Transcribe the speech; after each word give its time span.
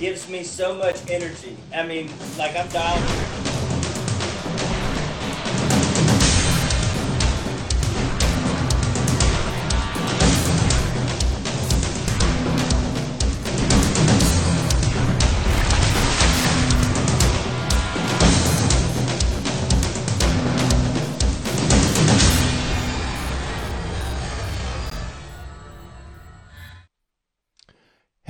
gives 0.00 0.30
me 0.30 0.42
so 0.42 0.74
much 0.74 0.98
energy. 1.10 1.54
I 1.74 1.86
mean, 1.86 2.08
like 2.38 2.56
I'm 2.56 2.66
dialed. 2.68 3.59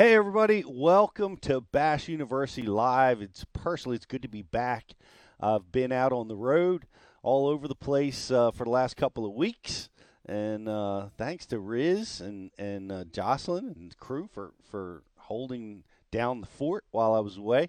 Hey, 0.01 0.15
everybody. 0.15 0.65
Welcome 0.67 1.37
to 1.43 1.61
Bass 1.61 2.09
University 2.09 2.67
Live. 2.67 3.21
It's 3.21 3.45
personally, 3.53 3.97
it's 3.97 4.07
good 4.07 4.23
to 4.23 4.29
be 4.29 4.41
back. 4.41 4.95
I've 5.39 5.71
been 5.71 5.93
out 5.93 6.11
on 6.11 6.27
the 6.27 6.37
road 6.37 6.87
all 7.23 7.47
over 7.47 7.69
the 7.69 7.75
place 7.75 8.31
uh, 8.31 8.51
for 8.51 8.65
the 8.65 8.71
last 8.71 8.97
couple 8.97 9.27
of 9.27 9.35
weeks. 9.35 9.91
And 10.25 10.71
uh, 10.71 11.09
thanks 11.19 11.45
to 11.49 11.59
Riz 11.59 12.23
and, 12.23 12.51
and 12.59 12.91
uh, 12.91 13.05
Jocelyn 13.13 13.75
and 13.77 13.91
the 13.91 13.97
crew 13.97 14.27
for, 14.33 14.55
for 14.71 15.03
holding 15.19 15.85
down 16.11 16.41
the 16.41 16.47
fort 16.47 16.87
while 16.93 17.13
I 17.13 17.21
was 17.21 17.37
away. 17.37 17.69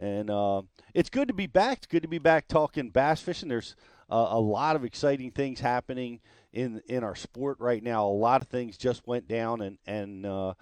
And 0.00 0.30
uh, 0.30 0.62
it's 0.94 1.10
good 1.10 1.28
to 1.28 1.34
be 1.34 1.46
back. 1.46 1.76
It's 1.76 1.86
good 1.86 2.04
to 2.04 2.08
be 2.08 2.16
back 2.16 2.48
talking 2.48 2.88
bass 2.88 3.20
fishing. 3.20 3.50
There's 3.50 3.76
uh, 4.10 4.28
a 4.30 4.40
lot 4.40 4.76
of 4.76 4.84
exciting 4.86 5.30
things 5.30 5.60
happening 5.60 6.20
in 6.54 6.80
in 6.88 7.04
our 7.04 7.14
sport 7.14 7.58
right 7.60 7.82
now. 7.82 8.06
A 8.06 8.08
lot 8.08 8.40
of 8.40 8.48
things 8.48 8.78
just 8.78 9.06
went 9.06 9.28
down, 9.28 9.60
and 9.60 9.76
and 9.86 10.24
uh, 10.24 10.54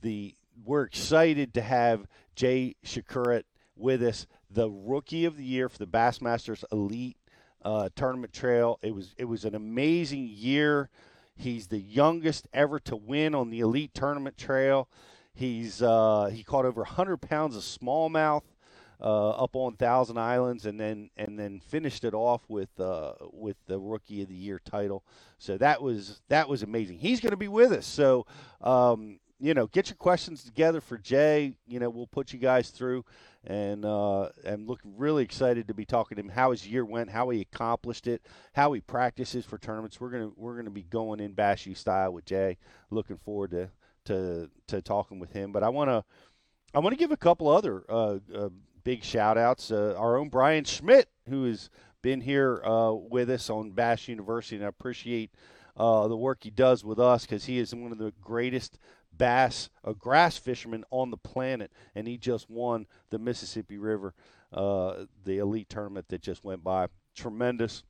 the 0.00 0.34
we're 0.64 0.84
excited 0.84 1.54
to 1.54 1.62
have 1.62 2.06
Jay 2.34 2.76
Przekurat 2.84 3.44
with 3.76 4.02
us, 4.02 4.26
the 4.50 4.70
rookie 4.70 5.24
of 5.24 5.36
the 5.36 5.44
year 5.44 5.68
for 5.68 5.78
the 5.78 5.86
Bassmasters 5.86 6.64
Elite 6.70 7.16
uh, 7.64 7.88
Tournament 7.96 8.32
Trail. 8.32 8.78
It 8.82 8.94
was 8.94 9.14
it 9.18 9.24
was 9.24 9.44
an 9.44 9.54
amazing 9.54 10.28
year. 10.30 10.90
He's 11.36 11.66
the 11.66 11.80
youngest 11.80 12.46
ever 12.52 12.78
to 12.80 12.96
win 12.96 13.34
on 13.34 13.50
the 13.50 13.60
Elite 13.60 13.94
Tournament 13.94 14.38
Trail. 14.38 14.88
He's 15.34 15.82
uh, 15.82 16.30
he 16.32 16.44
caught 16.44 16.64
over 16.64 16.82
100 16.82 17.18
pounds 17.18 17.56
of 17.56 17.62
smallmouth 17.62 18.42
uh, 19.00 19.30
up 19.30 19.56
on 19.56 19.74
Thousand 19.74 20.18
Islands, 20.18 20.66
and 20.66 20.78
then 20.78 21.10
and 21.16 21.38
then 21.38 21.60
finished 21.60 22.04
it 22.04 22.14
off 22.14 22.42
with 22.48 22.78
uh, 22.78 23.14
with 23.32 23.56
the 23.66 23.80
Rookie 23.80 24.22
of 24.22 24.28
the 24.28 24.34
Year 24.34 24.60
title. 24.64 25.04
So 25.38 25.58
that 25.58 25.82
was 25.82 26.20
that 26.28 26.48
was 26.48 26.62
amazing. 26.62 26.98
He's 26.98 27.20
going 27.20 27.32
to 27.32 27.36
be 27.36 27.48
with 27.48 27.72
us. 27.72 27.86
So 27.86 28.26
um, 28.60 29.18
you 29.40 29.54
know, 29.54 29.66
get 29.66 29.88
your 29.88 29.96
questions 29.96 30.44
together 30.44 30.80
for 30.80 30.96
Jay. 30.96 31.56
You 31.66 31.80
know, 31.80 31.90
we'll 31.90 32.06
put 32.06 32.32
you 32.32 32.38
guys 32.38 32.70
through, 32.70 33.04
and 33.44 33.84
uh, 33.84 34.28
I'm 34.46 34.66
looking 34.66 34.96
really 34.96 35.22
excited 35.22 35.68
to 35.68 35.74
be 35.74 35.84
talking 35.84 36.16
to 36.16 36.22
him. 36.22 36.28
How 36.28 36.52
his 36.52 36.66
year 36.66 36.84
went, 36.84 37.10
how 37.10 37.30
he 37.30 37.40
accomplished 37.40 38.06
it, 38.06 38.22
how 38.52 38.72
he 38.72 38.80
practices 38.80 39.44
for 39.44 39.58
tournaments. 39.58 40.00
We're 40.00 40.10
gonna 40.10 40.30
we're 40.36 40.56
gonna 40.56 40.70
be 40.70 40.84
going 40.84 41.20
in 41.20 41.34
Bashy 41.34 41.76
style 41.76 42.12
with 42.12 42.24
Jay. 42.24 42.58
Looking 42.90 43.18
forward 43.18 43.50
to 43.50 43.70
to 44.06 44.50
to 44.68 44.82
talking 44.82 45.18
with 45.18 45.32
him. 45.32 45.52
But 45.52 45.62
I 45.62 45.68
want 45.68 45.90
to 45.90 46.04
I 46.74 46.78
want 46.78 46.92
to 46.92 46.98
give 46.98 47.12
a 47.12 47.16
couple 47.16 47.48
other 47.48 47.84
uh, 47.88 48.18
uh, 48.34 48.48
big 48.82 49.02
shout 49.02 49.36
outs. 49.36 49.70
Uh, 49.70 49.94
our 49.96 50.16
own 50.16 50.28
Bryan 50.28 50.64
Schmitt, 50.64 51.08
who 51.28 51.44
has 51.44 51.70
been 52.02 52.20
here 52.20 52.62
uh, 52.64 52.92
with 52.92 53.30
us 53.30 53.50
on 53.50 53.70
Bass 53.70 54.08
University, 54.08 54.56
and 54.56 54.64
I 54.64 54.68
appreciate 54.68 55.30
uh, 55.76 56.06
the 56.06 56.16
work 56.16 56.38
he 56.42 56.50
does 56.50 56.84
with 56.84 57.00
us 57.00 57.22
because 57.22 57.46
he 57.46 57.58
is 57.58 57.74
one 57.74 57.92
of 57.92 57.98
the 57.98 58.12
greatest 58.20 58.78
bass, 59.16 59.70
a 59.82 59.94
grass 59.94 60.36
fisherman 60.36 60.84
on 60.90 61.10
the 61.10 61.16
planet, 61.16 61.70
and 61.94 62.06
he 62.06 62.16
just 62.16 62.50
won 62.50 62.86
the 63.10 63.18
Mississippi 63.18 63.78
River, 63.78 64.14
uh, 64.52 65.04
the 65.24 65.38
elite 65.38 65.68
tournament 65.68 66.08
that 66.08 66.22
just 66.22 66.44
went 66.44 66.64
by. 66.64 66.88
Tremendous, 67.14 67.82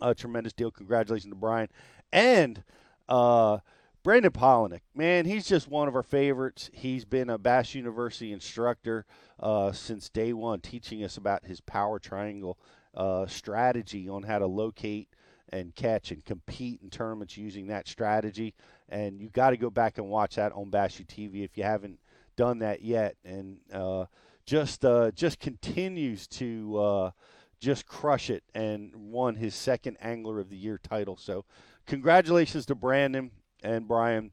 uh, 0.00 0.14
tremendous 0.14 0.52
deal. 0.52 0.70
Congratulations 0.70 1.30
to 1.32 1.36
Bryan 1.36 1.68
and. 2.12 2.62
Uh, 3.08 3.58
Brandon 4.04 4.32
Palaniuk, 4.32 4.80
man, 4.96 5.26
he's 5.26 5.46
just 5.46 5.68
one 5.68 5.86
of 5.86 5.94
our 5.94 6.02
favorites. 6.02 6.70
He's 6.72 7.04
been 7.04 7.30
a 7.30 7.38
Bass 7.38 7.72
University 7.72 8.32
instructor 8.32 9.06
uh, 9.38 9.70
since 9.70 10.08
day 10.08 10.32
one, 10.32 10.60
teaching 10.60 11.04
us 11.04 11.16
about 11.16 11.44
his 11.44 11.60
power 11.60 12.00
triangle 12.00 12.58
uh, 12.94 13.26
strategy 13.26 14.08
on 14.08 14.24
how 14.24 14.40
to 14.40 14.46
locate 14.46 15.08
and 15.50 15.74
catch 15.74 16.10
and 16.10 16.24
compete 16.24 16.80
in 16.82 16.90
tournaments 16.90 17.36
using 17.36 17.68
that 17.68 17.86
strategy. 17.86 18.54
And 18.92 19.20
you 19.22 19.30
got 19.30 19.50
to 19.50 19.56
go 19.56 19.70
back 19.70 19.96
and 19.96 20.06
watch 20.08 20.36
that 20.36 20.52
on 20.52 20.70
Bashu 20.70 21.06
TV 21.06 21.44
if 21.44 21.56
you 21.56 21.64
haven't 21.64 21.98
done 22.36 22.58
that 22.58 22.82
yet. 22.82 23.16
And 23.24 23.56
uh, 23.72 24.04
just 24.44 24.84
uh, 24.84 25.10
just 25.12 25.40
continues 25.40 26.26
to 26.28 26.78
uh, 26.78 27.10
just 27.58 27.86
crush 27.86 28.28
it 28.28 28.44
and 28.54 28.94
won 28.94 29.36
his 29.36 29.54
second 29.54 29.96
Angler 30.02 30.38
of 30.38 30.50
the 30.50 30.56
Year 30.56 30.78
title. 30.78 31.16
So 31.16 31.46
congratulations 31.86 32.66
to 32.66 32.74
Brandon 32.74 33.30
and 33.62 33.88
Bryan 33.88 34.30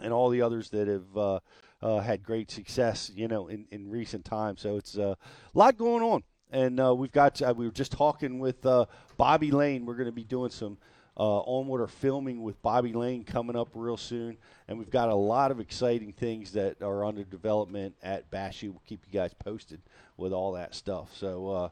and 0.00 0.12
all 0.12 0.28
the 0.28 0.42
others 0.42 0.68
that 0.70 0.86
have 0.86 1.16
uh, 1.16 1.40
uh, 1.80 2.00
had 2.00 2.22
great 2.22 2.50
success, 2.50 3.10
you 3.14 3.26
know, 3.26 3.48
in, 3.48 3.66
in 3.70 3.88
recent 3.88 4.26
times. 4.26 4.60
So 4.60 4.76
it's 4.76 4.98
uh, 4.98 5.14
a 5.54 5.58
lot 5.58 5.78
going 5.78 6.02
on. 6.02 6.24
And 6.50 6.78
we've 6.98 7.12
got, 7.12 7.40
we 7.56 7.66
were 7.66 7.72
just 7.72 7.92
talking 7.92 8.38
with 8.38 8.66
Bobby 9.18 9.50
Lane. 9.50 9.84
We're 9.84 9.96
going 9.96 10.06
to 10.06 10.12
be 10.12 10.24
doing 10.24 10.50
some 10.50 10.78
Uh, 11.18 11.40
on-water 11.40 11.88
filming 11.88 12.42
with 12.42 12.62
Bobby 12.62 12.92
Lane 12.92 13.24
coming 13.24 13.56
up 13.56 13.68
real 13.74 13.96
soon. 13.96 14.36
And 14.68 14.78
we've 14.78 14.90
got 14.90 15.08
a 15.08 15.14
lot 15.14 15.50
of 15.50 15.58
exciting 15.58 16.12
things 16.12 16.52
that 16.52 16.80
are 16.80 17.04
under 17.04 17.24
development 17.24 17.96
at 18.04 18.30
Bashy. 18.30 18.70
We'll 18.70 18.82
keep 18.86 19.00
you 19.10 19.18
guys 19.18 19.34
posted 19.34 19.80
with 20.16 20.32
all 20.32 20.52
that 20.52 20.76
stuff. 20.76 21.16
So, 21.16 21.48
uh, 21.50 21.68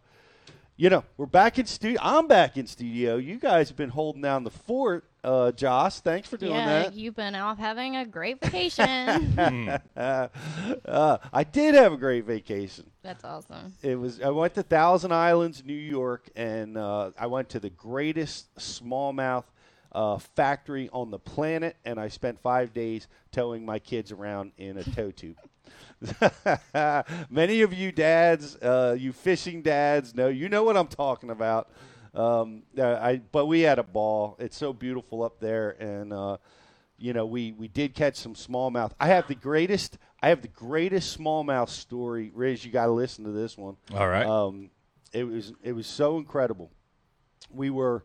you 0.76 0.90
know, 0.90 1.04
we're 1.16 1.26
back 1.26 1.58
in 1.58 1.66
studio. 1.66 2.00
I'm 2.02 2.26
back 2.26 2.56
in 2.56 2.66
studio. 2.66 3.16
You 3.16 3.36
guys 3.36 3.68
have 3.68 3.76
been 3.76 3.90
holding 3.90 4.22
down 4.22 4.44
the 4.44 4.50
fort 4.50 5.04
uh, 5.26 5.50
Joss, 5.50 6.00
thanks 6.00 6.28
for 6.28 6.36
doing 6.36 6.52
yeah, 6.52 6.82
that. 6.82 6.94
you've 6.94 7.16
been 7.16 7.34
off 7.34 7.58
having 7.58 7.96
a 7.96 8.06
great 8.06 8.40
vacation. 8.44 9.36
uh, 9.96 10.28
uh, 10.86 11.18
I 11.32 11.42
did 11.42 11.74
have 11.74 11.92
a 11.92 11.96
great 11.96 12.24
vacation. 12.24 12.88
That's 13.02 13.24
awesome. 13.24 13.74
It 13.82 13.96
was. 13.96 14.20
I 14.20 14.30
went 14.30 14.54
to 14.54 14.62
Thousand 14.62 15.12
Islands, 15.12 15.64
New 15.64 15.74
York, 15.74 16.30
and 16.36 16.78
uh, 16.78 17.10
I 17.18 17.26
went 17.26 17.48
to 17.50 17.60
the 17.60 17.70
greatest 17.70 18.54
smallmouth 18.56 19.44
uh, 19.90 20.18
factory 20.18 20.88
on 20.92 21.10
the 21.10 21.18
planet, 21.18 21.76
and 21.84 21.98
I 21.98 22.06
spent 22.06 22.40
five 22.40 22.72
days 22.72 23.08
towing 23.32 23.64
my 23.64 23.80
kids 23.80 24.12
around 24.12 24.52
in 24.58 24.78
a 24.78 24.84
tow 24.84 25.10
tube. 25.10 25.38
Many 27.30 27.62
of 27.62 27.72
you 27.72 27.90
dads, 27.90 28.54
uh, 28.56 28.96
you 28.96 29.12
fishing 29.12 29.62
dads, 29.62 30.14
know 30.14 30.28
you 30.28 30.48
know 30.48 30.62
what 30.62 30.76
I'm 30.76 30.86
talking 30.86 31.30
about. 31.30 31.70
Um, 32.16 32.62
uh, 32.78 32.94
I 32.94 33.20
but 33.30 33.46
we 33.46 33.60
had 33.60 33.78
a 33.78 33.82
ball. 33.82 34.36
It's 34.38 34.56
so 34.56 34.72
beautiful 34.72 35.22
up 35.22 35.38
there, 35.38 35.70
and 35.80 36.12
uh, 36.12 36.38
you 36.98 37.12
know 37.12 37.26
we 37.26 37.52
we 37.52 37.68
did 37.68 37.94
catch 37.94 38.16
some 38.16 38.34
smallmouth. 38.34 38.92
I 38.98 39.08
have 39.08 39.28
the 39.28 39.34
greatest. 39.34 39.98
I 40.22 40.30
have 40.30 40.40
the 40.40 40.48
greatest 40.48 41.18
smallmouth 41.18 41.68
story. 41.68 42.32
Riz, 42.34 42.64
you 42.64 42.72
got 42.72 42.86
to 42.86 42.92
listen 42.92 43.24
to 43.24 43.32
this 43.32 43.56
one. 43.56 43.76
All 43.94 44.08
right. 44.08 44.26
Um, 44.26 44.70
it 45.12 45.24
was 45.24 45.52
it 45.62 45.72
was 45.72 45.86
so 45.86 46.16
incredible. 46.16 46.70
We 47.50 47.70
were 47.70 48.04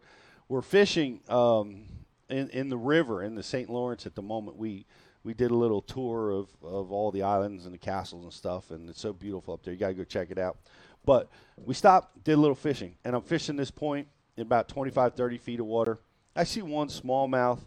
we're 0.50 0.62
fishing 0.62 1.22
um, 1.30 1.86
in 2.30 2.50
in 2.50 2.70
the 2.70 2.78
river 2.78 3.24
in 3.24 3.36
the 3.36 3.44
St. 3.44 3.70
Lawrence 3.70 4.06
at 4.06 4.16
the 4.16 4.22
moment. 4.22 4.58
We 4.58 4.86
we 5.24 5.34
did 5.34 5.52
a 5.52 5.56
little 5.56 5.82
tour 5.82 6.32
of, 6.32 6.50
of 6.64 6.92
all 6.92 7.12
the 7.12 7.22
islands 7.24 7.66
and 7.66 7.74
the 7.74 7.80
castles 7.80 8.24
and 8.24 8.34
stuff, 8.34 8.72
and 8.72 8.90
it's 8.90 9.00
so 9.00 9.14
beautiful 9.14 9.54
up 9.54 9.64
there. 9.64 9.74
You 9.74 9.80
got 9.80 9.90
to 9.90 9.94
go 9.94 10.04
check 10.04 10.32
it 10.32 10.40
out. 10.40 10.58
But 11.06 11.30
we 11.58 11.74
stopped, 11.74 12.24
did 12.24 12.34
a 12.34 12.38
little 12.38 12.56
fishing, 12.56 12.96
and 13.04 13.16
I'm 13.16 13.22
fishing 13.22 13.56
this 13.56 13.72
point 13.72 14.08
in 14.38 14.44
about 14.44 14.68
25, 14.68 15.16
30 15.16 15.38
feet 15.38 15.60
of 15.60 15.66
water. 15.66 16.00
I 16.36 16.44
see 16.44 16.62
one 16.62 16.88
smallmouth, 16.88 17.60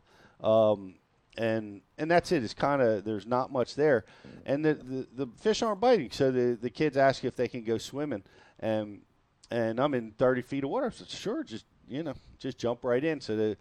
um, 0.43 0.95
and 1.37 1.83
and 1.99 2.11
that's 2.11 2.33
it. 2.33 2.45
It's 2.45 2.55
kind 2.55 2.81
of 2.81 3.05
there's 3.05 3.27
not 3.27 3.53
much 3.53 3.75
there, 3.75 4.05
and 4.47 4.65
the, 4.65 4.75
the, 4.75 5.25
the 5.25 5.27
fish 5.41 5.63
aren't 5.63 5.81
biting. 5.81 6.11
So 6.11 6.31
the 6.31 6.57
the 6.61 6.71
kids 6.71 6.97
ask 6.97 7.25
if 7.25 7.37
they 7.37 7.49
can 7.49 7.65
go 7.65 7.77
swimming, 7.79 8.23
and 8.61 9.03
and 9.51 9.81
I'm 9.81 9.95
in 9.95 10.13
30 10.13 10.43
feet 10.43 10.65
of 10.65 10.71
water. 10.71 10.91
Said 10.91 11.09
sure, 11.09 11.43
just 11.43 11.67
you 11.89 12.03
know, 12.03 12.15
just 12.39 12.57
jump 12.57 12.85
right 12.85 13.03
in. 13.03 13.21
So 13.21 13.37
the 13.37 13.57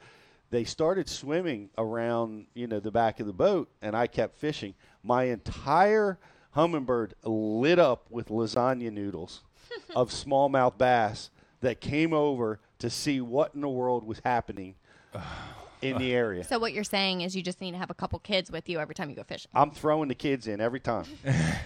they 0.52 0.64
started 0.64 1.10
swimming 1.10 1.70
around 1.78 2.46
you 2.54 2.68
know 2.68 2.80
the 2.80 2.92
back 2.92 3.20
of 3.20 3.25
the 3.25 3.34
boat, 3.34 3.70
and 3.81 3.96
I 3.96 4.08
kept 4.08 4.36
fishing. 4.36 4.75
My 5.04 5.25
entire 5.25 6.20
Humminbird 6.56 7.14
lit 7.24 7.80
up 7.80 8.06
with 8.12 8.30
lasagna 8.30 8.92
noodles 8.92 9.42
of 9.96 10.10
smallmouth 10.10 10.78
bass 10.78 11.30
that 11.62 11.80
came 11.80 12.14
over 12.14 12.60
to 12.80 12.90
see 12.90 13.22
what 13.22 13.56
in 13.56 13.62
the 13.62 13.70
world 13.70 14.06
was 14.06 14.20
happening 14.24 14.75
in 15.81 15.98
the 15.98 16.14
area. 16.14 16.44
So 16.44 16.60
what 16.60 16.74
you're 16.74 16.84
saying 16.84 17.22
is 17.22 17.36
you 17.36 17.44
just 17.44 17.62
need 17.62 17.72
to 17.72 17.78
have 17.78 17.90
a 17.90 17.94
couple 17.94 18.20
kids 18.20 18.52
with 18.52 18.68
you 18.70 18.80
every 18.80 18.96
time 18.96 19.10
you 19.10 19.16
go 19.16 19.24
fishing. 19.24 19.52
I'm 19.54 19.72
throwing 19.72 20.10
the 20.10 20.16
kids 20.16 20.48
in 20.48 20.60
every 20.62 20.80
time, 20.80 21.06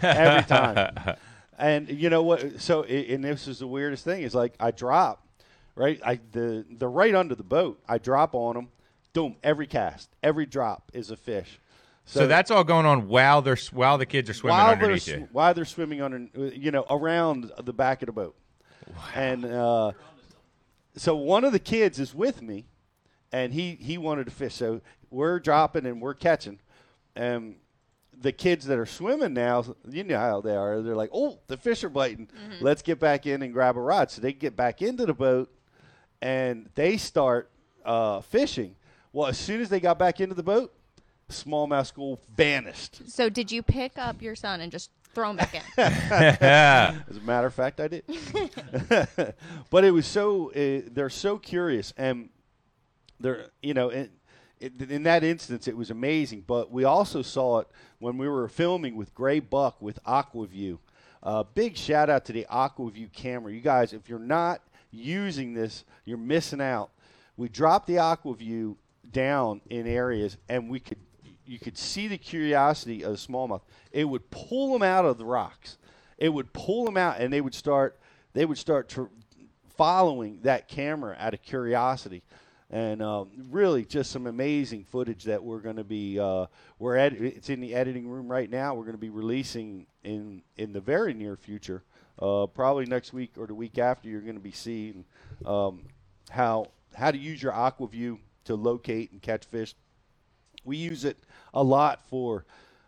every 0.02 0.44
time. 0.48 1.16
And 1.58 1.90
you 1.90 2.10
know 2.10 2.22
what? 2.24 2.62
So, 2.62 2.84
and 2.84 3.24
this 3.24 3.48
is 3.48 3.60
the 3.60 3.68
weirdest 3.68 4.04
thing 4.04 4.22
is 4.22 4.36
like 4.36 4.54
I 4.60 4.72
drop, 4.72 5.26
right? 5.76 6.00
I 6.06 6.20
the 6.32 6.66
the 6.70 6.88
right 6.88 7.16
under 7.16 7.34
the 7.36 7.44
boat. 7.44 7.80
I 7.88 7.98
drop 7.98 8.36
on 8.36 8.56
them. 8.56 8.70
Boom! 9.14 9.38
Every 9.44 9.66
cast, 9.66 10.10
every 10.22 10.46
drop 10.46 10.92
is 10.94 11.10
a 11.10 11.16
fish. 11.16 11.60
So, 12.10 12.26
that's 12.26 12.52
all 12.52 12.64
going 12.64 12.86
on 12.86 13.10
while 13.10 13.42
they're 13.42 13.58
while 13.72 13.98
the 13.98 14.06
kids 14.06 14.30
are 14.30 14.34
swimming 14.34 14.58
while 14.58 14.68
they're 14.68 14.76
underneath 14.76 15.04
sw- 15.04 15.08
you. 15.10 15.28
while 15.34 15.54
they're 15.54 15.66
swimming 15.66 16.02
under, 16.02 16.30
you 16.54 16.72
know, 16.72 16.86
around 16.90 17.52
the 17.62 17.74
back 17.74 18.02
of 18.02 18.06
the 18.06 18.14
boat. 18.14 18.36
And 19.14 19.44
uh, 19.44 19.92
so 20.96 21.18
one 21.18 21.44
of 21.44 21.52
the 21.52 21.60
kids 21.60 22.00
is 22.00 22.16
with 22.16 22.42
me, 22.42 22.66
and 23.34 23.54
he 23.54 23.76
he 23.76 23.98
wanted 23.98 24.26
to 24.26 24.32
fish. 24.32 24.56
So 24.56 24.80
we're 25.10 25.40
dropping 25.40 25.86
and 25.86 26.02
we're 26.02 26.14
catching, 26.14 26.60
and 27.14 27.58
the 28.18 28.32
kids 28.32 28.66
that 28.68 28.80
are 28.80 28.86
swimming 28.86 29.34
now, 29.34 29.66
you 29.90 30.06
know 30.06 30.18
how 30.18 30.40
they 30.40 30.56
are. 30.56 30.82
They're 30.82 30.96
like, 30.96 31.12
"Oh, 31.14 31.40
the 31.48 31.58
fish 31.58 31.84
are 31.84 31.90
biting. 31.90 32.30
Let's 32.62 32.82
get 32.82 33.02
back 33.02 33.26
in 33.26 33.42
and 33.42 33.52
grab 33.52 33.76
a 33.76 33.82
rod." 33.82 34.12
So 34.12 34.22
they 34.22 34.32
get 34.32 34.56
back 34.56 34.82
into 34.82 35.06
the 35.06 35.14
boat, 35.14 35.54
and 36.22 36.70
they 36.76 36.96
start 36.96 37.52
uh, 37.84 38.22
fishing. 38.22 38.76
Well, 39.12 39.28
as 39.28 39.38
soon 39.38 39.60
as 39.60 39.68
they 39.68 39.82
got 39.82 40.00
back 40.00 40.22
into 40.22 40.36
the 40.36 40.44
boat, 40.44 40.74
smallmouth 41.30 41.88
school 41.88 42.20
vanished. 42.36 43.10
So 43.10 43.30
did 43.30 43.52
you 43.52 43.62
pick 43.62 43.98
up 43.98 44.22
your 44.22 44.36
son 44.36 44.62
and 44.62 44.72
just 44.72 44.92
throw 45.14 45.32
him 45.32 45.38
back 45.38 45.56
in? 45.56 45.62
As 45.78 47.18
a 47.18 47.22
matter 47.22 47.48
of 47.48 47.54
fact, 47.54 47.80
I 47.80 47.88
did. 47.88 48.04
but 49.70 49.84
it 49.84 49.92
was 49.92 50.06
so 50.06 50.52
uh, 50.52 50.88
they're 50.92 51.10
so 51.10 51.38
curious, 51.38 51.94
and 51.98 52.30
they're 53.20 53.48
you 53.62 53.74
know 53.74 53.90
in, 53.90 54.10
in 54.60 55.04
that 55.04 55.24
instance 55.24 55.68
it 55.68 55.76
was 55.76 55.90
amazing. 55.90 56.44
But 56.46 56.72
we 56.72 56.84
also 56.84 57.22
saw 57.22 57.60
it 57.60 57.68
when 58.00 58.18
we 58.18 58.28
were 58.28 58.48
filming 58.48 58.96
with 58.96 59.14
Gray 59.14 59.40
Buck 59.40 59.82
with 59.82 60.04
AquaView. 60.04 60.80
Uh, 61.24 61.44
big 61.44 61.76
shout 61.76 62.10
out 62.10 62.26
to 62.26 62.34
the 62.34 62.46
AquaView 62.50 63.12
camera, 63.12 63.52
you 63.52 63.60
guys. 63.60 63.92
If 63.92 64.08
you're 64.08 64.20
not 64.20 64.62
using 64.92 65.54
this, 65.54 65.84
you're 66.06 66.18
missing 66.18 66.62
out. 66.62 66.92
We 67.36 67.50
dropped 67.50 67.88
the 67.88 67.96
AquaView 67.96 68.76
down 69.12 69.62
in 69.70 69.88
areas, 69.88 70.38
and 70.48 70.70
we 70.70 70.80
could 70.80 71.00
you 71.48 71.60
could 71.60 71.78
see 71.78 72.08
the 72.08 72.18
curiosity 72.18 73.04
of 73.04 73.12
the 73.12 73.18
smallmouth. 73.18 73.62
It 73.92 74.06
would 74.06 74.30
pull 74.32 74.74
them 74.74 74.84
out 74.84 75.06
of 75.06 75.18
the 75.18 75.26
rocks. 75.26 75.78
It 76.18 76.30
would 76.30 76.54
pull 76.54 76.86
them 76.86 76.98
out, 76.98 77.20
and 77.20 77.32
they 77.32 77.42
would 77.42 77.56
start. 77.56 78.00
They 78.34 78.46
would 78.46 78.58
start 78.58 78.90
tr- 78.90 79.04
following 79.78 80.40
that 80.44 80.68
camera 80.68 81.16
out 81.20 81.34
of 81.34 81.42
curiosity, 81.42 82.24
and 82.70 83.02
um, 83.02 83.30
really 83.50 83.86
just 83.86 84.12
some 84.12 84.28
amazing 84.28 84.84
footage 84.86 85.26
that 85.26 85.44
we're 85.44 85.60
going 85.60 85.78
to 85.78 85.84
be. 85.84 86.20
Uh, 86.20 86.48
we're 86.80 86.98
ed- 86.98 87.14
It's 87.14 87.50
in 87.50 87.60
the 87.62 87.76
editing 87.76 88.08
room 88.10 88.30
right 88.30 88.50
now. 88.50 88.76
We're 88.76 88.84
going 88.86 88.96
to 88.96 89.00
be 89.02 89.10
releasing 89.10 89.88
in 90.04 90.42
in 90.58 90.74
the 90.74 90.82
very 90.82 91.14
near 91.14 91.36
future. 91.38 91.84
Uh, 92.20 92.48
probably 92.48 92.86
next 92.86 93.14
week 93.14 93.34
or 93.38 93.48
the 93.48 93.56
week 93.56 93.78
after. 93.78 94.10
You're 94.10 94.22
going 94.22 94.36
to 94.36 94.42
be 94.42 94.52
seeing 94.52 95.06
um, 95.46 95.86
how 96.30 96.68
how 96.96 97.12
to 97.12 97.18
use 97.18 97.42
your 97.44 97.54
AquaView 97.54 98.20
to 98.46 98.56
locate 98.56 99.12
and 99.12 99.22
catch 99.22 99.46
fish 99.46 99.76
we 100.66 100.78
use 100.78 101.06
it 101.06 101.18
a 101.54 101.64
lot 101.64 102.02
for 102.10 102.46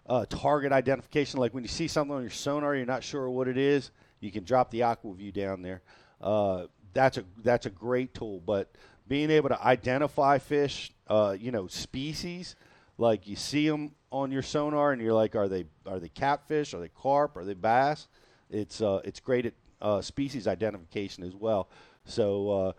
uh, 0.08 0.26
target 0.30 0.72
identification. 0.72 1.40
Like 1.40 1.54
when 1.54 1.64
you 1.64 1.70
see 1.70 1.88
something 1.88 2.16
on 2.16 2.22
your 2.22 2.32
sonar, 2.32 2.76
you're 2.76 2.86
not 2.86 3.04
sure 3.04 3.30
what 3.30 3.48
it 3.48 3.58
is, 3.58 3.92
you 4.20 4.32
can 4.32 4.44
drop 4.44 4.72
the 4.72 4.82
AquaView 4.82 5.34
down 5.34 5.62
there. 5.62 5.82
Uh, 6.22 6.66
that's 6.94 7.18
a 7.18 7.24
that's 7.44 7.66
a 7.66 7.70
great 7.70 8.14
tool. 8.14 8.42
But 8.46 8.72
being 9.08 9.30
able 9.32 9.50
to 9.50 9.62
identify 9.64 10.38
fish, 10.38 10.92
uh, 11.08 11.36
you 11.40 11.52
know, 11.52 11.68
species, 11.68 12.56
like 12.98 13.28
you 13.28 13.36
see 13.36 13.70
them 13.70 13.92
on 14.12 14.32
your 14.32 14.42
sonar, 14.42 14.92
and 14.92 15.02
you're 15.02 15.14
like, 15.14 15.36
are 15.36 15.48
they 15.48 15.66
are 15.86 16.00
they 16.00 16.10
catfish? 16.10 16.74
Are 16.74 16.80
they 16.80 16.90
carp? 16.90 17.38
Are 17.38 17.46
they 17.46 17.54
bass? 17.54 18.08
It's 18.50 18.82
uh, 18.82 19.02
it's 19.04 19.20
great 19.20 19.46
at 19.46 19.54
uh, 19.82 20.02
species 20.02 20.48
identification 20.48 21.24
as 21.24 21.36
well. 21.36 21.70
So 22.06 22.50
uh, 22.50 22.72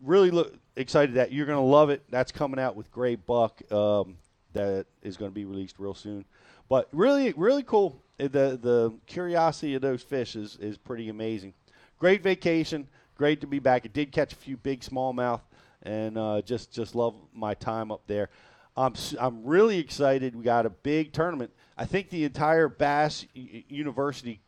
really 0.00 0.30
look 0.30 0.54
excited 0.76 1.14
that 1.14 1.32
you're 1.32 1.46
going 1.46 1.58
to 1.58 1.64
love 1.64 1.90
it. 1.90 2.02
That's 2.10 2.32
coming 2.32 2.58
out 2.58 2.76
with 2.76 2.90
Gray 2.90 3.14
Buck. 3.14 3.60
Um, 3.72 4.18
that 4.56 4.86
is 5.02 5.16
going 5.16 5.30
to 5.30 5.34
be 5.34 5.44
released 5.44 5.78
real 5.78 5.94
soon. 5.94 6.24
But 6.68 6.88
really, 6.92 7.32
really 7.36 7.62
cool. 7.62 8.02
Uh, 8.18 8.28
The 8.28 8.58
the 8.60 8.94
curiosity 9.06 9.74
of 9.74 9.82
those 9.82 10.02
fish 10.02 10.36
is 10.36 10.56
is 10.56 10.76
pretty 10.78 11.08
amazing. 11.08 11.54
Great 11.98 12.22
vacation. 12.22 12.88
Great 13.16 13.40
to 13.40 13.46
be 13.46 13.58
back. 13.60 13.82
I 13.84 13.88
did 13.88 14.12
catch 14.12 14.32
a 14.32 14.36
few 14.36 14.56
big 14.56 14.80
smallmouth, 14.80 15.40
and 15.82 16.18
uh, 16.18 16.42
just 16.42 16.72
just 16.72 16.94
love 16.94 17.14
my 17.32 17.54
time 17.54 17.90
up 17.92 18.06
there. 18.06 18.28
I'm 18.76 18.94
I'm 19.20 19.44
really 19.44 19.78
excited. 19.78 20.34
We 20.34 20.42
got 20.44 20.66
a 20.66 20.70
big 20.70 21.12
tournament. 21.12 21.50
I 21.78 21.86
think 21.86 22.10
the 22.10 22.24
entire 22.24 22.68
Bass 22.68 23.26
University 23.34 24.40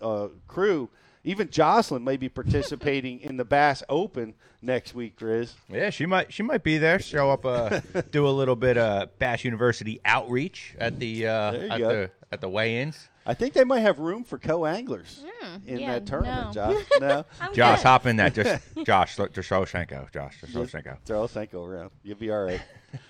uh, 0.00 0.28
crew, 0.46 0.88
even 1.24 1.48
Jocelyn, 1.50 2.04
may 2.04 2.16
be 2.16 2.28
participating 2.28 3.20
in 3.20 3.36
the 3.36 3.44
Bass 3.44 3.82
Open 3.88 4.34
next 4.60 4.94
week, 4.94 5.20
Riz. 5.20 5.54
Yeah, 5.68 5.90
she 5.90 6.06
might 6.06 6.32
she 6.32 6.42
might 6.42 6.62
be 6.62 6.78
there. 6.78 6.98
Show 6.98 7.30
up, 7.30 7.44
uh, 7.46 7.80
do 8.10 8.26
a 8.26 8.30
little 8.30 8.56
bit 8.56 8.76
of 8.76 9.18
Bass 9.18 9.44
University 9.44 10.00
outreach 10.04 10.74
at 10.78 10.98
the 10.98 11.26
uh, 11.26 11.52
at 11.52 11.78
go. 11.78 11.88
the 11.88 12.10
at 12.30 12.40
the 12.40 12.48
weigh-ins. 12.48 13.08
I 13.26 13.32
think 13.32 13.54
they 13.54 13.64
might 13.64 13.80
have 13.80 14.00
room 14.00 14.22
for 14.22 14.38
co-anglers 14.38 15.24
in 15.66 15.78
yeah, 15.78 15.92
that 15.92 16.06
tournament, 16.06 16.46
no. 16.48 16.52
Josh. 16.52 16.84
No, 17.00 17.24
Josh, 17.54 17.78
good. 17.78 17.86
hop 17.86 18.06
in 18.06 18.16
that. 18.16 18.34
Just 18.34 18.62
Josh, 18.84 19.16
just 19.16 19.32
Droshenko. 19.32 20.12
Josh, 20.12 20.40
Droshenko. 20.42 20.98
throw 21.04 21.26
Senko 21.26 21.66
around. 21.66 21.90
You'll 22.02 22.18
be 22.18 22.30
all 22.30 22.44
right. 22.44 22.60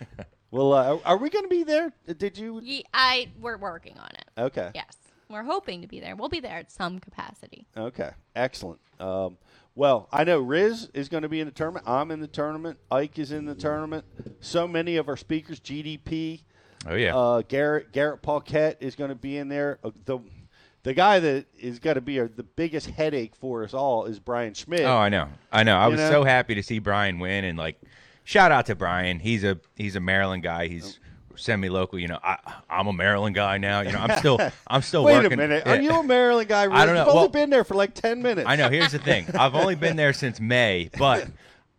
well, 0.53 0.73
uh, 0.73 0.99
are 1.05 1.17
we 1.17 1.31
going 1.31 1.45
to 1.45 1.49
be 1.49 1.65
there? 1.65 1.93
Did 2.17 2.39
you? 2.39 2.61
Ye- 2.63 2.85
I 2.95 3.29
we're 3.41 3.57
working 3.57 3.99
on 3.99 4.11
it. 4.11 4.25
Okay. 4.39 4.71
Yes, 4.75 4.97
we're 5.29 5.43
hoping 5.45 5.81
to 5.83 5.87
be 5.89 6.01
there. 6.01 6.17
We'll 6.17 6.29
be 6.29 6.41
there 6.41 6.57
at 6.59 6.71
some 6.71 6.99
capacity. 6.99 7.67
Okay. 7.77 8.11
Excellent. 8.37 8.81
Um, 9.01 9.39
well, 9.75 10.09
I 10.13 10.25
know 10.25 10.39
Riz 10.41 10.89
is 10.95 11.09
going 11.09 11.23
to 11.25 11.29
be 11.29 11.41
in 11.41 11.47
the 11.47 11.53
tournament. 11.53 11.85
I'm 11.89 12.11
in 12.11 12.21
the 12.21 12.29
tournament. 12.29 12.79
Ike 12.91 13.19
is 13.19 13.33
in 13.33 13.45
the 13.45 13.55
tournament. 13.55 14.05
So 14.41 14.69
many 14.69 14.97
of 14.97 15.09
our 15.09 15.17
speakers, 15.17 15.61
GDP, 15.61 16.43
Oh 16.87 16.95
yeah. 16.95 17.17
Uh, 17.17 17.43
Garrett 17.49 17.93
Garrett 17.93 18.21
Paquette 18.21 18.77
is 18.81 18.95
going 18.95 19.09
to 19.09 19.15
be 19.15 19.39
in 19.39 19.49
there. 19.49 19.79
Uh, 19.83 19.91
the 20.05 20.19
the 20.83 20.93
guy 20.93 21.19
that 21.19 21.47
is 21.59 21.79
going 21.79 21.95
to 21.95 22.03
be 22.03 22.19
a, 22.19 22.29
the 22.29 22.43
biggest 22.43 22.91
headache 22.91 23.35
for 23.35 23.65
us 23.65 23.73
all 23.73 24.05
is 24.05 24.21
Bryan 24.21 24.53
Schmitt. 24.53 24.83
Oh, 24.83 24.97
I 24.99 25.09
know, 25.09 25.29
I 25.51 25.63
know. 25.63 25.77
I 25.79 25.87
You 25.87 25.93
was 25.93 26.01
know? 26.01 26.11
so 26.11 26.25
happy 26.25 26.55
to 26.57 26.63
see 26.63 26.79
Bryan 26.81 27.19
win, 27.19 27.45
and 27.45 27.57
like, 27.57 27.81
shout 28.25 28.53
out 28.53 28.67
to 28.67 28.75
Bryan. 28.75 29.19
He's 29.19 29.45
a 29.45 29.59
he's 29.77 29.97
a 29.97 30.01
Maryland 30.01 30.43
guy. 30.43 30.69
He's 30.69 30.99
semi 31.37 31.69
local. 31.69 31.99
You 31.99 32.09
know, 32.09 32.19
I 32.23 32.39
I'm 32.69 32.87
a 32.87 32.93
Maryland 32.93 33.35
guy 33.35 33.59
now. 33.59 33.81
You 33.81 33.93
know, 33.93 33.99
I'm 33.99 34.19
still 34.19 34.39
I'm 34.67 34.83
still 34.83 35.05
Wait 35.05 35.15
working. 35.17 35.33
a 35.33 35.37
minute. 35.37 35.67
Are 35.67 35.81
you 35.81 35.91
a 35.91 36.03
Maryland 36.03 36.49
guy? 36.49 36.65
Riz? 36.65 36.75
I 36.75 36.87
don't 36.87 36.95
know. 36.95 37.07
You've 37.07 37.15
only 37.15 37.29
been 37.29 37.51
there 37.51 37.65
for 37.65 37.75
like 37.75 37.95
ten 37.95 38.23
minutes. 38.23 38.49
I 38.49 38.57
know. 38.57 38.69
Here's 38.69 38.93
the 38.93 38.99
thing. 38.99 39.27
I've 39.39 39.55
only 39.55 39.75
been 39.75 39.97
there 39.97 40.13
since 40.13 40.41
May, 40.41 40.91
but 40.99 41.29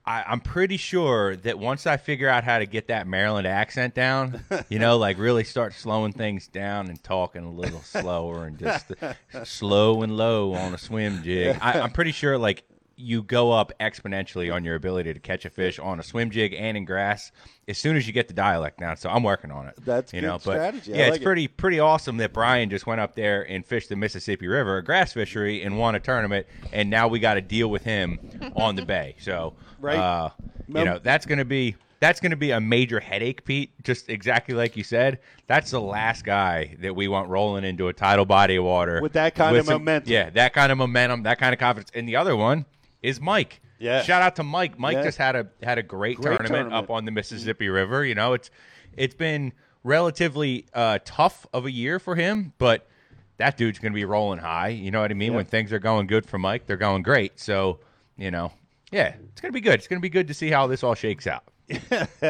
I, 0.05 0.23
I'm 0.27 0.39
pretty 0.39 0.77
sure 0.77 1.35
that 1.37 1.57
once 1.57 1.87
I 1.87 1.97
figure 1.97 2.29
out 2.29 2.43
how 2.43 2.59
to 2.59 2.65
get 2.65 2.87
that 2.89 3.07
Maryland 3.07 3.47
accent 3.47 3.95
down, 3.95 4.43
you 4.69 4.77
know, 4.77 4.97
like 4.97 5.17
really 5.17 5.43
start 5.43 5.73
slowing 5.73 6.11
things 6.11 6.47
down 6.47 6.89
and 6.89 7.03
talking 7.03 7.43
a 7.43 7.51
little 7.51 7.81
slower 7.81 8.45
and 8.45 8.57
just 8.59 8.91
slow 9.43 10.03
and 10.03 10.15
low 10.15 10.53
on 10.53 10.73
a 10.73 10.77
swim 10.77 11.23
jig. 11.23 11.57
I, 11.59 11.79
I'm 11.79 11.91
pretty 11.91 12.11
sure 12.11 12.37
like 12.37 12.63
you 12.97 13.21
go 13.23 13.51
up 13.51 13.73
exponentially 13.79 14.53
on 14.53 14.63
your 14.63 14.75
ability 14.75 15.13
to 15.13 15.19
catch 15.19 15.43
a 15.45 15.49
fish 15.49 15.79
on 15.79 15.99
a 15.99 16.03
swim 16.03 16.29
jig 16.31 16.53
and 16.53 16.77
in 16.77 16.85
grass 16.85 17.31
as 17.67 17.77
soon 17.77 17.97
as 17.97 18.07
you 18.07 18.13
get 18.13 18.27
the 18.27 18.33
dialect 18.33 18.79
down. 18.79 18.95
So 18.95 19.09
I'm 19.09 19.23
working 19.23 19.51
on 19.51 19.67
it. 19.67 19.75
That's 19.83 20.13
you 20.13 20.21
good 20.21 20.27
know, 20.27 20.33
but 20.35 20.39
strategy. 20.53 20.91
Yeah, 20.91 20.97
like 21.05 21.07
it's 21.09 21.17
it. 21.17 21.23
pretty 21.23 21.47
pretty 21.47 21.79
awesome 21.79 22.17
that 22.17 22.31
Bryan 22.33 22.69
just 22.69 22.87
went 22.87 23.01
up 23.01 23.15
there 23.15 23.41
and 23.49 23.65
fished 23.65 23.89
the 23.89 23.95
Mississippi 23.95 24.47
River, 24.47 24.77
a 24.77 24.83
grass 24.83 25.13
fishery, 25.13 25.61
and 25.63 25.77
won 25.77 25.95
a 25.95 25.99
tournament, 25.99 26.47
and 26.71 26.89
now 26.89 27.07
we 27.07 27.19
got 27.19 27.33
to 27.33 27.41
deal 27.41 27.69
with 27.69 27.83
him 27.83 28.19
on 28.55 28.75
the 28.75 28.85
bay. 28.85 29.15
So, 29.19 29.53
Right. 29.81 29.97
uh, 29.97 30.29
you 30.67 30.85
know, 30.85 30.99
that's 30.99 31.25
going 31.25 31.39
to 31.39 31.45
be 31.45 31.75
that's 31.99 32.19
going 32.19 32.31
to 32.31 32.35
be 32.37 32.51
a 32.51 32.59
major 32.61 32.99
headache, 32.99 33.43
Pete. 33.45 33.71
Just 33.83 34.09
exactly 34.09 34.53
like 34.55 34.77
you 34.77 34.83
said. 34.83 35.19
That's 35.47 35.71
the 35.71 35.81
last 35.81 36.23
guy 36.25 36.75
that 36.81 36.95
we 36.95 37.07
want 37.07 37.29
rolling 37.29 37.63
into 37.63 37.87
a 37.87 37.93
tidal 37.93 38.25
body 38.25 38.55
of 38.57 38.63
water 38.63 39.01
With 39.01 39.13
that 39.13 39.35
kind 39.35 39.55
of 39.55 39.65
some- 39.65 39.75
momentum. 39.81 40.11
Yeah, 40.11 40.29
that 40.31 40.53
kind 40.53 40.71
of 40.71 40.77
momentum, 40.77 41.23
that 41.23 41.39
kind 41.39 41.53
of 41.53 41.59
confidence. 41.59 41.91
And 41.93 42.07
the 42.07 42.15
other 42.15 42.35
one 42.35 42.65
is 43.05 43.21
Mike. 43.21 43.61
Yeah. 43.79 44.01
Shout 44.03 44.21
out 44.21 44.35
to 44.37 44.43
Mike. 44.43 44.79
Mike 44.79 44.95
Yeah. 44.97 45.03
just 45.03 45.17
had 45.17 45.35
a 45.35 45.47
had 45.63 45.77
a 45.77 45.83
great, 45.83 46.17
Great 46.17 46.37
tournament, 46.37 46.47
tournament. 46.69 46.73
up 46.75 46.89
on 46.89 47.05
the 47.05 47.11
Mississippi 47.11 47.69
River. 47.69 48.05
You 48.05 48.15
know, 48.15 48.33
it's 48.33 48.49
it's 48.97 49.15
been 49.15 49.53
relatively 49.83 50.65
uh, 50.73 50.99
tough 51.05 51.45
of 51.53 51.65
a 51.65 51.71
year 51.71 51.99
for 51.99 52.15
him, 52.15 52.53
but 52.57 52.87
that 53.37 53.57
dude's 53.57 53.79
going 53.79 53.91
to 53.91 53.95
be 53.95 54.05
rolling 54.05 54.39
high. 54.39 54.69
You 54.69 54.91
know 54.91 55.01
what 55.01 55.11
I 55.11 55.13
mean? 55.13 55.31
Yeah. 55.31 55.37
When 55.37 55.45
things 55.45 55.71
are 55.73 55.79
going 55.79 56.07
good 56.07 56.25
for 56.25 56.37
Mike, 56.39 56.65
they're 56.65 56.77
going 56.77 57.03
great. 57.03 57.39
So, 57.39 57.79
you 58.17 58.31
know, 58.31 58.51
yeah, 58.91 59.15
it's 59.29 59.41
going 59.41 59.51
to 59.51 59.53
be 59.53 59.61
good. 59.61 59.75
It's 59.75 59.87
going 59.87 59.99
to 59.99 60.01
be 60.01 60.09
good 60.09 60.27
to 60.29 60.33
see 60.33 60.49
how 60.49 60.67
this 60.67 60.83
all 60.83 60.95
shakes 60.95 61.27
out. 61.27 61.43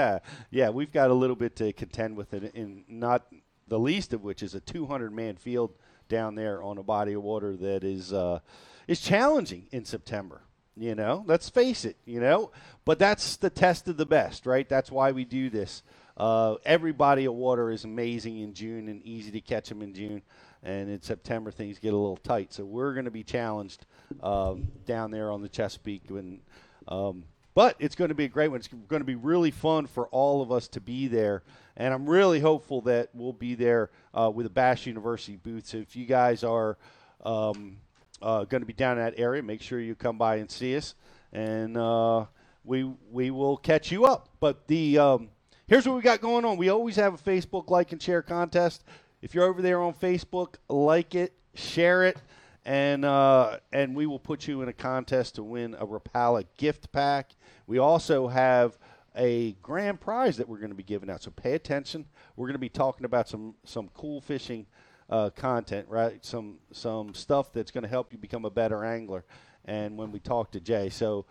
yeah, 0.52 0.70
we've 0.70 0.92
got 0.92 1.10
a 1.10 1.14
little 1.14 1.36
bit 1.36 1.56
to 1.58 1.72
contend 1.74 2.16
with 2.18 2.34
it, 2.34 2.54
and 2.56 2.84
not 2.88 3.28
the 3.68 3.80
least 3.80 4.14
of 4.14 4.24
which 4.24 4.42
is 4.44 4.56
a 4.56 4.60
200 4.60 5.12
man 5.14 5.36
field 5.36 5.74
down 6.08 6.36
there 6.36 6.62
on 6.64 6.78
a 6.78 6.84
body 6.84 7.14
of 7.14 7.24
water 7.24 7.56
that 7.58 7.84
is 7.84 8.14
uh, 8.14 8.40
is 8.88 9.00
challenging 9.02 9.68
in 9.72 9.86
September. 9.86 10.42
You 10.78 10.96
know, 10.96 11.24
let's 11.26 11.50
face 11.50 11.86
it. 11.86 11.98
You 12.06 12.20
know, 12.20 12.52
but 12.84 13.00
that's 13.00 13.38
the 13.38 13.50
test 13.50 13.88
of 13.88 13.98
the 13.98 14.06
best, 14.06 14.46
right? 14.46 14.68
That's 14.68 14.92
why 14.92 15.12
we 15.12 15.26
do 15.26 15.50
this. 15.50 15.84
Uh, 16.18 16.56
every 16.66 16.94
body 16.94 17.26
of 17.26 17.34
water 17.34 17.72
is 17.72 17.84
amazing 17.84 18.40
in 18.40 18.54
June 18.54 18.88
and 18.88 19.04
easy 19.04 19.32
to 19.32 19.42
catch 19.42 19.68
them 19.70 19.82
in 19.82 19.94
June, 19.94 20.22
and 20.64 20.90
in 20.90 21.02
September 21.02 21.52
things 21.52 21.80
get 21.80 21.94
a 21.94 21.98
little 21.98 22.18
tight. 22.18 22.54
So 22.54 22.64
we're 22.64 22.94
going 22.94 23.06
to 23.06 23.12
be 23.12 23.24
challenged 23.24 23.86
um, 24.24 24.68
down 24.86 25.12
there 25.12 25.32
on 25.32 25.42
the 25.42 25.50
Chesapeake 25.50 26.04
when. 26.08 26.42
Um, 26.88 27.26
but 27.56 27.78
it's 27.80 27.96
going 27.96 28.10
to 28.10 28.16
be 28.16 28.26
a 28.26 28.30
great 28.30 28.50
one. 28.50 28.60
It's 28.60 28.68
going 28.68 29.00
to 29.00 29.06
be 29.06 29.16
really 29.16 29.50
fun 29.50 29.88
for 29.88 30.08
all 30.08 30.42
of 30.42 30.52
us 30.52 30.68
to 30.70 30.82
be 30.82 31.08
there. 31.08 31.42
And 31.78 31.94
I'm 31.94 32.08
really 32.08 32.42
hopeful 32.42 32.82
that 32.82 33.10
we'll 33.14 33.32
be 33.32 33.56
there 33.56 33.92
uh, 34.14 34.30
with 34.34 34.46
a 34.46 34.50
Bass 34.50 34.86
University 34.86 35.38
booth. 35.38 35.66
So 35.66 35.78
if 35.78 35.96
you 35.96 36.06
guys 36.06 36.44
are 36.44 36.78
um, 37.24 37.78
uh, 38.22 38.46
going 38.46 38.62
to 38.62 38.68
be 38.68 38.74
down 38.74 38.98
in 38.98 39.04
that 39.04 39.16
area, 39.18 39.44
make 39.44 39.62
sure 39.62 39.80
you 39.80 39.96
come 39.96 40.18
by 40.18 40.38
and 40.38 40.50
see 40.50 40.76
us. 40.76 40.96
And 41.34 41.78
uh, 41.78 42.26
we, 42.64 42.84
we 43.12 43.32
will 43.32 43.58
catch 43.58 43.92
you 43.92 44.06
up. 44.06 44.30
But 44.40 44.68
the 44.68 44.98
um, 45.00 45.30
here's 45.68 45.88
what 45.88 45.96
we 45.96 46.02
got 46.02 46.22
going 46.22 46.46
on. 46.46 46.58
We 46.58 46.70
always 46.70 46.96
have 46.96 47.14
a 47.14 47.18
Facebook 47.18 47.70
like 47.70 47.92
and 47.92 48.02
share 48.02 48.22
contest. 48.22 48.84
If 49.22 49.34
you're 49.34 49.46
over 49.46 49.62
there 49.62 49.82
on 49.82 49.94
Facebook, 49.94 50.56
like 50.70 51.16
it, 51.16 51.34
share 51.56 52.04
it 52.04 52.18
and 52.66 53.06
uh, 53.06 53.60
and 53.72 53.96
we 53.96 54.08
will 54.08 54.20
put 54.20 54.48
you 54.48 54.62
in 54.62 54.70
a 54.70 54.74
contest 54.74 55.36
to 55.36 55.44
win 55.44 55.76
a 55.76 55.86
Rapala 55.86 56.46
gift 56.58 56.92
pack. 56.92 57.36
We 57.68 57.78
also 57.78 58.28
have 58.28 58.78
a 59.16 59.54
grand 59.62 60.02
prize 60.02 60.38
that 60.38 60.50
we're 60.50 60.58
going 60.58 60.72
to 60.72 60.76
be 60.76 60.84
giving 60.84 61.10
out. 61.10 61.24
So 61.24 61.32
pay 61.32 61.54
attention. 61.54 62.06
We're 62.36 62.48
going 62.48 62.56
to 62.56 62.60
be 62.60 62.70
talking 62.70 63.06
about 63.06 63.30
some 63.30 63.56
some 63.64 63.90
cool 63.94 64.20
fishing 64.20 64.66
uh, 65.10 65.30
content, 65.32 65.88
right? 65.90 66.24
Some 66.26 66.60
some 66.72 67.14
stuff 67.14 67.54
that's 67.54 67.72
going 67.72 67.84
to 67.84 67.90
help 67.90 68.12
you 68.12 68.18
become 68.18 68.46
a 68.46 68.50
better 68.50 68.84
angler. 68.84 69.26
And 69.66 69.98
when 69.98 70.12
we 70.12 70.20
talk 70.20 70.52
to 70.52 70.60
Jay, 70.60 70.90
so 70.90 71.26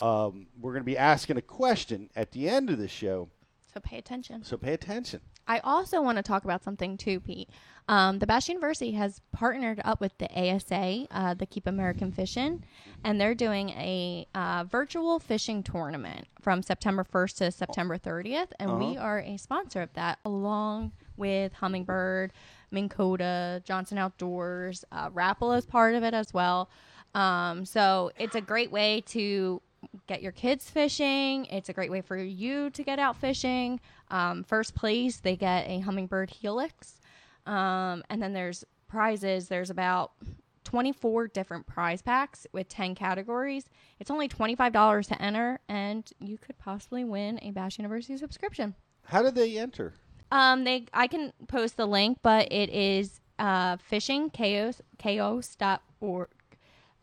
um, 0.00 0.46
we're 0.60 0.72
going 0.72 0.82
to 0.82 0.86
be 0.86 0.98
asking 0.98 1.36
a 1.36 1.42
question 1.42 2.10
at 2.14 2.32
the 2.32 2.48
end 2.48 2.70
of 2.70 2.78
the 2.78 2.88
show. 2.88 3.28
So 3.74 3.80
pay 3.80 3.98
attention. 3.98 4.44
So 4.44 4.56
pay 4.56 4.74
attention. 4.74 5.20
I 5.48 5.58
also 5.60 6.00
want 6.02 6.16
to 6.16 6.22
talk 6.22 6.44
about 6.44 6.62
something 6.62 6.96
too, 6.96 7.20
Pete. 7.20 7.48
Um, 7.88 8.20
the 8.20 8.26
Bass 8.26 8.48
University 8.48 8.92
has 8.92 9.20
partnered 9.32 9.80
up 9.84 10.00
with 10.00 10.16
the 10.18 10.30
ASA, 10.30 11.06
uh, 11.10 11.34
the 11.34 11.46
Keep 11.46 11.66
American 11.66 12.12
Fishing, 12.12 12.64
and 13.02 13.20
they're 13.20 13.34
doing 13.34 13.70
a 13.70 14.26
uh, 14.34 14.64
virtual 14.64 15.18
fishing 15.18 15.64
tournament 15.64 16.28
from 16.40 16.62
September 16.62 17.04
1st 17.04 17.36
to 17.38 17.50
September 17.50 17.98
30th, 17.98 18.52
and 18.60 18.78
we 18.78 18.96
are 18.96 19.18
a 19.18 19.36
sponsor 19.36 19.82
of 19.82 19.92
that, 19.94 20.20
along 20.24 20.92
with 21.16 21.52
Humminbird, 21.60 22.30
Minn 22.72 22.88
Kota, 22.88 23.62
Johnson 23.64 23.98
Outdoors, 23.98 24.84
uh, 24.90 25.10
is 25.56 25.66
part 25.66 25.94
of 25.94 26.02
it 26.02 26.14
as 26.14 26.32
well. 26.32 26.70
Um, 27.14 27.64
so 27.64 28.10
it's 28.18 28.34
a 28.34 28.40
great 28.40 28.72
way 28.72 29.02
to 29.08 29.60
get 30.06 30.22
your 30.22 30.32
kids 30.32 30.70
fishing. 30.70 31.46
It's 31.46 31.68
a 31.68 31.72
great 31.72 31.90
way 31.90 32.00
for 32.00 32.16
you 32.16 32.70
to 32.70 32.82
get 32.82 32.98
out 32.98 33.16
fishing. 33.16 33.80
Um, 34.10 34.44
first 34.44 34.74
place, 34.74 35.18
they 35.18 35.36
get 35.36 35.68
a 35.68 35.80
Humminbird 35.80 36.30
Helix. 36.30 37.00
Um, 37.46 38.02
and 38.08 38.22
then 38.22 38.32
there's 38.32 38.64
prizes. 38.88 39.48
There's 39.48 39.70
about 39.70 40.12
24 40.64 41.28
different 41.28 41.66
prize 41.66 42.02
packs 42.02 42.46
with 42.52 42.68
10 42.68 42.94
categories. 42.94 43.64
It's 43.98 44.10
only 44.10 44.28
$25 44.28 45.08
to 45.08 45.22
enter, 45.22 45.60
and 45.68 46.08
you 46.18 46.38
could 46.38 46.58
possibly 46.58 47.04
win 47.04 47.38
a 47.42 47.50
Bass 47.50 47.78
University 47.78 48.16
subscription. 48.16 48.74
How 49.04 49.22
did 49.22 49.34
they 49.34 49.58
enter? 49.58 49.94
Um, 50.32 50.64
they 50.64 50.86
I 50.94 51.06
can 51.06 51.32
post 51.46 51.76
the 51.76 51.86
link, 51.86 52.18
but 52.22 52.50
it 52.50 52.70
is 52.70 53.20
uh, 53.38 53.76
fishing 53.76 54.30
chaos 54.30 54.80
chaos.org 54.98 56.28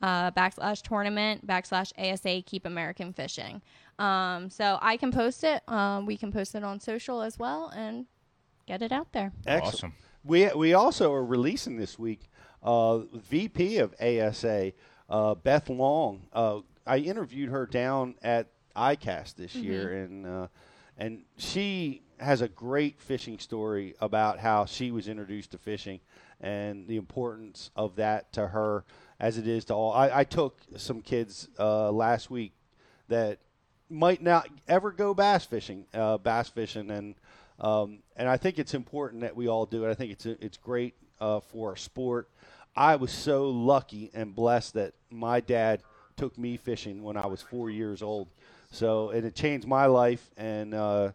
uh, 0.01 0.31
backslash 0.31 0.81
tournament 0.81 1.45
backslash 1.45 1.91
ASA 1.98 2.41
keep 2.45 2.65
American 2.65 3.13
fishing. 3.13 3.62
Um, 4.00 4.50
so 4.50 4.79
I 4.81 4.98
can 4.98 5.12
post 5.12 5.43
it. 5.43 5.62
Um, 5.67 6.07
we 6.07 6.17
can 6.17 6.31
post 6.31 6.55
it 6.55 6.63
on 6.63 6.79
social 6.79 7.21
as 7.21 7.38
well 7.38 7.71
and 7.75 8.07
get 8.65 8.81
it 8.81 8.91
out 8.91 9.13
there. 9.13 9.31
Excellent. 9.45 9.75
Awesome. 9.75 9.93
We 10.24 10.48
we 10.55 10.74
also 10.74 11.13
are 11.13 11.24
releasing 11.24 11.77
this 11.77 12.00
week 12.00 12.29
uh, 12.63 13.00
VP 13.13 13.77
of 13.77 13.93
ASA 14.01 14.74
uh, 15.07 15.36
Beth 15.36 15.69
Long. 15.69 16.27
Uh, 16.33 16.62
I 16.88 16.98
interviewed 16.98 17.50
her 17.50 17.67
down 17.67 18.15
at 18.24 18.48
ICAST 18.75 19.36
this 19.36 19.53
year, 19.53 20.03
and 20.03 20.25
uh, 20.25 20.48
and 20.98 21.24
she 21.38 22.01
has 22.19 22.41
a 22.41 22.47
great 22.47 22.99
fishing 22.99 23.39
story 23.39 23.95
about 24.01 24.39
how 24.39 24.65
she 24.65 24.91
was 24.91 25.07
introduced 25.07 25.51
to 25.51 25.57
fishing 25.57 25.99
and 26.41 26.88
the 26.88 26.97
importance 26.97 27.69
of 27.75 27.95
that 27.97 28.31
to 28.33 28.47
her 28.47 28.83
as 29.19 29.38
it 29.38 29.47
is 29.47 29.65
to 29.65 29.73
all. 29.73 29.93
I, 29.93 30.19
I 30.19 30.23
took 30.23 30.57
some 30.77 31.01
kids 31.01 31.49
uh, 31.59 31.91
last 31.91 32.29
week 32.29 32.53
that 33.09 33.39
might 33.89 34.21
not 34.21 34.47
ever 34.67 34.91
go 34.91 35.13
bass 35.13 35.45
fishing, 35.45 35.85
uh, 35.93 36.17
bass 36.17 36.49
fishing, 36.49 36.89
and 36.91 37.15
um, 37.59 37.99
and 38.15 38.29
I 38.29 38.38
think 38.38 38.57
it's 38.57 38.73
important 38.73 39.21
that 39.21 39.35
we 39.35 39.47
all 39.47 39.65
do 39.65 39.85
it. 39.85 39.89
I 39.89 39.93
think 39.93 40.11
it's 40.11 40.25
it's 40.25 40.57
great 40.57 40.95
uh, 41.19 41.39
for 41.39 41.71
our 41.71 41.75
sport. 41.75 42.29
I 42.75 42.95
was 42.95 43.11
so 43.11 43.49
lucky 43.49 44.11
and 44.13 44.33
blessed 44.33 44.75
that 44.75 44.93
my 45.09 45.41
dad 45.41 45.81
took 46.15 46.38
me 46.38 46.55
fishing 46.55 47.03
when 47.03 47.17
I 47.17 47.27
was 47.27 47.41
four 47.41 47.69
years 47.69 48.01
old. 48.01 48.29
So 48.71 49.09
and 49.09 49.25
it 49.25 49.35
changed 49.35 49.67
my 49.67 49.88
life, 49.88 50.29
and 50.38 50.73
uh, 50.73 51.11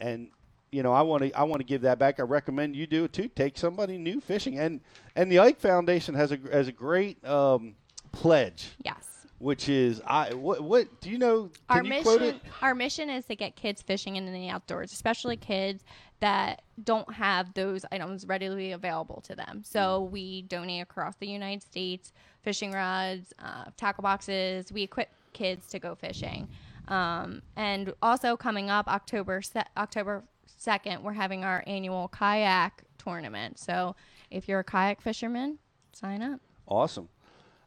and 0.00 0.28
you 0.74 0.82
know 0.82 0.92
I 0.92 1.02
want 1.02 1.22
to 1.22 1.32
I 1.32 1.44
want 1.44 1.60
to 1.60 1.64
give 1.64 1.82
that 1.82 1.98
back. 1.98 2.18
I 2.18 2.24
recommend 2.24 2.74
you 2.74 2.86
do 2.86 3.04
it 3.04 3.12
too. 3.12 3.28
Take 3.28 3.56
somebody 3.56 3.96
new 3.96 4.20
fishing, 4.20 4.58
and 4.58 4.80
and 5.14 5.30
the 5.30 5.38
Ike 5.38 5.60
Foundation 5.60 6.14
has 6.14 6.32
a 6.32 6.38
has 6.52 6.66
a 6.68 6.72
great 6.72 7.24
um, 7.26 7.76
pledge 8.12 8.70
Yes. 8.84 9.26
which 9.38 9.68
is 9.68 10.00
I 10.06 10.34
what 10.34 10.60
what 10.62 11.00
do 11.00 11.10
you 11.10 11.18
know? 11.18 11.50
Can 11.70 11.78
our 11.78 11.84
you 11.84 12.02
quote 12.02 12.22
it? 12.22 12.34
mission 12.34 12.40
our 12.62 12.74
mission 12.74 13.10
is 13.10 13.24
to 13.26 13.36
get 13.36 13.54
kids 13.56 13.82
fishing 13.82 14.16
in 14.16 14.32
the 14.32 14.48
outdoors 14.48 14.92
especially 14.92 15.36
kids 15.36 15.84
that 16.20 16.62
don't 16.82 17.12
have 17.12 17.52
those 17.54 17.84
items 17.92 18.24
readily 18.26 18.72
available 18.72 19.20
to 19.22 19.34
them 19.34 19.62
so 19.64 19.80
Mm. 20.08 20.10
we 20.10 20.42
donate 20.42 20.82
across 20.82 21.14
the 21.16 21.26
united 21.26 21.62
states 21.62 22.12
fishing 22.42 22.72
rods 22.72 23.32
uh, 23.40 23.64
tackle 23.76 24.02
boxes 24.02 24.72
we 24.72 24.82
equip 24.84 25.08
kids 25.32 25.66
to 25.66 25.78
go 25.78 25.94
fishing 25.94 26.48
um, 26.88 27.42
and 27.56 27.92
also 28.00 28.36
coming 28.36 28.70
up 28.70 28.86
october 28.88 29.42
october 29.76 30.22
2nd 30.64 31.02
we're 31.02 31.12
having 31.12 31.44
our 31.44 31.62
annual 31.66 32.08
kayak 32.08 32.82
tournament 32.98 33.58
so 33.58 33.94
if 34.30 34.48
you're 34.48 34.60
a 34.60 34.64
kayak 34.64 35.00
fisherman 35.00 35.58
sign 35.92 36.22
up 36.22 36.40
Awesome. 36.66 37.08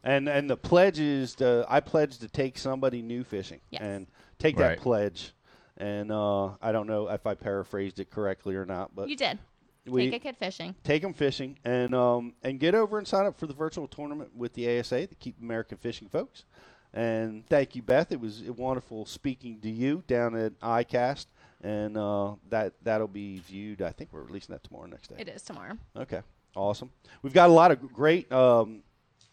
And 0.02 0.28
and 0.28 0.48
the 0.50 0.56
pledge 0.56 0.98
is 0.98 1.34
to, 1.36 1.64
I 1.68 1.80
pledge 1.80 2.18
to 2.18 2.28
take 2.28 2.58
somebody 2.58 3.02
new 3.02 3.22
fishing 3.24 3.60
Yes. 3.70 3.82
and 3.82 4.06
take 4.38 4.58
Right. 4.58 4.70
that 4.76 4.82
pledge. 4.82 5.34
And 5.76 6.10
uh, 6.10 6.46
I 6.60 6.72
don't 6.72 6.86
know 6.86 7.08
if 7.08 7.26
I 7.26 7.34
paraphrased 7.34 8.00
it 8.00 8.10
correctly 8.10 8.56
or 8.56 8.64
not, 8.64 8.94
but 8.94 9.08
you 9.08 9.16
did 9.16 9.38
we 9.86 10.10
take 10.10 10.20
a 10.20 10.24
kid 10.24 10.36
fishing 10.36 10.74
take 10.84 11.02
them 11.02 11.14
fishing 11.14 11.58
and 11.64 11.94
um, 11.94 12.34
and 12.42 12.58
get 12.60 12.74
over 12.74 12.98
and 12.98 13.06
sign 13.06 13.26
up 13.26 13.38
for 13.38 13.46
the 13.46 13.54
virtual 13.54 13.86
tournament 13.86 14.30
with 14.36 14.54
the 14.54 14.78
ASA 14.78 15.06
to 15.06 15.14
keep 15.14 15.40
American 15.40 15.78
fishing 15.78 16.08
folks. 16.08 16.44
And 16.92 17.46
thank 17.46 17.76
you, 17.76 17.82
Beth. 17.82 18.10
It 18.10 18.20
was 18.20 18.42
wonderful 18.42 19.04
speaking 19.06 19.60
to 19.60 19.70
you 19.70 20.02
down 20.06 20.34
at 20.34 20.58
ICAST, 20.60 21.26
and 21.62 21.96
uh, 21.96 22.34
that 22.50 22.72
that'll 22.82 23.08
be 23.08 23.38
viewed. 23.40 23.82
I 23.82 23.90
think 23.90 24.12
we're 24.12 24.22
releasing 24.22 24.52
that 24.52 24.62
tomorrow 24.64 24.86
next 24.86 25.08
day. 25.08 25.16
it 25.18 25.28
is 25.28 25.42
tomorrow 25.42 25.76
Okay, 25.96 26.20
awesome. 26.54 26.90
We've 27.22 27.32
got 27.32 27.50
a 27.50 27.52
lot 27.52 27.70
of 27.70 27.92
great, 27.92 28.30
um, 28.32 28.82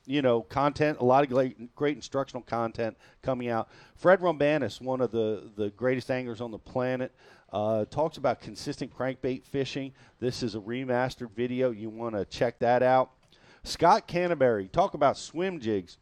you 0.06 0.22
know, 0.22 0.42
content. 0.42 1.00
A 1.00 1.06
lot 1.06 1.24
of 1.24 1.30
great, 1.30 1.76
great 1.76 1.96
instructional 1.96 2.42
content 2.44 2.98
coming 3.22 3.50
out. 3.50 3.70
Fred 3.96 4.20
Roumbanis, 4.20 4.82
one 4.82 5.02
of 5.02 5.12
the 5.12 5.52
the 5.56 5.70
greatest 5.72 6.10
anglers 6.12 6.42
on 6.42 6.52
the 6.52 6.60
planet, 6.60 7.14
uh, 7.54 7.86
talks 7.86 8.18
about 8.18 8.42
consistent 8.42 8.96
crankbait 8.96 9.46
fishing. 9.46 9.94
This 10.20 10.42
is 10.44 10.56
a 10.56 10.60
remastered 10.60 11.32
video. 11.32 11.72
You 11.72 11.90
want 11.90 12.16
to 12.16 12.26
check 12.26 12.60
that 12.60 12.82
out. 12.84 13.12
Scott 13.64 14.08
Canterbury, 14.08 14.68
talk 14.68 14.94
about 14.94 15.18
swim 15.18 15.60
jigs. 15.60 15.98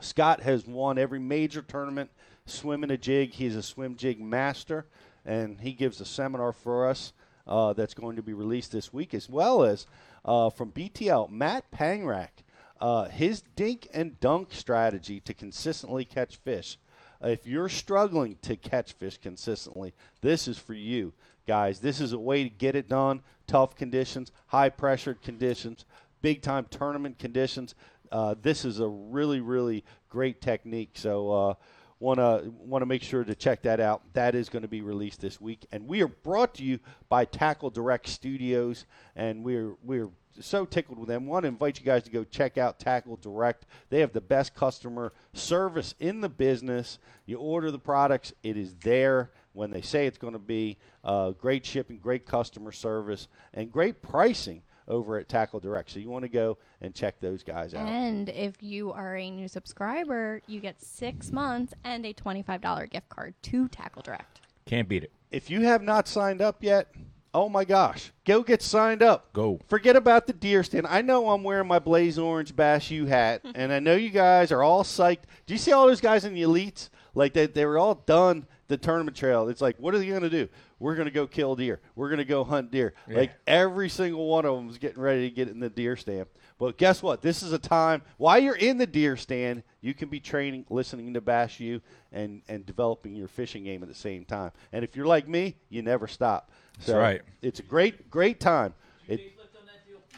Scott 0.00 0.40
has 0.40 0.66
won 0.66 0.98
every 0.98 1.20
major 1.20 1.62
tournament 1.62 2.10
swimming 2.44 2.90
a 2.90 2.96
jig. 2.96 3.32
He's 3.32 3.54
a 3.54 3.62
swim 3.62 3.94
jig 3.94 4.20
master, 4.20 4.86
and 5.24 5.60
he 5.60 5.72
gives 5.72 6.00
a 6.00 6.04
seminar 6.04 6.52
for 6.52 6.88
us 6.88 7.12
uh, 7.46 7.72
that's 7.72 7.94
going 7.94 8.16
to 8.16 8.22
be 8.22 8.32
released 8.32 8.72
this 8.72 8.92
week, 8.92 9.14
as 9.14 9.28
well 9.28 9.62
as 9.64 9.86
uh, 10.24 10.50
from 10.50 10.72
BTL, 10.72 11.30
Matt 11.30 11.70
Pangrac, 11.70 12.44
uh, 12.80 13.04
his 13.08 13.42
dink 13.54 13.88
and 13.92 14.18
dunk 14.20 14.52
strategy 14.52 15.20
to 15.20 15.34
consistently 15.34 16.04
catch 16.04 16.36
fish. 16.36 16.78
If 17.20 17.46
you're 17.46 17.68
struggling 17.68 18.36
to 18.42 18.56
catch 18.56 18.94
fish 18.94 19.18
consistently, 19.18 19.94
this 20.20 20.48
is 20.48 20.58
for 20.58 20.74
you, 20.74 21.12
guys. 21.46 21.78
This 21.78 22.00
is 22.00 22.12
a 22.12 22.18
way 22.18 22.42
to 22.42 22.50
get 22.50 22.74
it 22.74 22.88
done. 22.88 23.22
Tough 23.46 23.76
conditions, 23.76 24.32
high 24.48 24.68
pressured 24.68 25.22
conditions, 25.22 25.84
big 26.20 26.42
time 26.42 26.66
tournament 26.70 27.18
conditions. 27.18 27.74
Uh, 28.10 28.34
this 28.42 28.64
is 28.64 28.80
a 28.80 28.88
really, 28.88 29.40
really 29.40 29.84
great 30.08 30.40
technique. 30.40 30.90
So 30.94 31.30
uh, 31.30 31.54
want 32.02 32.18
to 32.18 32.52
want 32.58 32.82
to 32.82 32.86
make 32.86 33.02
sure 33.02 33.22
to 33.22 33.34
check 33.34 33.62
that 33.62 33.78
out. 33.78 34.02
That 34.12 34.34
is 34.34 34.48
going 34.48 34.62
to 34.62 34.68
be 34.68 34.82
released 34.82 35.20
this 35.20 35.40
week, 35.40 35.64
and 35.70 35.86
we 35.86 36.02
are 36.02 36.08
brought 36.08 36.54
to 36.56 36.64
you 36.64 36.80
by 37.08 37.24
Tackle 37.24 37.70
Direct 37.70 38.08
Studios, 38.08 38.86
and 39.14 39.44
we're 39.44 39.76
we're 39.84 40.10
so 40.40 40.64
tickled 40.64 40.98
with 40.98 41.08
them. 41.08 41.26
Want 41.26 41.44
to 41.44 41.48
invite 41.48 41.78
you 41.78 41.86
guys 41.86 42.02
to 42.02 42.10
go 42.10 42.24
check 42.24 42.58
out 42.58 42.80
Tackle 42.80 43.16
Direct. 43.16 43.66
They 43.88 44.00
have 44.00 44.12
the 44.12 44.20
best 44.20 44.54
customer 44.54 45.12
service 45.32 45.94
in 46.00 46.20
the 46.20 46.28
business. 46.28 46.98
You 47.24 47.38
order 47.38 47.70
the 47.70 47.78
products, 47.78 48.32
it 48.42 48.56
is 48.56 48.74
there 48.82 49.30
when 49.52 49.70
they 49.70 49.82
say 49.82 50.06
it's 50.06 50.18
going 50.18 50.32
to 50.32 50.38
be. 50.40 50.78
Uh, 51.04 51.30
great 51.30 51.66
shipping, 51.66 51.98
great 51.98 52.26
customer 52.26 52.72
service, 52.72 53.28
and 53.54 53.72
great 53.72 54.02
pricing 54.02 54.62
over 54.88 55.18
at 55.18 55.28
Tackle 55.28 55.60
Direct. 55.60 55.90
So 55.90 55.98
you 55.98 56.10
want 56.10 56.22
to 56.24 56.28
go 56.28 56.58
and 56.80 56.94
check 56.94 57.20
those 57.20 57.42
guys 57.42 57.74
out. 57.74 57.88
And 57.88 58.28
if 58.28 58.62
you 58.62 58.92
are 58.92 59.16
a 59.16 59.30
new 59.30 59.48
subscriber, 59.48 60.40
you 60.46 60.60
get 60.60 60.80
six 60.82 61.30
months 61.32 61.74
and 61.84 62.04
a 62.06 62.12
$25 62.12 62.90
gift 62.90 63.08
card 63.08 63.34
to 63.42 63.68
Tackle 63.68 64.02
Direct. 64.02 64.40
Can't 64.66 64.88
beat 64.88 65.04
it. 65.04 65.12
if 65.30 65.50
you 65.50 65.62
have 65.62 65.82
not 65.82 66.06
signed 66.06 66.40
up 66.40 66.62
yet, 66.62 66.94
oh 67.34 67.48
my 67.48 67.64
gosh, 67.64 68.12
go 68.24 68.42
get 68.42 68.60
signed 68.62 69.02
up. 69.02 69.32
Go. 69.32 69.58
Forget 69.68 69.96
about 69.96 70.26
the 70.26 70.32
deer 70.32 70.62
stand. 70.62 70.86
I 70.86 71.00
know 71.02 71.30
I'm 71.30 71.42
wearing 71.42 71.66
my 71.66 71.78
Blaze 71.78 72.18
Orange 72.18 72.54
Bass 72.54 72.90
U 72.90 73.06
hat, 73.06 73.40
and 73.54 73.72
I 73.72 73.78
know 73.78 73.94
you 73.94 74.10
guys 74.10 74.52
are 74.52 74.62
all 74.62 74.84
psyched. 74.84 75.22
Do 75.46 75.54
you 75.54 75.58
see 75.58 75.72
all 75.72 75.86
those 75.86 76.00
guys 76.00 76.24
in 76.24 76.34
the 76.34 76.42
elites? 76.42 76.90
Like 77.14 77.32
they, 77.32 77.46
they 77.46 77.64
were 77.66 77.78
all 77.78 77.94
done 78.06 78.46
the 78.68 78.76
tournament 78.76 79.16
trail. 79.16 79.48
It's 79.48 79.60
like, 79.60 79.76
what 79.78 79.94
are 79.94 79.98
they 79.98 80.06
going 80.06 80.22
to 80.22 80.30
do? 80.30 80.48
We're 80.82 80.96
going 80.96 81.06
to 81.06 81.12
go 81.12 81.28
kill 81.28 81.54
deer. 81.54 81.80
We're 81.94 82.08
going 82.08 82.18
to 82.18 82.24
go 82.24 82.42
hunt 82.42 82.72
deer. 82.72 82.92
Like 83.08 83.30
every 83.46 83.88
single 83.88 84.26
one 84.26 84.44
of 84.44 84.56
them 84.56 84.68
is 84.68 84.78
getting 84.78 85.00
ready 85.00 85.28
to 85.28 85.34
get 85.34 85.46
in 85.46 85.60
the 85.60 85.70
deer 85.70 85.94
stand. 85.94 86.26
But 86.58 86.76
guess 86.76 87.02
what? 87.02 87.22
This 87.22 87.44
is 87.44 87.52
a 87.52 87.58
time 87.58 88.02
while 88.16 88.40
you're 88.40 88.56
in 88.56 88.78
the 88.78 88.86
deer 88.86 89.16
stand, 89.16 89.62
you 89.80 89.94
can 89.94 90.08
be 90.08 90.18
training, 90.18 90.66
listening 90.70 91.14
to 91.14 91.20
Bass 91.20 91.60
U, 91.60 91.80
and 92.10 92.42
and 92.48 92.66
developing 92.66 93.14
your 93.14 93.28
fishing 93.28 93.62
game 93.62 93.84
at 93.84 93.88
the 93.88 93.94
same 93.94 94.24
time. 94.24 94.50
And 94.72 94.84
if 94.84 94.96
you're 94.96 95.06
like 95.06 95.28
me, 95.28 95.54
you 95.68 95.82
never 95.82 96.08
stop. 96.08 96.50
So 96.80 96.98
right. 96.98 97.22
It's 97.42 97.60
a 97.60 97.64
great 97.64 98.10
great 98.10 98.40
time. 98.40 98.74
Two, 99.06 99.12
It, 99.14 99.20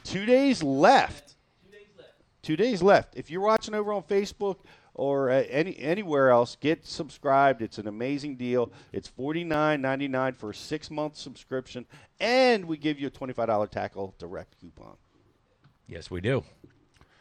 two 0.02 0.24
days 0.24 0.62
left. 0.62 1.34
Two 2.40 2.56
days 2.56 2.82
left. 2.82 3.16
If 3.16 3.30
you're 3.30 3.42
watching 3.42 3.74
over 3.74 3.92
on 3.92 4.02
Facebook 4.02 4.56
or 4.94 5.28
any 5.28 5.76
anywhere 5.78 6.30
else, 6.30 6.56
get 6.60 6.86
subscribed. 6.86 7.60
It's 7.62 7.78
an 7.78 7.88
amazing 7.88 8.36
deal. 8.36 8.72
It's 8.92 9.08
forty 9.08 9.44
nine 9.44 9.82
ninety 9.82 10.08
nine 10.08 10.32
for 10.32 10.50
a 10.50 10.54
six 10.54 10.90
month 10.90 11.16
subscription, 11.16 11.86
and 12.20 12.64
we 12.64 12.76
give 12.76 12.98
you 12.98 13.08
a 13.08 13.10
twenty 13.10 13.32
five 13.32 13.48
dollar 13.48 13.66
tackle 13.66 14.14
direct 14.18 14.58
coupon. 14.60 14.96
Yes, 15.86 16.10
we 16.10 16.20
do. 16.20 16.44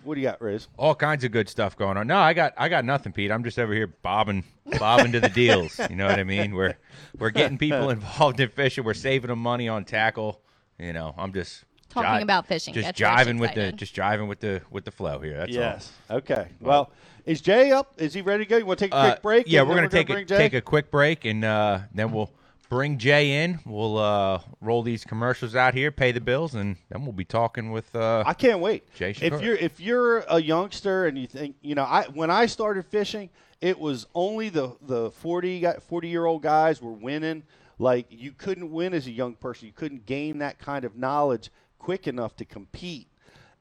What 0.03 0.15
do 0.15 0.21
you 0.21 0.27
got, 0.27 0.41
Riz? 0.41 0.67
All 0.77 0.95
kinds 0.95 1.23
of 1.23 1.31
good 1.31 1.47
stuff 1.47 1.77
going 1.77 1.95
on. 1.97 2.07
No, 2.07 2.17
I 2.17 2.33
got 2.33 2.53
I 2.57 2.69
got 2.69 2.85
nothing, 2.85 3.13
Pete. 3.13 3.31
I'm 3.31 3.43
just 3.43 3.57
over 3.57 3.73
here 3.73 3.87
bobbing 3.87 4.43
bobbing 4.77 5.13
to 5.13 5.19
the 5.19 5.29
deals. 5.33 5.79
You 5.89 5.95
know 5.95 6.05
what 6.05 6.19
I 6.19 6.23
mean? 6.23 6.53
We're 6.53 6.75
we're 7.17 7.29
getting 7.29 7.57
people 7.57 7.89
involved 7.89 8.39
in 8.39 8.49
fishing. 8.49 8.83
We're 8.83 8.93
saving 8.93 9.29
them 9.29 9.39
money 9.39 9.67
on 9.67 9.85
tackle. 9.85 10.41
You 10.77 10.93
know, 10.93 11.15
I'm 11.17 11.33
just 11.33 11.63
Talking 11.93 12.23
about 12.23 12.47
fishing 12.47 12.73
Just 12.73 12.87
gets 12.87 12.99
Rich 12.99 13.09
jiving 13.09 13.39
with 13.39 13.53
the 13.53 13.71
just 13.71 13.95
jiving 13.95 14.27
with 14.27 14.39
the 14.39 14.61
with 14.71 14.85
the 14.85 14.91
flow 14.91 15.19
here. 15.19 15.45
That's 15.47 15.91
all. 16.09 16.17
Okay. 16.17 16.47
Well, 16.59 16.91
is 17.25 17.41
Jay 17.41 17.71
up? 17.71 17.93
Is 17.97 18.13
he 18.13 18.21
ready 18.21 18.43
to 18.45 18.49
go? 18.49 18.57
You 18.57 18.65
want 18.65 18.79
to 18.79 18.85
take 18.85 18.93
a 18.93 18.95
Uh, 18.95 19.09
quick 19.11 19.21
break? 19.21 19.45
Yeah, 19.47 19.61
and 19.61 19.69
we're 19.69 19.75
gonna 19.75 19.89
take 19.89 20.07
bring 20.07 20.23
a 20.23 20.25
Jay? 20.25 20.37
take 20.37 20.53
a 20.53 20.61
quick 20.61 20.91
break, 20.91 21.25
and 21.25 21.43
uh, 21.45 21.79
then 21.93 22.11
we'll 22.11 22.31
bring 22.69 22.97
Jay 22.97 23.43
in. 23.43 23.59
We'll 23.65 23.97
uh, 23.97 24.39
roll 24.59 24.81
these 24.83 25.05
commercials 25.05 25.55
out 25.55 25.73
here, 25.73 25.91
pay 25.91 26.11
the 26.11 26.21
bills, 26.21 26.55
and 26.55 26.75
then 26.89 27.03
we'll 27.03 27.13
be 27.13 27.25
talking 27.25 27.71
with. 27.71 27.95
Uh, 27.95 28.23
I 28.25 28.33
can't 28.33 28.59
wait. 28.59 28.93
Jay 28.95 29.11
if 29.11 29.41
you're 29.41 29.55
if 29.55 29.79
you're 29.79 30.19
a 30.29 30.41
youngster 30.41 31.05
and 31.05 31.17
you 31.17 31.27
think 31.27 31.55
you 31.61 31.75
know, 31.75 31.83
I 31.83 32.03
when 32.13 32.29
I 32.31 32.45
started 32.47 32.85
fishing, 32.85 33.29
it 33.61 33.79
was 33.79 34.05
only 34.15 34.49
the 34.49 34.75
the 34.81 35.11
40 35.11 35.59
guy- 35.61 35.77
40 35.87 36.07
year 36.09 36.25
old 36.25 36.41
guys 36.41 36.81
were 36.81 36.91
winning. 36.91 37.43
Like 37.79 38.05
you 38.09 38.31
couldn't 38.31 38.71
win 38.71 38.93
as 38.93 39.07
a 39.07 39.11
young 39.11 39.33
person. 39.35 39.67
You 39.67 39.73
couldn't 39.73 40.05
gain 40.05 40.39
that 40.39 40.59
kind 40.59 40.85
of 40.85 40.95
knowledge 40.95 41.49
quick 41.83 42.07
enough 42.07 42.33
to 42.37 42.45
compete. 42.45 43.09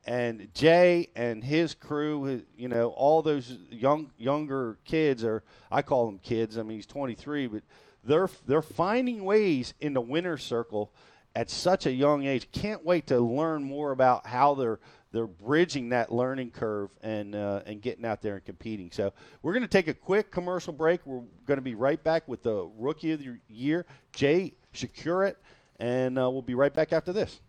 And 0.04 0.48
Jay 0.54 1.08
and 1.16 1.42
his 1.42 1.74
crew, 1.74 2.42
you 2.56 2.68
know, 2.68 2.90
all 2.90 3.20
those 3.20 3.58
young 3.70 4.10
younger 4.16 4.78
kids 4.84 5.24
are 5.24 5.42
I 5.70 5.82
call 5.82 6.06
them 6.06 6.18
kids. 6.18 6.56
I 6.56 6.62
mean, 6.62 6.78
he's 6.78 6.86
23, 6.86 7.48
but 7.48 7.62
they're 8.04 8.30
they're 8.46 8.62
finding 8.62 9.24
ways 9.24 9.74
in 9.80 9.92
the 9.92 10.00
winner's 10.00 10.42
circle 10.42 10.92
at 11.34 11.50
such 11.50 11.86
a 11.86 11.92
young 11.92 12.24
age. 12.24 12.48
Can't 12.52 12.84
wait 12.84 13.08
to 13.08 13.20
learn 13.20 13.64
more 13.64 13.90
about 13.90 14.26
how 14.26 14.54
they're 14.54 14.78
they're 15.12 15.26
bridging 15.26 15.90
that 15.90 16.12
learning 16.12 16.50
curve 16.52 16.90
and 17.02 17.34
uh, 17.34 17.62
and 17.66 17.82
getting 17.82 18.04
out 18.04 18.22
there 18.22 18.34
and 18.36 18.44
competing. 18.44 18.90
So 18.92 19.12
we're 19.42 19.52
going 19.52 19.62
to 19.62 19.68
take 19.68 19.88
a 19.88 19.94
quick 19.94 20.30
commercial 20.30 20.72
break. 20.72 21.00
We're 21.04 21.22
going 21.46 21.58
to 21.58 21.62
be 21.62 21.74
right 21.74 22.02
back 22.02 22.26
with 22.28 22.42
the 22.42 22.70
rookie 22.76 23.12
of 23.12 23.20
the 23.20 23.38
year, 23.48 23.86
Jay 24.12 24.54
Przekurat, 24.74 25.36
and 25.78 26.18
uh, 26.18 26.30
we'll 26.30 26.42
be 26.42 26.54
right 26.54 26.72
back 26.72 26.92
after 26.92 27.12
this. 27.12 27.40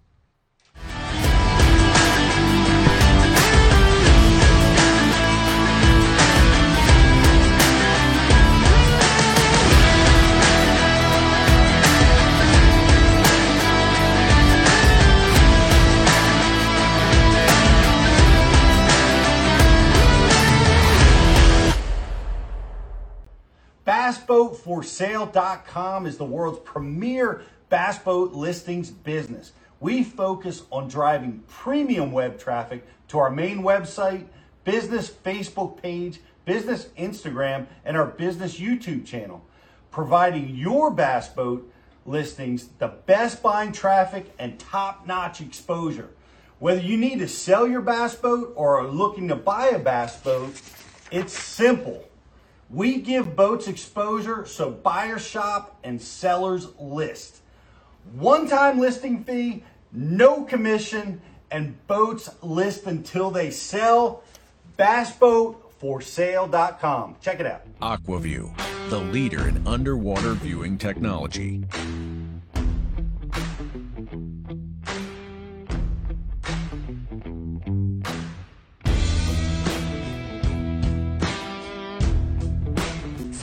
BassBoatForSale.com 23.85 26.05
is 26.05 26.17
the 26.17 26.23
world's 26.23 26.59
premier 26.59 27.41
bass 27.69 27.99
boat 27.99 28.31
listings 28.31 28.89
business. 28.89 29.51
We 29.81 30.05
focus 30.05 30.63
on 30.71 30.87
driving 30.87 31.43
premium 31.49 32.13
web 32.13 32.39
traffic 32.39 32.87
to 33.09 33.19
our 33.19 33.29
main 33.29 33.61
website, 33.61 34.27
business 34.63 35.09
Facebook 35.09 35.81
page, 35.81 36.21
business 36.45 36.85
Instagram, 36.97 37.67
and 37.83 37.97
our 37.97 38.05
business 38.05 38.57
YouTube 38.57 39.05
channel, 39.05 39.43
providing 39.91 40.55
your 40.55 40.89
bass 40.89 41.27
boat 41.27 41.69
listings 42.05 42.69
the 42.79 42.87
best 42.87 43.43
buying 43.43 43.73
traffic 43.73 44.33
and 44.39 44.57
top 44.59 45.05
notch 45.05 45.41
exposure. 45.41 46.09
Whether 46.59 46.81
you 46.81 46.95
need 46.95 47.19
to 47.19 47.27
sell 47.27 47.67
your 47.67 47.81
bass 47.81 48.15
boat 48.15 48.53
or 48.55 48.79
are 48.79 48.87
looking 48.87 49.27
to 49.27 49.35
buy 49.35 49.67
a 49.67 49.79
bass 49.79 50.15
boat, 50.21 50.53
it's 51.11 51.37
simple. 51.37 52.07
We 52.73 52.97
give 52.97 53.35
boats 53.35 53.67
exposure 53.67 54.47
so 54.47 54.71
buyers 54.71 55.23
shop 55.25 55.77
and 55.83 56.01
sellers 56.01 56.67
list. 56.79 57.41
One 58.13 58.47
time 58.47 58.79
listing 58.79 59.23
fee, 59.23 59.63
no 59.91 60.43
commission, 60.43 61.21
and 61.51 61.85
boats 61.85 62.31
list 62.41 62.87
until 62.87 63.29
they 63.29 63.51
sell. 63.51 64.23
BassBoatForSale.com. 64.79 67.17
Check 67.21 67.39
it 67.39 67.45
out. 67.45 67.61
Aquaview, 67.79 68.51
the 68.89 68.97
leader 68.97 69.47
in 69.47 69.67
underwater 69.67 70.33
viewing 70.33 70.79
technology. 70.79 71.63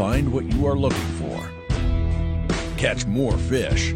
Find 0.00 0.32
what 0.32 0.50
you 0.50 0.66
are 0.66 0.78
looking 0.78 0.98
for. 1.20 1.50
Catch 2.78 3.04
more 3.04 3.36
fish. 3.36 3.94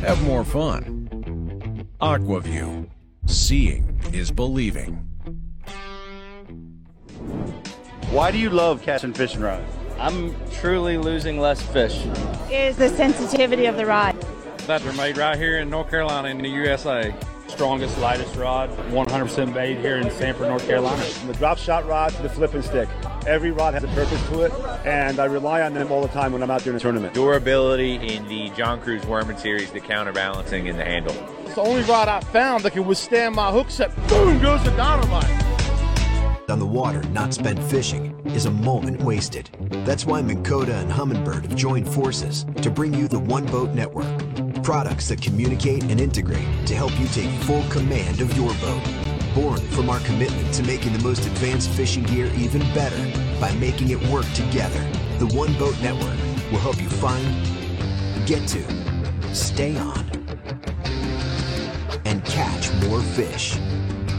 Have 0.00 0.20
more 0.24 0.42
fun. 0.42 1.86
Aquaview. 2.00 2.88
Seeing 3.26 4.00
is 4.12 4.32
believing. 4.32 4.96
Why 8.10 8.32
do 8.32 8.38
you 8.38 8.50
love 8.50 8.82
catching 8.82 9.12
fishing 9.12 9.42
rods? 9.42 9.64
I'm 9.96 10.34
truly 10.54 10.98
losing 10.98 11.38
less 11.38 11.62
fish. 11.62 12.04
is 12.50 12.76
the 12.76 12.88
sensitivity 12.88 13.66
of 13.66 13.76
the 13.76 13.86
rod. 13.86 14.20
that 14.66 14.84
are 14.84 14.92
made 14.94 15.18
right 15.18 15.38
here 15.38 15.60
in 15.60 15.70
North 15.70 15.88
Carolina 15.88 16.30
in 16.30 16.38
the 16.38 16.48
USA. 16.48 17.14
Strongest, 17.46 17.96
lightest 17.98 18.34
rod, 18.34 18.70
100% 18.90 19.54
made 19.54 19.78
here 19.78 19.98
in 19.98 20.10
Sanford, 20.10 20.48
North 20.48 20.66
Carolina. 20.66 21.00
From 21.00 21.28
the 21.28 21.34
drop 21.34 21.58
shot 21.58 21.86
rod 21.86 22.10
to 22.14 22.22
the 22.22 22.28
flipping 22.28 22.62
stick. 22.62 22.88
Every 23.26 23.52
rod 23.52 23.74
has 23.74 23.84
a 23.84 23.88
purpose 23.88 24.20
to 24.30 24.42
it, 24.42 24.52
and 24.84 25.20
I 25.20 25.26
rely 25.26 25.62
on 25.62 25.74
them 25.74 25.92
all 25.92 26.02
the 26.02 26.08
time 26.08 26.32
when 26.32 26.42
I'm 26.42 26.50
out 26.50 26.64
doing 26.64 26.76
a 26.76 26.80
tournament. 26.80 27.14
Durability 27.14 27.94
in 27.94 28.26
the 28.26 28.50
John 28.50 28.80
Crews 28.80 29.06
Worming 29.06 29.36
series, 29.36 29.70
the 29.70 29.80
counterbalancing 29.80 30.66
in 30.66 30.76
the 30.76 30.84
handle. 30.84 31.14
It's 31.44 31.54
the 31.54 31.62
only 31.62 31.82
rod 31.82 32.08
I 32.08 32.20
found 32.20 32.64
that 32.64 32.72
can 32.72 32.84
withstand 32.84 33.36
my 33.36 33.52
hook 33.52 33.70
set. 33.70 33.94
Boom 34.08 34.40
goes 34.42 34.62
the 34.64 34.70
dynamite. 34.70 35.30
On 36.48 36.58
the 36.58 36.66
water 36.66 37.02
not 37.10 37.32
spent 37.32 37.62
fishing 37.62 38.20
is 38.26 38.46
a 38.46 38.50
moment 38.50 39.00
wasted. 39.02 39.48
That's 39.86 40.04
why 40.04 40.20
Minn 40.20 40.42
Kota 40.42 40.74
and 40.74 40.90
Humminbird 40.90 41.42
have 41.42 41.54
joined 41.54 41.88
forces 41.88 42.44
to 42.60 42.70
bring 42.70 42.92
you 42.92 43.06
the 43.06 43.20
One 43.20 43.46
Boat 43.46 43.70
Network. 43.70 44.62
Products 44.64 45.08
that 45.08 45.22
communicate 45.22 45.84
and 45.84 46.00
integrate 46.00 46.66
to 46.66 46.74
help 46.74 46.98
you 46.98 47.06
take 47.06 47.30
full 47.42 47.62
command 47.70 48.20
of 48.20 48.36
your 48.36 48.52
boat. 48.54 49.11
Born 49.34 49.58
from 49.68 49.88
our 49.88 49.98
commitment 50.00 50.52
to 50.54 50.62
making 50.64 50.92
the 50.92 51.02
most 51.02 51.26
advanced 51.26 51.70
fishing 51.70 52.02
gear 52.02 52.30
even 52.36 52.60
better, 52.74 53.00
by 53.40 53.50
making 53.54 53.88
it 53.88 54.00
work 54.08 54.30
together. 54.34 54.80
The 55.18 55.26
One 55.34 55.54
Boat 55.58 55.74
Network 55.80 56.18
will 56.50 56.58
help 56.58 56.80
you 56.80 56.90
find, 56.90 57.24
get 58.26 58.46
to, 58.48 58.62
stay 59.34 59.74
on, 59.78 60.04
and 62.04 62.22
catch 62.26 62.70
more 62.84 63.00
fish. 63.00 63.56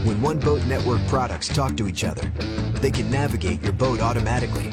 When 0.04 0.20
One 0.20 0.40
Boat 0.40 0.64
Network 0.64 1.06
products 1.06 1.46
talk 1.46 1.76
to 1.76 1.86
each 1.86 2.02
other, 2.02 2.26
they 2.80 2.90
can 2.90 3.08
navigate 3.08 3.62
your 3.62 3.72
boat 3.72 4.00
automatically. 4.00 4.72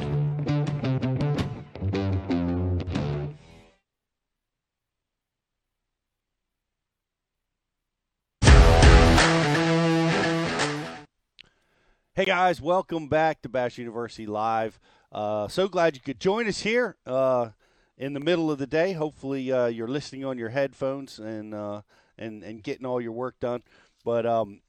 Hey 12.21 12.25
guys, 12.25 12.61
welcome 12.61 13.07
back 13.07 13.41
to 13.41 13.49
Bass 13.49 13.79
University 13.79 14.27
Live. 14.27 14.79
Uh, 15.11 15.47
so 15.47 15.67
glad 15.67 15.95
you 15.95 16.01
could 16.01 16.19
join 16.19 16.47
us 16.47 16.59
here 16.59 16.95
uh, 17.07 17.49
in 17.97 18.13
the 18.13 18.19
middle 18.19 18.51
of 18.51 18.59
the 18.59 18.67
day. 18.67 18.93
Hopefully, 18.93 19.51
uh, 19.51 19.65
you're 19.65 19.87
listening 19.87 20.23
on 20.23 20.37
your 20.37 20.49
headphones 20.49 21.17
and 21.17 21.55
uh, 21.55 21.81
and 22.19 22.43
and 22.43 22.61
getting 22.61 22.85
all 22.85 23.01
your 23.01 23.11
work 23.11 23.39
done. 23.39 23.63
But 24.05 24.27
um, 24.27 24.61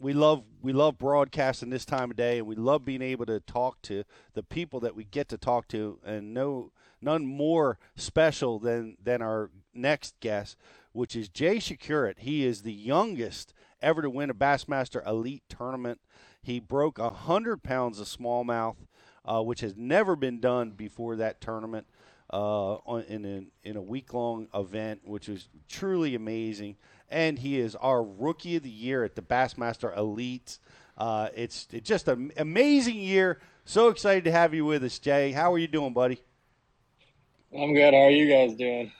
we 0.00 0.14
love 0.14 0.42
we 0.60 0.72
love 0.72 0.98
broadcasting 0.98 1.70
this 1.70 1.84
time 1.84 2.10
of 2.10 2.16
day, 2.16 2.38
and 2.38 2.46
we 2.48 2.56
love 2.56 2.84
being 2.84 3.02
able 3.02 3.26
to 3.26 3.38
talk 3.38 3.80
to 3.82 4.02
the 4.34 4.42
people 4.42 4.80
that 4.80 4.96
we 4.96 5.04
get 5.04 5.28
to 5.28 5.38
talk 5.38 5.68
to, 5.68 6.00
and 6.04 6.34
no 6.34 6.72
none 7.00 7.24
more 7.24 7.78
special 7.94 8.58
than 8.58 8.96
than 9.00 9.22
our 9.22 9.52
next 9.72 10.18
guest, 10.18 10.56
which 10.90 11.14
is 11.14 11.28
Jay 11.28 11.58
Przekurat. 11.58 12.18
He 12.18 12.44
is 12.44 12.62
the 12.62 12.72
youngest 12.72 13.54
ever 13.80 14.02
to 14.02 14.10
win 14.10 14.28
a 14.28 14.34
Bassmaster 14.34 15.06
Elite 15.06 15.44
tournament. 15.48 16.00
He 16.46 16.60
broke 16.60 16.98
100 16.98 17.64
pounds 17.64 17.98
of 17.98 18.06
smallmouth, 18.06 18.76
uh, 19.24 19.42
which 19.42 19.62
has 19.62 19.74
never 19.76 20.14
been 20.14 20.38
done 20.38 20.70
before 20.70 21.16
that 21.16 21.40
tournament 21.40 21.88
uh, 22.32 22.74
on, 22.74 23.02
in, 23.08 23.24
a, 23.24 23.68
in 23.68 23.76
a 23.76 23.82
week 23.82 24.14
long 24.14 24.46
event, 24.54 25.00
which 25.04 25.26
was 25.26 25.48
truly 25.68 26.14
amazing. 26.14 26.76
And 27.10 27.36
he 27.36 27.58
is 27.58 27.74
our 27.74 28.00
rookie 28.00 28.54
of 28.54 28.62
the 28.62 28.70
year 28.70 29.02
at 29.02 29.16
the 29.16 29.22
Bassmaster 29.22 29.96
Elite. 29.96 30.60
Uh, 30.96 31.30
it's, 31.34 31.66
it's 31.72 31.88
just 31.88 32.06
an 32.06 32.30
amazing 32.36 32.94
year. 32.94 33.40
So 33.64 33.88
excited 33.88 34.22
to 34.22 34.30
have 34.30 34.54
you 34.54 34.64
with 34.64 34.84
us, 34.84 35.00
Jay. 35.00 35.32
How 35.32 35.52
are 35.52 35.58
you 35.58 35.66
doing, 35.66 35.92
buddy? 35.92 36.20
I'm 37.52 37.74
good. 37.74 37.92
How 37.92 38.02
are 38.02 38.10
you 38.10 38.28
guys 38.28 38.54
doing? 38.54 38.92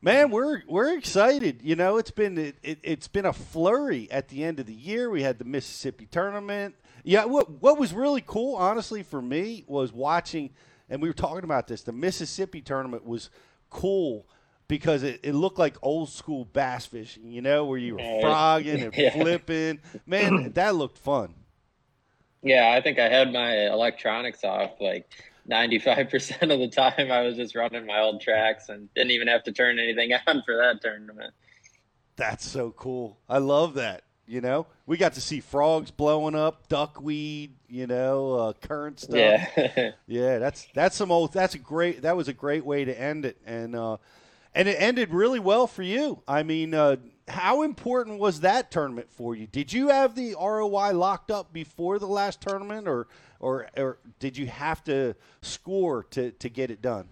Man, 0.00 0.30
we're 0.30 0.62
we're 0.68 0.96
excited. 0.96 1.60
You 1.62 1.74
know, 1.74 1.96
it's 1.96 2.12
been 2.12 2.38
it, 2.38 2.56
it, 2.62 2.84
has 2.84 3.08
been 3.08 3.26
a 3.26 3.32
flurry 3.32 4.08
at 4.10 4.28
the 4.28 4.44
end 4.44 4.60
of 4.60 4.66
the 4.66 4.74
year. 4.74 5.10
We 5.10 5.22
had 5.22 5.38
the 5.38 5.44
Mississippi 5.44 6.06
tournament. 6.06 6.76
Yeah, 7.02 7.24
what 7.24 7.50
what 7.62 7.78
was 7.78 7.92
really 7.92 8.22
cool, 8.24 8.54
honestly, 8.54 9.02
for 9.02 9.20
me 9.20 9.64
was 9.66 9.92
watching, 9.92 10.50
and 10.88 11.02
we 11.02 11.08
were 11.08 11.14
talking 11.14 11.42
about 11.44 11.66
this. 11.66 11.82
The 11.82 11.92
Mississippi 11.92 12.60
tournament 12.60 13.04
was 13.04 13.30
cool 13.70 14.28
because 14.68 15.02
it, 15.02 15.18
it 15.24 15.34
looked 15.34 15.58
like 15.58 15.76
old 15.82 16.10
school 16.10 16.44
bass 16.44 16.86
fishing. 16.86 17.32
You 17.32 17.42
know, 17.42 17.64
where 17.64 17.78
you 17.78 17.96
were 17.96 18.20
frogging 18.20 18.82
and 18.82 18.94
Yeah. 18.96 19.10
flipping. 19.10 19.80
Man, 20.06 20.52
that 20.52 20.76
looked 20.76 20.98
fun. 20.98 21.34
Yeah, 22.42 22.70
I 22.72 22.80
think 22.80 23.00
I 23.00 23.08
had 23.08 23.32
my 23.32 23.66
electronics 23.66 24.44
off 24.44 24.80
like 24.80 25.10
95% 25.50 26.52
of 26.52 26.58
the 26.58 26.68
time. 26.68 27.10
I 27.10 27.22
was 27.22 27.36
just 27.36 27.54
running 27.54 27.86
my 27.86 28.00
old 28.00 28.20
tracks 28.20 28.68
and 28.68 28.92
didn't 28.94 29.12
even 29.12 29.28
have 29.28 29.44
to 29.44 29.52
turn 29.52 29.78
anything 29.78 30.12
on 30.26 30.42
for 30.44 30.56
that 30.56 30.80
tournament. 30.82 31.34
That's 32.16 32.46
so 32.46 32.72
cool. 32.72 33.18
I 33.28 33.38
love 33.38 33.74
that. 33.74 34.02
You 34.26 34.42
know, 34.42 34.66
we 34.84 34.98
got 34.98 35.14
to 35.14 35.22
see 35.22 35.40
frogs 35.40 35.90
blowing 35.90 36.34
up, 36.34 36.68
duckweed. 36.68 37.54
You 37.66 37.86
know, 37.86 38.34
uh, 38.34 38.52
current 38.52 39.00
stuff. 39.00 39.16
Yeah. 39.16 39.92
yeah. 40.06 40.38
That's 40.38 40.66
that's 40.74 40.96
some 40.96 41.10
old. 41.10 41.32
That's 41.32 41.54
a 41.54 41.58
great. 41.58 42.02
That 42.02 42.14
was 42.14 42.28
a 42.28 42.34
great 42.34 42.62
way 42.66 42.84
to 42.84 43.00
end 43.00 43.24
it, 43.24 43.38
and 43.46 43.74
uh, 43.74 43.96
and 44.54 44.68
it 44.68 44.76
ended 44.78 45.14
really 45.14 45.40
well 45.40 45.66
for 45.66 45.82
you. 45.82 46.20
I 46.28 46.42
mean, 46.42 46.74
uh, 46.74 46.96
how 47.28 47.62
important 47.62 48.18
was 48.18 48.40
that 48.40 48.70
tournament 48.70 49.08
for 49.10 49.34
you? 49.34 49.46
Did 49.46 49.72
you 49.72 49.88
have 49.88 50.14
the 50.14 50.34
ROI 50.34 50.92
locked 50.92 51.30
up 51.30 51.52
before 51.52 51.98
the 51.98 52.06
last 52.06 52.40
tournament, 52.40 52.88
or 52.88 53.06
or 53.40 53.68
or 53.76 53.98
did 54.18 54.36
you 54.36 54.46
have 54.46 54.82
to 54.84 55.14
score 55.42 56.04
to 56.10 56.32
to 56.32 56.48
get 56.48 56.70
it 56.70 56.82
done? 56.82 57.08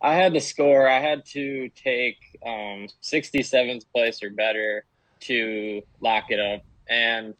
I 0.00 0.14
had 0.14 0.34
to 0.34 0.40
score. 0.40 0.88
I 0.88 1.00
had 1.00 1.24
to 1.26 1.70
take 1.70 2.18
um, 2.46 2.86
67th 3.02 3.84
place 3.92 4.22
or 4.22 4.30
better 4.30 4.84
to 5.22 5.82
lock 6.00 6.26
it 6.28 6.38
up. 6.38 6.62
And 6.88 7.34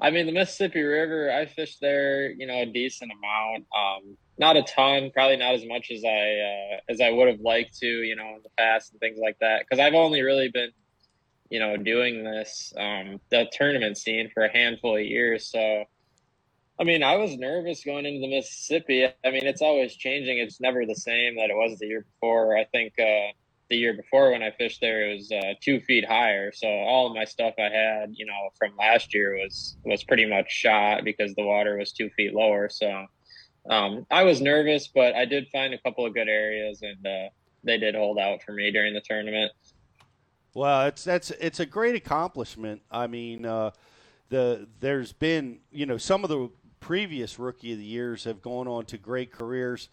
I 0.00 0.10
mean, 0.10 0.26
the 0.26 0.32
Mississippi 0.32 0.80
River, 0.80 1.32
I 1.32 1.46
fished 1.46 1.80
there, 1.80 2.30
you 2.30 2.46
know, 2.46 2.62
a 2.62 2.66
decent 2.66 3.10
amount. 3.10 3.66
Um, 3.76 4.16
not 4.38 4.56
a 4.56 4.62
ton, 4.62 5.10
probably 5.12 5.36
not 5.36 5.54
as 5.54 5.64
much 5.66 5.90
as 5.90 6.04
I 6.04 6.08
uh, 6.08 6.80
as 6.88 7.00
I 7.00 7.10
would 7.10 7.26
have 7.26 7.40
liked 7.40 7.76
to, 7.78 7.86
you 7.86 8.14
know, 8.14 8.36
in 8.36 8.42
the 8.44 8.50
past 8.56 8.92
and 8.92 9.00
things 9.00 9.18
like 9.20 9.38
that. 9.40 9.62
Because 9.62 9.80
I've 9.80 9.94
only 9.94 10.22
really 10.22 10.48
been, 10.48 10.70
you 11.50 11.58
know, 11.58 11.76
doing 11.76 12.24
this 12.24 12.72
um, 12.76 13.20
the 13.30 13.46
tournament 13.52 13.96
scene 13.98 14.30
for 14.32 14.44
a 14.44 14.52
handful 14.52 14.96
of 14.96 15.02
years. 15.02 15.50
So, 15.50 15.84
I 16.80 16.84
mean, 16.84 17.02
I 17.02 17.16
was 17.16 17.36
nervous 17.36 17.84
going 17.84 18.06
into 18.06 18.20
the 18.20 18.28
Mississippi. 18.28 19.06
I 19.06 19.30
mean, 19.30 19.46
it's 19.46 19.62
always 19.62 19.94
changing. 19.94 20.38
It's 20.38 20.60
never 20.60 20.86
the 20.86 20.94
same 20.94 21.36
that 21.36 21.50
it 21.50 21.56
was 21.56 21.78
the 21.78 21.86
year 21.86 22.06
before. 22.14 22.56
I 22.56 22.64
think 22.64 22.94
uh, 22.98 23.32
the 23.68 23.76
year 23.76 23.94
before 23.94 24.32
when 24.32 24.42
I 24.42 24.50
fished 24.52 24.80
there, 24.80 25.10
it 25.10 25.14
was 25.14 25.32
uh, 25.32 25.54
two 25.60 25.80
feet 25.80 26.04
higher. 26.04 26.52
So 26.52 26.68
all 26.68 27.06
of 27.06 27.14
my 27.14 27.24
stuff 27.24 27.54
I 27.58 27.68
had, 27.68 28.12
you 28.14 28.26
know, 28.26 28.50
from 28.58 28.76
last 28.76 29.14
year 29.14 29.36
was 29.36 29.76
was 29.84 30.04
pretty 30.04 30.26
much 30.26 30.50
shot 30.50 31.04
because 31.04 31.34
the 31.34 31.44
water 31.44 31.78
was 31.78 31.92
two 31.92 32.10
feet 32.10 32.34
lower. 32.34 32.68
So 32.68 33.06
um, 33.68 34.06
I 34.10 34.24
was 34.24 34.40
nervous, 34.40 34.88
but 34.88 35.14
I 35.14 35.24
did 35.26 35.48
find 35.48 35.74
a 35.74 35.78
couple 35.78 36.06
of 36.06 36.14
good 36.14 36.28
areas, 36.28 36.80
and 36.82 37.06
uh, 37.06 37.28
they 37.64 37.78
did 37.78 37.94
hold 37.94 38.18
out 38.18 38.42
for 38.42 38.52
me 38.52 38.70
during 38.70 38.94
the 38.94 39.02
tournament. 39.02 39.52
Well, 40.58 40.86
it's 40.86 41.04
that's 41.04 41.30
it's 41.30 41.60
a 41.60 41.66
great 41.66 41.94
accomplishment. 41.94 42.82
I 42.90 43.06
mean, 43.06 43.46
uh, 43.46 43.70
the 44.28 44.66
there's 44.80 45.12
been 45.12 45.60
you 45.70 45.86
know 45.86 45.98
some 45.98 46.24
of 46.24 46.30
the 46.30 46.50
previous 46.80 47.38
rookie 47.38 47.72
of 47.72 47.78
the 47.78 47.84
years 47.84 48.24
have 48.24 48.42
gone 48.42 48.66
on 48.66 48.84
to 48.86 48.98
great 48.98 49.30
careers, 49.30 49.88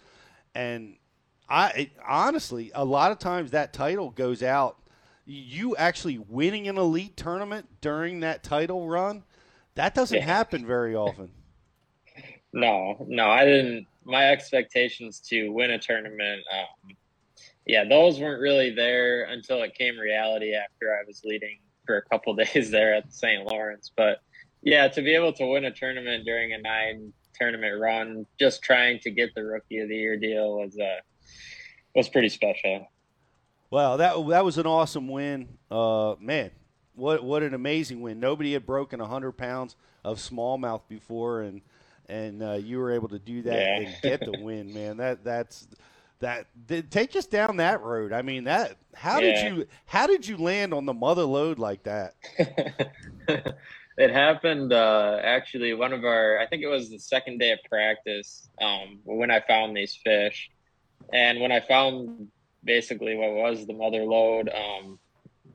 and 0.55 0.97
I 1.47 1.69
it, 1.69 1.89
honestly 2.07 2.71
a 2.73 2.83
lot 2.83 3.11
of 3.11 3.19
times 3.19 3.51
that 3.51 3.73
title 3.73 4.09
goes 4.09 4.41
out. 4.41 4.77
You 5.27 5.75
actually 5.75 6.17
winning 6.17 6.67
an 6.67 6.77
elite 6.77 7.15
tournament 7.15 7.67
during 7.81 8.21
that 8.21 8.41
title 8.41 8.87
run, 8.87 9.23
that 9.75 9.93
doesn't 9.93 10.17
Yeah. 10.17 10.25
happen 10.25 10.65
very 10.65 10.95
often. 10.95 11.29
No, 12.53 13.05
no, 13.09 13.29
I 13.29 13.43
didn't. 13.43 13.85
My 14.05 14.29
expectations 14.31 15.19
to 15.27 15.49
win 15.49 15.71
a 15.71 15.77
tournament, 15.77 16.41
um, 16.53 16.95
yeah, 17.65 17.83
those 17.83 18.19
weren't 18.19 18.41
really 18.41 18.71
there 18.73 19.23
until 19.25 19.61
it 19.63 19.75
came 19.75 19.97
reality 19.97 20.53
after 20.53 20.93
I 20.93 21.03
was 21.07 21.21
leading 21.25 21.57
for 21.85 21.97
a 21.97 22.01
couple 22.03 22.33
days 22.53 22.71
there 22.71 22.93
at 22.95 23.11
St. 23.13 23.45
Lawrence. 23.45 23.91
But 23.95 24.19
yeah, 24.61 24.87
to 24.87 25.01
be 25.01 25.13
able 25.15 25.33
to 25.33 25.45
win 25.47 25.65
a 25.65 25.71
tournament 25.71 26.25
during 26.25 26.53
a 26.53 26.57
nine 26.57 27.13
tournament 27.39 27.79
run, 27.79 28.25
just 28.39 28.61
trying 28.63 28.99
to 28.99 29.11
get 29.11 29.33
the 29.35 29.43
Rookie 29.43 29.79
of 29.79 29.89
the 29.89 29.95
Year 29.95 30.17
deal 30.17 30.57
was 30.57 30.77
uh, 30.79 30.97
was 31.95 32.09
pretty 32.09 32.29
special. 32.29 32.87
Well, 33.71 33.97
that 33.97 34.15
that 34.29 34.45
was 34.45 34.57
an 34.57 34.65
awesome 34.67 35.07
win, 35.07 35.57
uh, 35.69 36.15
man. 36.19 36.51
What 36.95 37.23
what 37.23 37.43
an 37.43 37.53
amazing 37.53 38.01
win! 38.01 38.19
Nobody 38.19 38.53
had 38.53 38.65
broken 38.65 39.01
a 39.01 39.05
hundred 39.07 39.33
pounds 39.33 39.75
of 40.03 40.17
smallmouth 40.17 40.81
before, 40.87 41.41
and 41.41 41.61
and 42.07 42.41
uh, 42.41 42.53
you 42.53 42.77
were 42.77 42.91
able 42.91 43.09
to 43.09 43.19
do 43.19 43.41
that 43.41 43.53
Yeah. 43.59 43.77
and 43.79 43.95
get 44.01 44.19
the 44.21 44.39
win, 44.41 44.73
man. 44.73 44.97
That 44.97 45.23
that's 45.23 45.67
that. 46.19 46.47
th- 46.67 46.89
Take 46.89 47.15
us 47.15 47.25
down 47.25 47.57
that 47.57 47.81
road. 47.81 48.13
I 48.13 48.21
mean, 48.21 48.45
that 48.45 48.77
how 48.93 49.19
Yeah. 49.19 49.43
did 49.45 49.57
you 49.57 49.65
how 49.85 50.07
did 50.07 50.27
you 50.27 50.37
land 50.37 50.73
on 50.73 50.85
the 50.85 50.93
mother 50.93 51.23
load 51.23 51.59
like 51.59 51.83
that? 51.83 52.15
It 53.97 54.11
happened 54.11 54.73
uh, 54.73 55.19
actually 55.23 55.73
one 55.73 55.93
of 55.93 56.03
our 56.03 56.37
I 56.37 56.47
think 56.47 56.63
it 56.63 56.67
was 56.67 56.89
the 56.89 56.99
second 56.99 57.37
day 57.39 57.51
of 57.51 57.59
practice 57.69 58.49
um, 58.61 58.99
when 59.05 59.31
I 59.31 59.39
found 59.47 59.75
these 59.75 59.97
fish, 60.03 60.49
and 61.13 61.39
when 61.39 61.53
I 61.53 61.61
found 61.61 62.27
basically 62.61 63.15
what 63.15 63.31
was 63.31 63.65
the 63.65 63.73
mother 63.73 64.03
load, 64.03 64.49
um, 64.49 64.99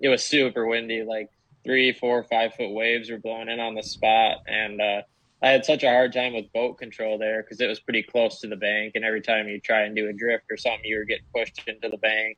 it 0.01 0.09
was 0.09 0.25
super 0.25 0.66
windy, 0.66 1.03
like 1.03 1.29
three, 1.64 1.92
four, 1.92 2.25
five 2.25 2.55
foot 2.55 2.70
waves 2.73 3.11
were 3.11 3.18
blowing 3.18 3.51
in 3.51 3.61
on 3.61 3.75
the 3.75 3.83
spot, 3.83 4.38
and 4.46 4.81
uh, 4.81 5.03
I 5.42 5.50
had 5.50 5.64
such 5.64 5.83
a 5.83 5.88
hard 5.88 6.12
time 6.12 6.35
with 6.35 6.53
boat 6.53 6.79
control 6.79 7.18
there 7.18 7.42
because 7.42 7.61
it 7.61 7.66
was 7.66 7.81
pretty 7.81 8.03
close 8.03 8.40
to 8.40 8.48
the 8.48 8.57
bank, 8.57 8.92
and 8.94 9.05
every 9.05 9.22
time 9.22 9.48
you 9.48 9.61
try 9.61 9.83
and 9.83 9.96
do 9.96 10.09
a 10.09 10.12
drift 10.12 10.44
or 10.50 10.57
something, 10.57 10.85
you 10.85 10.98
were 10.98 11.05
getting 11.05 11.24
pushed 11.35 11.62
into 11.66 11.88
the 11.88 11.96
bank, 11.96 12.37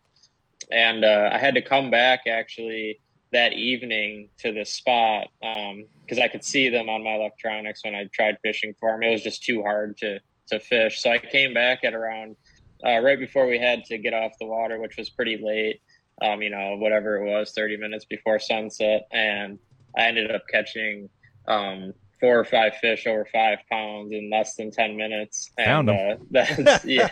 and 0.71 1.05
uh, 1.05 1.31
I 1.33 1.39
had 1.39 1.55
to 1.55 1.63
come 1.63 1.91
back 1.91 2.27
actually 2.29 3.01
that 3.33 3.55
evening 3.55 4.29
to 4.39 4.53
the 4.53 4.65
spot 4.65 5.29
because 5.41 6.19
I 6.19 6.29
could 6.29 6.45
see 6.45 6.69
them 6.69 6.89
on 6.89 7.03
my 7.03 7.15
electronics 7.15 7.83
when 7.83 7.95
I 7.95 8.05
tried 8.13 8.37
fishing 8.43 8.75
for 8.79 8.93
them. 8.93 9.03
It 9.03 9.11
was 9.11 9.23
just 9.23 9.43
too 9.43 9.63
hard 9.63 9.97
to 9.99 10.21
to 10.49 10.61
fish. 10.61 11.01
So 11.01 11.11
I 11.11 11.19
came 11.19 11.55
back 11.55 11.83
at 11.83 11.95
around 11.95 12.37
uh, 12.85 12.99
right 12.99 13.19
before 13.19 13.47
we 13.47 13.59
had 13.59 13.85
to 13.87 13.99
get 13.99 14.13
off 14.13 14.33
the 14.39 14.47
water, 14.47 14.81
which 14.81 14.97
was 14.97 15.09
pretty 15.11 15.39
late. 15.43 15.81
Um, 16.21 16.43
you 16.43 16.51
know, 16.51 16.77
whatever 16.77 17.17
it 17.17 17.29
was, 17.29 17.53
thirty 17.53 17.77
minutes 17.77 18.05
before 18.05 18.39
sunset, 18.39 19.09
and 19.11 19.59
I 19.97 20.03
ended 20.03 20.31
up 20.31 20.43
catching 20.49 21.09
um, 21.49 21.95
four 22.23 22.39
or 22.39 22.45
five 22.45 22.77
fish 22.77 23.05
over 23.09 23.27
five 23.33 23.59
pounds 23.69 24.13
in 24.13 24.31
less 24.31 24.55
than 24.55 24.71
ten 24.71 24.97
minutes. 24.97 25.51
Found 25.59 25.91
and 25.91 26.21
uh, 26.21 26.25
that's 26.31 26.85
yeah, 26.85 27.09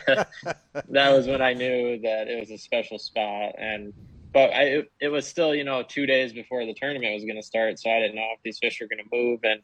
that 0.88 1.11
was 1.11 1.27
when 1.27 1.42
I 1.42 1.53
knew 1.53 2.01
that 2.03 2.29
it 2.29 2.38
was 2.38 2.51
a 2.53 2.57
special 2.57 2.99
spot. 2.99 3.55
And 3.59 3.92
but 4.33 4.55
I 4.55 4.62
it, 4.62 4.92
it 5.01 5.09
was 5.09 5.27
still 5.27 5.53
you 5.53 5.64
know 5.64 5.83
two 5.83 6.07
days 6.07 6.33
before 6.33 6.64
the 6.64 6.75
tournament 6.75 7.12
was 7.12 7.25
going 7.25 7.37
to 7.37 7.42
start, 7.42 7.79
so 7.81 7.90
I 7.90 7.99
didn't 7.99 8.14
know 8.14 8.29
if 8.35 8.40
these 8.44 8.59
fish 8.61 8.81
were 8.81 8.87
going 8.87 9.05
to 9.05 9.16
move. 9.16 9.40
And 9.42 9.61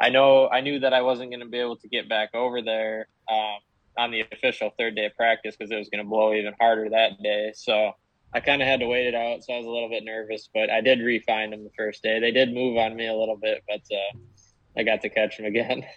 I 0.00 0.10
know 0.10 0.48
I 0.50 0.60
knew 0.60 0.78
that 0.80 0.92
I 0.92 1.00
wasn't 1.00 1.30
going 1.30 1.40
to 1.40 1.48
be 1.48 1.58
able 1.58 1.76
to 1.78 1.88
get 1.88 2.06
back 2.06 2.34
over 2.34 2.60
there 2.60 3.08
um, 3.30 3.58
on 3.96 4.10
the 4.10 4.24
official 4.30 4.74
third 4.78 4.94
day 4.94 5.06
of 5.06 5.16
practice 5.16 5.56
because 5.56 5.72
it 5.72 5.76
was 5.76 5.88
going 5.88 6.04
to 6.04 6.08
blow 6.08 6.34
even 6.34 6.54
harder 6.60 6.90
that 6.90 7.12
day. 7.22 7.52
So. 7.56 7.92
I 8.34 8.40
kind 8.40 8.62
of 8.62 8.66
had 8.66 8.80
to 8.80 8.86
wait 8.86 9.06
it 9.06 9.14
out, 9.14 9.44
so 9.44 9.52
I 9.52 9.58
was 9.58 9.66
a 9.66 9.70
little 9.70 9.90
bit 9.90 10.04
nervous, 10.04 10.48
but 10.54 10.70
I 10.70 10.80
did 10.80 11.00
re-find 11.00 11.52
them 11.52 11.64
the 11.64 11.70
first 11.76 12.02
day. 12.02 12.18
They 12.18 12.30
did 12.30 12.54
move 12.54 12.78
on 12.78 12.96
me 12.96 13.06
a 13.06 13.14
little 13.14 13.36
bit, 13.36 13.62
but 13.68 13.82
uh, 13.94 14.18
I 14.76 14.82
got 14.82 15.02
to 15.02 15.08
catch 15.08 15.38
him 15.38 15.46
again. 15.46 15.84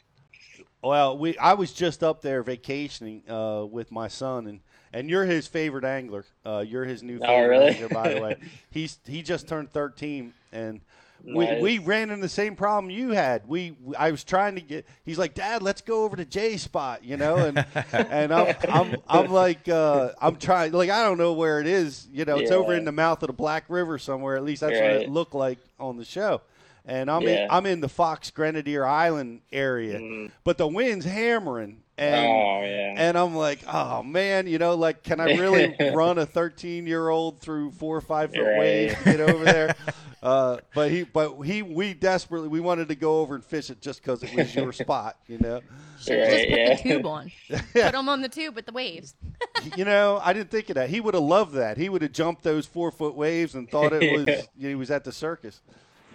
Well, 0.84 1.18
we 1.18 1.36
I 1.40 1.56
was 1.56 1.74
just 1.74 2.04
up 2.04 2.22
there 2.22 2.44
vacationing 2.44 3.24
uh, 3.28 3.66
with 3.66 3.92
my 3.92 4.08
son, 4.08 4.46
and 4.46 4.60
and 4.94 5.10
you're 5.10 5.26
his 5.26 5.48
favorite 5.48 5.84
angler. 5.84 6.26
Uh, 6.46 6.64
you're 6.66 6.86
his 6.86 7.02
new 7.02 7.18
favorite 7.18 7.28
Oh, 7.28 7.36
favorite 7.42 7.50
really? 7.58 7.70
angler, 7.72 7.90
by 7.90 8.14
the 8.14 8.22
way. 8.22 8.38
He's 8.70 9.00
he 9.08 9.24
just 9.24 9.48
turned 9.48 9.72
13, 9.72 10.32
and 10.52 10.82
we 11.24 11.46
Nice. 11.46 11.62
we 11.64 11.80
ran 11.80 12.12
into 12.12 12.22
the 12.22 12.30
same 12.30 12.56
problem 12.56 12.92
you 12.92 13.10
had. 13.12 13.48
We 13.48 13.76
I 13.98 14.12
was 14.12 14.24
trying 14.24 14.54
to 14.56 14.62
get. 14.62 14.86
He's 15.04 15.18
like, 15.18 15.34
Dad, 15.34 15.64
let's 15.64 15.82
go 15.82 16.04
over 16.04 16.18
to 16.18 16.26
Jay 16.26 16.56
spot, 16.58 17.04
you 17.04 17.18
know, 17.18 17.38
and 17.38 17.66
and 17.92 18.32
I'm 18.32 18.56
I'm 18.70 18.96
I'm 19.08 19.32
like 19.32 19.68
uh, 19.68 20.12
I'm 20.22 20.36
trying 20.36 20.72
like 20.72 20.92
I 20.92 21.02
don't 21.04 21.18
know 21.18 21.34
where 21.34 21.60
it 21.60 21.68
is. 21.68 22.08
You 22.14 22.26
know, 22.26 22.36
yeah. 22.36 22.44
it's 22.44 22.52
over 22.52 22.76
in 22.76 22.86
the 22.86 22.92
mouth 22.92 23.24
of 23.24 23.28
the 23.28 23.34
Black 23.34 23.64
River 23.70 23.98
somewhere. 23.98 24.36
At 24.36 24.44
least 24.44 24.62
that's 24.62 24.74
what 24.74 24.84
it 24.84 25.10
looked 25.10 25.34
like 25.34 25.58
on 25.80 25.98
the 25.98 26.06
show. 26.06 26.42
And 26.88 27.10
I'm 27.10 27.24
in 27.24 27.48
I'm 27.50 27.66
in 27.66 27.82
the 27.82 27.90
Fox 27.90 28.30
Grenadier 28.32 28.86
Island 28.86 29.42
area, 29.52 30.30
but 30.44 30.58
the 30.60 30.68
wind's 30.68 31.04
hammering, 31.06 31.82
and 31.98 32.16
Oh, 32.16 32.62
yeah. 32.64 32.94
and 32.96 33.18
I'm 33.18 33.36
like, 33.36 33.60
oh 33.68 34.04
man, 34.04 34.46
you 34.46 34.60
know, 34.60 34.76
like, 34.76 35.02
can 35.02 35.20
I 35.20 35.36
really 35.36 35.76
run 35.96 36.20
a 36.20 36.26
13 36.28 36.86
year 36.86 37.10
old 37.10 37.40
through 37.40 37.72
four 37.72 37.98
or 37.98 38.02
five 38.02 38.32
foot 38.32 38.42
Right. 38.42 38.60
waves 38.60 38.96
to 39.00 39.04
get 39.04 39.20
over 39.20 39.44
there? 39.44 39.76
Uh, 40.24 40.58
but 40.74 40.90
he, 40.90 41.04
but 41.04 41.40
he, 41.44 41.62
we 41.62 41.94
desperately 41.94 42.48
we 42.48 42.60
wanted 42.60 42.88
to 42.88 42.96
go 42.96 43.20
over 43.20 43.36
and 43.36 43.44
fish 43.46 43.70
it 43.70 43.80
just 43.80 44.02
because 44.02 44.24
it 44.24 44.34
was 44.36 44.56
your 44.56 44.74
spot, 44.84 45.18
you 45.28 45.38
know. 45.38 45.62
Should 46.02 46.18
have 46.18 46.30
just 46.32 46.50
put 46.50 46.78
the 46.84 46.90
tube 46.96 47.06
on. 47.06 47.32
Put 47.74 47.92
them 47.92 48.10
on 48.10 48.22
the 48.24 48.30
tube 48.30 48.56
with 48.56 48.66
the 48.66 48.72
waves. 48.72 49.14
you 49.78 49.86
know, 49.86 50.20
I 50.24 50.34
didn't 50.34 50.50
think 50.50 50.70
of 50.70 50.76
that. 50.76 50.90
He 50.90 51.00
would 51.00 51.14
have 51.14 51.22
loved 51.22 51.54
that. 51.54 51.78
He 51.78 51.90
would 51.90 52.02
have 52.02 52.12
jumped 52.12 52.42
those 52.42 52.66
four 52.66 52.90
foot 52.90 53.14
waves 53.14 53.54
and 53.54 53.70
thought 53.70 53.94
it 53.94 54.26
was 54.28 54.48
he 54.60 54.74
was 54.74 54.90
at 54.90 55.04
the 55.04 55.12
circus. 55.12 55.62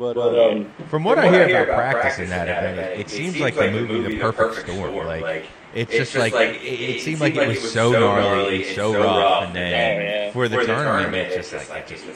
But, 0.01 0.17
uh, 0.17 0.65
From 0.89 1.05
what 1.05 1.19
I 1.19 1.29
hear 1.29 1.63
about 1.65 1.77
practicing 1.77 2.31
that 2.31 2.49
event, 2.49 2.79
it, 2.79 3.01
it 3.01 3.11
seems 3.11 3.39
like 3.39 3.55
the 3.55 3.71
movie 3.71 4.01
The 4.01 4.19
Perfect 4.19 4.67
Storm. 4.67 4.97
Like 4.97 5.45
it's 5.75 5.93
just 5.93 6.17
like 6.17 6.33
it, 6.33 6.65
it 6.65 7.01
seemed 7.03 7.21
like 7.21 7.37
it 7.37 7.47
was 7.47 7.71
so 7.71 7.93
gnarly, 7.93 8.67
and 8.67 8.75
so 8.75 8.95
rough, 8.95 9.45
and 9.45 9.55
then 9.55 10.33
for 10.33 10.49
the 10.49 10.65
tournament, 10.65 11.31
it's 11.33 11.51
just 11.51 11.69
like 11.69 11.91
it 11.91 12.03
just 12.03 12.07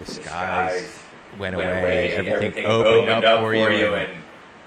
the 0.00 0.06
skies 0.10 0.98
went 1.38 1.54
away, 1.54 2.14
everything 2.14 2.64
opened 2.64 3.10
up 3.10 3.40
for 3.40 3.54
you, 3.54 3.94
and 3.94 4.10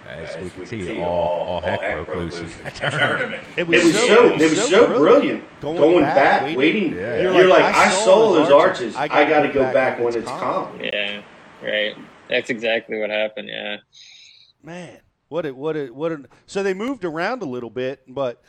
as 0.08 0.38
we 0.38 0.52
can 0.52 0.66
see, 0.68 1.02
all 1.02 1.08
all 1.08 1.62
heck 1.62 2.06
broke 2.06 2.16
loose 2.16 2.40
in 2.40 2.50
that 2.64 2.76
tournament. 2.76 3.44
It 3.58 3.68
was, 3.68 3.92
so, 3.92 4.34
it 4.36 4.40
was 4.40 4.70
so, 4.70 4.86
brilliant. 4.86 5.44
Going, 5.62 6.04
back, 6.04 6.56
waiting. 6.56 6.94
You're, 6.94 7.48
like, 7.48 7.64
I, 7.64 7.90
saw 7.90 8.34
those 8.34 8.52
arches. 8.52 8.96
I, 8.96 9.08
got 9.08 9.42
to 9.42 9.52
go 9.52 9.64
back, 9.74 10.00
when 10.00 10.16
it's 10.16 10.30
calm. 10.30 10.80
Yeah, 10.80 11.24
right. 11.64 11.98
That's 12.30 12.50
exactly 12.50 13.00
what 13.00 13.10
happened. 13.10 13.50
Yeah. 13.50 13.78
Man, 14.64 15.00
what 15.30 15.46
it 15.46 15.56
what 15.56 15.76
it 15.76 15.94
what? 15.94 16.12
A, 16.12 16.24
so 16.46 16.64
they 16.64 16.74
moved 16.74 17.06
around 17.06 17.42
a 17.42 17.46
little 17.46 17.70
bit, 17.70 18.02
but 18.08 18.42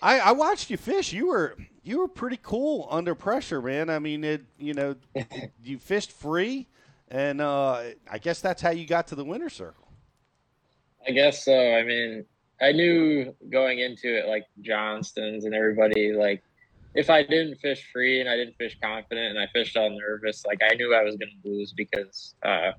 I, 0.00 0.18
I 0.20 0.32
watched 0.32 0.70
you 0.70 0.76
fish. 0.76 1.12
You 1.12 1.28
were 1.28 1.56
you 1.82 1.98
were 1.98 2.08
pretty 2.08 2.38
cool 2.42 2.88
under 2.90 3.14
pressure, 3.14 3.62
man. 3.62 3.90
I 3.90 3.98
mean, 3.98 4.24
it 4.24 4.42
you 4.58 4.74
know 4.74 4.96
it- 5.14 5.52
you 5.62 5.78
fished 5.78 6.12
free, 6.12 6.68
and 7.08 7.40
uh, 7.40 7.82
I 8.10 8.18
guess 8.18 8.40
that's 8.40 8.62
how 8.62 8.70
you 8.70 8.86
got 8.86 9.06
to 9.08 9.14
the 9.14 9.24
winter 9.24 9.50
circle. 9.50 9.88
I 11.06 11.12
guess 11.12 11.44
so. 11.44 11.74
I 11.74 11.82
mean, 11.82 12.24
I 12.60 12.72
knew 12.72 13.34
going 13.50 13.80
into 13.80 14.16
it, 14.16 14.28
like 14.28 14.46
Johnston's 14.60 15.44
and 15.44 15.54
everybody, 15.54 16.12
like 16.12 16.42
if 16.94 17.10
I 17.10 17.22
didn't 17.22 17.56
fish 17.56 17.88
free 17.92 18.20
and 18.20 18.28
I 18.28 18.36
didn't 18.36 18.54
fish 18.56 18.78
confident 18.82 19.30
and 19.30 19.38
I 19.38 19.46
fished 19.52 19.76
all 19.76 19.90
nervous, 19.90 20.44
like 20.46 20.60
I 20.62 20.74
knew 20.74 20.94
I 20.94 21.02
was 21.02 21.16
going 21.16 21.30
to 21.42 21.48
lose 21.48 21.72
because 21.72 22.34
uh, 22.44 22.72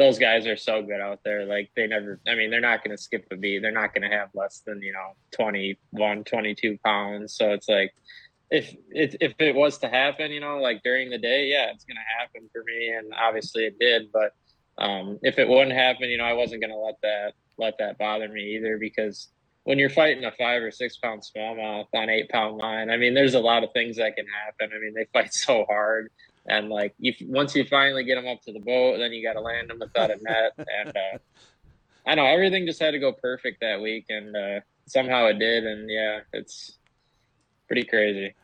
those 0.00 0.18
guys 0.18 0.46
are 0.46 0.56
so 0.56 0.80
good 0.80 1.00
out 1.00 1.20
there. 1.26 1.44
Like 1.44 1.70
they 1.76 1.86
never, 1.86 2.20
I 2.26 2.34
mean, 2.34 2.50
they're 2.50 2.58
not 2.58 2.82
going 2.82 2.96
to 2.96 3.02
skip 3.02 3.26
a 3.30 3.36
beat. 3.36 3.60
They're 3.60 3.70
not 3.70 3.92
going 3.92 4.10
to 4.10 4.16
have 4.16 4.30
less 4.34 4.62
than, 4.66 4.80
you 4.80 4.94
know, 4.94 5.12
21, 5.32 6.24
22 6.24 6.78
pounds. 6.82 7.34
So 7.34 7.50
it's 7.50 7.68
like, 7.68 7.92
if 8.50 8.74
it, 8.90 9.16
if 9.20 9.34
it 9.38 9.54
was 9.54 9.76
to 9.78 9.88
happen, 9.88 10.32
you 10.32 10.40
know, 10.40 10.56
like 10.56 10.82
during 10.82 11.10
the 11.10 11.18
day, 11.18 11.48
yeah, 11.48 11.70
it's 11.70 11.84
going 11.84 11.98
to 11.98 12.18
happen 12.18 12.48
for 12.50 12.64
me. 12.64 12.94
And 12.96 13.12
obviously 13.12 13.64
it 13.64 13.78
did. 13.78 14.10
But 14.10 14.32
um, 14.82 15.18
if 15.22 15.38
it 15.38 15.46
wouldn't 15.46 15.72
happen, 15.72 16.08
you 16.08 16.16
know, 16.16 16.24
I 16.24 16.32
wasn't 16.32 16.62
going 16.62 16.72
to 16.72 16.78
let 16.78 16.96
that, 17.02 17.34
let 17.58 17.76
that 17.78 17.98
bother 17.98 18.28
me 18.28 18.56
either 18.56 18.78
because 18.78 19.28
when 19.64 19.78
you're 19.78 19.90
fighting 19.90 20.24
a 20.24 20.32
five 20.32 20.62
or 20.62 20.70
six 20.70 20.96
pound 20.96 21.22
smallmouth 21.22 21.88
on 21.94 22.08
eight 22.08 22.30
pound 22.30 22.56
line, 22.56 22.88
I 22.88 22.96
mean, 22.96 23.12
there's 23.12 23.34
a 23.34 23.40
lot 23.40 23.64
of 23.64 23.70
things 23.74 23.98
that 23.98 24.16
can 24.16 24.24
happen. 24.46 24.74
I 24.74 24.80
mean, 24.80 24.94
they 24.94 25.06
fight 25.12 25.34
so 25.34 25.66
hard, 25.68 26.10
and 26.46 26.68
like 26.68 26.94
you, 26.98 27.12
once 27.22 27.54
you 27.54 27.64
finally 27.64 28.04
get 28.04 28.16
them 28.16 28.26
up 28.26 28.40
to 28.42 28.52
the 28.52 28.60
boat, 28.60 28.98
then 28.98 29.12
you 29.12 29.22
got 29.22 29.34
to 29.34 29.40
land 29.40 29.70
them 29.70 29.78
without 29.78 30.10
a 30.10 30.16
net. 30.22 30.52
And 30.84 30.96
uh, 30.96 31.18
I 32.06 32.14
know 32.14 32.26
everything 32.26 32.66
just 32.66 32.80
had 32.80 32.92
to 32.92 32.98
go 32.98 33.12
perfect 33.12 33.60
that 33.60 33.80
week, 33.80 34.06
and 34.08 34.34
uh, 34.34 34.60
somehow 34.86 35.26
it 35.26 35.38
did. 35.38 35.64
And 35.64 35.88
yeah, 35.90 36.20
it's 36.32 36.78
pretty 37.66 37.84
crazy. 37.84 38.34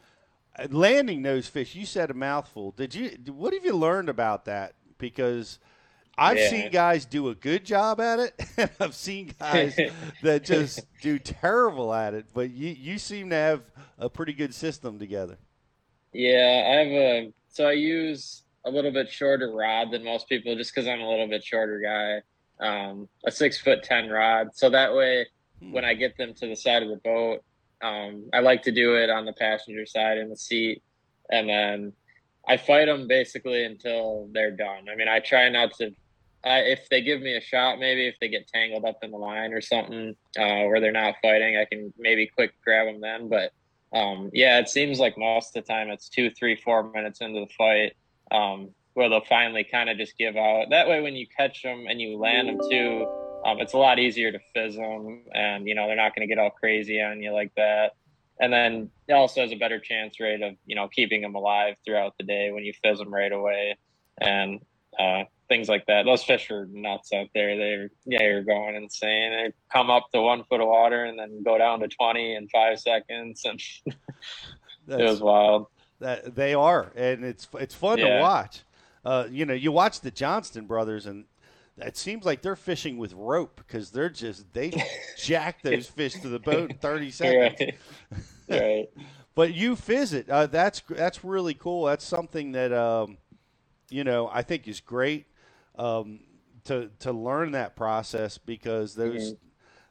Uh, 0.59 0.67
Landing 0.71 1.23
those 1.23 1.49
fish, 1.49 1.75
you 1.75 1.87
said 1.87 2.11
a 2.11 2.15
mouthful. 2.15 2.73
Did 2.73 2.95
you? 2.95 3.11
What 3.33 3.53
have 3.55 3.65
you 3.65 3.75
learned 3.77 4.09
about 4.09 4.45
that? 4.45 4.75
Because 4.99 5.59
I've 6.19 6.39
Yeah. 6.39 6.49
seen 6.51 6.71
guys 6.71 7.05
do 7.07 7.29
a 7.29 7.35
good 7.35 7.65
job 7.65 8.01
at 8.01 8.19
it, 8.19 8.41
and 8.57 8.71
I've 8.81 8.95
seen 8.95 9.33
guys 9.39 9.79
that 10.23 10.45
just 10.45 10.87
do 11.01 11.19
terrible 11.19 11.93
at 11.93 12.15
it. 12.15 12.27
But 12.35 12.51
you 12.51 12.69
you 12.69 12.99
seem 12.99 13.31
to 13.31 13.37
have 13.37 13.63
a 13.99 14.09
pretty 14.11 14.33
good 14.35 14.55
system 14.55 14.99
together. 14.99 15.39
Yeah, 16.13 16.65
I 16.67 16.75
have 16.77 16.87
a 16.89 17.33
so 17.57 17.67
I 17.67 17.73
use 17.73 18.43
a 18.67 18.71
little 18.71 18.91
bit 18.91 19.11
shorter 19.11 19.51
rod 19.51 19.91
than 19.91 20.05
most 20.05 20.29
people 20.29 20.55
just 20.57 20.75
because 20.75 20.87
I'm 20.87 21.01
a 21.01 21.09
little 21.09 21.27
bit 21.27 21.43
shorter 21.43 21.81
guy. 21.81 22.21
Um, 22.61 23.09
a 23.27 23.31
six 23.31 23.59
foot 23.59 23.83
ten 23.83 24.11
rod, 24.11 24.49
so 24.53 24.69
that 24.69 24.95
way 24.95 25.27
when 25.61 25.85
I 25.85 25.95
get 25.95 26.19
them 26.19 26.35
to 26.35 26.47
the 26.47 26.55
side 26.55 26.83
of 26.83 26.91
the 26.91 26.97
boat, 26.97 27.43
um, 27.83 28.29
I 28.35 28.41
like 28.41 28.63
to 28.65 28.73
do 28.73 28.97
it 28.97 29.09
on 29.09 29.25
the 29.25 29.33
passenger 29.33 29.87
side 29.87 30.19
in 30.19 30.29
the 30.29 30.37
seat, 30.37 30.83
and 31.31 31.49
then 31.49 31.93
I 32.47 32.59
fight 32.59 32.87
them 32.87 33.09
basically 33.09 33.65
until 33.65 34.29
they're 34.33 34.51
done. 34.51 34.89
I 34.93 34.95
mean, 34.95 35.09
I 35.09 35.21
try 35.21 35.49
not 35.49 35.73
to. 35.79 35.93
I, 36.45 36.59
if 36.59 36.91
they 36.91 37.01
give 37.01 37.23
me 37.23 37.37
a 37.37 37.41
shot, 37.41 37.79
maybe 37.79 38.07
if 38.07 38.17
they 38.21 38.29
get 38.29 38.49
tangled 38.49 38.85
up 38.85 38.99
in 39.03 39.11
the 39.11 39.17
line 39.17 39.55
or 39.55 39.63
something, 39.63 40.15
uh, 40.39 40.65
where 40.65 40.81
they're 40.81 40.93
not 40.93 41.15
fighting, 41.23 41.57
I 41.57 41.65
can 41.65 41.93
maybe 41.99 42.27
quick 42.27 42.53
grab 42.63 42.87
them 42.87 43.01
then. 43.01 43.29
But 43.29 43.53
um, 43.93 44.31
yeah, 44.33 44.59
it 44.59 44.69
seems 44.69 44.99
like 44.99 45.17
most 45.17 45.57
of 45.57 45.65
the 45.65 45.73
time 45.73 45.89
it's 45.91 46.09
two, 46.09 46.31
three, 46.31 46.57
four 46.57 46.91
minutes 46.91 47.21
into 47.21 47.41
the 47.41 47.53
fight 47.57 47.95
um, 48.31 48.71
where 48.95 49.09
they'll 49.09 49.25
finally 49.25 49.65
kind 49.65 49.89
of 49.89 49.97
just 49.97 50.17
give 50.19 50.37
out. 50.37 50.67
That 50.71 50.89
way, 50.89 51.01
when 51.01 51.15
you 51.15 51.27
catch 51.27 51.63
them 51.63 51.87
and 51.89 52.01
you 52.01 52.19
land 52.19 52.49
them 52.49 52.59
too, 52.71 53.07
um, 53.45 53.61
it's 53.61 53.75
a 53.75 53.79
lot 53.79 53.99
easier 53.99 54.33
to 54.33 54.39
fizz 54.55 54.77
them, 54.77 55.23
and 55.33 55.69
you 55.69 55.75
know 55.75 55.87
they're 55.87 55.97
not 55.97 56.15
going 56.15 56.27
to 56.29 56.35
get 56.35 56.41
all 56.41 56.51
crazy 56.51 57.01
on 57.01 57.23
you 57.23 57.33
like 57.33 57.53
that. 57.57 57.93
And 58.39 58.53
then 58.53 58.91
it 59.09 59.15
also 59.15 59.41
has 59.41 59.53
a 59.53 59.57
better 59.57 59.79
chance 59.79 60.19
rate 60.19 60.43
of 60.43 60.57
you 60.67 60.75
know 60.75 60.89
keeping 60.89 61.23
them 61.23 61.35
alive 61.35 61.77
throughout 61.85 62.15
the 62.19 62.25
day 62.25 62.51
when 62.51 62.65
you 62.65 62.73
fizz 62.83 62.99
them 62.99 63.15
right 63.15 63.33
away, 63.33 63.77
and 64.21 64.61
uh, 64.99 65.25
things 65.49 65.69
like 65.69 65.87
that. 65.87 66.05
Those 66.05 66.23
fish 66.23 66.51
are 66.51 66.67
nuts 66.67 67.13
out 67.13 67.29
there. 67.35 67.57
They're 67.57 67.91
yeah, 68.05 68.23
you're 68.23 68.43
going 68.43 68.75
insane. 68.75 69.31
They 69.31 69.53
come 69.73 69.91
up 69.91 70.11
to 70.13 70.21
one 70.21 70.45
foot 70.45 70.61
of 70.61 70.69
water 70.69 71.05
and 71.05 71.19
then 71.19 71.43
go 71.43 71.59
down 71.59 71.81
to 71.81 71.89
twenty 71.89 72.35
in 72.35 72.49
five 72.49 72.79
seconds, 72.81 73.43
and 73.45 73.61
it 73.87 75.11
was 75.11 75.21
wild. 75.21 75.67
That 76.01 76.35
they 76.35 76.55
are, 76.55 76.93
and 76.95 77.25
it's 77.25 77.49
it's 77.55 77.75
fun 77.75 77.99
to 77.99 78.21
watch. 78.21 78.63
Uh, 79.05 79.29
you 79.31 79.47
know, 79.47 79.55
you 79.55 79.73
watch 79.73 80.01
the 80.01 80.11
Johnston 80.11 80.67
brothers, 80.67 81.07
and 81.07 81.25
it 81.79 81.97
seems 81.97 82.25
like 82.25 82.43
they're 82.43 82.57
fishing 82.57 82.99
with 82.99 83.13
rope 83.13 83.57
because 83.57 83.91
they're 83.91 84.11
just 84.11 84.53
they 84.53 84.73
jack 85.17 85.63
those 85.63 85.87
fish 85.87 86.15
to 86.21 86.29
the 86.29 86.39
boat 86.39 86.71
in 86.71 86.77
thirty 86.79 87.11
seconds. 87.11 87.61
Right. 87.61 87.79
right. 88.49 88.89
But 89.35 89.55
you 89.55 89.77
fizz 89.77 90.13
it. 90.13 90.31
Uh, 90.31 90.47
that's 90.47 90.83
that's 90.89 91.23
really 91.23 91.55
cool. 91.55 91.85
That's 91.85 92.05
something 92.05 92.53
that 92.53 92.73
um, 92.73 93.19
you 93.91 94.05
know 94.05 94.29
I 94.33 94.43
think 94.43 94.67
is 94.67 94.81
great. 94.81 95.27
Um, 95.77 96.21
to 96.65 96.91
to 97.01 97.13
learn 97.13 97.53
that 97.53 97.77
process 97.77 98.39
because 98.39 98.95
those 98.95 99.33
Mhm. 99.33 99.39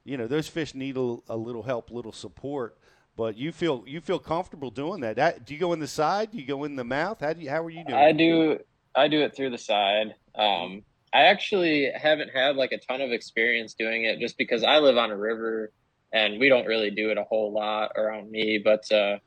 you 0.03 0.17
know 0.17 0.27
those 0.27 0.47
fish 0.47 0.75
need 0.75 0.97
a, 0.97 1.17
a 1.29 1.37
little 1.37 1.63
help, 1.63 1.91
little 1.91 2.11
support. 2.11 2.77
But 3.17 3.37
you 3.37 3.51
feel 3.53 3.83
you 3.87 4.01
feel 4.01 4.19
comfortable 4.19 4.71
doing 4.71 5.01
that. 5.01 5.15
that. 5.15 5.45
Do 5.45 5.53
you 5.53 5.59
go 5.59 5.71
in 5.73 5.79
the 5.79 5.87
side? 5.87 6.31
Do 6.31 6.37
you 6.37 6.45
go 6.45 6.65
in 6.65 6.75
the 6.75 6.83
mouth? 6.83 7.21
How 7.21 7.31
do 7.31 7.41
you, 7.41 7.49
how 7.49 7.63
are 7.63 7.69
you 7.69 7.85
doing? 7.85 7.97
I 7.97 8.11
do 8.11 8.59
I 8.93 9.07
do 9.07 9.21
it 9.21 9.35
through 9.35 9.51
the 9.51 9.57
side. 9.57 10.15
Um, 10.35 10.83
I 11.13 11.23
actually 11.23 11.89
haven't 11.95 12.29
had 12.29 12.57
like 12.57 12.73
a 12.73 12.77
ton 12.77 12.99
of 12.99 13.11
experience 13.13 13.73
doing 13.73 14.03
it 14.03 14.19
just 14.19 14.37
because 14.37 14.63
I 14.63 14.79
live 14.79 14.97
on 14.97 15.11
a 15.11 15.17
river 15.17 15.71
and 16.11 16.39
we 16.39 16.49
don't 16.49 16.65
really 16.65 16.91
do 16.91 17.09
it 17.09 17.17
a 17.17 17.23
whole 17.23 17.53
lot 17.53 17.93
around 17.95 18.29
me. 18.31 18.57
But 18.61 18.89
uh, 18.91 19.17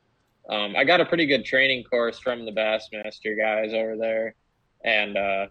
um, 0.49 0.75
I 0.75 0.83
got 0.83 1.01
a 1.01 1.05
pretty 1.05 1.25
good 1.25 1.45
training 1.45 1.83
course 1.83 2.19
from 2.19 2.45
the 2.45 2.51
Bassmaster 2.51 3.35
guys 3.37 3.73
over 3.73 3.97
there, 3.97 4.35
and 4.83 5.17
uh, 5.17 5.47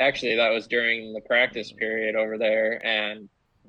actually 0.00 0.36
that 0.36 0.50
was 0.50 0.66
during 0.66 1.12
the 1.12 1.20
practice 1.20 1.72
period 1.72 2.16
over 2.16 2.38
there. 2.38 2.84
And 2.84 3.28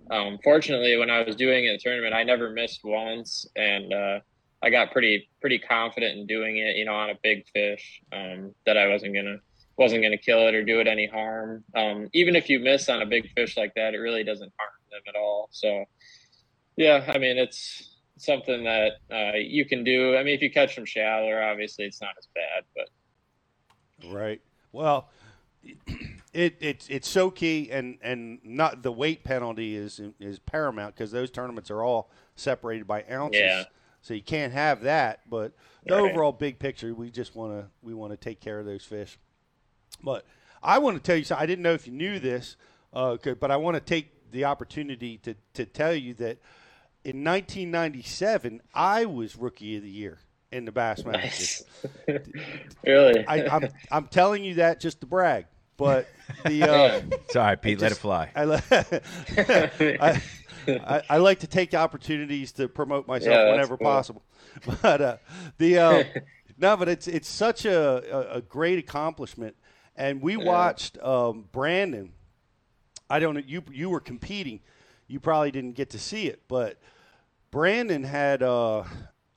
um, 0.10 0.39
fortunately, 0.44 0.98
when 0.98 1.10
I 1.10 1.22
was 1.22 1.36
doing 1.36 1.67
a 1.67 1.78
tournament, 1.78 2.13
I 2.13 2.24
never 2.24 2.50
missed 2.50 2.82
once, 2.84 3.46
and 3.56 3.94
uh, 3.94 4.20
I 4.63 4.70
got 4.70 4.91
pretty 4.91 5.30
pretty 5.39 5.60
confident 5.60 6.17
in 6.17 6.26
doing 6.26 6.58
it. 6.58 6.76
You 6.76 6.86
know, 6.86 6.96
on 6.96 7.10
a 7.10 7.15
big 7.22 7.46
fish 7.54 8.02
um, 8.12 8.54
that 8.65 8.78
I 8.78 8.88
wasn't 8.88 9.13
gonna 9.13 9.38
wasn't 9.78 10.04
gonna 10.04 10.17
kill 10.17 10.48
it 10.48 10.56
or 10.56 10.63
do 10.63 10.80
it 10.80 10.88
any 10.88 11.08
harm. 11.08 11.63
Um, 11.76 12.10
even 12.13 12.36
if 12.36 12.50
you 12.50 12.60
miss 12.60 12.89
on 12.89 13.02
a 13.02 13.06
big 13.06 13.30
fish 13.36 13.58
like 13.58 13.74
that, 13.76 13.94
it 13.94 14.00
really 14.00 14.24
doesn't 14.24 14.52
harm 14.58 14.72
them 14.91 15.02
at 15.08 15.15
all. 15.15 15.50
So, 15.52 15.86
yeah, 16.78 17.06
I 17.08 17.17
mean, 17.17 17.38
it's 17.38 17.96
something 18.17 18.63
that 18.63 18.94
uh, 19.12 19.38
you 19.38 19.65
can 19.65 19.84
do. 19.84 20.17
I 20.17 20.24
mean, 20.24 20.36
if 20.36 20.41
you 20.41 20.52
catch 20.52 20.76
them 20.76 20.86
shallower, 20.86 21.41
obviously 21.41 21.86
it's 21.86 22.02
not 22.02 22.12
as 22.17 22.28
bad, 22.34 22.63
but 22.76 22.88
Right. 24.10 24.41
Well, 24.72 25.10
it 26.34 26.56
it's 26.60 26.88
it's 26.89 27.10
so 27.10 27.30
key, 27.30 27.70
and 27.72 27.98
and 28.02 28.39
not 28.44 28.84
the 28.84 28.91
weight 28.91 29.24
penalty 29.24 29.76
is 29.76 30.00
is 30.20 30.39
paramount 30.39 30.96
because 30.96 31.12
those 31.12 31.30
tournaments 31.32 31.70
are 31.70 31.84
all 31.84 32.10
separated 32.36 32.88
by 32.88 33.04
ounces. 33.12 33.41
Yeah. 33.41 33.63
So 34.02 34.13
you 34.13 34.24
can't 34.24 34.54
have 34.54 34.82
that. 34.82 35.30
But 35.30 35.54
the 35.86 35.96
Right. 35.96 36.12
overall 36.12 36.32
big 36.32 36.58
picture, 36.58 36.94
we 36.94 37.10
just 37.10 37.36
want 37.36 37.54
to 37.54 37.67
we 37.82 37.94
want 37.94 38.12
to 38.12 38.17
take 38.17 38.39
care 38.39 38.60
of 38.60 38.65
those 38.65 38.84
fish. 38.86 39.17
But 40.04 40.26
I 40.63 40.80
want 40.80 40.98
to 40.98 41.04
tell 41.04 41.15
you 41.17 41.24
something. 41.24 41.44
I 41.44 41.46
didn't 41.46 41.63
know 41.63 41.74
if 41.74 41.86
you 41.86 41.94
knew 41.94 42.20
this, 42.20 42.56
uh, 42.94 43.17
but 43.39 43.52
I 43.52 43.58
want 43.58 43.76
to 43.76 43.82
take 43.82 44.32
the 44.32 44.46
opportunity 44.46 45.17
to 45.20 45.36
to 45.56 45.65
tell 45.65 45.94
you 45.94 46.13
that 46.15 46.38
in 47.04 47.24
1997 47.24 48.62
I 48.74 49.06
was 49.06 49.36
rookie 49.36 49.76
of 49.78 49.84
the 49.84 49.89
year 49.89 50.20
in 50.52 50.65
the 50.65 50.72
Bassmasters. 50.72 51.63
really, 52.86 53.26
I, 53.28 53.48
I'm 53.48 53.70
I'm 53.91 54.08
telling 54.08 54.44
you 54.44 54.56
that 54.56 54.80
just 54.80 55.02
to 55.02 55.08
brag, 55.08 55.46
but 55.82 56.08
the 56.46 56.63
uh, 56.67 57.02
It's 57.26 57.36
all 57.36 57.41
right, 57.44 57.60
Pete. 57.62 57.80
I 57.80 57.82
let 57.82 57.91
it 57.91 57.96
fly. 57.96 58.30
I, 58.36 58.44
I, 60.00 60.22
I, 60.80 61.02
I 61.10 61.17
like 61.17 61.39
to 61.39 61.48
take 61.48 61.74
opportunities 61.74 62.52
to 62.54 62.67
promote 62.70 63.08
myself 63.08 63.38
Yeah, 63.38 63.50
whenever 63.50 63.78
cool. 63.78 63.88
possible, 63.88 64.24
but 64.84 65.02
uh, 65.02 65.17
the 65.58 65.78
uh, 65.80 66.04
no, 66.60 66.78
but 66.78 66.88
it's 66.88 67.08
it's 67.08 67.28
such 67.28 67.65
a, 67.65 68.04
a, 68.34 68.38
a 68.38 68.41
great 68.41 68.78
accomplishment, 68.78 69.56
and 69.96 70.22
we 70.22 70.38
Yeah. 70.38 70.44
watched 70.44 71.02
um, 71.02 71.46
Brandon. 71.52 72.13
I 73.10 73.20
don't 73.20 73.34
know 73.34 73.41
you 73.46 73.63
you 73.72 73.89
were 73.89 74.00
competing, 74.00 74.60
you 75.08 75.20
probably 75.20 75.52
didn't 75.52 75.74
get 75.74 75.89
to 75.91 76.00
see 76.00 76.28
it, 76.28 76.44
but 76.48 76.78
Brandon 77.50 78.04
had 78.04 78.44
uh, 78.44 78.84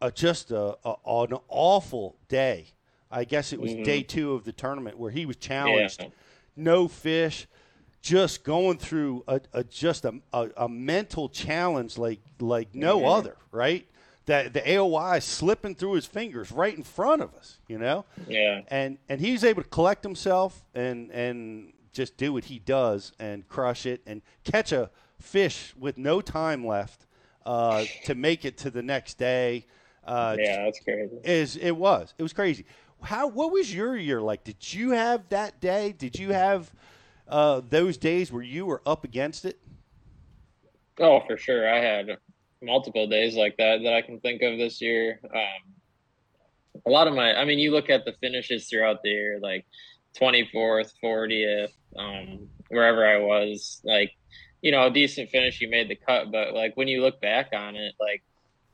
a 0.03 0.13
just 0.13 0.51
a, 0.51 0.77
a 0.85 0.95
an 1.23 1.39
awful 1.49 2.17
day. 2.29 2.67
I 3.11 3.25
guess 3.25 3.53
it 3.53 3.61
was 3.61 3.75
Mhm. 3.75 3.85
day 3.85 4.03
two 4.03 4.33
of 4.33 4.45
the 4.45 4.53
tournament 4.53 4.99
where 4.99 5.11
he 5.11 5.25
was 5.25 5.37
challenged. 5.37 6.01
Yeah. 6.03 6.09
No 6.57 6.89
fish, 6.89 7.47
just 8.03 8.45
going 8.45 8.79
through 8.79 9.25
a, 9.27 9.41
a 9.53 9.65
just 9.65 10.05
a, 10.05 10.15
a, 10.33 10.51
a 10.57 10.69
mental 10.69 11.29
challenge 11.29 11.99
like 11.99 12.21
like 12.39 12.75
no 12.75 13.01
Mhm. 13.01 13.19
other. 13.19 13.37
Right, 13.51 13.87
that 14.27 14.53
the 14.53 14.61
AOY 14.61 15.19
is 15.19 15.25
slipping 15.25 15.75
through 15.75 15.95
his 15.95 16.07
fingers 16.07 16.51
right 16.53 16.77
in 16.77 16.83
front 16.83 17.23
of 17.23 17.35
us. 17.35 17.59
You 17.69 17.79
know 17.79 18.05
yeah, 18.29 18.61
and 18.69 18.99
and 19.09 19.21
he's 19.21 19.43
able 19.45 19.63
to 19.63 19.69
collect 19.69 20.03
himself 20.05 20.65
and 20.75 21.11
and 21.11 21.73
just 21.93 22.17
do 22.17 22.33
what 22.33 22.45
he 22.45 22.59
does 22.59 23.13
and 23.21 23.49
crush 23.49 23.87
it 23.87 24.03
and 24.07 24.21
catch 24.45 24.73
a 24.73 24.91
fish 25.21 25.73
with 25.79 25.97
no 25.97 26.21
time 26.21 26.67
left 26.67 27.07
uh, 27.47 27.85
to 28.05 28.15
make 28.17 28.45
it 28.45 28.59
to 28.59 28.71
the 28.71 28.83
next 28.83 29.15
day. 29.19 29.65
Uh, 30.05 30.37
yeah, 30.41 30.65
that's 30.65 30.81
crazy. 30.81 31.17
Is 31.25 31.57
it 31.57 31.71
was 31.73 32.13
it 32.19 32.23
was 32.23 32.33
crazy. 32.33 32.65
How 33.05 33.29
what 33.29 33.53
was 33.53 33.75
your 33.75 33.97
year 33.97 34.21
like? 34.21 34.45
Did 34.45 34.73
you 34.73 34.91
have 34.91 35.29
that 35.29 35.61
day? 35.61 35.93
Did 35.93 36.19
you 36.19 36.33
have 36.33 36.73
uh, 37.29 37.61
those 37.69 37.97
days 37.97 38.33
where 38.33 38.43
you 38.43 38.67
were 38.67 38.83
up 38.87 39.05
against 39.05 39.45
it? 39.45 39.59
Oh, 40.99 41.21
for 41.27 41.37
sure. 41.37 41.73
I 41.73 41.81
had 41.81 42.19
multiple 42.63 43.07
days 43.07 43.37
like 43.37 43.57
that 43.59 43.83
that 43.83 43.95
I 43.95 44.03
can 44.03 44.21
think 44.21 44.43
of 44.43 44.59
this 44.59 44.81
year. 44.81 45.21
Um, 45.25 45.75
a 46.87 46.91
lot 46.91 47.07
of 47.07 47.15
my, 47.15 47.35
I 47.35 47.45
mean, 47.45 47.59
you 47.59 47.71
look 47.71 47.91
at 47.91 48.05
the 48.05 48.15
finishes 48.21 48.69
throughout 48.69 49.03
the 49.03 49.11
year, 49.11 49.39
like 49.41 49.67
24th, 50.21 50.93
40th, 51.03 51.73
um, 51.97 52.49
wherever 52.69 53.07
I 53.07 53.19
was, 53.19 53.81
like, 53.85 54.13
you 54.63 54.73
know, 54.73 54.87
a 54.87 54.91
decent 54.91 55.31
finish, 55.31 55.61
you 55.61 55.69
made 55.69 55.89
the 55.89 55.97
cut. 55.97 56.33
But 56.33 56.55
like 56.55 56.77
when 56.77 56.89
you 56.89 57.03
look 57.03 57.21
back 57.21 57.51
on 57.53 57.77
it, 57.77 57.95
like 58.01 58.23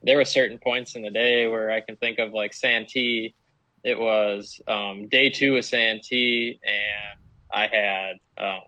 there 0.03 0.17
were 0.17 0.25
certain 0.25 0.59
points 0.59 0.95
in 0.95 1.03
the 1.03 1.11
day 1.11 1.47
where 1.47 1.71
I 1.71 1.81
can 1.81 1.97
think 1.97 2.19
of 2.19 2.33
like 2.33 2.55
Santee. 2.55 3.35
It 3.83 3.99
was 3.99 4.61
um, 4.69 5.09
day 5.09 5.31
two 5.31 5.57
of 5.57 5.65
Santee, 5.65 6.61
and 6.65 7.21
I 7.53 7.67
had 7.67 8.17
um, 8.39 8.61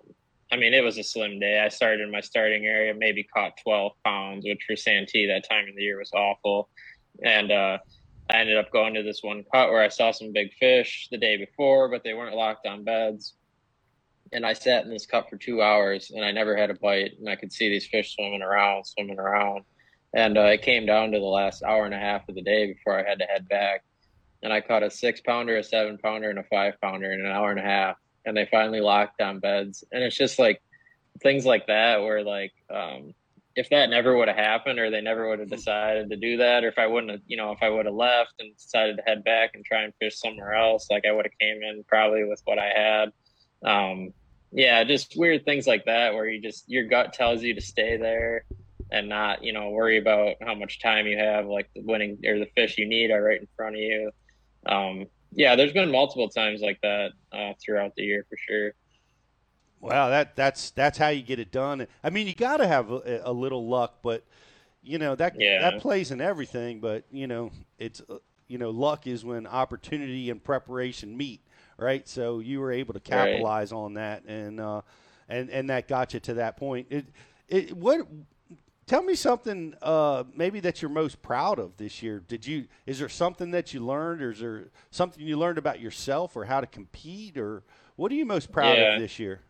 I 0.52 0.56
mean, 0.56 0.74
it 0.74 0.84
was 0.84 0.98
a 0.98 1.02
slim 1.02 1.40
day. 1.40 1.58
I 1.60 1.70
started 1.70 2.02
in 2.02 2.10
my 2.10 2.20
starting 2.20 2.66
area, 2.66 2.92
maybe 2.94 3.24
caught 3.24 3.56
12 3.62 3.92
pounds, 4.04 4.44
which 4.44 4.60
for 4.66 4.76
Santee 4.76 5.26
that 5.28 5.48
time 5.48 5.66
of 5.66 5.74
the 5.74 5.82
year 5.82 5.98
was 5.98 6.12
awful. 6.12 6.68
And 7.24 7.50
uh, 7.50 7.78
I 8.28 8.36
ended 8.36 8.58
up 8.58 8.70
going 8.70 8.92
to 8.94 9.02
this 9.02 9.22
one 9.22 9.44
cut 9.50 9.70
where 9.70 9.82
I 9.82 9.88
saw 9.88 10.10
some 10.10 10.30
big 10.30 10.52
fish 10.60 11.08
the 11.10 11.16
day 11.16 11.38
before, 11.38 11.88
but 11.88 12.04
they 12.04 12.12
weren't 12.12 12.36
locked 12.36 12.66
on 12.66 12.84
beds. 12.84 13.32
And 14.30 14.44
I 14.44 14.52
sat 14.52 14.84
in 14.84 14.90
this 14.90 15.06
cut 15.06 15.30
for 15.30 15.38
two 15.38 15.62
hours 15.62 16.10
and 16.14 16.22
I 16.22 16.32
never 16.32 16.54
had 16.54 16.68
a 16.68 16.74
bite. 16.74 17.12
And 17.18 17.30
I 17.30 17.36
could 17.36 17.52
see 17.52 17.70
these 17.70 17.86
fish 17.86 18.14
swimming 18.14 18.42
around, 18.42 18.84
swimming 18.84 19.18
around. 19.18 19.64
And 20.14 20.36
uh, 20.36 20.42
it 20.42 20.60
came 20.60 20.84
down 20.84 21.12
to 21.12 21.18
the 21.18 21.24
last 21.24 21.62
hour 21.62 21.86
and 21.86 21.94
a 21.94 21.98
half 21.98 22.28
of 22.28 22.34
the 22.34 22.42
day 22.42 22.66
before 22.66 22.98
I 22.98 23.08
had 23.08 23.18
to 23.20 23.24
head 23.24 23.48
back. 23.48 23.84
And 24.42 24.52
I 24.52 24.60
caught 24.60 24.82
a 24.82 24.90
six 24.90 25.20
pounder, 25.20 25.56
a 25.56 25.62
seven 25.62 25.98
pounder, 25.98 26.30
and 26.30 26.38
a 26.38 26.44
five 26.44 26.74
pounder 26.80 27.12
in 27.12 27.20
an 27.20 27.30
hour 27.30 27.50
and 27.50 27.60
a 27.60 27.62
half 27.62 27.96
and 28.24 28.36
they 28.36 28.48
finally 28.50 28.80
locked 28.80 29.20
on 29.20 29.40
beds. 29.40 29.84
And 29.92 30.02
it's 30.02 30.16
just 30.16 30.38
like 30.38 30.62
things 31.22 31.44
like 31.44 31.66
that 31.66 32.00
where 32.00 32.22
like 32.22 32.52
um, 32.72 33.14
if 33.56 33.68
that 33.70 33.90
never 33.90 34.16
would 34.16 34.28
have 34.28 34.36
happened 34.36 34.78
or 34.78 34.90
they 34.90 35.00
never 35.00 35.28
would 35.28 35.40
have 35.40 35.50
decided 35.50 36.10
to 36.10 36.16
do 36.16 36.38
that 36.38 36.64
or 36.64 36.68
if 36.68 36.78
I 36.78 36.86
wouldn't 36.86 37.12
have 37.12 37.20
you 37.26 37.36
know 37.36 37.52
if 37.52 37.62
I 37.62 37.68
would 37.68 37.86
have 37.86 37.94
left 37.94 38.34
and 38.38 38.56
decided 38.56 38.96
to 38.96 39.02
head 39.02 39.24
back 39.24 39.50
and 39.54 39.64
try 39.64 39.82
and 39.82 39.92
fish 40.00 40.18
somewhere 40.18 40.54
else 40.54 40.88
like 40.90 41.04
I 41.06 41.12
would 41.12 41.26
have 41.26 41.38
came 41.38 41.62
in 41.62 41.84
probably 41.86 42.24
with 42.24 42.40
what 42.44 42.58
I 42.58 42.72
had. 42.74 43.12
Um, 43.64 44.12
yeah, 44.52 44.84
just 44.84 45.14
weird 45.16 45.44
things 45.44 45.66
like 45.66 45.84
that 45.86 46.14
where 46.14 46.28
you 46.28 46.40
just 46.40 46.64
your 46.68 46.84
gut 46.84 47.12
tells 47.12 47.42
you 47.42 47.54
to 47.54 47.60
stay 47.60 47.96
there 47.96 48.44
and 48.90 49.08
not 49.08 49.42
you 49.42 49.52
know 49.52 49.70
worry 49.70 49.98
about 49.98 50.36
how 50.42 50.54
much 50.54 50.80
time 50.80 51.06
you 51.06 51.18
have 51.18 51.46
like 51.46 51.70
the 51.74 51.82
winning 51.82 52.18
or 52.26 52.38
the 52.38 52.48
fish 52.54 52.78
you 52.78 52.86
need 52.86 53.10
are 53.10 53.22
right 53.22 53.40
in 53.40 53.48
front 53.56 53.76
of 53.76 53.80
you. 53.80 54.10
Um, 54.66 55.06
yeah, 55.32 55.56
there's 55.56 55.72
been 55.72 55.90
multiple 55.90 56.28
times 56.28 56.60
like 56.60 56.78
that 56.82 57.12
uh, 57.32 57.52
throughout 57.64 57.92
the 57.96 58.04
year 58.04 58.24
for 58.28 58.36
sure. 58.38 58.72
Wow, 59.80 60.10
that 60.10 60.36
that's 60.36 60.70
that's 60.70 60.98
how 60.98 61.08
you 61.08 61.22
get 61.22 61.40
it 61.40 61.50
done. 61.50 61.86
I 62.04 62.10
mean, 62.10 62.28
you 62.28 62.34
got 62.34 62.58
to 62.58 62.68
have 62.68 62.90
a, 62.90 63.22
a 63.24 63.32
little 63.32 63.66
luck, 63.68 63.98
but 64.02 64.22
you 64.82 64.98
know 64.98 65.16
that 65.16 65.38
Yeah. 65.38 65.58
that 65.58 65.78
plays 65.78 66.12
in 66.12 66.20
everything. 66.20 66.80
But 66.80 67.04
you 67.10 67.26
know, 67.26 67.50
it's 67.78 68.00
uh, 68.08 68.18
you 68.46 68.58
know, 68.58 68.70
luck 68.70 69.06
is 69.08 69.24
when 69.24 69.46
opportunity 69.46 70.30
and 70.30 70.42
preparation 70.42 71.16
meet, 71.16 71.40
right? 71.78 72.06
So 72.08 72.38
you 72.38 72.60
were 72.60 72.70
able 72.70 72.94
to 72.94 73.00
Right. 73.08 73.48
capitalize 73.48 73.72
on 73.72 73.94
that, 73.94 74.24
and 74.24 74.60
uh, 74.60 74.82
and 75.28 75.50
and 75.50 75.68
that 75.70 75.88
got 75.88 76.14
you 76.14 76.20
to 76.20 76.34
that 76.34 76.56
point. 76.56 76.86
It 76.90 77.06
it 77.48 77.76
what. 77.76 78.06
Tell 78.86 79.02
me 79.02 79.14
something, 79.14 79.74
uh, 79.80 80.24
maybe 80.34 80.60
that 80.60 80.82
you're 80.82 80.90
most 80.90 81.22
proud 81.22 81.58
of 81.58 81.76
this 81.76 82.02
year. 82.02 82.20
Did 82.26 82.46
you? 82.46 82.66
Is 82.84 82.98
there 82.98 83.08
something 83.08 83.52
that 83.52 83.72
you 83.72 83.80
learned, 83.80 84.22
or 84.22 84.32
is 84.32 84.40
there 84.40 84.68
something 84.90 85.24
you 85.24 85.36
learned 85.38 85.58
about 85.58 85.80
yourself, 85.80 86.36
or 86.36 86.44
how 86.44 86.60
to 86.60 86.66
compete, 86.66 87.38
or 87.38 87.62
what 87.96 88.10
are 88.10 88.16
you 88.16 88.26
most 88.26 88.50
proud 88.50 88.76
Yeah. 88.76 88.94
of 88.94 89.00
this 89.00 89.18
year? 89.18 89.40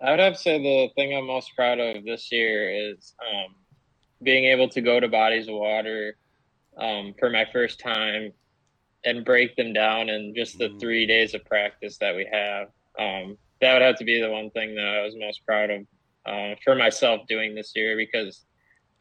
I 0.00 0.10
would 0.10 0.18
have 0.18 0.32
to 0.34 0.38
say 0.38 0.60
the 0.60 0.88
thing 0.96 1.16
I'm 1.16 1.26
most 1.26 1.54
proud 1.54 1.78
of 1.78 2.04
this 2.04 2.32
year 2.32 2.90
is 2.90 3.14
um, 3.24 3.54
being 4.22 4.44
able 4.46 4.68
to 4.70 4.80
go 4.80 4.98
to 4.98 5.06
bodies 5.08 5.46
of 5.46 5.54
water 5.54 6.16
um, 6.76 7.14
for 7.20 7.30
my 7.30 7.46
first 7.52 7.78
time 7.78 8.32
and 9.04 9.24
break 9.24 9.54
them 9.54 9.72
down 9.72 10.08
in 10.08 10.34
just 10.34 10.58
the 10.58 10.76
three 10.80 11.06
days 11.06 11.34
of 11.34 11.44
practice 11.44 11.98
that 11.98 12.16
we 12.16 12.28
have. 12.32 12.68
Um, 12.98 13.36
that 13.60 13.74
would 13.74 13.82
have 13.82 13.96
to 13.98 14.04
be 14.04 14.20
the 14.20 14.30
one 14.30 14.50
thing 14.50 14.74
that 14.74 14.86
I 14.86 15.02
was 15.02 15.14
most 15.16 15.46
proud 15.46 15.70
of 15.70 15.82
uh, 16.26 16.54
for 16.64 16.74
myself 16.74 17.22
doing 17.28 17.54
this 17.54 17.72
year 17.74 17.96
because 17.96 18.44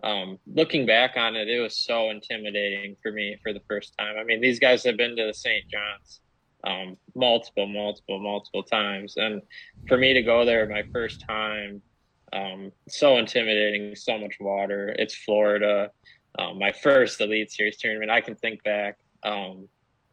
um, 0.03 0.38
looking 0.47 0.86
back 0.86 1.15
on 1.15 1.36
it, 1.36 1.47
it 1.47 1.59
was 1.59 1.86
so 1.86 2.09
intimidating 2.09 2.95
for 3.01 3.11
me 3.11 3.38
for 3.43 3.53
the 3.53 3.61
first 3.69 3.93
time. 3.99 4.15
I 4.19 4.24
mean, 4.24 4.41
these 4.41 4.59
guys 4.59 4.84
have 4.84 4.97
been 4.97 5.15
to 5.15 5.26
the 5.28 5.34
St. 5.34 5.63
John's 5.69 6.22
um, 6.65 6.97
multiple, 7.15 7.67
multiple, 7.67 8.19
multiple 8.19 8.63
times. 8.63 9.15
And 9.17 9.41
for 9.88 9.97
me 9.97 10.13
to 10.13 10.22
go 10.22 10.45
there 10.45 10.67
my 10.67 10.84
first 10.93 11.24
time, 11.28 11.82
um, 12.34 12.72
so 12.88 13.17
intimidating, 13.17 13.95
so 13.95 14.17
much 14.17 14.36
water. 14.39 14.95
It's 14.97 15.15
Florida. 15.15 15.91
Um, 16.39 16.59
my 16.59 16.72
first 16.72 17.19
Elite 17.19 17.51
Series 17.51 17.78
tournament. 17.78 18.09
I 18.09 18.22
can 18.22 18.36
think 18.36 18.63
back 18.63 18.97
um, 19.24 19.67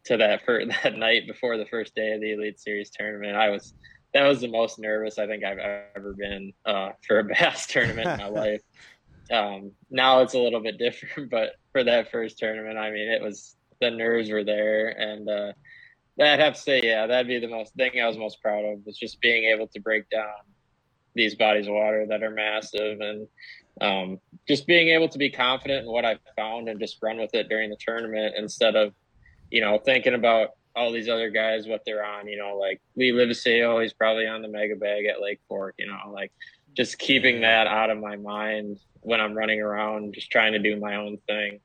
to 0.06 0.16
that 0.16 0.44
for 0.44 0.64
that 0.82 0.96
night 0.96 1.26
before 1.26 1.56
the 1.56 1.66
first 1.66 1.94
day 1.94 2.12
of 2.12 2.20
the 2.20 2.32
Elite 2.32 2.60
Series 2.60 2.90
tournament. 2.90 3.36
I 3.36 3.50
was 3.50 3.74
that 4.18 4.26
was 4.26 4.40
the 4.40 4.48
most 4.48 4.80
nervous 4.80 5.18
I 5.18 5.26
think 5.28 5.44
I've 5.44 5.58
ever 5.94 6.12
been 6.12 6.52
uh, 6.66 6.90
for 7.06 7.20
a 7.20 7.24
bass 7.24 7.66
tournament 7.66 8.08
in 8.08 8.18
my 8.18 8.28
life. 8.40 8.62
Um, 9.30 9.72
now 9.90 10.22
it's 10.22 10.34
a 10.34 10.38
little 10.38 10.60
bit 10.60 10.78
different, 10.78 11.30
but 11.30 11.52
for 11.72 11.84
that 11.84 12.10
first 12.10 12.38
tournament, 12.38 12.78
I 12.78 12.90
mean, 12.90 13.08
it 13.08 13.22
was 13.22 13.56
the 13.80 13.90
nerves 13.90 14.30
were 14.30 14.42
there, 14.42 14.88
and 14.88 15.28
uh, 15.28 15.52
I'd 16.20 16.40
have 16.40 16.54
to 16.54 16.60
say, 16.60 16.80
yeah, 16.82 17.06
that'd 17.06 17.28
be 17.28 17.38
the 17.38 17.46
most 17.46 17.74
thing 17.74 17.92
I 18.02 18.08
was 18.08 18.18
most 18.18 18.42
proud 18.42 18.64
of 18.64 18.84
was 18.84 18.98
just 18.98 19.20
being 19.20 19.44
able 19.44 19.68
to 19.68 19.80
break 19.80 20.10
down 20.10 20.26
these 21.14 21.36
bodies 21.36 21.68
of 21.68 21.74
water 21.74 22.06
that 22.08 22.22
are 22.22 22.30
massive 22.30 23.00
and 23.00 23.28
um, 23.80 24.20
just 24.48 24.66
being 24.66 24.88
able 24.88 25.08
to 25.08 25.18
be 25.18 25.30
confident 25.30 25.86
in 25.86 25.92
what 25.92 26.04
I 26.04 26.18
found 26.36 26.68
and 26.68 26.80
just 26.80 26.98
run 27.00 27.18
with 27.18 27.34
it 27.34 27.48
during 27.48 27.70
the 27.70 27.76
tournament 27.78 28.34
instead 28.36 28.74
of, 28.74 28.92
you 29.50 29.60
know, 29.60 29.78
thinking 29.78 30.14
about 30.14 30.50
all 30.78 30.92
these 30.92 31.08
other 31.08 31.30
guys, 31.30 31.66
what 31.66 31.82
they're 31.84 32.04
on, 32.04 32.28
you 32.28 32.38
know, 32.38 32.56
like 32.56 32.80
Lee 32.96 33.10
Livesay, 33.10 33.82
he's 33.82 33.92
probably 33.92 34.26
on 34.26 34.42
the 34.42 34.48
mega 34.48 34.76
bag 34.76 35.06
at 35.06 35.20
Lake 35.20 35.40
Fork, 35.48 35.74
you 35.78 35.86
know, 35.86 36.12
like 36.12 36.32
just 36.76 36.98
keeping 36.98 37.40
that 37.40 37.66
out 37.66 37.90
of 37.90 37.98
my 37.98 38.16
mind 38.16 38.78
when 39.00 39.20
I'm 39.20 39.34
running 39.34 39.60
around, 39.60 40.14
just 40.14 40.30
trying 40.30 40.52
to 40.52 40.60
do 40.60 40.78
my 40.78 40.94
own 40.94 41.18
thing. 41.26 41.60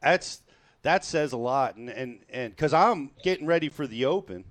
That's, 0.00 0.42
that 0.82 1.04
says 1.04 1.32
a 1.32 1.36
lot. 1.36 1.76
And, 1.76 1.90
and, 1.90 2.20
and 2.30 2.56
cause 2.56 2.72
I'm 2.72 3.10
getting 3.22 3.46
ready 3.46 3.68
for 3.68 3.86
the 3.86 4.06
open 4.06 4.44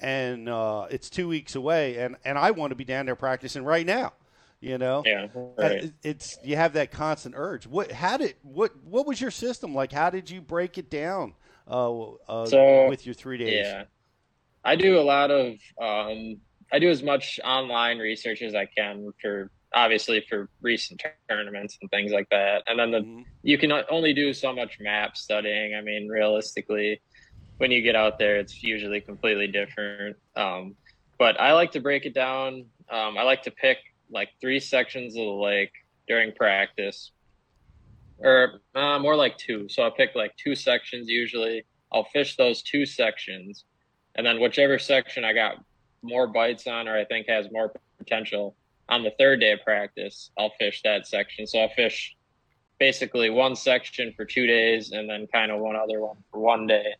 and, 0.00 0.48
uh, 0.48 0.86
it's 0.90 1.10
two 1.10 1.28
weeks 1.28 1.54
away 1.54 1.98
and, 1.98 2.16
and 2.24 2.38
I 2.38 2.52
want 2.52 2.70
to 2.70 2.76
be 2.76 2.84
down 2.84 3.06
there 3.06 3.16
practicing 3.16 3.64
right 3.64 3.84
now 3.84 4.14
you 4.60 4.78
know 4.78 5.02
yeah 5.04 5.26
right. 5.58 5.92
it's 6.02 6.38
you 6.42 6.56
have 6.56 6.72
that 6.72 6.90
constant 6.90 7.34
urge 7.36 7.66
what 7.66 7.92
how 7.92 8.16
did 8.16 8.34
what 8.42 8.72
what 8.82 9.06
was 9.06 9.20
your 9.20 9.30
system 9.30 9.74
like 9.74 9.92
how 9.92 10.08
did 10.08 10.30
you 10.30 10.40
break 10.40 10.78
it 10.78 10.88
down 10.88 11.34
uh, 11.68 12.12
uh 12.28 12.46
so, 12.46 12.88
with 12.88 13.06
your 13.06 13.14
three 13.14 13.38
days. 13.38 13.66
yeah. 13.66 13.84
I 14.64 14.76
do 14.76 14.98
a 14.98 15.02
lot 15.02 15.30
of 15.30 15.54
um 15.80 16.40
i 16.72 16.78
do 16.78 16.88
as 16.88 17.02
much 17.02 17.38
online 17.44 17.98
research 17.98 18.40
as 18.40 18.54
i 18.54 18.64
can 18.64 19.12
for 19.20 19.50
obviously 19.74 20.24
for 20.28 20.48
recent 20.62 21.02
tournaments 21.28 21.76
and 21.82 21.90
things 21.90 22.12
like 22.12 22.28
that. 22.30 22.62
And 22.68 22.78
then 22.78 22.90
the 22.92 22.98
mm-hmm. 22.98 23.22
you 23.42 23.58
can 23.58 23.72
only 23.90 24.14
do 24.14 24.32
so 24.32 24.54
much 24.54 24.78
map 24.80 25.16
studying. 25.16 25.74
I 25.74 25.80
mean 25.80 26.08
realistically 26.08 27.00
when 27.58 27.70
you 27.70 27.82
get 27.82 27.96
out 27.96 28.18
there 28.18 28.36
it's 28.36 28.62
usually 28.62 29.00
completely 29.00 29.48
different. 29.48 30.16
Um 30.36 30.76
but 31.18 31.40
i 31.40 31.52
like 31.52 31.72
to 31.72 31.80
break 31.80 32.06
it 32.06 32.14
down. 32.14 32.66
Um, 32.90 33.18
i 33.18 33.22
like 33.22 33.42
to 33.42 33.50
pick 33.50 33.78
like 34.10 34.30
three 34.40 34.60
sections 34.60 35.16
of 35.16 35.24
the 35.24 35.30
lake 35.30 35.72
during 36.06 36.32
practice, 36.32 37.10
or 38.24 38.60
uh, 38.74 38.98
more 38.98 39.14
like 39.14 39.36
two. 39.38 39.68
So 39.68 39.86
I 39.86 39.90
pick 39.96 40.16
like 40.16 40.34
two 40.36 40.56
sections 40.56 41.08
usually. 41.08 41.64
I'll 41.92 42.08
fish 42.12 42.36
those 42.36 42.62
two 42.62 42.84
sections, 42.86 43.64
and 44.16 44.26
then 44.26 44.40
whichever 44.40 44.78
section 44.78 45.24
I 45.24 45.32
got 45.32 45.62
more 46.02 46.26
bites 46.26 46.66
on 46.66 46.88
or 46.88 46.98
I 46.98 47.04
think 47.04 47.28
has 47.28 47.46
more 47.52 47.72
potential 47.98 48.56
on 48.88 49.02
the 49.02 49.12
third 49.18 49.40
day 49.40 49.52
of 49.52 49.62
practice, 49.62 50.30
I'll 50.38 50.52
fish 50.58 50.82
that 50.84 51.06
section. 51.06 51.46
So 51.46 51.60
I'll 51.60 51.70
fish 51.70 52.16
basically 52.78 53.30
one 53.30 53.56
section 53.56 54.12
for 54.16 54.24
two 54.24 54.46
days 54.46 54.92
and 54.92 55.08
then 55.08 55.26
kind 55.32 55.50
of 55.50 55.60
one 55.60 55.76
other 55.76 56.00
one 56.00 56.16
for 56.30 56.40
one 56.40 56.66
day. 56.66 56.94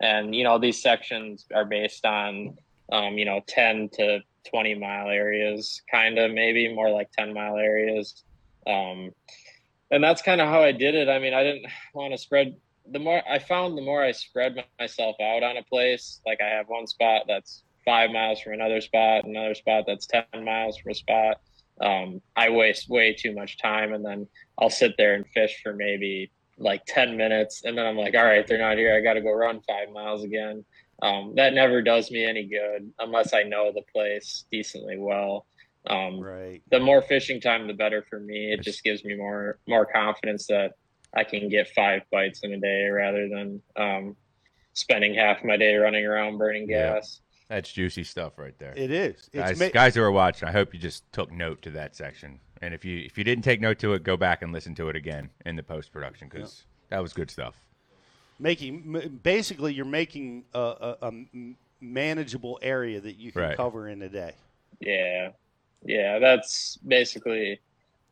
And 0.00 0.34
you 0.34 0.44
know 0.44 0.58
these 0.58 0.82
sections 0.82 1.46
are 1.54 1.64
based 1.64 2.04
on 2.04 2.56
um, 2.92 3.18
you 3.18 3.24
know 3.24 3.40
10 3.46 3.90
to 3.94 4.20
20 4.48 4.74
mile 4.74 5.08
areas, 5.08 5.82
kind 5.90 6.18
of 6.18 6.32
maybe 6.32 6.74
more 6.74 6.90
like 6.90 7.10
10 7.12 7.34
mile 7.34 7.56
areas. 7.56 8.24
Um, 8.66 9.10
and 9.90 10.02
that's 10.02 10.22
kind 10.22 10.40
of 10.40 10.48
how 10.48 10.62
I 10.62 10.72
did 10.72 10.94
it. 10.94 11.08
I 11.08 11.18
mean, 11.18 11.34
I 11.34 11.42
didn't 11.42 11.66
want 11.94 12.12
to 12.12 12.18
spread 12.18 12.56
the 12.90 12.98
more 12.98 13.22
I 13.28 13.38
found 13.38 13.76
the 13.76 13.82
more 13.82 14.02
I 14.02 14.12
spread 14.12 14.56
myself 14.78 15.16
out 15.20 15.42
on 15.42 15.56
a 15.56 15.62
place, 15.62 16.20
like 16.26 16.40
I 16.40 16.48
have 16.48 16.68
one 16.68 16.86
spot 16.86 17.22
that's 17.28 17.62
five 17.84 18.10
miles 18.10 18.40
from 18.40 18.54
another 18.54 18.80
spot, 18.80 19.24
another 19.24 19.54
spot 19.54 19.84
that's 19.86 20.06
10 20.06 20.44
miles 20.44 20.78
from 20.78 20.92
a 20.92 20.94
spot. 20.94 21.40
Um, 21.80 22.20
I 22.36 22.50
waste 22.50 22.90
way 22.90 23.14
too 23.14 23.34
much 23.34 23.58
time 23.58 23.92
and 23.94 24.04
then 24.04 24.26
I'll 24.58 24.70
sit 24.70 24.94
there 24.98 25.14
and 25.14 25.26
fish 25.28 25.60
for 25.62 25.72
maybe 25.72 26.30
like 26.58 26.84
10 26.86 27.16
minutes. 27.16 27.62
And 27.64 27.76
then 27.76 27.86
I'm 27.86 27.96
like, 27.96 28.14
all 28.14 28.24
right, 28.24 28.46
they're 28.46 28.58
not 28.58 28.76
here. 28.76 28.94
I 28.94 29.00
got 29.00 29.14
to 29.14 29.22
go 29.22 29.32
run 29.32 29.60
five 29.62 29.90
miles 29.92 30.24
again. 30.24 30.64
Um, 31.02 31.32
that 31.36 31.54
never 31.54 31.80
does 31.80 32.10
me 32.10 32.24
any 32.24 32.44
good 32.46 32.92
unless 32.98 33.32
I 33.32 33.44
know 33.44 33.72
the 33.72 33.82
place 33.92 34.44
decently 34.52 34.98
well. 34.98 35.46
Um, 35.86 36.20
right. 36.20 36.62
The 36.70 36.80
more 36.80 37.02
fishing 37.02 37.40
time, 37.40 37.66
the 37.66 37.74
better 37.74 38.04
for 38.08 38.20
me. 38.20 38.52
It 38.52 38.62
just 38.62 38.84
gives 38.84 39.04
me 39.04 39.16
more 39.16 39.58
more 39.66 39.86
confidence 39.86 40.46
that 40.48 40.72
I 41.16 41.24
can 41.24 41.48
get 41.48 41.68
five 41.68 42.02
bites 42.10 42.40
in 42.42 42.52
a 42.52 42.60
day 42.60 42.88
rather 42.88 43.28
than 43.28 43.62
um, 43.76 44.16
spending 44.74 45.14
half 45.14 45.42
my 45.42 45.56
day 45.56 45.76
running 45.76 46.04
around 46.04 46.38
burning 46.38 46.66
gas. 46.66 47.20
Yeah. 47.20 47.56
That's 47.56 47.72
juicy 47.72 48.04
stuff 48.04 48.38
right 48.38 48.56
there. 48.58 48.74
It 48.76 48.92
is. 48.92 49.28
It's 49.32 49.34
guys, 49.34 49.58
ma- 49.58 49.68
guys 49.70 49.94
who 49.96 50.02
are 50.02 50.12
watching, 50.12 50.46
I 50.48 50.52
hope 50.52 50.72
you 50.72 50.78
just 50.78 51.10
took 51.12 51.32
note 51.32 51.62
to 51.62 51.70
that 51.72 51.96
section. 51.96 52.38
And 52.62 52.74
if 52.74 52.84
you 52.84 52.98
if 52.98 53.18
you 53.18 53.24
didn't 53.24 53.42
take 53.42 53.60
note 53.60 53.78
to 53.80 53.94
it, 53.94 54.04
go 54.04 54.16
back 54.16 54.42
and 54.42 54.52
listen 54.52 54.74
to 54.76 54.88
it 54.88 54.96
again 54.96 55.30
in 55.46 55.56
the 55.56 55.62
post 55.62 55.92
production 55.92 56.28
because 56.28 56.64
that 56.90 57.00
was 57.00 57.12
good 57.12 57.30
stuff 57.30 57.54
making 58.40 59.20
basically 59.22 59.74
you're 59.74 59.84
making 59.84 60.44
a, 60.54 60.58
a, 60.58 60.96
a 61.02 61.12
manageable 61.80 62.58
area 62.62 63.00
that 63.00 63.16
you 63.16 63.30
can 63.30 63.42
right. 63.42 63.56
cover 63.56 63.88
in 63.88 64.02
a 64.02 64.08
day. 64.08 64.32
Yeah, 64.80 65.30
yeah, 65.84 66.18
that's 66.18 66.76
basically 66.86 67.60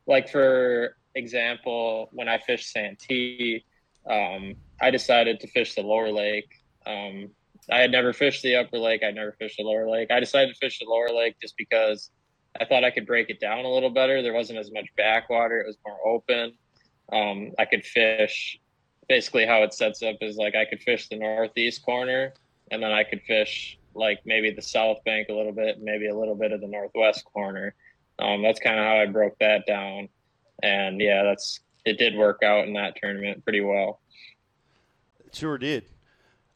like 0.07 0.29
for 0.29 0.97
example, 1.15 2.09
when 2.13 2.29
I 2.29 2.39
fished 2.39 2.71
Santee, 2.73 3.65
um, 4.09 4.55
I 4.81 4.91
decided 4.91 5.41
to 5.41 5.49
fish 5.49 5.75
the 5.75 5.83
lower 5.83 6.11
lake. 6.11 6.51
Um, 6.87 7.31
I 7.71 7.81
had 7.81 7.91
never 7.91 8.13
fished 8.13 8.43
the 8.43 8.57
upper 8.57 8.79
lake. 8.79 9.03
I'd 9.03 9.15
never 9.15 9.33
fished 9.33 9.59
the 9.59 9.65
lower 9.65 9.89
lake. 9.89 10.11
I 10.11 10.21
decided 10.21 10.55
to 10.55 10.59
fish 10.59 10.79
the 10.79 10.87
lower 10.87 11.11
lake 11.11 11.37
just 11.41 11.55
because 11.59 12.11
I 12.59 12.65
thought 12.65 12.85
I 12.85 12.91
could 12.91 13.07
break 13.07 13.29
it 13.29 13.41
down 13.41 13.65
a 13.65 13.71
little 13.71 13.91
better. 13.91 14.23
There 14.23 14.33
wasn't 14.33 14.59
as 14.59 14.73
much 14.73 14.87
backwater. 14.97 15.61
It 15.61 15.67
was 15.67 15.77
more 15.87 15.99
open. 16.07 16.55
Um, 17.13 17.53
I 17.59 17.67
could 17.67 17.85
fish 17.85 18.59
basically 19.09 19.47
how 19.47 19.63
it 19.63 19.75
sets 19.75 20.03
up 20.03 20.17
is 20.21 20.37
like 20.37 20.55
I 20.55 20.65
could 20.65 20.83
fish 20.83 21.09
the 21.09 21.17
northeast 21.17 21.83
corner 21.83 22.33
and 22.71 22.83
then 22.83 22.93
I 22.93 23.05
could 23.05 23.23
fish 23.23 23.79
like 23.99 24.21
maybe 24.25 24.51
the 24.51 24.63
south 24.63 24.99
bank 25.05 25.29
a 25.29 25.35
little 25.35 25.53
bit, 25.53 25.79
maybe 25.81 26.09
a 26.09 26.17
little 26.17 26.35
bit 26.35 26.53
of 26.53 26.61
the 26.61 26.67
northwest 26.67 27.25
corner. 27.25 27.75
Um, 28.19 28.43
that's 28.43 28.61
kind 28.61 28.79
of 28.79 28.85
how 28.85 28.99
I 28.99 29.07
broke 29.07 29.39
that 29.41 29.67
down. 29.67 30.09
And 30.63 31.01
yeah, 31.01 31.23
that's 31.23 31.61
it 31.85 31.99
did 31.99 32.17
work 32.17 32.43
out 32.43 32.67
in 32.67 32.75
that 32.75 32.97
tournament 33.01 33.45
pretty 33.45 33.61
well. 33.61 34.01
It 35.27 35.35
sure 35.35 35.59
did. 35.59 35.85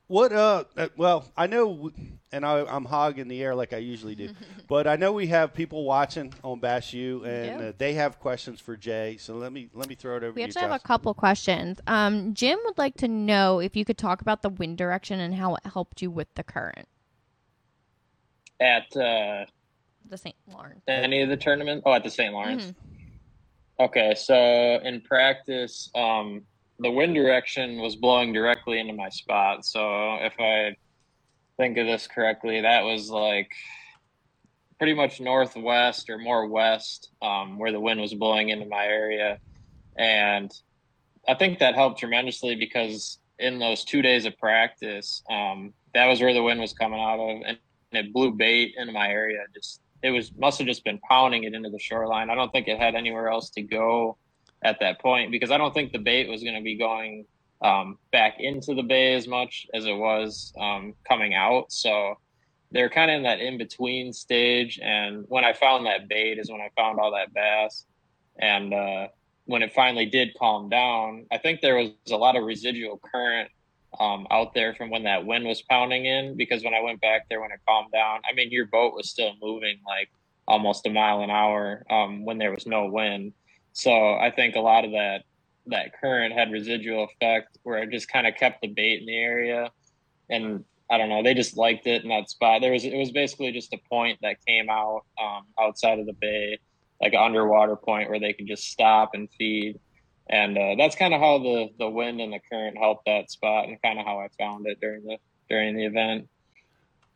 What 0.09 0.33
uh, 0.33 0.65
uh 0.77 0.89
well, 0.97 1.31
I 1.37 1.47
know 1.47 1.91
and 2.33 2.45
I, 2.45 2.61
am 2.75 2.85
hogging 2.85 3.29
the 3.29 3.43
air 3.43 3.55
like 3.55 3.73
I 3.73 3.77
usually 3.77 4.15
do. 4.15 4.31
but 4.69 4.87
I 4.87 4.97
know 4.97 5.13
we 5.13 5.27
have 5.29 5.55
people 5.55 5.85
watching 5.85 6.33
on 6.43 6.59
Bass 6.59 6.93
U, 6.93 7.25
and 7.25 7.63
uh, 7.63 7.73
they 7.79 7.95
have 7.95 8.19
questions 8.19 8.59
for 8.59 8.77
Jay. 8.77 9.17
So 9.21 9.35
let 9.35 9.53
me 9.53 9.69
let 9.75 9.89
me 9.89 9.95
throw 9.95 10.17
it 10.17 10.25
over. 10.25 10.33
To 10.33 10.41
you. 10.41 10.45
We 10.45 10.45
actually 10.45 10.63
have 10.63 10.73
a 10.73 10.79
couple 10.79 11.15
questions. 11.15 11.79
Um, 11.87 12.35
Jim 12.35 12.59
would 12.65 12.79
like 12.79 12.97
to 12.97 13.09
know 13.09 13.61
if 13.61 13.77
you 13.77 13.85
could 13.85 13.99
talk 13.99 14.23
about 14.23 14.43
the 14.43 14.49
wind 14.49 14.79
direction 14.79 15.21
and 15.21 15.35
how 15.35 15.55
it 15.55 15.67
helped 15.67 16.03
you 16.03 16.11
with 16.11 16.35
the 16.35 16.43
current 16.43 16.89
at 18.63 18.97
uh, 18.97 19.45
the 20.09 20.17
St. 20.17 20.37
Lawrence. 20.53 20.83
Any 20.87 21.23
of 21.23 21.29
the 21.29 21.37
tournament? 21.37 21.83
Oh, 21.85 21.93
at 21.93 22.05
the 22.05 22.11
St. 22.11 22.33
Lawrence. 22.33 22.67
Mm-hmm. 22.67 23.85
Okay, 23.85 24.15
so 24.15 24.35
in 24.85 25.01
practice, 25.01 25.91
um, 25.95 26.43
the 26.79 26.91
wind 26.91 27.15
direction 27.15 27.79
was 27.79 27.97
blowing 27.97 28.33
directly 28.33 28.79
into 28.79 28.93
my 28.93 29.09
spot. 29.09 29.65
So 29.65 30.17
if 30.21 30.35
I 30.39 30.77
think 31.57 31.79
of 31.79 31.87
this 31.87 32.07
correctly, 32.07 32.61
that 32.61 32.83
was 32.85 33.11
like 33.11 33.51
pretty 34.79 34.95
much 34.95 35.21
northwest 35.21 36.11
or 36.11 36.19
more 36.19 36.47
west 36.47 37.11
um, 37.23 37.59
where 37.59 37.73
the 37.73 37.81
wind 37.81 38.01
was 38.01 38.15
blowing 38.15 38.51
into 38.51 38.67
my 38.67 38.85
area. 38.85 39.39
And 39.97 40.53
I 41.29 41.35
think 41.35 41.59
that 41.59 41.75
helped 41.75 41.99
tremendously 42.01 42.55
because 42.55 43.19
in 43.39 43.59
those 43.59 43.85
two 43.85 44.03
days 44.03 44.27
of 44.27 44.37
practice, 44.39 45.23
um, 45.31 45.73
that 45.95 46.07
was 46.07 46.21
where 46.21 46.35
the 46.35 46.43
wind 46.43 46.61
was 46.61 46.73
coming 46.73 47.01
out 47.01 47.19
of, 47.19 47.43
and 47.47 47.59
it 47.97 48.13
blew 48.13 48.33
bait 48.33 48.75
into 48.77 48.93
my 48.93 49.09
area. 49.09 49.41
Just 49.55 49.81
it 50.03 50.11
was 50.11 50.33
must 50.37 50.59
have 50.59 50.67
just 50.67 50.85
been 50.85 50.99
pounding 51.09 51.45
it 51.45 51.55
into 51.55 51.71
the 51.71 51.79
shoreline. 51.79 52.31
I 52.31 52.35
don't 52.35 52.51
think 52.51 52.69
it 52.69 52.79
had 52.79 52.95
anywhere 52.95 53.29
else 53.29 53.51
to 53.51 53.63
go 53.63 54.17
at 54.65 54.79
that 54.81 55.01
point 55.01 55.31
because 55.31 55.51
I 55.51 55.59
don't 55.59 55.75
think 55.75 55.93
the 55.93 55.99
bait 55.99 56.29
was 56.29 56.43
going 56.43 56.57
to 56.57 56.63
be 56.63 56.77
going 56.77 57.27
um, 57.63 57.99
back 58.11 58.37
into 58.39 58.75
the 58.75 58.83
bay 58.83 59.15
as 59.15 59.29
much 59.29 59.67
as 59.75 59.87
it 59.87 59.95
was 59.95 60.53
um, 60.61 60.95
coming 61.09 61.35
out. 61.35 61.71
So 61.71 62.17
they're 62.73 62.89
kind 62.89 63.11
of 63.11 63.17
in 63.19 63.23
that 63.25 63.41
in 63.41 63.59
between 63.59 64.13
stage. 64.13 64.81
And 64.83 65.25
when 65.29 65.45
I 65.45 65.53
found 65.53 65.87
that 65.87 66.09
bait 66.09 66.39
is 66.39 66.51
when 66.51 66.61
I 66.61 66.71
found 66.77 66.99
all 66.99 67.13
that 67.13 67.33
bass. 67.33 67.87
And 68.39 68.73
uh, 68.73 69.09
when 69.45 69.63
it 69.63 69.73
finally 69.73 70.07
did 70.07 70.35
calm 70.39 70.69
down, 70.69 71.27
I 71.31 71.39
think 71.39 71.61
there 71.61 71.77
was 71.77 71.91
a 72.11 72.17
lot 72.17 72.37
of 72.37 72.45
residual 72.45 73.01
current 73.13 73.51
um, 74.01 74.27
out 74.31 74.55
there 74.55 74.75
from 74.75 74.91
when 74.91 75.05
that 75.05 75.25
wind 75.27 75.45
was 75.45 75.63
pounding 75.63 76.07
in. 76.07 76.37
Because 76.37 76.65
when 76.65 76.75
I 76.75 76.81
went 76.81 77.01
back 77.01 77.27
there, 77.29 77.41
when 77.41 77.51
it 77.51 77.61
calmed 77.69 77.93
down, 77.93 78.21
I 78.29 78.35
mean, 78.35 78.51
your 78.51 78.67
boat 78.67 78.95
was 78.95 79.11
still 79.11 79.33
moving 79.41 79.81
like 79.87 80.11
almost 80.49 80.87
a 80.87 80.91
mile 80.91 81.21
an 81.21 81.31
hour 81.31 81.85
um, 81.91 82.25
when 82.25 82.39
there 82.39 82.51
was 82.51 82.67
no 82.67 82.87
wind. 82.87 83.33
So 83.73 84.15
I 84.15 84.31
think 84.35 84.57
a 84.57 84.61
lot 84.61 84.85
of 84.85 84.93
that 84.93 85.23
that 85.67 85.93
current 86.01 86.35
had 86.35 86.51
residual 86.51 87.05
effect 87.05 87.57
where 87.63 87.79
it 87.79 87.91
just 87.91 88.11
kind 88.11 88.27
of 88.27 88.35
kept 88.35 88.61
the 88.63 88.69
bait 88.69 88.99
in 88.99 89.07
the 89.07 89.17
area 89.17 89.71
and 90.29 90.65
I 90.91 90.99
don't 90.99 91.09
know, 91.09 91.23
they 91.23 91.35
just 91.35 91.57
liked 91.57 91.87
it 91.87 92.03
in 92.03 92.09
that 92.11 92.29
spot. 92.29 92.61
There 92.61 92.73
was 92.73 92.85
it 92.85 92.97
was 92.97 93.13
basically 93.13 93.53
just 93.53 93.73
a 93.73 93.79
point 93.89 94.19
that 94.23 94.37
came 94.47 94.69
out 94.69 95.03
um, 95.23 95.45
outside 95.59 95.99
of 95.99 96.07
the 96.07 96.13
bay, 96.13 96.59
like 97.01 97.13
an 97.13 97.21
underwater 97.21 97.77
point 97.77 98.11
where 98.11 98.21
they 98.21 98.33
could 98.33 98.47
just 98.47 98.65
stop 98.65 99.11
and 99.15 99.29
feed. 99.39 99.79
And 100.33 100.57
uh, 100.57 100.75
that's 100.79 100.97
kind 100.97 101.13
of 101.13 101.21
how 101.21 101.39
the 101.39 101.69
the 101.79 101.89
wind 101.89 102.21
and 102.21 102.33
the 102.33 102.41
current 102.51 102.79
helped 102.79 103.05
that 103.05 103.31
spot, 103.31 103.69
and 103.69 103.81
kind 103.83 103.99
of 103.99 104.07
how 104.07 104.19
I 104.19 104.29
found 104.39 104.67
it 104.67 104.81
during 104.81 105.05
the 105.05 105.19
during 105.49 105.77
the 105.77 105.85
event. 105.85 106.29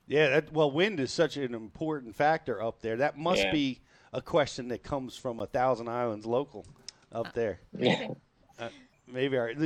Yeah, 0.07 0.29
that, 0.29 0.53
well, 0.53 0.71
wind 0.71 1.01
is 1.01 1.11
such 1.13 1.37
an 1.37 1.55
important 1.55 2.15
factor 2.15 2.63
up 2.63 2.81
there. 2.83 2.97
That 2.99 3.17
must 3.19 3.43
Yeah. 3.45 3.53
be 3.53 3.81
a 4.13 4.21
question 4.23 4.69
that 4.69 4.83
comes 4.85 5.17
from 5.17 5.41
a 5.41 5.47
Thousand 5.47 5.89
Islands 5.89 6.27
local 6.27 6.65
up 7.11 7.33
there. 7.35 7.61
Yeah. 7.77 8.09
Uh, 8.59 8.71
maybe. 9.07 9.37
All 9.37 9.45
right. 9.45 9.59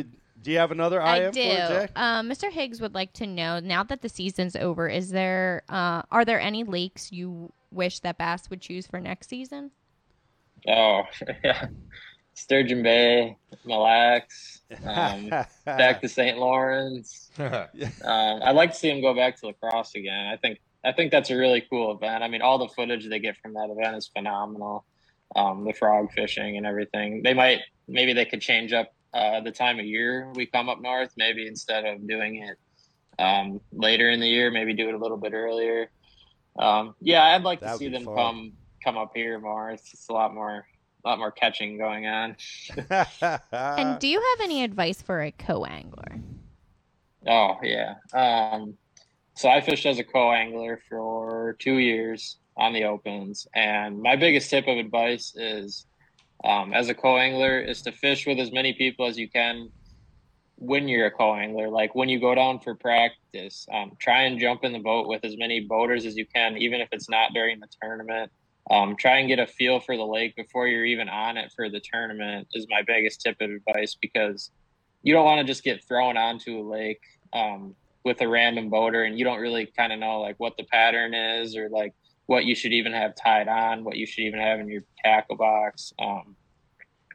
Do 0.43 0.51
you 0.51 0.59
have 0.59 0.73
another 0.73 1.01
I 1.01 1.19
IM 1.19 1.31
do. 1.31 1.43
for 1.45 1.55
Jack? 1.55 1.93
Um, 1.95 2.29
Mr. 2.29 2.51
Higgs 2.51 2.81
would 2.81 2.93
like 2.93 3.13
to 3.13 3.27
know 3.29 3.61
now 3.61 3.85
that 3.85 4.03
the 4.03 4.09
season's 4.09 4.57
over, 4.57 4.89
is 4.89 5.11
there 5.11 5.63
uh, 5.69 6.03
are 6.11 6.25
there 6.25 6.41
any 6.41 6.65
lakes 6.65 7.13
you 7.13 7.53
wish 7.71 8.01
that 8.01 8.19
Bass 8.19 8.51
would 8.51 8.61
choose 8.61 8.89
for 8.89 8.99
next 8.99 9.29
season? 9.29 9.71
Oh, 10.67 11.03
yeah. 11.45 11.69
Sturgeon 12.35 12.83
Bay, 12.83 13.37
Mille 13.65 13.83
Lacs, 13.83 14.63
um, 14.85 15.29
back 15.65 16.01
to 16.01 16.09
St. 16.09 16.39
Lawrence. 16.39 17.31
um, 17.39 17.67
I'd 18.05 18.57
like 18.57 18.73
to 18.73 18.79
see 18.79 18.91
him 18.91 19.01
go 19.01 19.15
back 19.15 19.39
to 19.41 19.47
La 19.47 19.53
Crosse 19.53 19.95
again. 19.95 20.27
I 20.27 20.37
think 20.37 20.59
I 20.85 20.93
think 20.93 21.11
that's 21.11 21.31
a 21.31 21.37
really 21.37 21.63
cool 21.69 21.93
event. 21.93 22.23
I 22.23 22.29
mean, 22.29 22.41
all 22.43 22.59
the 22.59 22.69
footage 22.69 23.09
they 23.09 23.19
get 23.19 23.37
from 23.37 23.55
that 23.55 23.69
event 23.71 23.97
is 23.97 24.09
phenomenal. 24.09 24.85
Um, 25.37 25.65
the 25.65 25.73
frog 25.73 26.11
fishing 26.13 26.57
and 26.57 26.67
everything. 26.67 27.23
They 27.23 27.35
might 27.35 27.61
maybe 27.87 28.13
they 28.13 28.25
could 28.25 28.41
change 28.41 28.73
up 28.73 28.93
uh, 29.13 29.41
the 29.41 29.51
time 29.53 29.79
of 29.79 29.85
year 29.85 30.31
we 30.35 30.47
come 30.47 30.69
up 30.69 30.81
north. 30.81 31.13
Maybe 31.17 31.47
instead 31.47 31.85
of 31.85 32.07
doing 32.09 32.43
it 32.43 32.57
um, 33.23 33.61
later 33.73 34.11
in 34.11 34.21
the 34.21 34.27
year, 34.29 34.51
maybe 34.51 34.73
do 34.73 34.89
it 34.89 34.95
a 34.95 34.99
little 34.99 35.19
bit 35.19 35.33
earlier. 35.35 35.91
Um, 36.59 36.95
yeah, 37.01 37.25
I'd 37.25 37.43
like 37.43 37.61
That 37.61 37.73
to 37.73 37.79
see 37.79 37.89
them 37.89 38.05
fun. 38.07 38.17
come 38.17 38.53
come 38.83 38.97
up 38.97 39.13
here 39.15 39.39
more. 39.39 39.71
It's 39.71 39.91
just 39.91 40.11
a 40.11 40.13
lot 40.15 40.35
more 40.35 40.67
a 41.05 41.09
lot 41.09 41.19
more 41.19 41.31
catching 41.31 41.79
going 41.79 42.07
on. 42.07 42.37
and 43.53 43.99
do 43.99 44.09
you 44.09 44.21
have 44.21 44.41
any 44.45 44.63
advice 44.63 45.03
for 45.03 45.23
a 45.23 45.31
co-angler? 45.33 46.21
Oh 47.27 47.57
yeah. 47.63 47.95
Um, 48.13 48.77
so 49.35 49.49
I 49.49 49.61
fished 49.61 49.87
as 49.87 49.99
a 49.99 50.05
co-angler 50.05 50.81
for 50.89 51.57
two 51.59 51.79
years 51.79 52.39
on 52.57 52.73
the 52.73 52.85
opens, 52.85 53.47
and 53.55 54.01
my 54.01 54.17
biggest 54.17 54.51
tip 54.51 54.67
of 54.67 54.77
advice 54.77 55.35
is, 55.37 55.87
um, 56.45 56.73
as 56.75 56.89
a 56.89 56.95
co-angler, 56.95 57.61
is 57.61 57.83
to 57.83 57.93
fish 57.93 58.27
with 58.27 58.39
as 58.39 58.53
many 58.53 58.73
people 58.75 59.07
as 59.07 59.19
you 59.19 59.31
can 59.31 59.71
when 60.57 60.89
you're 60.89 61.07
a 61.07 61.11
co-angler. 61.11 61.69
Like 61.69 61.95
when 61.95 62.09
you 62.09 62.21
go 62.21 62.35
down 62.35 62.61
for 62.61 62.75
practice, 62.75 63.67
um, 63.73 63.93
try 63.99 64.25
and 64.25 64.39
jump 64.39 64.63
in 64.65 64.73
the 64.73 64.79
boat 64.79 65.09
with 65.09 65.25
as 65.25 65.37
many 65.39 65.61
boaters 65.61 66.05
as 66.05 66.17
you 66.17 66.27
can, 66.27 66.57
even 66.59 66.81
if 66.81 66.89
it's 66.93 67.09
not 67.09 67.33
during 67.33 67.61
the 67.61 67.69
tournament. 67.83 68.31
Um, 68.71 68.95
try 68.97 69.19
and 69.19 69.29
get 69.29 69.41
a 69.41 69.47
feel 69.49 69.81
for 69.81 69.97
the 69.97 70.07
lake 70.07 70.37
before 70.37 70.69
you're 70.69 70.85
even 70.85 71.09
on 71.09 71.37
it 71.37 71.53
for 71.57 71.69
the 71.69 71.81
tournament 71.81 72.47
is 72.55 72.67
my 72.71 72.83
biggest 72.87 73.21
tip 73.21 73.37
of 73.41 73.51
advice 73.51 73.97
because 74.01 74.53
you 75.03 75.13
don't 75.13 75.25
want 75.25 75.41
to 75.41 75.45
just 75.45 75.65
get 75.65 75.83
thrown 75.85 76.17
onto 76.17 76.57
a 76.59 76.63
lake 76.63 77.01
um, 77.33 77.75
with 78.05 78.21
a 78.21 78.29
random 78.29 78.71
boater 78.71 79.03
and 79.03 79.19
you 79.19 79.25
don't 79.25 79.41
really 79.41 79.67
kind 79.77 79.93
of 79.93 79.99
know 79.99 80.21
like 80.21 80.37
what 80.39 80.57
the 80.57 80.63
pattern 80.65 81.15
is 81.15 81.57
or 81.57 81.69
like 81.69 81.95
what 82.27 82.45
you 82.45 82.55
should 82.55 82.73
even 82.73 82.93
have 82.93 83.17
tied 83.17 83.49
on, 83.49 83.83
what 83.83 83.97
you 83.97 84.07
should 84.07 84.23
even 84.23 84.39
have 84.39 84.61
in 84.61 84.69
your 84.69 84.83
tackle 85.05 85.37
box. 85.37 85.93
Um, 85.99 86.37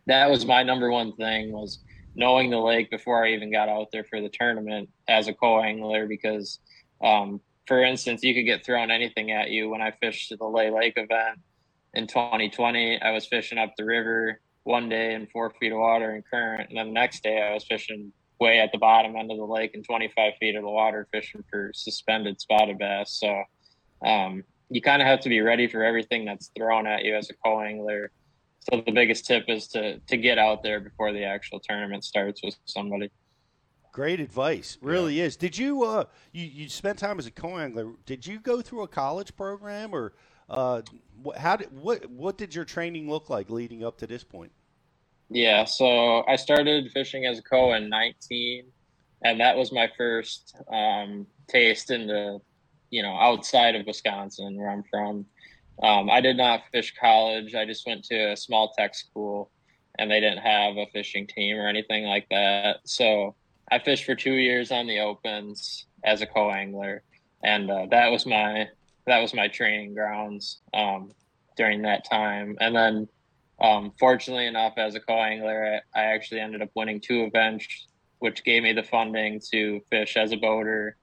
that 0.07 0.29
was 0.29 0.45
my 0.45 0.61
number 0.61 0.91
one 0.91 1.13
thing 1.15 1.53
was 1.53 1.79
knowing 2.15 2.49
the 2.49 2.59
lake 2.59 2.89
before 2.89 3.25
I 3.25 3.31
even 3.31 3.49
got 3.49 3.69
out 3.69 3.87
there 3.93 4.03
for 4.03 4.19
the 4.19 4.29
tournament 4.29 4.89
as 5.07 5.29
a 5.29 5.33
co-angler 5.33 6.05
because 6.05 6.59
um, 7.01 7.39
for 7.67 7.83
instance, 7.83 8.23
you 8.23 8.33
could 8.33 8.45
get 8.45 8.65
thrown 8.65 8.91
anything 8.91 9.31
at 9.31 9.49
you. 9.49 9.69
When 9.69 9.81
I 9.81 9.91
fished 9.91 10.33
the 10.37 10.45
Lay 10.45 10.69
Lake 10.69 10.93
event 10.97 11.39
in 11.95 12.07
2020, 12.07 13.01
I 13.01 13.11
was 13.11 13.25
fishing 13.25 13.57
up 13.57 13.73
the 13.77 13.85
river 13.85 14.41
one 14.63 14.89
day 14.89 15.13
in 15.13 15.27
four 15.27 15.51
feet 15.59 15.71
of 15.71 15.79
water 15.79 16.11
and 16.11 16.23
current, 16.29 16.69
and 16.69 16.77
then 16.77 16.87
the 16.87 16.93
next 16.93 17.23
day 17.23 17.41
I 17.41 17.53
was 17.53 17.63
fishing 17.63 18.11
way 18.39 18.59
at 18.59 18.71
the 18.71 18.77
bottom 18.77 19.15
end 19.15 19.31
of 19.31 19.37
the 19.37 19.45
lake 19.45 19.71
in 19.73 19.83
25 19.83 20.33
feet 20.39 20.55
of 20.55 20.63
the 20.63 20.69
water, 20.69 21.07
fishing 21.11 21.43
for 21.49 21.71
suspended 21.73 22.39
spotted 22.41 22.77
bass. 22.77 23.17
So 23.19 23.43
um, 24.05 24.43
you 24.69 24.81
kind 24.81 25.01
of 25.01 25.07
have 25.07 25.21
to 25.21 25.29
be 25.29 25.41
ready 25.41 25.67
for 25.67 25.83
everything 25.83 26.25
that's 26.25 26.51
thrown 26.55 26.87
at 26.87 27.03
you 27.03 27.15
as 27.15 27.29
a 27.29 27.33
co-angler. 27.43 28.11
So 28.59 28.81
the 28.85 28.91
biggest 28.91 29.25
tip 29.25 29.45
is 29.47 29.67
to 29.69 29.99
to 29.99 30.17
get 30.17 30.37
out 30.37 30.63
there 30.63 30.79
before 30.79 31.13
the 31.13 31.23
actual 31.23 31.59
tournament 31.59 32.03
starts 32.03 32.41
with 32.43 32.57
somebody. 32.65 33.11
Great 33.91 34.19
advice, 34.19 34.77
really 34.81 35.21
is. 35.21 35.37
Did 35.37 35.57
you 35.57 35.83
uh 35.83 36.05
you, 36.33 36.45
you 36.45 36.69
spent 36.69 36.97
time 36.97 37.19
as 37.19 37.27
a 37.27 37.31
co-angler? 37.31 37.93
Did 38.05 38.25
you 38.25 38.39
go 38.39 38.61
through 38.61 38.81
a 38.81 38.87
college 38.87 39.35
program 39.35 39.93
or 39.93 40.13
uh 40.49 40.81
how 41.37 41.55
did 41.55 41.69
what 41.71 42.09
what 42.09 42.37
did 42.37 42.53
your 42.53 42.65
training 42.65 43.09
look 43.09 43.29
like 43.29 43.49
leading 43.49 43.83
up 43.83 43.97
to 43.99 44.07
this 44.07 44.23
point? 44.23 44.51
Yeah, 45.29 45.65
so 45.65 46.23
I 46.27 46.35
started 46.35 46.91
fishing 46.91 47.25
as 47.25 47.39
a 47.39 47.41
co 47.41 47.73
in 47.73 47.89
19, 47.89 48.65
and 49.23 49.39
that 49.39 49.57
was 49.57 49.71
my 49.71 49.89
first 49.97 50.55
um, 50.71 51.25
taste 51.47 51.89
into, 51.89 52.39
you 52.91 53.01
know, 53.01 53.15
outside 53.15 53.75
of 53.75 53.87
Wisconsin, 53.87 54.55
where 54.55 54.69
I'm 54.69 54.83
from. 54.83 55.25
Um, 55.81 56.09
I 56.09 56.21
did 56.21 56.37
not 56.37 56.61
fish 56.71 56.93
college. 56.99 57.55
I 57.55 57.65
just 57.65 57.87
went 57.87 58.03
to 58.05 58.31
a 58.31 58.37
small 58.37 58.71
tech 58.77 58.93
school, 58.93 59.51
and 59.97 60.09
they 60.11 60.19
didn't 60.19 60.43
have 60.43 60.77
a 60.77 60.85
fishing 60.93 61.25
team 61.27 61.57
or 61.57 61.67
anything 61.67 62.05
like 62.05 62.27
that. 62.29 62.81
So 62.85 63.35
I 63.71 63.79
fished 63.79 64.05
for 64.05 64.15
two 64.15 64.33
years 64.33 64.71
on 64.71 64.85
the 64.85 64.99
opens 64.99 65.87
as 66.03 66.21
a 66.21 66.27
co-angler, 66.27 67.01
and 67.43 67.69
uh, 67.71 67.87
that 67.89 68.11
was 68.11 68.27
my 68.27 68.69
that 69.07 69.19
was 69.19 69.33
my 69.33 69.47
training 69.47 69.93
grounds 69.93 70.61
um, 70.73 71.11
during 71.57 71.83
that 71.83 72.09
time. 72.09 72.57
And 72.59 72.75
then 72.75 73.07
um, 73.61 73.93
fortunately 73.99 74.47
enough, 74.47 74.73
as 74.77 74.95
a 74.95 74.99
co-angler, 74.99 75.81
I, 75.95 75.99
I 75.99 76.03
actually 76.13 76.41
ended 76.41 76.61
up 76.61 76.69
winning 76.75 76.99
two 76.99 77.23
events, 77.23 77.87
which 78.19 78.43
gave 78.43 78.63
me 78.63 78.73
the 78.73 78.83
funding 78.83 79.41
to 79.51 79.81
fish 79.89 80.17
as 80.17 80.31
a 80.31 80.37
boater 80.37 80.97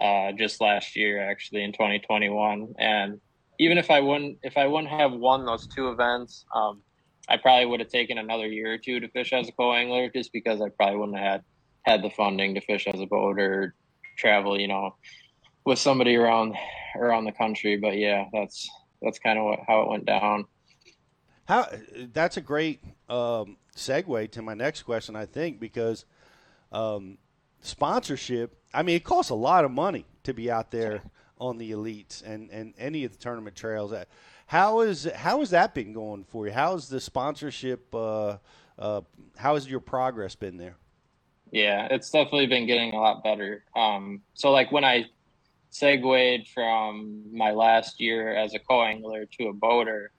uh, 0.00 0.32
just 0.32 0.60
last 0.60 0.96
year, 0.96 1.22
actually 1.22 1.64
in 1.64 1.72
2021. 1.72 2.74
And 2.78 3.20
even 3.58 3.78
if 3.78 3.90
I 3.90 4.00
wouldn't, 4.00 4.38
if 4.42 4.56
I 4.56 4.66
wouldn't 4.66 4.92
have 4.92 5.12
won 5.12 5.44
those 5.44 5.66
two 5.66 5.90
events, 5.90 6.44
um, 6.54 6.82
I 7.28 7.36
probably 7.36 7.66
would 7.66 7.80
have 7.80 7.90
taken 7.90 8.18
another 8.18 8.46
year 8.46 8.74
or 8.74 8.78
two 8.78 9.00
to 9.00 9.08
fish 9.08 9.32
as 9.32 9.48
a 9.48 9.52
co-angler, 9.52 10.10
just 10.10 10.32
because 10.32 10.60
I 10.60 10.68
probably 10.70 10.96
wouldn't 10.96 11.18
have 11.18 11.32
had 11.32 11.44
had 11.82 12.02
the 12.02 12.10
funding 12.10 12.54
to 12.54 12.60
fish 12.60 12.86
as 12.86 13.00
a 13.00 13.06
boater, 13.06 13.74
travel, 14.16 14.58
you 14.60 14.68
know, 14.68 14.94
with 15.64 15.78
somebody 15.78 16.16
around 16.16 16.54
around 16.96 17.24
the 17.24 17.32
country. 17.32 17.76
But 17.76 17.96
yeah, 17.96 18.26
that's 18.32 18.68
that's 19.02 19.18
kind 19.18 19.38
of 19.38 19.44
what, 19.44 19.60
how 19.66 19.82
it 19.82 19.88
went 19.88 20.06
down. 20.06 20.46
How 21.46 21.68
that's 22.12 22.36
a 22.36 22.40
great 22.40 22.80
um, 23.08 23.56
segue 23.76 24.30
to 24.32 24.42
my 24.42 24.54
next 24.54 24.82
question, 24.82 25.16
I 25.16 25.26
think, 25.26 25.60
because 25.60 26.04
um, 26.72 27.18
sponsorship. 27.60 28.56
I 28.72 28.82
mean, 28.82 28.96
it 28.96 29.04
costs 29.04 29.30
a 29.30 29.34
lot 29.34 29.64
of 29.64 29.70
money 29.70 30.06
to 30.22 30.34
be 30.34 30.50
out 30.50 30.70
there 30.70 31.02
on 31.38 31.58
the 31.58 31.72
elites 31.72 32.22
and, 32.24 32.50
and 32.50 32.74
any 32.78 33.04
of 33.04 33.12
the 33.12 33.18
tournament 33.18 33.56
trails. 33.56 33.92
Uh, 33.92 34.04
How 34.46 34.80
is 34.80 35.08
how 35.14 35.40
has 35.40 35.50
that 35.50 35.74
been 35.74 35.92
going 35.92 36.24
for 36.24 36.46
you? 36.46 36.52
How's 36.52 36.88
the 36.88 37.00
sponsorship? 37.00 37.94
Uh, 37.94 38.36
uh, 38.78 39.00
how 39.36 39.54
has 39.54 39.68
your 39.68 39.80
progress 39.80 40.34
been 40.34 40.56
there? 40.56 40.76
Yeah, 41.50 41.88
it's 41.90 42.10
definitely 42.10 42.46
been 42.46 42.66
getting 42.66 42.92
a 42.92 43.00
lot 43.00 43.24
better. 43.24 43.64
Um, 43.74 44.22
so 44.34 44.50
like 44.52 44.70
when 44.70 44.84
I 44.84 45.06
segued 45.70 46.48
from 46.48 47.24
my 47.32 47.52
last 47.52 48.00
year 48.00 48.34
as 48.34 48.54
a 48.54 48.58
co-angler 48.58 49.26
to 49.38 49.48
a 49.48 49.52
boater, 49.52 50.10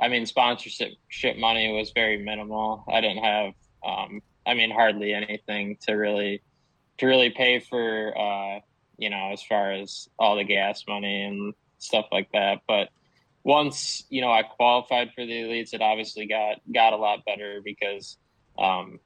I 0.00 0.08
mean 0.08 0.26
sponsorship 0.26 0.92
ship 1.08 1.36
money 1.36 1.72
was 1.72 1.92
very 1.94 2.18
minimal. 2.22 2.84
I 2.92 3.00
didn't 3.00 3.24
have, 3.24 3.52
um, 3.86 4.22
I 4.46 4.54
mean 4.54 4.70
hardly 4.70 5.12
anything 5.12 5.76
to 5.82 5.92
really 5.94 6.42
to 6.98 7.06
really 7.06 7.30
pay 7.30 7.60
for, 7.60 8.16
uh, 8.16 8.60
you 8.98 9.10
know, 9.10 9.30
as 9.32 9.42
far 9.42 9.72
as 9.72 10.08
all 10.18 10.36
the 10.36 10.44
gas 10.44 10.84
money 10.88 11.22
and 11.22 11.54
stuff 11.78 12.06
like 12.12 12.30
that. 12.32 12.62
But 12.66 12.88
once 13.42 14.04
you 14.08 14.20
know 14.20 14.32
I 14.32 14.42
qualified 14.42 15.12
for 15.14 15.24
the 15.24 15.32
elites, 15.32 15.74
it 15.74 15.82
obviously 15.82 16.26
got 16.26 16.56
got 16.72 16.92
a 16.92 16.96
lot 16.96 17.24
better 17.24 17.60
because. 17.64 18.16
Um, 18.58 19.00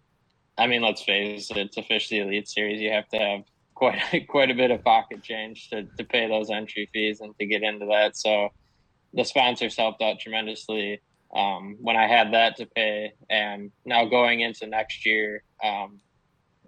I 0.59 0.67
mean, 0.67 0.83
let's 0.83 1.03
face 1.03 1.51
it, 1.53 1.73
to 1.73 1.83
fish 1.83 2.09
the 2.09 2.19
Elite 2.19 2.49
Series, 2.49 2.81
you 2.81 2.91
have 2.91 3.09
to 3.11 3.19
have 3.19 3.45
quite 3.79 4.01
quite 4.29 4.51
a 4.51 4.55
bit 4.55 4.71
of 4.71 4.85
pocket 4.85 5.23
change 5.23 5.71
to, 5.71 5.85
to 5.97 6.05
pay 6.05 6.29
those 6.29 6.51
entry 6.51 6.91
fees 6.93 7.21
and 7.21 7.35
to 7.39 7.47
get 7.47 7.63
into 7.63 7.87
that. 7.87 8.17
So 8.17 8.51
the 9.15 9.25
sponsors 9.25 9.77
helped 9.77 10.03
out 10.03 10.19
tremendously 10.21 11.01
um, 11.35 11.77
when 11.81 11.97
I 11.97 12.07
had 12.07 12.33
that 12.35 12.57
to 12.57 12.67
pay. 12.67 13.13
And 13.31 13.71
now 13.87 14.05
going 14.05 14.41
into 14.41 14.67
next 14.67 15.07
year, 15.07 15.43
um, 15.65 16.01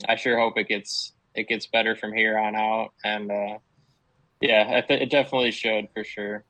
I 0.09 0.17
sure 0.17 0.39
hope 0.39 0.57
it 0.57 0.69
gets 0.69 1.13
it 1.35 1.49
gets 1.49 1.67
better 1.67 1.95
from 1.97 2.13
here 2.13 2.39
on 2.39 2.55
out. 2.55 2.91
And 3.05 3.31
uh, 3.31 3.59
yeah, 4.41 4.73
I 4.77 4.81
th- 4.81 5.03
it 5.03 5.11
definitely 5.11 5.51
showed 5.51 5.89
for 5.93 6.05
sure. 6.05 6.45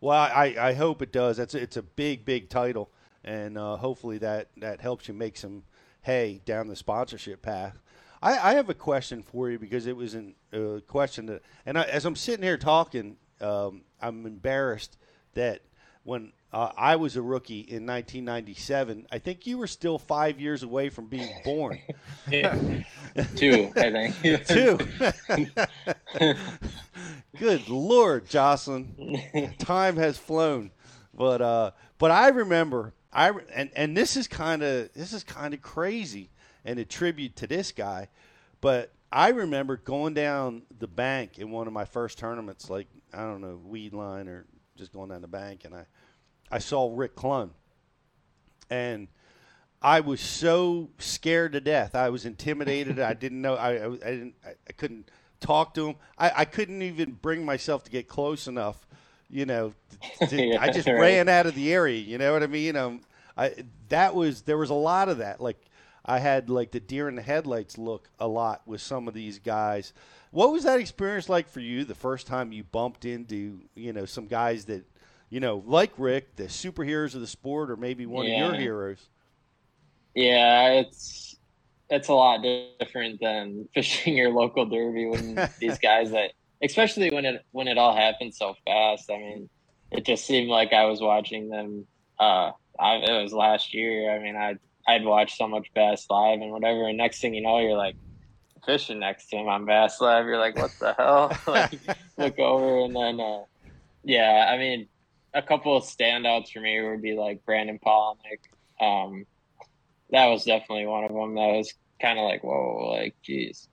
Well, 0.00 0.18
I, 0.18 0.54
I 0.58 0.72
hope 0.74 1.02
it 1.02 1.12
does. 1.12 1.36
That's 1.36 1.54
it's 1.54 1.76
a 1.76 1.82
big 1.82 2.24
big 2.24 2.48
title, 2.48 2.90
and 3.24 3.58
uh, 3.58 3.76
hopefully 3.76 4.18
that 4.18 4.48
that 4.58 4.80
helps 4.80 5.08
you 5.08 5.14
make 5.14 5.36
some 5.36 5.64
hay 6.02 6.40
down 6.44 6.68
the 6.68 6.76
sponsorship 6.76 7.42
path. 7.42 7.80
I, 8.22 8.50
I 8.50 8.54
have 8.54 8.68
a 8.68 8.74
question 8.74 9.22
for 9.22 9.50
you 9.50 9.58
because 9.58 9.86
it 9.86 9.96
was 9.96 10.14
a 10.14 10.32
uh, 10.52 10.80
question 10.80 11.26
that, 11.26 11.42
and 11.64 11.78
I, 11.78 11.82
as 11.82 12.04
I'm 12.04 12.16
sitting 12.16 12.42
here 12.42 12.56
talking, 12.56 13.16
um, 13.40 13.82
I'm 14.00 14.26
embarrassed 14.26 14.96
that 15.34 15.62
when 16.04 16.32
uh, 16.52 16.70
I 16.76 16.96
was 16.96 17.16
a 17.16 17.22
rookie 17.22 17.60
in 17.60 17.84
1997, 17.86 19.06
I 19.10 19.18
think 19.18 19.46
you 19.46 19.58
were 19.58 19.66
still 19.66 19.98
five 19.98 20.40
years 20.40 20.62
away 20.62 20.88
from 20.88 21.06
being 21.06 21.28
born. 21.44 21.78
Two, 23.36 23.72
I 23.76 24.10
think. 24.12 24.46
Two. 24.46 24.78
Good 27.38 27.68
Lord, 27.68 28.28
Jocelyn, 28.28 29.54
time 29.58 29.96
has 29.96 30.16
flown. 30.16 30.70
But 31.12 31.42
uh, 31.42 31.70
but 31.98 32.10
I 32.10 32.28
remember 32.28 32.94
I 33.12 33.32
and 33.54 33.70
and 33.74 33.96
this 33.96 34.16
is 34.16 34.28
kind 34.28 34.62
of 34.62 34.92
this 34.92 35.12
is 35.12 35.24
kind 35.24 35.54
of 35.54 35.62
crazy 35.62 36.30
and 36.66 36.78
a 36.78 36.84
tribute 36.84 37.36
to 37.36 37.46
this 37.46 37.72
guy. 37.72 38.08
But 38.60 38.92
I 39.10 39.28
remember 39.28 39.76
going 39.76 40.12
down 40.14 40.62
the 40.78 40.88
bank 40.88 41.38
in 41.38 41.50
one 41.50 41.66
of 41.66 41.72
my 41.72 41.84
first 41.84 42.18
tournaments, 42.18 42.68
like 42.68 42.88
I 43.14 43.18
don't 43.18 43.40
know, 43.40 43.58
weed 43.64 43.94
line 43.94 44.28
or 44.28 44.44
just 44.76 44.92
going 44.92 45.08
down 45.08 45.22
the 45.22 45.28
bank, 45.28 45.64
and 45.64 45.74
I 45.74 45.86
I 46.50 46.58
saw 46.58 46.92
Rick 46.94 47.16
Clunn, 47.16 47.50
and 48.68 49.08
I 49.80 50.00
was 50.00 50.20
so 50.20 50.90
scared 50.98 51.52
to 51.52 51.60
death. 51.60 51.94
I 51.94 52.10
was 52.10 52.26
intimidated. 52.26 52.98
I 52.98 53.14
didn't 53.14 53.40
know. 53.40 53.54
I, 53.54 53.72
I, 53.72 53.86
I 53.86 53.88
didn't. 53.88 54.34
I, 54.44 54.50
I 54.68 54.72
couldn't 54.72 55.10
talk 55.40 55.74
to 55.74 55.88
him. 55.88 55.96
I, 56.18 56.32
I 56.38 56.44
couldn't 56.44 56.82
even 56.82 57.12
bring 57.12 57.44
myself 57.44 57.84
to 57.84 57.90
get 57.90 58.08
close 58.08 58.48
enough. 58.48 58.86
You 59.28 59.46
know, 59.46 59.74
to, 60.28 60.36
Yeah, 60.44 60.60
I 60.60 60.70
just 60.70 60.86
right. 60.86 61.00
ran 61.00 61.28
out 61.28 61.46
of 61.46 61.54
the 61.54 61.72
area. 61.72 61.98
You 61.98 62.18
know 62.18 62.32
what 62.32 62.42
I 62.42 62.46
mean? 62.48 62.76
Um, 62.76 63.00
I 63.36 63.54
that 63.88 64.14
was 64.14 64.42
there 64.42 64.58
was 64.58 64.70
a 64.70 64.74
lot 64.74 65.08
of 65.08 65.18
that. 65.18 65.40
Like 65.40 65.58
I 66.06 66.20
had 66.20 66.48
like 66.48 66.70
the 66.70 66.80
deer 66.80 67.08
in 67.08 67.16
the 67.16 67.22
headlights 67.22 67.76
look 67.76 68.08
a 68.20 68.28
lot 68.28 68.62
with 68.64 68.80
some 68.80 69.08
of 69.08 69.14
these 69.14 69.40
guys. 69.40 69.92
What 70.30 70.52
was 70.52 70.62
that 70.62 70.78
experience 70.78 71.28
like 71.28 71.48
for 71.48 71.60
you? 71.60 71.84
The 71.84 71.96
first 71.96 72.28
time 72.28 72.52
you 72.52 72.62
bumped 72.62 73.04
into 73.04 73.60
you 73.74 73.92
know 73.92 74.04
some 74.06 74.26
guys 74.26 74.66
that 74.66 74.84
you 75.30 75.40
know 75.40 75.64
like 75.66 75.92
Rick, 75.98 76.36
the 76.36 76.44
superheroes 76.44 77.16
of 77.16 77.20
the 77.20 77.26
sport, 77.26 77.70
or 77.70 77.76
maybe 77.76 78.06
one 78.06 78.26
of 78.26 78.32
your 78.32 78.54
heroes. 78.54 79.08
Yeah, 80.14 80.68
it's 80.70 81.36
it's 81.90 82.08
a 82.08 82.14
lot 82.14 82.44
different 82.78 83.20
than 83.20 83.68
fishing 83.74 84.16
your 84.16 84.30
local 84.30 84.64
derby 84.64 85.06
when 85.06 85.48
these 85.58 85.78
guys 85.78 86.12
that 86.12 86.32
especially 86.62 87.10
when 87.10 87.24
it 87.24 87.44
when 87.50 87.66
it 87.66 87.78
all 87.78 87.96
happened 87.96 88.32
so 88.32 88.54
fast. 88.64 89.10
I 89.10 89.18
mean, 89.18 89.48
it 89.90 90.06
just 90.06 90.24
seemed 90.24 90.48
like 90.48 90.72
I 90.72 90.84
was 90.84 91.00
watching 91.00 91.48
them 91.48 91.84
uh 92.20 92.52
I, 92.78 92.96
it 92.96 93.22
was 93.22 93.32
last 93.32 93.74
year. 93.74 94.14
I 94.14 94.22
mean, 94.22 94.36
I 94.36 94.56
I'd 94.88 95.04
watch 95.04 95.36
so 95.36 95.48
much 95.48 95.72
Bass 95.74 96.06
Live 96.08 96.40
and 96.40 96.52
whatever 96.52 96.88
and 96.88 96.96
next 96.96 97.20
thing 97.20 97.34
you 97.34 97.42
know 97.42 97.58
you're 97.58 97.76
like 97.76 97.96
fishing 98.64 98.98
next 98.98 99.28
to 99.28 99.36
him 99.36 99.48
on 99.48 99.64
Bass 99.64 100.00
Live. 100.00 100.26
You're 100.26 100.38
like, 100.38 100.56
what 100.56 100.72
the 100.78 100.92
hell? 100.94 101.36
like 101.46 101.78
look 102.18 102.38
over 102.38 102.84
and 102.84 102.94
then 102.94 103.20
uh 103.20 103.44
yeah, 104.04 104.50
I 104.52 104.58
mean 104.58 104.88
a 105.34 105.42
couple 105.42 105.76
of 105.76 105.84
standouts 105.84 106.52
for 106.52 106.60
me 106.60 106.80
would 106.80 107.02
be 107.02 107.14
like 107.14 107.44
Brandon 107.44 107.78
Palaniuk. 107.84 108.40
Um 108.80 109.26
that 110.10 110.26
was 110.26 110.44
definitely 110.44 110.86
one 110.86 111.04
of 111.04 111.12
them 111.12 111.34
that 111.34 111.56
was 111.56 111.72
kind 112.00 112.18
of 112.18 112.24
like 112.24 112.44
whoa 112.44 112.90
like 112.92 113.14
geez 113.22 113.68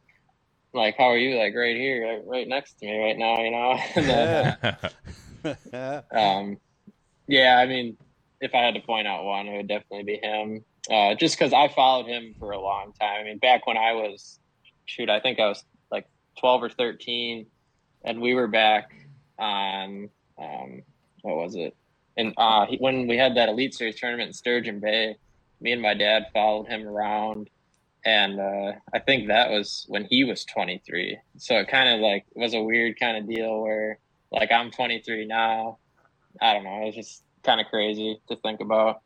like 0.74 0.96
how 0.98 1.06
are 1.06 1.18
you 1.18 1.38
like 1.38 1.54
right 1.56 1.76
here 1.76 2.08
right, 2.08 2.24
right 2.26 2.48
next 2.48 2.80
to 2.80 2.86
me 2.86 3.00
right 3.00 3.18
now 3.18 3.42
you 3.42 3.52
know 3.52 3.78
then, 5.72 6.04
um 6.12 6.58
yeah 7.28 7.58
i 7.58 7.66
mean 7.66 7.98
if 8.42 8.54
i 8.56 8.60
had 8.60 8.74
to 8.74 8.80
point 8.82 9.08
out 9.08 9.24
one 9.24 9.48
it 9.48 9.58
would 9.58 9.68
definitely 9.68 10.04
be 10.04 10.18
him 10.18 10.64
uh 10.92 11.16
just 11.16 11.38
because 11.38 11.54
i 11.54 11.68
followed 11.68 12.06
him 12.06 12.34
for 12.40 12.52
a 12.52 12.60
long 12.60 12.94
time 13.00 13.22
i 13.22 13.24
mean 13.24 13.38
back 13.38 13.66
when 13.68 13.78
i 13.78 13.94
was 13.94 14.40
shoot 14.86 15.10
i 15.10 15.20
think 15.20 15.40
i 15.40 15.48
was 15.48 15.64
like 15.92 16.08
12 16.40 16.64
or 16.64 16.70
13 16.70 17.46
and 18.04 18.22
we 18.22 18.34
were 18.34 18.48
back 18.48 18.92
on 19.40 20.10
um 20.38 20.82
what 21.22 21.38
was 21.38 21.56
it 21.56 21.76
and 22.18 22.34
uh 22.38 22.66
he, 22.66 22.78
when 22.78 23.08
we 23.08 23.18
had 23.18 23.36
that 23.36 23.50
elite 23.50 23.74
series 23.74 24.00
tournament 24.00 24.28
in 24.28 24.34
sturgeon 24.34 24.80
bay 24.80 25.16
me 25.62 25.72
and 25.72 25.82
my 25.82 25.94
dad 25.94 26.26
followed 26.34 26.68
him 26.68 26.88
around 26.88 27.50
and 28.06 28.40
uh, 28.40 28.74
I 28.94 29.00
think 29.00 29.28
that 29.28 29.50
was 29.50 29.86
when 29.88 30.06
he 30.06 30.24
was 30.24 30.44
23. 30.46 31.18
So 31.38 31.56
it 31.56 31.70
kind 31.70 31.90
of 31.90 32.02
like 32.02 32.26
was 32.36 32.54
a 32.54 32.62
weird 32.62 33.00
kind 33.00 33.18
of 33.18 33.34
deal 33.34 33.62
where 33.62 34.00
like 34.32 34.52
I'm 34.52 34.72
23 34.72 35.26
now. 35.26 35.78
I 36.42 36.54
don't 36.54 36.64
know. 36.64 36.82
It 36.82 36.86
was 36.88 36.96
just 36.96 37.24
kind 37.44 37.62
of 37.62 37.68
crazy 37.68 38.20
to 38.28 38.36
think 38.38 38.60
about. 38.60 39.02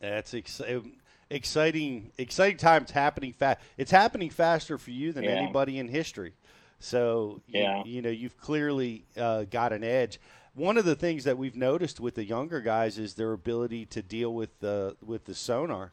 That's 0.00 0.32
exci- 0.32 0.92
exciting. 1.30 2.12
Exciting 2.18 2.56
times 2.58 2.90
happening 2.90 3.32
fast. 3.32 3.60
It's 3.76 3.90
happening 3.90 4.30
faster 4.30 4.78
for 4.78 4.90
you 4.90 5.12
than 5.12 5.24
Yeah. 5.24 5.30
anybody 5.30 5.78
in 5.78 5.88
history. 5.88 6.34
So 6.78 7.40
you, 7.46 7.60
Yeah. 7.60 7.84
you 7.84 8.02
know 8.02 8.10
you've 8.10 8.36
clearly 8.38 9.04
uh, 9.16 9.44
got 9.44 9.72
an 9.72 9.82
edge. 9.82 10.20
One 10.54 10.78
of 10.78 10.84
the 10.84 10.94
things 10.94 11.24
that 11.24 11.36
we've 11.36 11.56
noticed 11.56 12.00
with 12.00 12.14
the 12.14 12.24
younger 12.24 12.60
guys 12.60 12.98
is 12.98 13.14
their 13.14 13.32
ability 13.32 13.86
to 13.86 14.02
deal 14.02 14.34
with 14.34 14.58
the 14.60 14.96
with 15.04 15.24
the 15.24 15.34
sonar. 15.34 15.92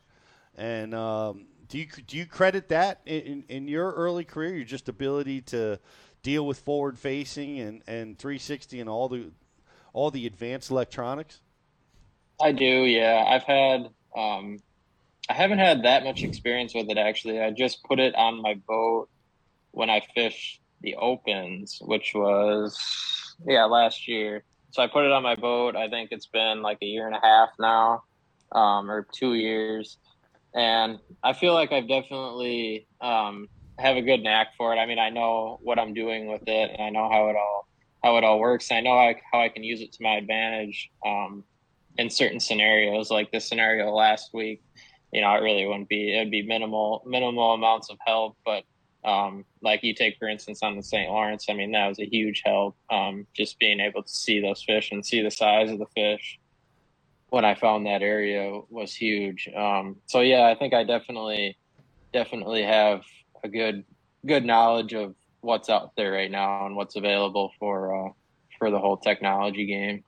And 0.57 0.93
um, 0.93 1.47
do 1.69 1.77
you 1.79 1.87
do 2.05 2.17
you 2.17 2.25
credit 2.25 2.69
that 2.69 2.99
in, 3.05 3.21
in, 3.21 3.43
in 3.49 3.67
your 3.67 3.91
early 3.91 4.23
career? 4.23 4.55
Your 4.55 4.65
just 4.65 4.89
ability 4.89 5.41
to 5.41 5.79
deal 6.21 6.45
with 6.45 6.59
forward 6.59 6.97
facing 6.97 7.59
and, 7.59 7.81
and 7.87 8.17
360 8.17 8.79
and 8.79 8.89
all 8.89 9.09
the 9.09 9.31
all 9.93 10.11
the 10.11 10.25
advanced 10.27 10.69
electronics. 10.71 11.39
I 12.43 12.51
do, 12.51 12.65
yeah. 12.65 13.23
I've 13.25 13.43
had 13.43 13.87
um 14.17 14.59
I 15.29 15.33
haven't 15.33 15.59
had 15.59 15.83
that 15.83 16.03
much 16.03 16.23
experience 16.23 16.75
with 16.75 16.89
it 16.89 16.97
actually. 16.97 17.39
I 17.41 17.51
just 17.51 17.83
put 17.85 17.99
it 18.01 18.13
on 18.15 18.41
my 18.41 18.55
boat 18.67 19.07
when 19.71 19.89
I 19.89 20.01
fished 20.13 20.59
the 20.81 20.95
opens, 20.95 21.77
which 21.81 22.11
was 22.13 22.77
yeah, 23.47 23.63
last 23.63 24.09
year. 24.09 24.43
So 24.71 24.83
I 24.83 24.87
put 24.87 25.05
it 25.05 25.11
on 25.13 25.23
my 25.23 25.35
boat. 25.35 25.77
I 25.77 25.87
think 25.89 26.09
it's 26.11 26.27
been 26.27 26.61
like 26.61 26.79
a 26.81 26.85
year 26.85 27.07
and 27.07 27.15
a 27.15 27.21
half 27.23 27.49
now. 27.59 28.03
Um 28.51 28.91
or 28.91 29.07
2 29.13 29.35
years. 29.35 29.97
And 30.53 30.99
I 31.23 31.33
feel 31.33 31.53
like 31.53 31.71
I've 31.71 31.87
definitely 31.87 32.87
um 32.99 33.47
have 33.79 33.95
a 33.95 34.01
good 34.01 34.21
knack 34.21 34.49
for 34.57 34.73
it. 34.73 34.77
I 34.79 34.85
mean, 34.85 34.99
I 34.99 35.09
know 35.11 35.59
what 35.63 35.79
I'm 35.79 35.93
doing 35.93 36.27
with 36.27 36.43
it 36.47 36.71
and 36.77 36.81
I 36.81 36.89
know 36.89 37.09
how 37.09 37.29
it 37.29 37.37
all 37.37 37.67
how 38.03 38.17
it 38.17 38.25
all 38.25 38.39
works. 38.39 38.69
and 38.69 38.79
I 38.79 38.81
know 38.81 38.97
how, 38.99 39.13
how 39.31 39.39
I 39.41 39.47
can 39.49 39.63
use 39.63 39.79
it 39.81 39.93
to 39.93 40.03
my 40.03 40.15
advantage. 40.17 40.89
Um 41.05 41.45
in 41.97 42.09
certain 42.09 42.39
scenarios, 42.39 43.11
like 43.11 43.31
this 43.31 43.47
scenario 43.47 43.91
last 43.91 44.33
week, 44.33 44.63
you 45.11 45.21
know, 45.21 45.31
it 45.33 45.41
really 45.41 45.65
wouldn't 45.65 45.89
be 45.89 46.15
it'd 46.15 46.31
be 46.31 46.41
minimal 46.41 47.03
minimal 47.05 47.53
amounts 47.53 47.89
of 47.89 47.97
help, 48.05 48.37
but 48.45 48.63
um, 49.05 49.45
like 49.61 49.83
you 49.83 49.93
take 49.93 50.17
for 50.17 50.27
instance 50.27 50.63
on 50.63 50.75
the 50.75 50.83
St. 50.83 51.09
Lawrence, 51.09 51.45
I 51.49 51.53
mean 51.53 51.71
that 51.73 51.87
was 51.87 51.99
a 51.99 52.05
huge 52.05 52.41
help. 52.45 52.75
Um, 52.89 53.27
just 53.35 53.59
being 53.59 53.79
able 53.79 54.03
to 54.03 54.09
see 54.09 54.39
those 54.41 54.63
fish 54.63 54.91
and 54.91 55.05
see 55.05 55.21
the 55.21 55.31
size 55.31 55.69
of 55.71 55.79
the 55.79 55.85
fish 55.95 56.39
when 57.29 57.45
I 57.45 57.55
found 57.55 57.85
that 57.85 58.01
area 58.01 58.61
was 58.69 58.93
huge. 58.93 59.49
Um, 59.55 59.97
so 60.05 60.21
yeah, 60.21 60.47
I 60.47 60.55
think 60.55 60.73
I 60.73 60.83
definitely 60.83 61.57
definitely 62.11 62.63
have 62.63 63.01
a 63.43 63.49
good 63.49 63.83
good 64.25 64.45
knowledge 64.45 64.93
of 64.93 65.15
what's 65.41 65.69
out 65.69 65.95
there 65.95 66.11
right 66.11 66.31
now 66.31 66.65
and 66.65 66.75
what's 66.75 66.95
available 66.95 67.51
for 67.59 68.07
uh, 68.07 68.09
for 68.57 68.71
the 68.71 68.79
whole 68.79 68.97
technology 68.97 69.65
game. 69.65 70.03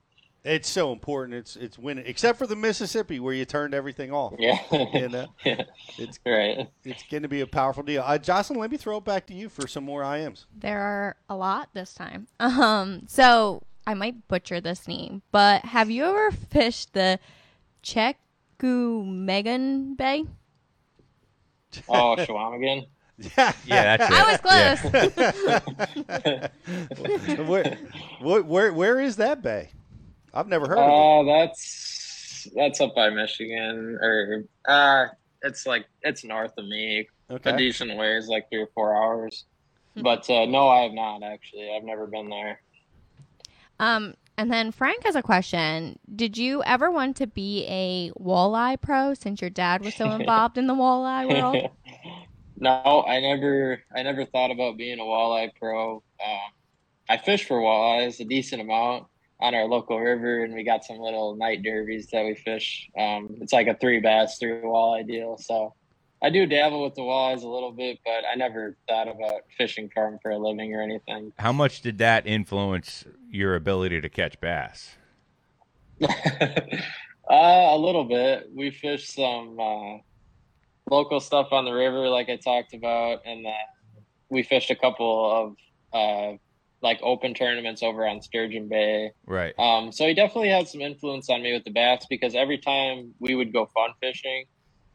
It's 0.48 0.68
so 0.68 0.92
important. 0.92 1.34
It's 1.34 1.56
it's 1.56 1.76
winning, 1.76 2.04
except 2.06 2.38
for 2.38 2.46
the 2.46 2.54
Mississippi 2.54 3.18
where 3.18 3.34
you 3.34 3.44
turned 3.44 3.74
everything 3.74 4.12
off. 4.12 4.34
Yeah. 4.38 4.60
you 4.70 5.08
know, 5.08 5.26
it's 5.98 6.20
right. 6.24 6.68
It's 6.84 7.02
going 7.10 7.24
to 7.24 7.28
be 7.28 7.40
a 7.40 7.48
powerful 7.48 7.82
deal. 7.82 8.04
Uh, 8.06 8.16
Jocelyn, 8.16 8.60
let 8.60 8.70
me 8.70 8.76
throw 8.76 8.98
it 8.98 9.04
back 9.04 9.26
to 9.26 9.34
you 9.34 9.48
for 9.48 9.66
some 9.66 9.82
more 9.82 10.02
IMs. 10.02 10.44
There 10.56 10.80
are 10.80 11.16
a 11.28 11.34
lot 11.34 11.70
this 11.74 11.94
time. 11.94 12.28
Um, 12.38 13.06
so 13.08 13.64
I 13.88 13.94
might 13.94 14.28
butcher 14.28 14.60
this 14.60 14.86
name, 14.86 15.22
but 15.32 15.64
have 15.64 15.90
you 15.90 16.04
ever 16.04 16.30
fished 16.30 16.92
the 16.94 17.18
Chequamegon 17.82 19.96
Bay? 19.96 20.26
Oh, 21.88 22.14
Chequamegon. 22.18 22.86
Yeah, 23.18 23.52
Yeah, 23.66 23.96
that's 23.96 24.14
I 24.14 24.22
was 24.30 24.38
close. 24.40 24.80
where, 27.48 27.78
where, 28.20 28.42
where, 28.42 28.72
where 28.72 29.00
is 29.00 29.16
that 29.16 29.42
bay? 29.42 29.70
I've 30.36 30.48
never 30.48 30.68
heard 30.68 30.78
of 30.78 31.26
Uh, 31.26 31.32
that's 31.32 32.48
that's 32.54 32.80
up 32.80 32.94
by 32.94 33.10
Michigan, 33.10 33.98
or 34.00 34.44
uh, 34.68 35.06
it's 35.42 35.66
like 35.66 35.86
it's 36.02 36.24
north 36.24 36.52
of 36.58 36.66
me. 36.66 37.08
Okay. 37.30 37.50
A 37.50 37.56
decent 37.56 37.96
ways, 37.96 38.28
like 38.28 38.48
three 38.50 38.62
or 38.62 38.68
four 38.74 38.94
hours. 38.94 39.46
Hmm. 39.94 40.02
But 40.02 40.28
uh, 40.30 40.44
no, 40.46 40.68
I 40.68 40.82
have 40.82 40.92
not 40.92 41.22
actually. 41.22 41.74
I've 41.74 41.84
never 41.84 42.06
been 42.06 42.28
there. 42.28 42.60
Um, 43.80 44.14
and 44.38 44.52
then 44.52 44.70
Frank 44.70 45.04
has 45.04 45.16
a 45.16 45.22
question. 45.22 45.98
Did 46.14 46.36
you 46.36 46.62
ever 46.64 46.90
want 46.90 47.16
to 47.16 47.26
be 47.26 47.64
a 47.66 48.10
walleye 48.20 48.80
pro 48.80 49.14
since 49.14 49.40
your 49.40 49.50
dad 49.50 49.82
was 49.82 49.94
so 49.94 50.10
involved 50.12 50.58
in 50.58 50.66
the 50.66 50.74
walleye 50.74 51.28
world? 51.28 51.70
No, 52.58 53.04
I 53.06 53.20
never, 53.20 53.82
I 53.94 54.02
never 54.02 54.24
thought 54.24 54.50
about 54.50 54.78
being 54.78 54.98
a 54.98 55.02
walleye 55.02 55.50
pro. 55.60 55.96
Um, 55.96 56.52
I 57.06 57.18
fish 57.18 57.44
for 57.44 57.60
walleyes 57.60 58.18
a 58.18 58.24
decent 58.24 58.62
amount 58.62 59.08
on 59.40 59.54
our 59.54 59.66
local 59.66 60.00
river, 60.00 60.44
and 60.44 60.54
we 60.54 60.64
got 60.64 60.84
some 60.84 60.98
little 60.98 61.36
night 61.36 61.62
derbies 61.62 62.08
that 62.12 62.24
we 62.24 62.34
fish. 62.34 62.88
Um, 62.98 63.36
it's 63.40 63.52
like 63.52 63.66
a 63.66 63.74
three 63.74 64.00
bass, 64.00 64.38
three 64.38 64.52
walleye 64.52 65.06
deal. 65.06 65.36
So 65.38 65.74
I 66.22 66.30
do 66.30 66.46
dabble 66.46 66.82
with 66.82 66.94
the 66.94 67.02
walleyes 67.02 67.42
a 67.42 67.48
little 67.48 67.72
bit, 67.72 67.98
but 68.04 68.24
I 68.30 68.34
never 68.36 68.76
thought 68.88 69.08
about 69.08 69.42
fishing 69.56 69.90
for 69.92 70.10
them 70.10 70.18
for 70.22 70.30
a 70.30 70.38
living 70.38 70.74
or 70.74 70.80
anything. 70.80 71.32
How 71.38 71.52
much 71.52 71.82
did 71.82 71.98
that 71.98 72.26
influence 72.26 73.04
your 73.30 73.54
ability 73.54 74.00
to 74.00 74.08
catch 74.08 74.40
bass? 74.40 74.96
Uh, 77.28 77.70
a 77.72 77.76
little 77.76 78.04
bit. 78.04 78.48
We 78.54 78.70
fished 78.70 79.12
some 79.12 79.58
uh, 79.58 79.98
local 80.88 81.18
stuff 81.18 81.48
on 81.50 81.64
the 81.64 81.72
river, 81.72 82.08
like 82.08 82.28
I 82.28 82.36
talked 82.36 82.72
about, 82.72 83.22
and 83.26 83.44
then 83.44 83.54
we 84.28 84.44
fished 84.44 84.70
a 84.70 84.76
couple 84.76 85.32
of 85.32 85.56
uh, 85.92 86.36
like 86.82 87.00
open 87.02 87.34
tournaments 87.34 87.82
over 87.82 88.06
on 88.06 88.20
Sturgeon 88.20 88.68
Bay. 88.68 89.10
Right. 89.26 89.54
Um, 89.58 89.92
so 89.92 90.06
he 90.06 90.14
definitely 90.14 90.50
had 90.50 90.68
some 90.68 90.80
influence 90.80 91.30
on 91.30 91.42
me 91.42 91.52
with 91.52 91.64
the 91.64 91.70
bass 91.70 92.06
because 92.08 92.34
every 92.34 92.58
time 92.58 93.14
we 93.18 93.34
would 93.34 93.52
go 93.52 93.66
fun 93.66 93.90
fishing, 94.00 94.44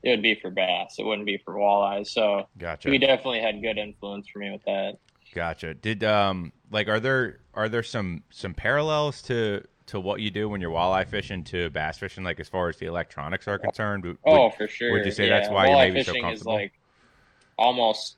it 0.03 0.09
would 0.09 0.21
be 0.21 0.35
for 0.35 0.49
bass. 0.51 0.95
It 0.99 1.05
wouldn't 1.05 1.25
be 1.25 1.37
for 1.43 1.55
walleyes. 1.55 2.07
So 2.07 2.47
Gotcha. 2.57 2.89
he 2.89 2.97
definitely 2.97 3.41
had 3.41 3.61
good 3.61 3.77
influence 3.77 4.27
for 4.29 4.39
me 4.39 4.51
with 4.51 4.63
that. 4.65 4.97
Gotcha. 5.33 5.73
Did 5.73 6.03
um 6.03 6.51
like 6.71 6.87
are 6.87 6.99
there 6.99 7.39
are 7.53 7.69
there 7.69 7.83
some 7.83 8.23
some 8.29 8.53
parallels 8.53 9.21
to 9.23 9.63
to 9.87 9.99
what 9.99 10.21
you 10.21 10.29
do 10.29 10.47
when 10.49 10.61
you're 10.61 10.71
walleye 10.71 11.07
fishing 11.07 11.43
to 11.45 11.69
bass 11.71 11.97
fishing, 11.97 12.23
like 12.23 12.39
as 12.39 12.47
far 12.47 12.69
as 12.69 12.77
the 12.77 12.85
electronics 12.85 13.47
are 13.47 13.57
concerned? 13.57 14.05
Would- 14.05 14.17
Oh, 14.25 14.49
for 14.51 14.67
sure. 14.67 14.91
Would 14.93 15.05
you 15.05 15.11
say 15.11 15.27
yeah. 15.27 15.39
that's 15.39 15.49
why 15.49 15.67
Walleye 15.67 15.85
you're 15.85 15.93
maybe 15.93 16.03
so 16.03 16.13
fishing 16.13 16.29
is 16.29 16.45
like 16.45 16.73
almost 17.57 18.17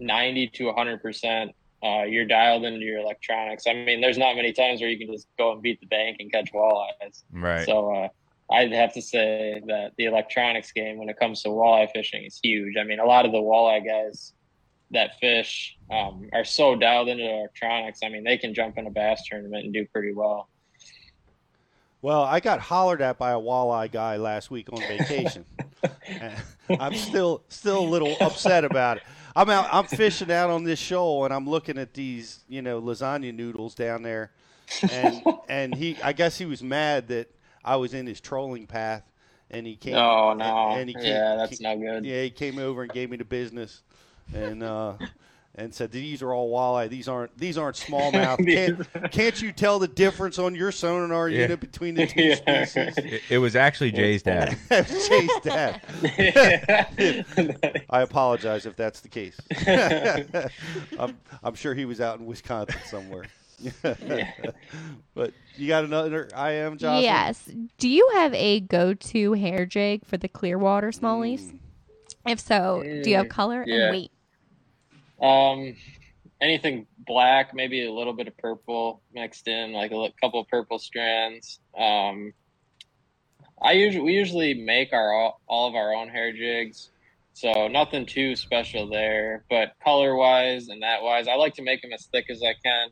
ninety 0.00 0.46
to 0.48 0.72
hundred 0.72 1.02
percent. 1.02 1.52
Uh, 1.84 2.04
you're 2.04 2.24
dialed 2.24 2.64
into 2.64 2.80
your 2.80 2.98
electronics. 2.98 3.64
I 3.66 3.74
mean, 3.74 4.00
there's 4.00 4.16
not 4.16 4.36
many 4.36 4.52
times 4.52 4.80
where 4.80 4.88
you 4.88 4.98
can 4.98 5.14
just 5.14 5.26
go 5.36 5.52
and 5.52 5.60
beat 5.60 5.80
the 5.80 5.86
bank 5.86 6.16
and 6.18 6.32
catch 6.32 6.50
walleyes. 6.52 7.24
Right. 7.30 7.66
So 7.66 7.94
uh, 7.94 8.08
I'd 8.50 8.72
have 8.72 8.94
to 8.94 9.02
say 9.02 9.60
that 9.66 9.92
the 9.98 10.06
electronics 10.06 10.72
game, 10.72 10.96
when 10.96 11.10
it 11.10 11.18
comes 11.18 11.42
to 11.42 11.50
walleye 11.50 11.90
fishing, 11.92 12.24
is 12.24 12.40
huge. 12.42 12.76
I 12.78 12.84
mean, 12.84 13.00
a 13.00 13.04
lot 13.04 13.26
of 13.26 13.32
the 13.32 13.38
walleye 13.38 13.84
guys 13.84 14.32
that 14.92 15.18
fish 15.18 15.76
um, 15.90 16.28
are 16.32 16.44
so 16.44 16.74
dialed 16.74 17.08
into 17.08 17.28
electronics. 17.28 18.00
I 18.02 18.08
mean, 18.08 18.24
they 18.24 18.38
can 18.38 18.54
jump 18.54 18.78
in 18.78 18.86
a 18.86 18.90
bass 18.90 19.22
tournament 19.28 19.64
and 19.64 19.74
do 19.74 19.86
pretty 19.86 20.14
well. 20.14 20.48
Well, 22.00 22.22
I 22.22 22.40
got 22.40 22.60
hollered 22.60 23.02
at 23.02 23.18
by 23.18 23.32
a 23.32 23.38
walleye 23.38 23.90
guy 23.90 24.16
last 24.16 24.50
week 24.50 24.68
on 24.72 24.80
vacation. 24.80 25.44
I'm 26.80 26.94
still 26.94 27.42
still 27.48 27.80
a 27.80 27.88
little 27.88 28.16
upset 28.20 28.64
about 28.64 28.98
it. 28.98 29.02
I'm 29.36 29.50
out. 29.50 29.68
I'm 29.72 29.84
fishing 29.84 30.30
out 30.30 30.50
on 30.50 30.64
this 30.64 30.78
shoal, 30.78 31.24
and 31.24 31.34
I'm 31.34 31.48
looking 31.48 31.78
at 31.78 31.94
these, 31.94 32.44
you 32.48 32.62
know, 32.62 32.80
lasagna 32.80 33.34
noodles 33.34 33.74
down 33.74 34.02
there, 34.02 34.30
and 34.90 35.22
and 35.48 35.74
he, 35.74 35.96
I 36.02 36.12
guess 36.12 36.38
he 36.38 36.46
was 36.46 36.62
mad 36.62 37.08
that 37.08 37.30
I 37.64 37.76
was 37.76 37.94
in 37.94 38.06
his 38.06 38.20
trolling 38.20 38.66
path, 38.66 39.02
and 39.50 39.66
he 39.66 39.76
came. 39.76 39.94
Oh, 39.94 40.34
no. 40.34 40.70
And 40.70 40.88
he 40.88 40.94
came, 40.94 41.04
Yeah, 41.04 41.36
that's 41.36 41.60
not 41.60 41.80
good. 41.80 42.04
Yeah, 42.04 42.22
he 42.22 42.30
came 42.30 42.58
over 42.58 42.82
and 42.82 42.92
gave 42.92 43.10
me 43.10 43.16
the 43.16 43.24
business, 43.24 43.82
and 44.32 44.62
uh, 44.62 44.94
and 45.56 45.72
said 45.72 45.90
these 45.92 46.20
are 46.22 46.32
all 46.32 46.50
walleye. 46.50 46.88
These 46.88 47.06
aren't 47.08 47.36
these 47.38 47.56
aren't 47.56 47.76
smallmouth. 47.76 48.44
Can't 48.92 49.12
can't 49.12 49.40
you 49.42 49.52
tell 49.52 49.78
the 49.78 49.86
difference 49.88 50.38
on 50.38 50.54
your 50.54 50.72
sonar 50.72 51.28
Yeah. 51.28 51.42
unit 51.42 51.60
between 51.60 51.94
the 51.94 52.06
two 52.06 52.22
Yeah. 52.46 52.64
species? 52.64 52.94
It, 52.98 53.22
it 53.30 53.38
was 53.38 53.54
actually 53.56 53.92
Jay's 53.92 54.22
dad. 54.22 54.56
Jay's 54.70 55.30
dad. 55.42 55.80
I 57.90 58.00
apologize 58.02 58.66
if 58.66 58.76
that's 58.76 59.00
the 59.00 59.08
case. 59.08 59.36
I'm, 60.98 61.16
I'm 61.42 61.54
sure 61.54 61.74
he 61.74 61.84
was 61.84 62.00
out 62.00 62.18
in 62.18 62.26
Wisconsin 62.26 62.80
somewhere. 62.86 63.24
but 65.14 65.32
you 65.56 65.68
got 65.68 65.84
another 65.84 66.28
I 66.34 66.50
am 66.52 66.76
Jocelyn? 66.76 67.04
Yes. 67.04 67.48
Do 67.78 67.88
you 67.88 68.10
have 68.14 68.34
a 68.34 68.60
go-to 68.60 69.32
hair 69.34 69.64
jig 69.64 70.04
for 70.04 70.16
the 70.16 70.28
Clearwater 70.28 70.90
smallies? 70.90 71.56
If 72.26 72.40
so, 72.40 72.82
do 72.82 73.08
you 73.10 73.16
have 73.16 73.26
Mm, 73.26 73.30
color 73.30 73.64
yeah. 73.66 73.74
and 73.76 73.90
weight? 73.92 74.10
Um, 75.24 75.74
anything 76.40 76.86
black, 76.98 77.54
maybe 77.54 77.86
a 77.86 77.92
little 77.92 78.12
bit 78.12 78.28
of 78.28 78.36
purple 78.36 79.02
mixed 79.12 79.48
in, 79.48 79.72
like 79.72 79.90
a 79.90 80.08
couple 80.20 80.40
of 80.40 80.48
purple 80.48 80.78
strands. 80.78 81.60
Um, 81.78 82.34
I 83.62 83.72
usually 83.72 84.04
we 84.04 84.12
usually 84.12 84.52
make 84.52 84.92
our 84.92 85.14
all, 85.48 85.68
of 85.68 85.74
our 85.74 85.94
own 85.94 86.08
hair 86.08 86.32
jigs, 86.32 86.90
so 87.32 87.68
nothing 87.68 88.04
too 88.04 88.36
special 88.36 88.88
there. 88.88 89.44
But 89.48 89.72
color 89.82 90.14
wise 90.14 90.68
and 90.68 90.82
that 90.82 91.02
wise, 91.02 91.26
I 91.26 91.36
like 91.36 91.54
to 91.54 91.62
make 91.62 91.80
them 91.80 91.92
as 91.94 92.06
thick 92.12 92.26
as 92.28 92.42
I 92.42 92.54
can, 92.62 92.88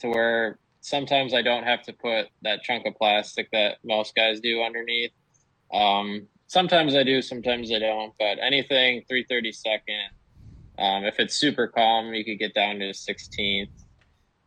to 0.00 0.08
where 0.08 0.58
sometimes 0.80 1.34
I 1.34 1.42
don't 1.42 1.64
have 1.64 1.82
to 1.84 1.92
put 1.92 2.28
that 2.42 2.62
chunk 2.62 2.86
of 2.86 2.94
plastic 2.94 3.50
that 3.52 3.78
most 3.84 4.14
guys 4.14 4.38
do 4.40 4.62
underneath. 4.62 5.10
Um, 5.72 6.28
sometimes 6.46 6.94
I 6.94 7.02
do, 7.02 7.22
sometimes 7.22 7.72
I 7.72 7.80
don't. 7.80 8.12
But 8.18 8.38
anything 8.40 9.02
332nd, 9.10 10.08
um, 10.78 11.04
if 11.04 11.18
it's 11.18 11.34
super 11.34 11.68
calm, 11.68 12.14
you 12.14 12.24
could 12.24 12.38
get 12.38 12.54
down 12.54 12.78
to 12.78 12.86
a 12.86 12.92
16th, 12.92 13.68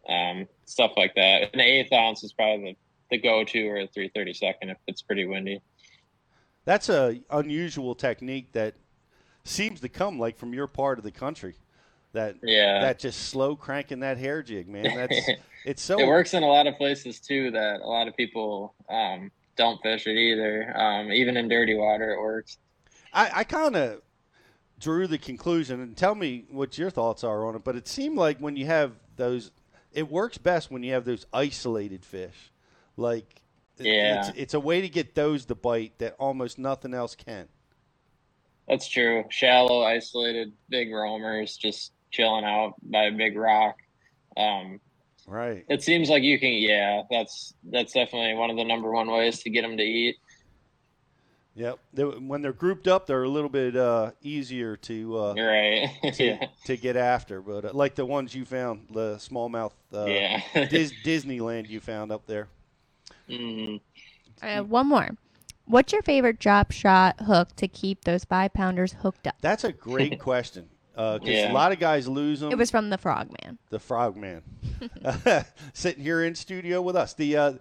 um, 0.10 0.48
stuff 0.66 0.92
like 0.98 1.14
that. 1.16 1.54
An 1.54 1.62
eighth 1.62 1.94
ounce 1.94 2.24
is 2.24 2.34
probably 2.34 2.78
the, 3.12 3.18
the 3.18 3.22
go-to 3.22 3.68
or 3.68 3.78
a 3.78 3.88
332nd 3.88 4.56
if 4.64 4.78
it's 4.88 5.02
pretty 5.02 5.26
windy. 5.26 5.62
That's 6.66 6.90
a 6.90 7.22
unusual 7.30 7.94
technique 7.94 8.52
that 8.54 8.76
seems 9.44 9.80
to 9.82 9.90
come 9.90 10.20
like 10.20 10.38
from 10.38 10.54
your 10.54 10.68
part 10.68 10.98
of 10.98 11.04
the 11.04 11.12
country. 11.12 11.56
That 12.14 12.38
Yeah. 12.42 12.80
that 12.82 12.98
just 12.98 13.28
slow 13.28 13.56
cranking 13.56 14.00
that 14.00 14.18
hair 14.18 14.42
jig, 14.42 14.68
man. 14.68 14.96
That's 14.96 15.30
it's 15.66 15.82
so 15.82 16.00
it 16.00 16.08
works 16.08 16.34
in 16.34 16.44
a 16.44 16.48
lot 16.48 16.66
of 16.66 16.76
places 16.78 17.20
too 17.20 17.52
that 17.52 17.82
a 17.82 17.88
lot 17.88 18.08
of 18.08 18.16
people 18.16 18.74
um, 18.90 19.32
don't 19.58 19.82
fish 19.84 20.08
it 20.08 20.18
either. 20.18 20.76
Um, 20.76 21.12
even 21.12 21.38
in 21.38 21.48
dirty 21.48 21.76
water, 21.76 22.14
it 22.14 22.20
works. 22.20 22.58
I, 23.14 23.32
I 23.36 23.44
kind 23.44 23.76
of 23.76 24.02
drew 24.80 25.08
the 25.08 25.18
conclusion, 25.18 25.80
and 25.82 25.96
tell 25.96 26.16
me 26.16 26.46
what 26.50 26.78
your 26.78 26.90
thoughts 26.90 27.24
are 27.24 27.46
on 27.48 27.56
it. 27.56 27.64
But 27.64 27.76
it 27.76 27.88
seemed 27.88 28.18
like 28.18 28.40
when 28.40 28.56
you 28.56 28.66
have 28.66 28.92
those, 29.16 29.52
it 29.92 30.10
works 30.10 30.38
best 30.38 30.70
when 30.72 30.84
you 30.84 30.94
have 30.94 31.06
those 31.06 31.26
isolated 31.34 32.04
fish. 32.06 32.52
Like, 32.98 33.42
Yeah. 33.80 34.28
it's, 34.30 34.38
it's 34.38 34.54
a 34.54 34.60
way 34.60 34.82
to 34.82 34.90
get 34.90 35.16
those 35.16 35.46
to 35.46 35.56
bite 35.56 35.98
that 36.00 36.16
almost 36.20 36.58
nothing 36.60 36.94
else 36.94 37.16
can. 37.16 37.48
That's 38.68 38.88
true. 38.88 39.26
Shallow, 39.30 39.84
isolated, 39.84 40.52
big 40.70 40.92
roamers 40.92 41.56
just 41.56 41.92
chilling 42.12 42.46
out 42.46 42.74
by 42.82 43.04
a 43.04 43.12
big 43.12 43.38
rock. 43.38 43.76
Um, 44.38 44.80
Right. 45.28 45.66
it 45.70 45.82
seems 45.84 46.10
like 46.10 46.22
you 46.24 46.40
can. 46.40 46.54
Yeah, 46.54 47.02
that's 47.10 47.54
that's 47.64 47.94
definitely 47.94 48.36
one 48.36 48.52
of 48.52 48.58
the 48.58 48.64
number 48.64 48.92
one 48.92 49.10
ways 49.10 49.40
to 49.42 49.50
get 49.50 49.64
them 49.64 49.76
to 49.78 49.84
eat. 49.84 50.18
Yep. 51.56 51.80
They, 51.94 52.04
when 52.04 52.42
they're 52.42 52.52
grouped 52.54 52.88
up, 52.88 53.08
they're 53.08 53.24
a 53.24 53.30
little 53.30 53.50
bit 53.50 53.78
uh, 53.78 54.12
easier 54.22 54.76
to 54.78 55.18
uh, 55.18 55.34
right. 55.36 55.90
to, 56.14 56.24
Yeah. 56.24 56.48
to 56.66 56.76
get 56.78 56.98
after. 56.98 57.42
But 57.42 57.66
uh, 57.66 57.70
like 57.74 57.96
the 57.96 58.06
ones 58.06 58.36
you 58.36 58.44
found, 58.46 58.88
the 58.92 59.16
smallmouth 59.16 59.72
uh, 59.94 60.06
Yeah. 60.06 60.42
Dis- 60.70 60.94
Disneyland 61.04 61.70
you 61.70 61.80
found 61.80 62.12
up 62.12 62.26
there. 62.28 62.48
Mm. 63.30 63.80
Uh, 64.42 64.64
one 64.64 64.88
more. 64.88 65.10
What's 65.68 65.94
your 65.94 66.02
favorite 66.04 66.40
drop 66.40 66.72
shot 66.72 67.22
hook 67.22 67.56
to 67.56 67.68
keep 67.68 68.04
those 68.04 68.24
five 68.26 68.54
pounders 68.54 68.94
hooked 69.02 69.26
up? 69.26 69.36
That's 69.42 69.64
a 69.64 69.72
great 69.72 70.20
question. 70.20 70.68
Because 70.94 71.22
Yeah. 71.24 71.52
a 71.52 71.54
lot 71.54 71.72
of 71.72 71.80
guys 71.80 72.08
lose 72.08 72.42
them. 72.42 72.52
It 72.52 72.58
was 72.58 72.70
from 72.72 72.90
the 72.90 72.98
Frogman. 72.98 73.58
the 73.70 73.80
Frogman, 73.80 74.44
sitting 75.74 76.04
here 76.04 76.24
in 76.24 76.36
studio 76.36 76.82
with 76.82 76.96
us. 76.96 77.14
The 77.14 77.36
uh, 77.38 77.54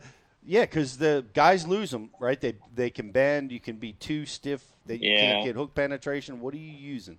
yeah, 0.44 0.62
because 0.62 0.98
the 0.98 1.24
guys 1.32 1.66
lose 1.66 1.90
them, 1.90 2.10
right? 2.20 2.40
They 2.40 2.54
they 2.74 2.90
can 2.90 3.10
bend. 3.10 3.50
You 3.50 3.60
can 3.60 3.76
be 3.76 3.92
too 3.92 4.26
stiff 4.26 4.64
that 4.86 5.00
you 5.00 5.16
can't 5.16 5.44
get 5.44 5.56
hook 5.56 5.74
penetration. 5.74 6.40
What 6.40 6.54
are 6.54 6.58
you 6.58 6.72
using? 6.72 7.18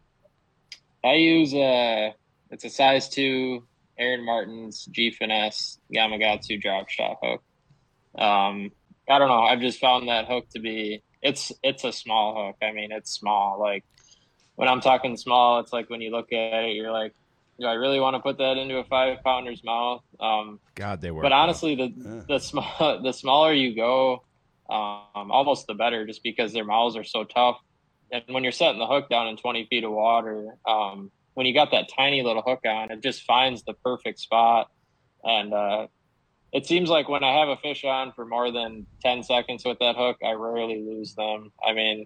I 1.04 1.14
use 1.14 1.54
a 1.54 2.14
it's 2.52 2.64
a 2.64 2.70
size 2.70 3.10
two 3.10 3.64
Aaron 3.98 4.26
Martens 4.26 4.86
G 4.86 5.12
Finesse 5.12 5.80
Gamakatsu 5.94 6.62
drop 6.62 6.90
shot 6.90 7.18
hook. 7.22 7.44
Um, 8.18 8.72
I 9.10 9.20
don't 9.20 9.28
know. 9.28 9.42
I've 9.42 9.60
just 9.60 9.80
found 9.80 10.08
that 10.08 10.28
hook 10.28 10.50
to 10.52 10.60
be 10.60 11.04
it's 11.22 11.52
it's 11.64 11.84
a 11.84 11.92
small 11.92 12.46
hook. 12.46 12.58
I 12.62 12.72
mean, 12.72 12.92
it's 12.92 13.12
small. 13.12 13.60
Like 13.60 13.84
when 14.56 14.68
I'm 14.68 14.82
talking 14.82 15.18
small, 15.18 15.60
it's 15.60 15.74
like 15.74 15.90
when 15.90 16.02
you 16.02 16.12
look 16.12 16.32
at 16.32 16.64
it, 16.64 16.76
you're 16.76 16.92
like, 16.92 17.14
do 17.60 17.66
I 17.66 17.74
really 17.74 18.00
want 18.00 18.16
to 18.16 18.20
put 18.20 18.38
that 18.38 18.58
into 18.58 18.78
a 18.78 18.84
five 18.86 19.20
pounder's 19.24 19.64
mouth? 19.64 20.04
Um, 20.20 20.60
God, 20.76 21.02
they 21.02 21.12
were. 21.12 21.22
but 21.22 21.32
honestly, 21.32 21.76
the 21.76 22.24
the 22.28 22.40
small 22.40 23.02
the 23.04 23.12
smaller 23.12 23.54
you 23.54 23.76
go, 23.76 24.24
um, 24.70 25.32
almost 25.32 25.68
the 25.68 25.74
better, 25.74 26.06
just 26.06 26.24
because 26.24 26.54
their 26.54 26.66
mouths 26.66 26.96
are 26.96 27.04
so 27.04 27.24
tough. 27.24 27.58
And 28.12 28.24
when 28.28 28.44
you're 28.44 28.52
setting 28.52 28.80
the 28.80 28.86
hook 28.86 29.10
down 29.10 29.28
in 29.28 29.36
20 29.36 29.66
feet 29.66 29.84
of 29.84 29.92
water, 29.92 30.56
um, 30.68 31.12
when 31.34 31.46
you 31.46 31.54
got 31.54 31.72
that 31.72 31.90
tiny 31.96 32.22
little 32.22 32.44
hook 32.44 32.62
on, 32.66 32.92
it 32.92 33.02
just 33.02 33.24
finds 33.24 33.64
the 33.64 33.74
perfect 33.74 34.20
spot. 34.20 34.70
And 35.24 35.54
uh, 35.54 35.88
it 36.54 36.66
seems 36.66 36.90
like 36.90 37.10
when 37.10 37.24
I 37.24 37.34
have 37.40 37.50
a 37.50 37.58
fish 37.58 37.84
on 37.84 38.12
for 38.14 38.26
more 38.26 38.52
than 38.52 38.86
10 39.02 39.24
seconds 39.24 39.66
with 39.66 39.80
that 39.80 39.96
hook, 39.96 40.18
I 40.24 40.34
rarely 40.34 40.82
lose 40.82 41.16
them. 41.16 41.52
I 41.68 41.74
mean, 41.74 42.06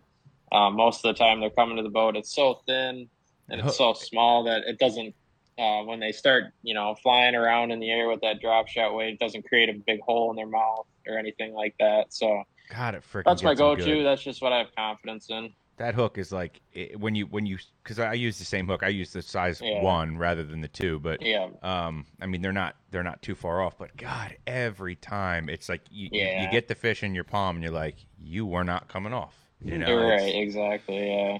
um, 0.51 0.75
most 0.75 1.05
of 1.05 1.13
the 1.13 1.19
time 1.19 1.39
they're 1.39 1.49
coming 1.49 1.77
to 1.77 1.83
the 1.83 1.89
boat. 1.89 2.15
It's 2.15 2.33
so 2.33 2.61
thin 2.65 3.09
and 3.49 3.61
it's 3.61 3.77
so 3.77 3.93
small 3.93 4.43
that 4.45 4.63
it 4.65 4.79
doesn't. 4.79 5.13
Uh, 5.59 5.83
when 5.83 5.99
they 5.99 6.11
start, 6.13 6.45
you 6.63 6.73
know, 6.73 6.95
flying 7.03 7.35
around 7.35 7.71
in 7.71 7.79
the 7.79 7.89
air 7.91 8.07
with 8.07 8.21
that 8.21 8.39
drop 8.39 8.67
shot 8.67 8.95
weight, 8.95 9.13
it 9.13 9.19
doesn't 9.19 9.45
create 9.45 9.67
a 9.69 9.73
big 9.85 9.99
hole 10.01 10.29
in 10.29 10.35
their 10.37 10.47
mouth 10.47 10.85
or 11.07 11.17
anything 11.17 11.53
like 11.53 11.75
that. 11.79 12.13
So 12.13 12.43
God, 12.73 12.95
it 12.95 13.03
freaking. 13.03 13.25
that's 13.25 13.43
my 13.43 13.53
go-to. 13.55 14.03
That's 14.03 14.21
just 14.23 14.41
what 14.41 14.53
I 14.53 14.59
have 14.59 14.73
confidence 14.75 15.29
in. 15.29 15.51
That 15.77 15.95
hook 15.95 16.17
is 16.17 16.31
like 16.31 16.61
it, 16.73 16.99
when 16.99 17.15
you 17.15 17.25
when 17.25 17.45
you 17.45 17.57
because 17.83 17.99
I 17.99 18.13
use 18.13 18.37
the 18.37 18.45
same 18.45 18.67
hook. 18.67 18.83
I 18.83 18.89
use 18.89 19.11
the 19.13 19.21
size 19.21 19.61
Yeah. 19.63 19.81
one 19.81 20.17
rather 20.17 20.43
than 20.43 20.59
the 20.61 20.67
two, 20.67 20.99
but 20.99 21.21
Yeah. 21.21 21.47
Um, 21.63 22.05
I 22.21 22.25
mean 22.25 22.41
they're 22.41 22.51
not 22.53 22.75
they're 22.91 23.03
not 23.03 23.21
too 23.21 23.33
far 23.35 23.61
off. 23.61 23.77
But 23.77 23.95
God, 23.97 24.35
every 24.45 24.95
time 24.95 25.49
it's 25.49 25.67
like 25.69 25.81
you 25.89 26.09
you- 26.11 26.41
you 26.41 26.47
get 26.51 26.67
the 26.67 26.75
fish 26.75 27.01
in 27.03 27.15
your 27.15 27.23
palm 27.23 27.55
and 27.55 27.63
you're 27.63 27.73
like 27.73 27.95
you 28.21 28.45
were 28.45 28.63
not 28.65 28.87
coming 28.89 29.13
off. 29.13 29.35
You 29.61 29.77
know, 29.77 29.87
You're 29.87 30.07
right, 30.09 30.35
exactly. 30.35 31.11
Yeah, 31.11 31.37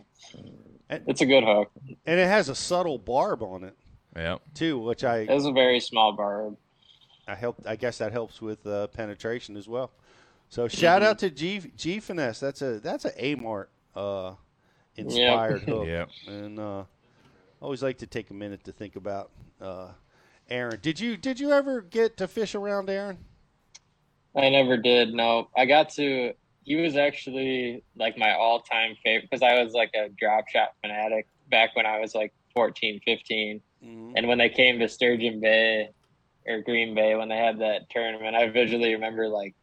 it's 0.90 1.22
a 1.22 1.26
good 1.26 1.44
hook. 1.44 1.72
And 2.06 2.20
it 2.20 2.28
has 2.28 2.50
a 2.50 2.56
subtle 2.56 2.98
barb 2.98 3.44
on 3.44 3.64
it. 3.66 3.76
Yep. 4.20 4.42
Too, 4.54 4.80
which 4.80 5.04
I 5.04 5.20
It's 5.20 5.46
a 5.46 5.52
very 5.52 5.80
small 5.80 6.12
barb. 6.12 6.58
I 7.28 7.36
help. 7.36 7.62
I 7.66 7.76
guess 7.76 8.00
that 8.00 8.12
helps 8.12 8.42
with 8.42 8.66
uh, 8.66 8.88
penetration 8.88 9.56
as 9.56 9.68
well. 9.68 9.92
So 10.50 10.68
shout 10.68 11.04
out 11.04 11.20
to 11.20 11.30
G 11.30 11.62
G 11.78 12.00
Finesse. 12.00 12.40
That's 12.40 12.62
a 12.62 12.80
that's 12.80 13.06
a 13.06 13.12
Amart 13.12 13.68
uh, 13.96 14.34
inspired 14.96 15.62
hook. 15.62 15.88
Yep. 15.88 16.10
And 16.28 16.60
uh, 16.60 16.82
I 16.82 16.86
always 17.62 17.84
like 17.84 18.00
to 18.00 18.08
take 18.08 18.30
a 18.30 18.34
minute 18.34 18.64
to 18.66 18.72
think 18.72 18.96
about 18.96 19.32
uh, 19.62 19.90
Aaron. 20.50 20.80
Did 20.82 21.00
you 21.00 21.16
did 21.16 21.40
you 21.40 21.52
ever 21.52 21.82
get 21.82 22.18
to 22.18 22.28
fish 22.28 22.56
around 22.56 22.90
Aaron? 22.90 23.20
I 24.36 24.50
never 24.50 24.76
did. 24.76 25.14
No, 25.14 25.50
I 25.56 25.66
got 25.66 25.90
to. 25.92 26.34
He 26.64 26.76
was 26.76 26.98
actually 26.98 27.84
like 27.96 28.18
my 28.18 28.34
all-time 28.34 28.96
favorite 29.04 29.30
because 29.30 29.42
I 29.42 29.64
was 29.64 29.74
like 29.74 29.92
a 29.96 30.10
drop 30.10 30.48
shot 30.50 30.74
fanatic 30.82 31.28
back 31.50 31.76
when 31.76 31.86
I 31.86 32.00
was 32.00 32.14
like 32.14 32.34
14, 32.54 33.02
15. 33.06 33.62
And 33.82 34.28
when 34.28 34.38
they 34.38 34.50
came 34.50 34.80
to 34.80 34.90
Sturgeon 34.90 35.40
Bay 35.40 35.90
or 36.48 36.62
Green 36.62 36.96
Bay 36.96 37.16
when 37.16 37.30
they 37.30 37.38
had 37.38 37.60
that 37.60 37.90
tournament, 37.90 38.36
I 38.36 38.48
visually 38.50 38.94
remember 38.94 39.28
like 39.28 39.56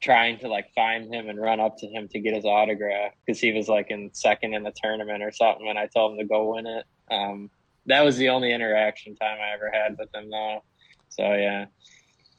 trying 0.00 0.38
to 0.38 0.48
like 0.48 0.72
find 0.74 1.12
him 1.12 1.28
and 1.28 1.40
run 1.40 1.58
up 1.60 1.76
to 1.78 1.86
him 1.86 2.08
to 2.08 2.20
get 2.20 2.34
his 2.34 2.44
autograph 2.44 3.12
because 3.24 3.40
he 3.40 3.52
was 3.52 3.68
like 3.68 3.90
in 3.90 4.10
second 4.12 4.54
in 4.54 4.62
the 4.62 4.72
tournament 4.82 5.22
or 5.22 5.32
something. 5.32 5.68
And 5.68 5.78
I 5.78 5.86
told 5.86 6.12
him 6.12 6.18
to 6.18 6.24
go 6.24 6.54
win 6.54 6.66
it. 6.66 6.84
Um, 7.10 7.50
that 7.86 8.04
was 8.04 8.16
the 8.16 8.28
only 8.28 8.52
interaction 8.52 9.16
time 9.16 9.38
I 9.40 9.54
ever 9.54 9.70
had 9.72 9.96
with 9.98 10.14
him, 10.14 10.30
though. 10.30 10.62
So 11.08 11.22
yeah. 11.34 11.66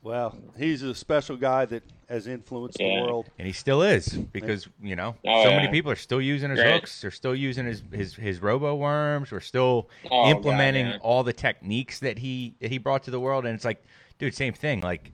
Well, 0.02 0.38
he's 0.58 0.82
a 0.82 0.96
special 0.96 1.36
guy 1.36 1.66
that 1.66 1.84
has 2.08 2.26
influenced 2.26 2.78
the 2.78 3.02
world. 3.02 3.30
and 3.38 3.46
he 3.46 3.54
still 3.54 3.82
is 3.84 4.08
because 4.10 4.68
you 4.82 4.96
know 4.96 5.16
Oh, 5.26 5.44
so 5.44 5.50
yeah. 5.50 5.58
many 5.58 5.68
people 5.68 5.92
are 5.92 5.96
still 5.98 6.22
using 6.22 6.50
his 6.50 6.60
Great. 6.60 6.74
hooks. 6.74 7.02
They're 7.02 7.12
still 7.12 7.36
using 7.36 7.66
his 7.66 7.84
his 7.92 8.16
his 8.16 8.42
robo 8.42 8.76
worms. 8.76 9.32
We're 9.32 9.40
still 9.42 9.90
Oh, 10.10 10.30
implementing 10.32 10.88
yeah. 10.88 10.98
all 11.02 11.24
the 11.24 11.34
techniques 11.34 12.00
that 12.00 12.18
he 12.18 12.56
that 12.62 12.72
he 12.72 12.78
brought 12.78 13.04
to 13.04 13.12
the 13.12 13.20
world. 13.20 13.46
And 13.46 13.54
it's 13.54 13.66
like, 13.66 13.84
dude, 14.18 14.34
same 14.34 14.54
thing. 14.54 14.80
Like 14.82 15.12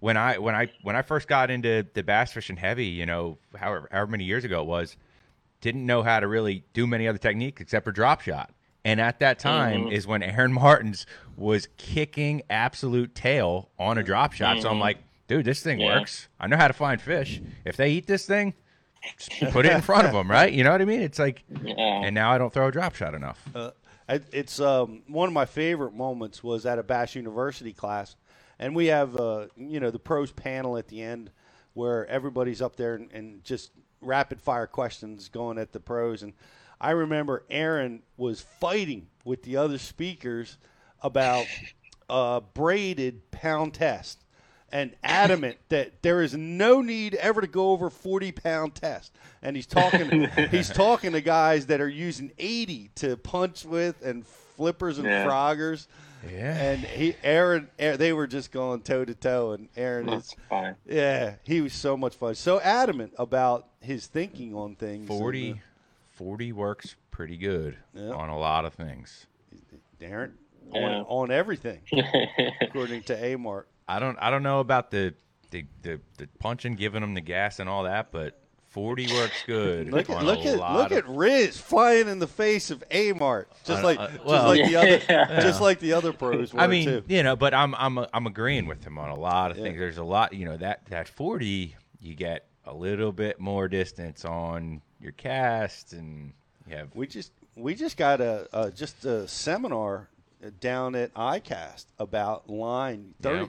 when 0.00 0.16
I 0.18 0.38
when 0.38 0.54
I 0.54 0.70
when 0.82 0.94
I 0.96 1.02
first 1.02 1.26
got 1.28 1.50
into 1.50 1.86
the 1.94 2.02
bass 2.02 2.32
fishing 2.32 2.56
heavy, 2.56 2.86
you 2.86 3.06
know, 3.06 3.38
however 3.56 3.88
however 3.90 4.10
many 4.10 4.24
years 4.24 4.44
ago 4.44 4.60
it 4.60 4.66
was, 4.66 4.96
didn't 5.62 5.86
know 5.86 6.02
how 6.02 6.20
to 6.20 6.28
really 6.28 6.62
do 6.74 6.86
many 6.86 7.08
other 7.08 7.18
techniques 7.18 7.62
except 7.62 7.84
for 7.84 7.90
drop 7.92 8.20
shot. 8.20 8.50
And 8.86 9.00
at 9.00 9.18
that 9.18 9.40
time 9.40 9.86
Mhm. 9.86 9.92
is 9.92 10.06
when 10.06 10.22
Aaron 10.22 10.52
Martens 10.62 11.06
was 11.36 11.66
kicking 11.76 12.42
absolute 12.48 13.14
tail 13.16 13.68
on 13.80 13.98
a 13.98 14.02
drop 14.04 14.32
shot. 14.32 14.60
So 14.60 14.68
I'm 14.70 14.76
Mhm. 14.76 14.80
like, 14.80 14.98
dude, 15.26 15.44
this 15.44 15.60
thing 15.60 15.80
Yeah. 15.80 15.86
works. 15.86 16.28
I 16.38 16.46
know 16.46 16.56
how 16.56 16.68
to 16.68 16.72
find 16.72 17.00
fish. 17.00 17.42
If 17.64 17.76
they 17.76 17.90
eat 17.90 18.06
this 18.06 18.26
thing, 18.26 18.54
just 19.18 19.30
put 19.52 19.66
it 19.66 19.72
in 19.72 19.80
front 19.80 20.06
of 20.06 20.12
them, 20.12 20.30
right? 20.30 20.52
You 20.52 20.62
know 20.62 20.70
what 20.70 20.80
I 20.80 20.84
mean? 20.84 21.00
It's 21.00 21.18
like, 21.18 21.42
and 21.78 22.14
now 22.14 22.30
I 22.30 22.38
don't 22.38 22.52
throw 22.52 22.68
a 22.68 22.72
drop 22.72 22.94
shot 22.94 23.12
enough. 23.14 23.48
Uh, 23.54 23.72
it's 24.08 24.60
um, 24.60 25.02
one 25.08 25.26
of 25.28 25.32
my 25.32 25.46
favorite 25.46 25.92
moments 25.92 26.44
was 26.44 26.64
at 26.64 26.78
a 26.78 26.84
Bass 26.84 27.16
University 27.16 27.72
class, 27.72 28.14
and 28.60 28.74
we 28.76 28.86
have 28.86 29.16
uh, 29.18 29.48
you 29.56 29.80
know 29.80 29.90
the 29.90 29.98
pros 29.98 30.30
panel 30.30 30.76
at 30.78 30.86
the 30.86 31.02
end 31.02 31.32
where 31.74 32.06
everybody's 32.06 32.62
up 32.62 32.76
there 32.76 32.94
and, 32.94 33.10
and 33.12 33.42
just 33.42 33.72
rapid 34.00 34.40
fire 34.40 34.68
questions 34.68 35.28
going 35.28 35.58
at 35.58 35.72
the 35.72 35.80
pros. 35.80 36.22
And 36.22 36.34
I 36.80 36.90
remember 36.90 37.44
Aaron 37.50 38.02
was 38.16 38.40
fighting 38.60 39.06
with 39.24 39.42
the 39.42 39.56
other 39.56 39.78
speakers 39.78 40.58
about 41.02 41.46
uh, 42.08 42.40
braided 42.54 43.30
pound 43.30 43.74
test 43.74 44.22
and 44.72 44.94
adamant 45.02 45.56
that 45.68 46.02
there 46.02 46.22
is 46.22 46.34
no 46.34 46.80
need 46.80 47.14
ever 47.14 47.40
to 47.40 47.46
go 47.46 47.70
over 47.70 47.88
40 47.90 48.32
pound 48.32 48.74
test 48.74 49.12
and 49.42 49.54
he's 49.56 49.66
talking 49.66 50.28
he's 50.50 50.68
talking 50.84 51.12
to 51.12 51.20
guys 51.20 51.66
that 51.66 51.80
are 51.80 51.88
using 51.88 52.32
80 52.38 52.90
to 52.96 53.16
punch 53.16 53.64
with 53.64 54.02
and 54.04 54.26
flippers 54.26 54.98
and 54.98 55.06
Yeah. 55.06 55.24
froggers 55.26 55.86
yeah 56.28 56.54
and 56.56 56.80
he 56.80 57.14
aaron, 57.22 57.68
Aaron 57.78 57.98
they 57.98 58.12
were 58.12 58.26
just 58.26 58.50
going 58.50 58.80
toe 58.80 59.04
to 59.04 59.14
toe 59.14 59.52
and 59.52 59.68
aaron 59.76 60.06
That's 60.06 60.28
is 60.32 60.36
fine. 60.48 60.74
yeah 60.84 61.34
he 61.44 61.60
was 61.60 61.72
so 61.72 61.96
much 61.96 62.16
fun 62.16 62.34
so 62.34 62.60
adamant 62.60 63.12
about 63.18 63.68
his 63.80 64.06
thinking 64.08 64.52
on 64.54 64.74
things 64.74 65.08
and, 65.08 65.18
40, 65.18 65.52
uh, 65.52 65.54
40 66.16 66.52
works 66.52 66.96
pretty 67.10 67.36
good 67.36 67.76
Yeah. 67.94 68.10
on 68.10 68.28
a 68.28 68.38
lot 68.38 68.64
of 68.64 68.74
things. 68.74 69.26
Aaron 70.00 70.34
Yeah. 70.72 70.80
on, 70.82 70.92
on 71.08 71.30
everything 71.30 71.80
according 72.60 73.02
to 73.04 73.16
amart 73.16 73.64
I 73.88 73.98
don't 73.98 74.18
I 74.20 74.30
don't 74.30 74.42
know 74.42 74.60
about 74.60 74.90
the 74.90 75.14
the, 75.50 75.64
the, 75.82 76.00
the 76.18 76.28
punching, 76.40 76.74
giving 76.74 77.00
them 77.02 77.14
the 77.14 77.20
gas 77.20 77.60
and 77.60 77.68
all 77.68 77.84
that, 77.84 78.10
but 78.10 78.36
40 78.70 79.06
works 79.14 79.44
good. 79.46 79.90
Look 79.92 80.10
at 80.10 80.16
on 80.16 80.24
look 80.26 80.40
a 80.44 80.48
at 80.48 80.58
lot 80.58 80.76
look 80.76 80.90
of- 80.90 80.98
at 80.98 81.08
Riz 81.08 81.56
flying 81.56 82.08
in 82.08 82.18
the 82.18 82.26
face 82.26 82.70
of 82.72 82.82
Amart, 82.90 83.44
just 83.64 83.82
Uh, 83.82 83.86
like 83.86 83.98
uh, 84.00 84.08
just 84.08 84.24
well- 84.24 84.46
like 84.48 84.64
the 84.68 84.76
other 84.76 85.00
Yeah. 85.08 85.40
just 85.40 85.60
like 85.60 85.78
the 85.78 85.92
other 85.92 86.12
pros 86.12 86.52
were 86.52 86.60
I 86.60 86.66
mean, 86.66 86.84
too. 86.86 87.04
you 87.06 87.22
know, 87.22 87.36
but 87.36 87.54
I'm 87.54 87.74
I'm 87.76 87.98
I'm 88.12 88.26
agreeing 88.26 88.66
with 88.66 88.84
him 88.84 88.98
on 88.98 89.10
a 89.10 89.14
lot 89.18 89.52
of 89.52 89.56
Yeah. 89.58 89.62
things. 89.64 89.78
There's 89.78 89.98
a 89.98 90.04
lot, 90.04 90.32
you 90.34 90.44
know, 90.46 90.56
that 90.56 90.84
that 90.86 91.08
40 91.08 91.76
you 92.00 92.14
get 92.14 92.46
a 92.64 92.74
little 92.74 93.12
bit 93.12 93.38
more 93.38 93.68
distance 93.68 94.24
on 94.24 94.82
your 95.06 95.12
cast 95.12 95.92
and 95.92 96.32
you 96.68 96.76
have 96.76 96.88
We 96.94 97.06
just 97.06 97.30
we 97.56 97.74
just 97.76 97.96
got 97.96 98.20
a, 98.20 98.48
a 98.52 98.70
just 98.72 99.04
a 99.04 99.26
seminar 99.28 100.08
down 100.60 100.94
at 100.96 101.14
ICAST 101.14 101.86
about 101.98 102.50
line 102.50 103.14
30, 103.22 103.38
Yeah. 103.40 103.46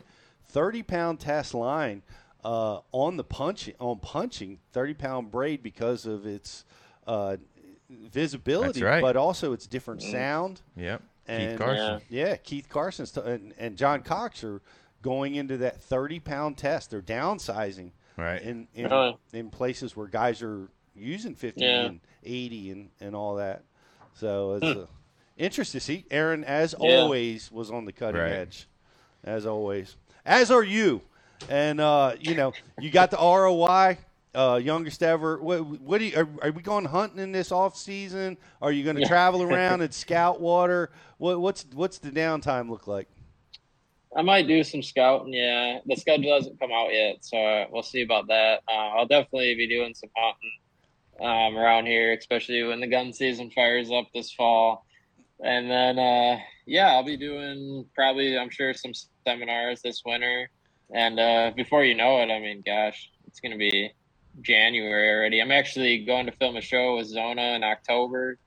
30 0.49 0.83
pound 0.83 1.19
test 1.19 1.53
line 1.55 2.03
uh, 2.45 2.79
on 2.91 3.17
the 3.17 3.23
punching 3.23 3.73
on 3.79 3.97
punching 3.99 4.59
thirty 4.71 4.93
pound 4.93 5.31
braid 5.31 5.61
because 5.63 6.05
of 6.05 6.25
its 6.25 6.63
uh, 7.07 7.35
visibility, 7.89 8.79
That's 8.79 8.83
right. 8.83 9.01
but 9.01 9.17
also 9.17 9.51
its 9.53 9.65
different 9.67 10.01
sound. 10.03 10.61
Yep. 10.75 11.01
And, 11.27 11.49
Keith 11.49 11.59
Carson. 11.59 12.01
Yeah, 12.09 12.35
Keith 12.37 12.69
Carson's 12.69 13.11
t- 13.11 13.21
and, 13.25 13.53
and 13.57 13.75
John 13.77 14.01
Cox 14.01 14.43
are 14.43 14.61
going 15.01 15.35
into 15.35 15.57
that 15.57 15.81
30 15.81 16.19
pound 16.19 16.57
test. 16.57 16.91
They're 16.91 17.01
downsizing 17.01 17.91
Right. 18.15 18.41
in 18.41 18.67
in, 18.73 18.85
Really? 18.85 19.17
in 19.33 19.49
places 19.49 19.95
where 19.97 20.07
guys 20.07 20.41
are 20.41 20.69
using 20.97 21.35
50 21.35 21.61
Yeah. 21.63 21.85
and 21.85 21.99
80 22.23 22.71
and, 22.71 22.89
and 22.99 23.15
all 23.15 23.35
that. 23.35 23.63
So 24.13 24.53
it's 24.55 24.63
uh, 24.65 24.87
interesting 25.37 25.79
to 25.79 25.85
see. 25.85 26.05
Aaron, 26.11 26.43
as 26.43 26.73
Hmm. 26.73 26.83
Yeah. 26.83 27.01
always, 27.01 27.51
was 27.51 27.71
on 27.71 27.85
the 27.85 27.91
cutting 27.91 28.21
Right. 28.21 28.31
edge. 28.31 28.67
As 29.23 29.45
always. 29.45 29.95
As 30.25 30.51
are 30.51 30.63
you. 30.63 31.01
And, 31.49 31.79
uh, 31.79 32.15
you 32.19 32.35
know, 32.35 32.53
you 32.79 32.89
got 32.89 33.11
the 33.11 33.17
ROY. 33.17 33.97
Uh, 34.35 34.59
youngest 34.61 35.01
ever. 35.01 35.39
What, 35.41 35.65
what 35.65 35.97
do 35.97 36.05
you, 36.05 36.15
are, 36.15 36.27
are 36.43 36.51
we 36.51 36.61
going 36.61 36.85
hunting 36.85 37.17
in 37.17 37.31
this 37.31 37.51
off 37.51 37.75
season? 37.75 38.37
Are 38.61 38.71
you 38.71 38.83
going 38.83 38.95
to 38.95 39.01
Yeah. 39.01 39.07
travel 39.07 39.41
around 39.51 39.81
and 39.81 39.91
scout 39.91 40.39
water? 40.39 40.91
What, 41.17 41.39
what's 41.41 41.65
what's 41.73 41.97
the 41.97 42.11
downtime 42.11 42.69
look 42.69 42.85
like? 42.85 43.07
I 44.15 44.21
might 44.21 44.47
do 44.47 44.63
some 44.63 44.83
scouting. 44.83 45.33
Yeah, 45.33 45.79
the 45.87 45.95
schedule 45.95 46.35
hasn't 46.35 46.59
come 46.59 46.71
out 46.71 46.93
yet, 46.93 47.17
so 47.21 47.35
uh, 47.37 47.65
we'll 47.71 47.81
see 47.81 48.03
about 48.03 48.27
that. 48.27 48.61
Uh, 48.67 48.73
I'll 48.73 49.07
definitely 49.07 49.55
be 49.55 49.67
doing 49.67 49.95
some 49.95 50.09
hunting 50.15 50.51
um, 51.22 51.57
around 51.57 51.86
here, 51.86 52.13
especially 52.13 52.63
when 52.63 52.80
the 52.80 52.88
gun 52.88 53.13
season 53.13 53.49
fires 53.51 53.91
up 53.91 54.07
this 54.13 54.32
fall. 54.32 54.86
And 55.43 55.70
then, 55.70 55.99
uh, 55.99 56.39
yeah, 56.65 56.91
I'll 56.93 57.03
be 57.03 57.18
doing 57.18 57.86
probably, 57.95 58.38
I'm 58.38 58.49
sure, 58.49 58.74
some 58.74 58.91
seminars 59.26 59.82
this 59.82 60.01
winter. 60.05 60.49
And 60.93 61.20
uh, 61.20 61.51
before 61.55 61.84
you 61.84 61.93
know 61.95 62.20
it, 62.22 62.32
I 62.32 62.39
mean, 62.39 62.63
gosh, 62.65 63.09
it's 63.28 63.39
going 63.39 63.51
to 63.51 63.57
be 63.57 63.91
January 64.41 65.09
already. 65.09 65.41
I'm 65.41 65.51
actually 65.51 66.05
going 66.05 66.26
to 66.28 66.32
film 66.32 66.55
a 66.57 66.61
show 66.61 66.97
with 66.97 67.07
Zona 67.07 67.53
in 67.55 67.63
October. 67.63 68.38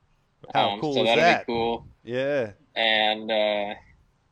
How 0.54 0.70
Um, 0.70 0.80
cool 0.80 0.94
so 0.94 1.00
is 1.02 1.06
that'll 1.06 1.22
that? 1.22 1.46
be 1.46 1.52
cool 1.52 1.86
Yeah. 2.02 2.52
and 2.74 3.30
uh, 3.30 3.74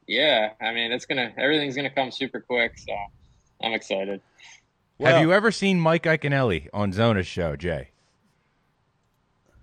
yeah, 0.07 0.53
I 0.59 0.73
mean 0.73 0.91
it's 0.91 1.05
gonna 1.05 1.35
everything's 1.37 1.77
gonna 1.77 1.91
come 1.91 2.11
super 2.11 2.41
quick, 2.41 2.79
so 2.79 2.95
I'm 3.63 3.75
excited. 3.75 4.23
Have 5.01 5.21
you 5.21 5.35
ever 5.35 5.51
seen 5.53 5.79
Mike 5.79 6.05
Iaconelli 6.05 6.69
on 6.73 6.93
Zona's 6.93 7.27
show, 7.27 7.57
Jay? 7.57 7.91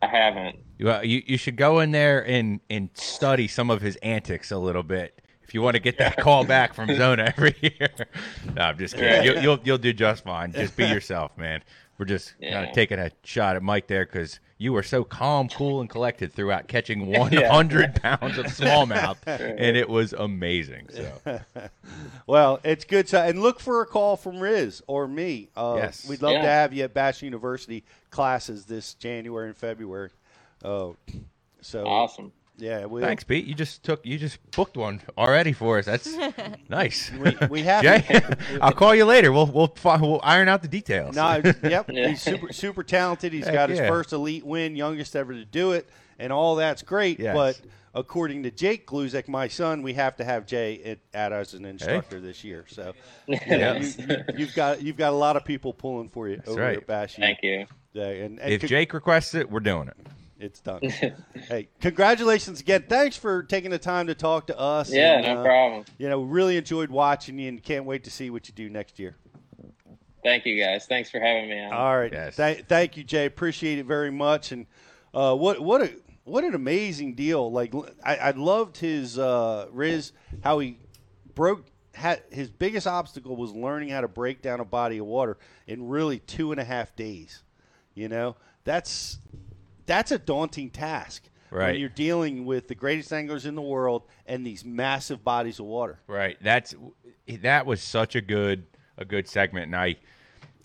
I 0.02 0.08
haven't. 0.08 0.58
Well, 0.80 1.04
you, 1.06 1.24
you 1.26 1.38
should 1.38 1.56
go 1.56 1.80
in 1.80 1.92
there 1.92 2.26
and, 2.28 2.60
and 2.70 2.90
study 2.94 3.48
some 3.48 3.70
of 3.70 3.82
his 3.82 3.96
antics 3.98 4.52
a 4.52 4.58
little 4.58 4.84
bit 4.84 5.22
if 5.44 5.54
you 5.54 5.62
want 5.62 5.76
to 5.76 5.80
get 5.80 5.98
that 6.00 6.18
call 6.18 6.44
back 6.44 6.74
from 6.74 6.96
Zona 6.96 7.34
every 7.38 7.56
year. 7.62 7.90
No, 8.56 8.62
I'm 8.64 8.78
just 8.78 8.96
kidding. 8.96 9.10
Yeah. 9.10 9.24
You'll, 9.24 9.44
you'll 9.44 9.60
you'll 9.64 9.78
do 9.78 9.94
just 9.94 10.24
fine. 10.24 10.52
Just 10.52 10.76
be 10.78 10.86
yourself, 10.86 11.38
man. 11.38 11.62
we're 11.98 12.06
just 12.06 12.34
kind 12.42 12.68
of 12.68 12.74
taking 12.74 13.00
a 13.00 13.12
shot 13.24 13.56
at 13.56 13.64
Mike 13.64 13.88
there 13.88 14.06
because 14.06 14.40
you 14.58 14.72
were 14.72 14.84
so 14.84 15.04
calm, 15.04 15.50
cool, 15.50 15.82
and 15.82 15.90
collected 15.90 16.32
throughout 16.34 16.68
catching 16.68 17.08
100 17.12 17.96
pounds 18.02 18.38
of 18.38 18.46
smallmouth, 18.46 19.18
and 19.26 19.76
it 19.76 19.90
was 19.90 20.14
amazing. 20.14 20.88
So 20.94 21.12
well, 22.28 22.60
it's 22.64 22.86
good. 22.86 23.08
To, 23.08 23.22
and 23.22 23.42
look 23.42 23.60
for 23.60 23.82
a 23.82 23.86
call 23.86 24.16
from 24.18 24.40
Riz 24.40 24.82
or 24.88 25.08
me. 25.08 25.50
Uh, 25.56 25.76
Yes. 25.78 26.08
We'd 26.08 26.22
love 26.22 26.34
to 26.42 26.48
have 26.48 26.74
you 26.74 26.84
at 26.86 26.94
Bass 26.94 27.22
University 27.22 27.84
classes 28.12 28.66
this 28.66 28.94
January 28.94 29.48
and 29.48 29.58
February. 29.58 30.10
Oh, 30.64 30.96
so 31.62 31.86
Awesome. 31.86 32.32
Yeah, 32.58 32.86
we 32.86 33.02
thanks, 33.02 33.24
Pete. 33.24 33.46
You 33.46 33.54
just 33.54 33.84
took 33.84 34.06
you 34.06 34.18
just 34.18 34.40
booked 34.52 34.78
one 34.78 35.02
already 35.18 35.52
for 35.52 35.78
us. 35.78 35.86
That's 35.86 36.16
nice. 36.70 37.12
We- 37.12 37.36
we 37.50 37.62
have- 37.64 37.84
Jay. 38.08 38.22
I'll 38.62 38.72
call 38.72 38.96
you 38.96 39.06
later. 39.06 39.32
We'll 39.32 39.48
we'll 39.48 39.68
fi- 39.76 39.98
we'll 39.98 40.22
iron 40.24 40.48
out 40.48 40.62
the 40.62 40.68
details. 40.70 41.16
No, 41.16 41.42
yep. 41.64 41.90
He's 41.90 42.22
super 42.22 42.54
super 42.54 42.84
talented. 42.84 43.34
He's 43.34 43.46
Heck 43.46 43.54
got 43.54 43.70
his 43.70 43.80
yeah. 43.80 43.90
first 43.90 44.14
elite 44.14 44.46
win, 44.46 44.76
youngest 44.76 45.16
ever 45.16 45.34
to 45.34 45.44
do 45.46 45.74
it, 45.74 45.90
and 46.18 46.32
all 46.32 46.56
that's 46.56 46.82
great. 46.82 47.20
Yes. 47.20 47.36
But 47.36 47.62
according 47.94 48.44
to 48.44 48.52
Jake 48.52 48.88
Gluzek, 48.88 49.28
my 49.28 49.48
son, 49.50 49.82
we 49.82 49.94
have 49.94 50.16
to 50.18 50.24
have 50.24 50.46
Jay 50.46 50.82
at, 50.84 51.00
at 51.14 51.34
as 51.34 51.54
an 51.56 51.66
instructor 51.66 52.22
this 52.22 52.44
year. 52.44 52.66
So 52.70 52.94
Yeah. 53.28 53.80
you, 53.80 54.46
have 54.46 54.56
got 54.56 54.82
you've 54.82 54.98
got 54.98 55.12
a 55.12 55.16
lot 55.18 55.36
of 55.36 55.44
people 55.44 55.74
pulling 55.74 56.08
for 56.10 56.30
you 56.30 56.42
over 56.48 56.62
right. 56.62 56.78
at 56.78 56.88
Bass 56.88 57.18
U. 57.18 57.22
Thank 57.22 57.40
you. 57.44 57.66
Yeah, 57.92 58.08
and, 58.08 58.40
and 58.40 58.54
if 58.54 58.62
con- 58.62 58.68
Jake 58.70 58.94
requests 58.94 59.36
it, 59.36 59.50
we're 59.50 59.60
doing 59.62 59.88
it. 59.90 59.98
It's 60.46 60.62
done. 60.62 60.82
hey, 61.50 61.68
congratulations 61.82 62.62
again. 62.62 62.86
Thanks 62.88 63.18
for 63.18 63.44
taking 63.44 63.72
the 63.72 63.80
time 63.80 64.08
to 64.08 64.16
talk 64.16 64.48
to 64.48 64.58
us. 64.58 64.92
Yeah, 64.92 65.18
and, 65.18 65.26
no 65.26 65.40
uh, 65.40 65.44
problem. 65.44 65.86
You 65.98 66.10
know, 66.10 66.22
we 66.22 66.30
really 66.30 66.58
enjoyed 66.58 66.90
watching 66.90 67.38
you, 67.40 67.50
and 67.50 67.62
can't 67.62 67.86
wait 67.86 68.04
to 68.06 68.12
see 68.12 68.30
what 68.30 68.48
you 68.48 68.54
do 68.54 68.70
next 68.70 69.00
year. 69.00 69.16
Thank 70.24 70.46
you 70.46 70.60
guys. 70.60 70.86
Thanks 70.88 71.12
for 71.12 71.20
having 71.20 71.50
me 71.50 71.64
on. 71.64 71.74
All 71.74 71.98
right. 71.98 72.34
Thank, 72.34 72.68
thank 72.68 72.98
you, 72.98 73.04
Jay. 73.04 73.26
Appreciate 73.26 73.78
it 73.78 73.86
very 73.86 74.12
much. 74.12 74.52
And 74.52 74.66
uh, 75.14 75.36
what 75.36 75.60
what 75.60 75.82
a 75.82 75.92
what 76.24 76.44
an 76.44 76.56
amazing 76.56 77.16
deal! 77.16 77.52
Like 77.52 77.74
I, 78.04 78.18
I 78.18 78.32
loved 78.32 78.78
his 78.78 79.20
uh, 79.20 79.68
Riz 79.72 80.14
how 80.44 80.60
he 80.60 80.78
broke. 81.34 81.66
Had, 81.94 82.24
his 82.30 82.50
biggest 82.50 82.88
obstacle 82.88 83.38
was 83.38 83.54
learning 83.54 83.88
how 83.88 84.02
to 84.02 84.10
break 84.10 84.42
down 84.42 84.60
a 84.60 84.66
body 84.66 84.98
of 84.98 85.06
water 85.06 85.38
in 85.66 85.88
really 85.88 86.20
two 86.20 86.52
and 86.52 86.60
a 86.60 86.64
half 86.66 86.94
days. 86.96 87.42
You 87.94 88.10
know, 88.10 88.36
that's 88.66 89.20
that's 89.86 90.12
a 90.12 90.18
daunting 90.18 90.70
task 90.70 91.30
when 91.50 91.62
Right. 91.62 91.80
you're 91.80 91.90
dealing 91.90 92.46
with 92.46 92.68
the 92.68 92.76
greatest 92.76 93.14
anglers 93.14 93.46
in 93.46 93.56
the 93.56 93.62
world 93.62 94.04
and 94.26 94.46
these 94.46 94.66
massive 94.66 95.24
bodies 95.24 95.60
of 95.60 95.66
water. 95.66 96.00
Right. 96.08 96.38
That's 96.42 96.76
that 97.42 97.66
was 97.66 97.82
such 97.82 98.16
a 98.16 98.22
good 98.22 98.66
a 98.98 99.06
good 99.06 99.28
segment, 99.28 99.68
and 99.68 99.76
I, 99.76 99.96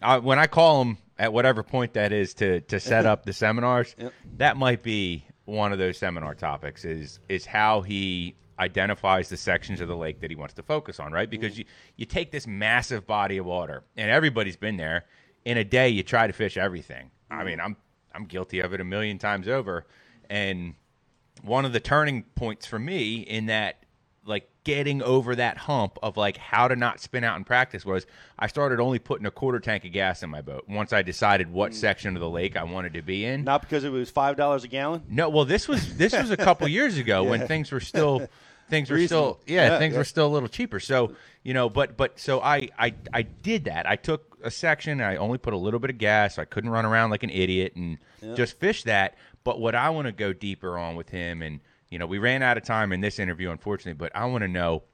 I 0.02 0.18
when 0.18 0.38
I 0.38 0.46
call 0.46 0.82
him 0.82 0.98
at 1.18 1.32
whatever 1.32 1.62
point 1.62 1.94
that 1.94 2.12
is 2.12 2.34
to 2.34 2.60
to 2.62 2.80
set 2.80 3.06
up 3.12 3.24
the 3.24 3.32
seminars, 3.32 3.94
Yep. 3.98 4.12
that 4.38 4.56
might 4.56 4.82
be 4.82 5.24
one 5.44 5.72
of 5.72 5.78
those 5.78 5.98
seminar 5.98 6.34
topics. 6.34 6.84
Is 6.84 7.20
is 7.28 7.46
how 7.46 7.82
he 7.82 8.34
identifies 8.58 9.28
the 9.28 9.36
sections 9.36 9.80
of 9.80 9.88
the 9.88 9.96
lake 9.96 10.20
that 10.20 10.30
he 10.30 10.36
wants 10.36 10.54
to 10.54 10.62
focus 10.62 11.00
on, 11.00 11.12
right? 11.12 11.30
Because 11.30 11.52
mm-hmm. 11.52 11.60
you 11.60 11.64
you 11.96 12.06
take 12.06 12.30
this 12.30 12.46
massive 12.46 13.06
body 13.06 13.38
of 13.38 13.46
water, 13.46 13.84
and 13.96 14.10
everybody's 14.10 14.56
been 14.56 14.76
there. 14.76 15.04
In 15.44 15.56
a 15.56 15.64
day, 15.64 15.88
you 15.88 16.02
try 16.02 16.26
to 16.26 16.32
fish 16.32 16.56
everything. 16.56 17.10
I 17.30 17.36
mm-hmm. 17.36 17.46
mean, 17.46 17.60
I'm 17.60 17.76
I'm 18.14 18.24
guilty 18.24 18.60
of 18.60 18.72
it 18.74 18.80
a 18.80 18.84
million 18.84 19.18
times 19.18 19.48
over, 19.48 19.86
and 20.28 20.74
one 21.42 21.64
of 21.64 21.72
the 21.72 21.80
turning 21.80 22.24
points 22.34 22.66
for 22.66 22.78
me 22.78 23.20
in 23.20 23.46
that 23.46 23.84
like 24.24 24.48
getting 24.64 25.02
over 25.02 25.34
that 25.34 25.56
hump 25.56 25.98
of 26.02 26.16
like 26.16 26.36
how 26.36 26.68
to 26.68 26.76
not 26.76 27.00
spin 27.00 27.24
out 27.24 27.36
in 27.36 27.44
practice 27.44 27.84
was 27.84 28.06
I 28.38 28.46
started 28.46 28.78
only 28.78 28.98
putting 28.98 29.26
a 29.26 29.30
quarter 29.30 29.58
tank 29.58 29.84
of 29.84 29.92
gas 29.92 30.22
in 30.22 30.30
my 30.30 30.42
boat 30.42 30.66
once 30.68 30.92
I 30.92 31.02
decided 31.02 31.50
what 31.50 31.72
mm. 31.72 31.74
section 31.74 32.14
of 32.16 32.20
the 32.20 32.28
lake 32.28 32.56
I 32.56 32.64
wanted 32.64 32.92
to 32.94 33.02
be 33.02 33.24
in. 33.24 33.44
Not 33.44 33.62
because 33.62 33.84
it 33.84 33.90
was 33.90 34.10
five 34.10 34.36
dollars 34.36 34.64
a 34.64 34.68
gallon. 34.68 35.02
No, 35.08 35.28
well 35.28 35.44
this 35.44 35.66
was 35.66 35.96
this 35.96 36.12
was 36.12 36.30
a 36.30 36.36
couple 36.36 36.68
years 36.68 36.98
ago 36.98 37.24
when 37.24 37.46
things 37.46 37.72
were 37.72 37.80
still 37.80 38.28
things 38.70 38.90
were 38.90 39.04
still 39.06 39.40
yeah, 39.46 39.66
Yeah, 39.72 39.78
things 39.78 39.92
yeah. 39.92 39.98
were 39.98 40.04
still 40.04 40.26
a 40.26 40.32
little 40.32 40.48
cheaper. 40.48 40.80
So, 40.80 41.12
you 41.42 41.52
know, 41.54 41.68
but 41.68 41.96
but 41.96 42.18
so 42.18 42.40
I 42.40 42.68
I 42.78 42.94
I 43.12 43.22
did 43.22 43.64
that. 43.64 43.86
I 43.88 43.96
took 43.96 44.38
a 44.42 44.50
section, 44.50 45.00
I 45.00 45.16
only 45.16 45.36
put 45.38 45.52
a 45.52 45.56
little 45.58 45.80
bit 45.80 45.90
of 45.90 45.98
gas. 45.98 46.36
So 46.36 46.42
I 46.42 46.46
couldn't 46.46 46.70
run 46.70 46.86
around 46.86 47.10
like 47.10 47.22
an 47.22 47.30
idiot 47.30 47.74
and 47.76 47.98
Yeah. 48.22 48.34
just 48.34 48.58
fish 48.58 48.84
that. 48.84 49.16
But 49.44 49.60
what 49.60 49.74
I 49.74 49.90
want 49.90 50.06
to 50.06 50.12
go 50.12 50.32
deeper 50.32 50.78
on 50.78 50.96
with 50.96 51.10
him 51.10 51.42
and 51.42 51.60
you 51.90 51.98
know, 51.98 52.06
we 52.06 52.18
ran 52.18 52.42
out 52.42 52.56
of 52.56 52.62
time 52.62 52.92
in 52.92 53.00
this 53.00 53.18
interview 53.18 53.50
unfortunately, 53.50 53.94
but 53.98 54.14
I 54.14 54.24
want 54.26 54.42
to 54.42 54.48
know 54.48 54.84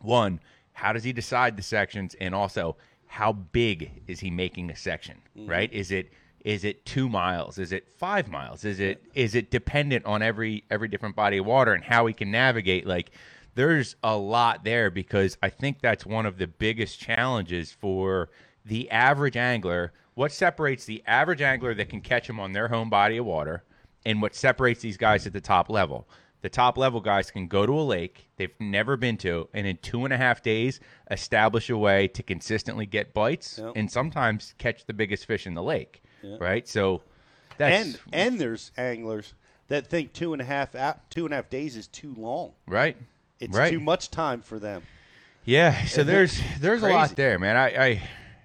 one, 0.00 0.40
how 0.72 0.92
does 0.92 1.04
he 1.04 1.12
decide 1.12 1.56
the 1.56 1.62
sections 1.62 2.16
and 2.20 2.34
also 2.34 2.76
how 3.06 3.32
big 3.32 4.02
is 4.08 4.20
he 4.20 4.30
making 4.30 4.70
a 4.70 4.76
section, 4.76 5.18
Mhm. 5.38 5.48
right? 5.48 5.72
Is 5.72 5.90
it 5.92 6.10
is 6.44 6.64
it 6.64 6.84
2 6.86 7.08
miles? 7.08 7.58
Is 7.58 7.72
it 7.72 7.88
5 7.88 8.28
miles? 8.28 8.64
Is 8.64 8.80
it 8.80 9.02
is 9.14 9.34
it 9.34 9.50
dependent 9.50 10.04
on 10.04 10.22
every 10.22 10.64
every 10.70 10.88
different 10.88 11.16
body 11.16 11.38
of 11.38 11.46
water 11.46 11.72
and 11.72 11.82
how 11.84 12.04
we 12.04 12.12
can 12.12 12.30
navigate 12.30 12.86
like 12.86 13.10
there's 13.54 13.96
a 14.02 14.16
lot 14.16 14.64
there 14.64 14.90
because 14.90 15.36
I 15.42 15.50
think 15.50 15.80
that's 15.80 16.06
one 16.06 16.24
of 16.26 16.38
the 16.38 16.46
biggest 16.46 16.98
challenges 16.98 17.70
for 17.70 18.30
the 18.64 18.90
average 18.90 19.36
angler. 19.36 19.92
What 20.14 20.32
separates 20.32 20.84
the 20.84 21.02
average 21.06 21.42
angler 21.42 21.74
that 21.74 21.88
can 21.88 22.00
catch 22.00 22.26
them 22.26 22.40
on 22.40 22.52
their 22.52 22.68
home 22.68 22.88
body 22.90 23.18
of 23.18 23.26
water 23.26 23.62
and 24.06 24.20
what 24.22 24.34
separates 24.34 24.80
these 24.82 24.96
guys 24.96 25.26
at 25.26 25.32
the 25.32 25.40
top 25.40 25.68
level? 25.70 26.08
The 26.40 26.48
top 26.48 26.76
level 26.76 27.00
guys 27.00 27.30
can 27.30 27.46
go 27.46 27.66
to 27.66 27.72
a 27.72 27.82
lake 27.82 28.28
they've 28.36 28.58
never 28.58 28.96
been 28.96 29.16
to 29.18 29.48
and 29.54 29.66
in 29.66 29.76
two 29.76 30.04
and 30.04 30.12
a 30.12 30.16
half 30.16 30.42
days 30.42 30.80
establish 31.10 31.70
a 31.70 31.76
way 31.76 32.08
to 32.08 32.22
consistently 32.22 32.86
get 32.86 33.14
bites 33.14 33.58
Yep. 33.62 33.72
and 33.76 33.90
sometimes 33.90 34.54
catch 34.58 34.86
the 34.86 34.92
biggest 34.94 35.26
fish 35.26 35.46
in 35.46 35.54
the 35.54 35.62
lake. 35.62 36.02
Yeah. 36.22 36.36
Right? 36.40 36.66
So 36.68 37.02
that's 37.58 37.86
and 37.86 37.98
and 38.12 38.40
there's 38.40 38.70
anglers 38.76 39.34
that 39.68 39.86
think 39.86 40.12
two 40.12 40.32
and 40.32 40.42
a 40.42 40.44
half 40.44 40.72
hou- 40.72 40.98
two 41.10 41.24
and 41.24 41.32
a 41.32 41.36
half 41.36 41.50
days 41.50 41.76
is 41.76 41.86
too 41.88 42.14
long. 42.16 42.52
right. 42.66 42.96
It's 43.40 43.56
right. 43.56 43.72
too 43.72 43.80
much 43.80 44.10
time 44.10 44.40
for 44.40 44.60
them. 44.60 44.82
Yeah, 45.44 45.84
so 45.86 46.02
And 46.02 46.08
there's 46.08 46.38
it's 46.38 46.60
there's 46.60 46.82
a 46.84 46.88
lot 46.88 47.16
there, 47.16 47.38
man. 47.40 47.56
I, 47.56 47.66
I 47.86 48.02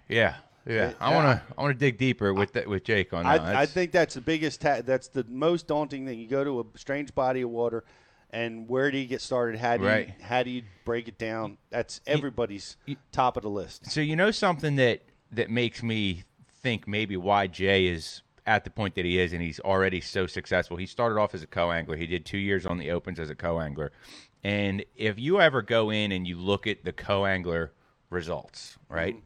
yeah, 0.10 0.38
yeah. 0.66 0.94
I 1.00 1.14
want 1.14 1.28
to 1.40 1.54
I 1.56 1.62
want 1.62 1.74
to 1.76 1.78
dig 1.80 2.00
deeper 2.00 2.34
with 2.34 2.54
that 2.54 2.68
with 2.68 2.84
Jake 2.84 3.14
on 3.14 3.26
that. 3.26 3.42
I, 3.42 3.62
I 3.62 3.66
think 3.68 3.92
that's 3.92 4.16
the 4.16 4.22
biggest. 4.22 4.62
Ta- 4.62 4.82
that's 4.84 5.08
the 5.08 5.24
most 5.30 5.68
daunting 5.68 6.08
thing. 6.08 6.18
You 6.20 6.28
go 6.28 6.44
to 6.44 6.62
a 6.62 6.64
strange 6.80 7.14
body 7.14 7.42
of 7.42 7.52
water, 7.52 7.84
and 8.32 8.68
where 8.68 8.90
do 8.90 8.98
you 8.98 9.06
get 9.06 9.22
started? 9.22 9.60
How 9.60 9.78
do 9.78 9.86
Right. 9.86 10.08
you 10.08 10.14
how 10.26 10.42
do 10.42 10.50
you 10.50 10.64
break 10.86 11.08
it 11.08 11.20
down? 11.20 11.60
That's 11.70 12.02
everybody's 12.08 12.78
top 13.12 13.38
of 13.38 13.44
the 13.44 13.50
list. 13.52 13.92
So 13.92 14.02
you 14.02 14.16
know 14.16 14.32
something 14.32 14.78
that 14.78 15.04
that 15.34 15.52
makes 15.52 15.84
me 15.84 16.24
think 16.68 16.86
maybe 16.86 17.16
why 17.16 17.48
Jay 17.48 17.86
is 17.88 18.24
at 18.46 18.66
the 18.66 18.70
point 18.70 18.96
that 18.96 19.06
he 19.06 19.20
is, 19.20 19.32
and 19.32 19.42
he's 19.42 19.62
already 19.62 20.02
so 20.02 20.28
successful. 20.28 20.76
He 20.76 20.86
started 20.86 21.18
off 21.18 21.34
as 21.34 21.42
a 21.42 21.48
co-angler. 21.48 21.96
He 21.96 22.08
did 22.08 22.26
two 22.26 22.38
years 22.38 22.66
on 22.66 22.78
the 22.78 22.92
opens 22.92 23.22
as 23.22 23.30
a 23.30 23.36
co-angler, 23.36 23.94
and 24.44 24.84
if 24.96 25.18
you 25.18 25.40
ever 25.40 25.62
go 25.62 25.92
in 25.92 26.12
and 26.12 26.28
you 26.28 26.38
look 26.38 26.68
at 26.68 26.84
the 26.84 26.92
co-angler 26.92 27.72
results, 28.10 28.78
right? 28.90 29.16
Mm-hmm. 29.16 29.24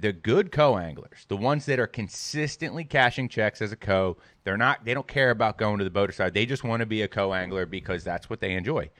The 0.00 0.12
good 0.12 0.52
co-anglers, 0.52 1.24
the 1.26 1.36
ones 1.36 1.66
that 1.66 1.80
are 1.80 1.88
consistently 1.88 2.84
cashing 2.84 3.28
checks 3.28 3.60
as 3.60 3.72
a 3.72 3.76
co, 3.76 4.16
they're 4.44 4.56
not. 4.56 4.84
They 4.84 4.94
don't 4.94 5.08
care 5.08 5.30
about 5.30 5.58
going 5.58 5.78
to 5.78 5.84
the 5.84 5.90
boater 5.90 6.12
side. 6.12 6.32
They 6.32 6.46
just 6.46 6.62
want 6.62 6.78
to 6.78 6.86
be 6.86 7.02
a 7.02 7.08
co-angler 7.08 7.66
because 7.66 8.04
that's 8.04 8.30
what 8.30 8.38
they 8.38 8.52
enjoy. 8.52 8.90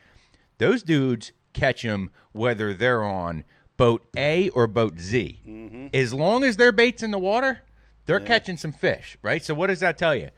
Those 0.59 0.83
dudes 0.83 1.31
catch 1.53 1.83
them 1.83 2.11
whether 2.33 2.75
they're 2.75 3.05
on 3.05 3.45
boat 3.77 4.05
A 4.17 4.49
or 4.49 4.67
boat 4.67 4.99
Z. 4.99 5.41
Mm-hmm. 5.47 5.87
As 5.95 6.13
long 6.13 6.43
as 6.43 6.57
their 6.57 6.73
bait's 6.73 7.05
in 7.05 7.13
the 7.13 7.19
water, 7.19 7.61
they're 8.09 8.19
catching 8.21 8.57
some 8.57 8.73
fish, 8.73 9.17
right? 9.23 9.45
So 9.45 9.55
what 9.55 9.69
does 9.69 9.81
that 9.81 9.97
tell 9.99 10.17
you? 10.17 10.31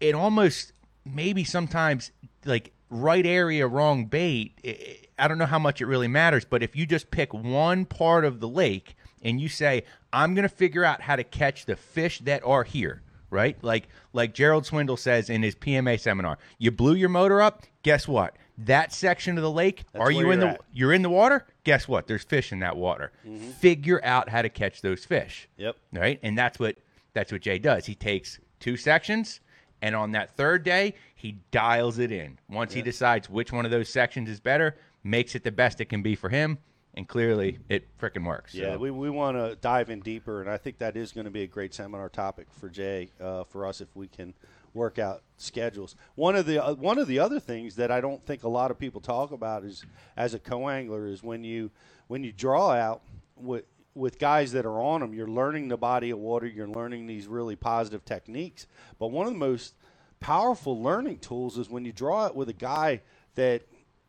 It 0.00 0.14
almost 0.14 0.72
maybe 1.04 1.44
sometimes 1.44 2.10
like 2.44 2.72
right 2.88 3.26
area, 3.26 3.66
wrong 3.66 4.06
bait. 4.06 4.58
i- 4.64 4.98
I 5.18 5.28
don't 5.28 5.38
know 5.38 5.46
how 5.46 5.58
much 5.58 5.80
it 5.80 5.86
really 5.86 6.08
matters, 6.08 6.44
but 6.44 6.62
if 6.62 6.74
you 6.74 6.86
just 6.86 7.10
pick 7.10 7.32
one 7.34 7.84
part 7.84 8.24
of 8.24 8.40
the 8.40 8.48
lake 8.48 8.96
and 9.22 9.40
you 9.40 9.48
say, 9.48 9.84
"I'm 10.12 10.34
going 10.34 10.42
to 10.48 10.48
figure 10.54 10.84
out 10.84 11.02
how 11.02 11.14
to 11.16 11.22
catch 11.22 11.66
the 11.66 11.76
fish 11.76 12.18
that 12.20 12.42
are 12.44 12.64
here," 12.64 13.02
right? 13.30 13.56
Like 13.62 13.88
like 14.12 14.32
Gerald 14.34 14.64
Swindle 14.66 14.96
says 14.96 15.28
in 15.30 15.42
his 15.42 15.54
PMA 15.54 15.96
seminar, 15.98 16.38
you 16.58 16.70
blew 16.70 16.94
your 16.94 17.08
motor 17.08 17.40
up. 17.40 17.62
Guess 17.82 18.08
what? 18.08 18.36
That 18.58 18.92
section 18.92 19.38
of 19.38 19.42
the 19.42 19.50
lake, 19.50 19.84
That's 19.92 20.02
are 20.04 20.10
you 20.10 20.30
in 20.30 20.40
the 20.40 20.48
at. 20.50 20.60
you're 20.72 20.92
in 20.92 21.02
the 21.02 21.10
water? 21.10 21.46
Guess 21.64 21.86
what? 21.88 22.06
There's 22.06 22.24
fish 22.24 22.50
in 22.52 22.58
that 22.60 22.76
water. 22.76 23.12
Mm-hmm. 23.26 23.50
Figure 23.52 24.00
out 24.04 24.28
how 24.28 24.42
to 24.42 24.48
catch 24.48 24.82
those 24.82 25.04
fish. 25.04 25.48
Yep. 25.56 25.76
Right? 25.92 26.18
And 26.22 26.36
that's 26.36 26.58
what 26.58 26.76
that's 27.14 27.32
what 27.32 27.40
Jay 27.42 27.58
does. 27.58 27.86
He 27.86 27.94
takes 27.94 28.38
two 28.60 28.76
sections 28.76 29.40
and 29.82 29.96
on 29.96 30.12
that 30.12 30.36
third 30.36 30.62
day, 30.62 30.94
he 31.16 31.38
dials 31.50 31.98
it 31.98 32.12
in. 32.12 32.38
Once 32.48 32.72
he 32.72 32.82
decides 32.82 33.28
which 33.28 33.52
one 33.52 33.64
of 33.64 33.72
those 33.72 33.88
sections 33.88 34.30
is 34.30 34.38
better, 34.38 34.76
makes 35.02 35.34
it 35.34 35.42
the 35.42 35.50
best 35.50 35.80
it 35.80 35.86
can 35.86 36.02
be 36.02 36.14
for 36.14 36.28
him, 36.28 36.58
and 36.94 37.08
clearly 37.08 37.58
it 37.68 37.88
frickin' 37.98 38.24
works. 38.24 38.54
Yeah, 38.54 38.74
So- 38.74 38.78
we, 38.78 38.90
we 38.92 39.10
want 39.10 39.36
to 39.36 39.56
dive 39.56 39.90
in 39.90 39.98
deeper, 40.00 40.40
and 40.40 40.48
I 40.48 40.56
think 40.56 40.78
that 40.78 40.96
is 40.96 41.10
going 41.10 41.24
to 41.24 41.32
be 41.32 41.42
a 41.42 41.48
great 41.48 41.74
seminar 41.74 42.08
topic 42.08 42.46
for 42.52 42.68
Jay 42.68 43.10
uh, 43.20 43.42
for 43.42 43.66
us 43.66 43.80
if 43.80 43.88
we 43.96 44.06
can 44.06 44.34
work 44.72 45.00
out 45.00 45.22
schedules. 45.36 45.96
One 46.14 46.36
of 46.36 46.46
the 46.46 46.64
uh, 46.64 46.74
one 46.74 46.98
of 46.98 47.08
the 47.08 47.18
other 47.18 47.40
things 47.40 47.74
that 47.76 47.90
I 47.90 48.00
don't 48.00 48.24
think 48.24 48.44
a 48.44 48.48
lot 48.48 48.70
of 48.70 48.78
people 48.78 49.00
talk 49.00 49.32
about 49.32 49.64
is 49.64 49.84
as 50.16 50.32
a 50.32 50.38
co-angler 50.38 51.06
is 51.08 51.24
when 51.24 51.42
you 51.42 51.72
when 52.06 52.22
you 52.22 52.32
draw 52.32 52.70
out 52.70 53.02
what 53.34 53.66
with 53.94 54.18
guys 54.18 54.52
that 54.52 54.64
are 54.64 54.80
on 54.80 55.00
them, 55.00 55.12
you're 55.14 55.26
learning 55.28 55.68
the 55.68 55.76
body 55.76 56.10
of 56.10 56.18
water, 56.18 56.46
you're 56.46 56.68
learning 56.68 57.06
these 57.06 57.26
really 57.26 57.56
positive 57.56 58.04
techniques. 58.04 58.66
But 58.98 59.08
one 59.08 59.26
of 59.26 59.32
the 59.32 59.38
most 59.38 59.74
powerful 60.20 60.80
learning 60.82 61.18
tools 61.18 61.58
is 61.58 61.68
when 61.68 61.84
you 61.84 61.92
draw 61.92 62.26
it 62.26 62.34
with 62.34 62.48
a 62.48 62.52
guy 62.54 63.02
that 63.34 63.62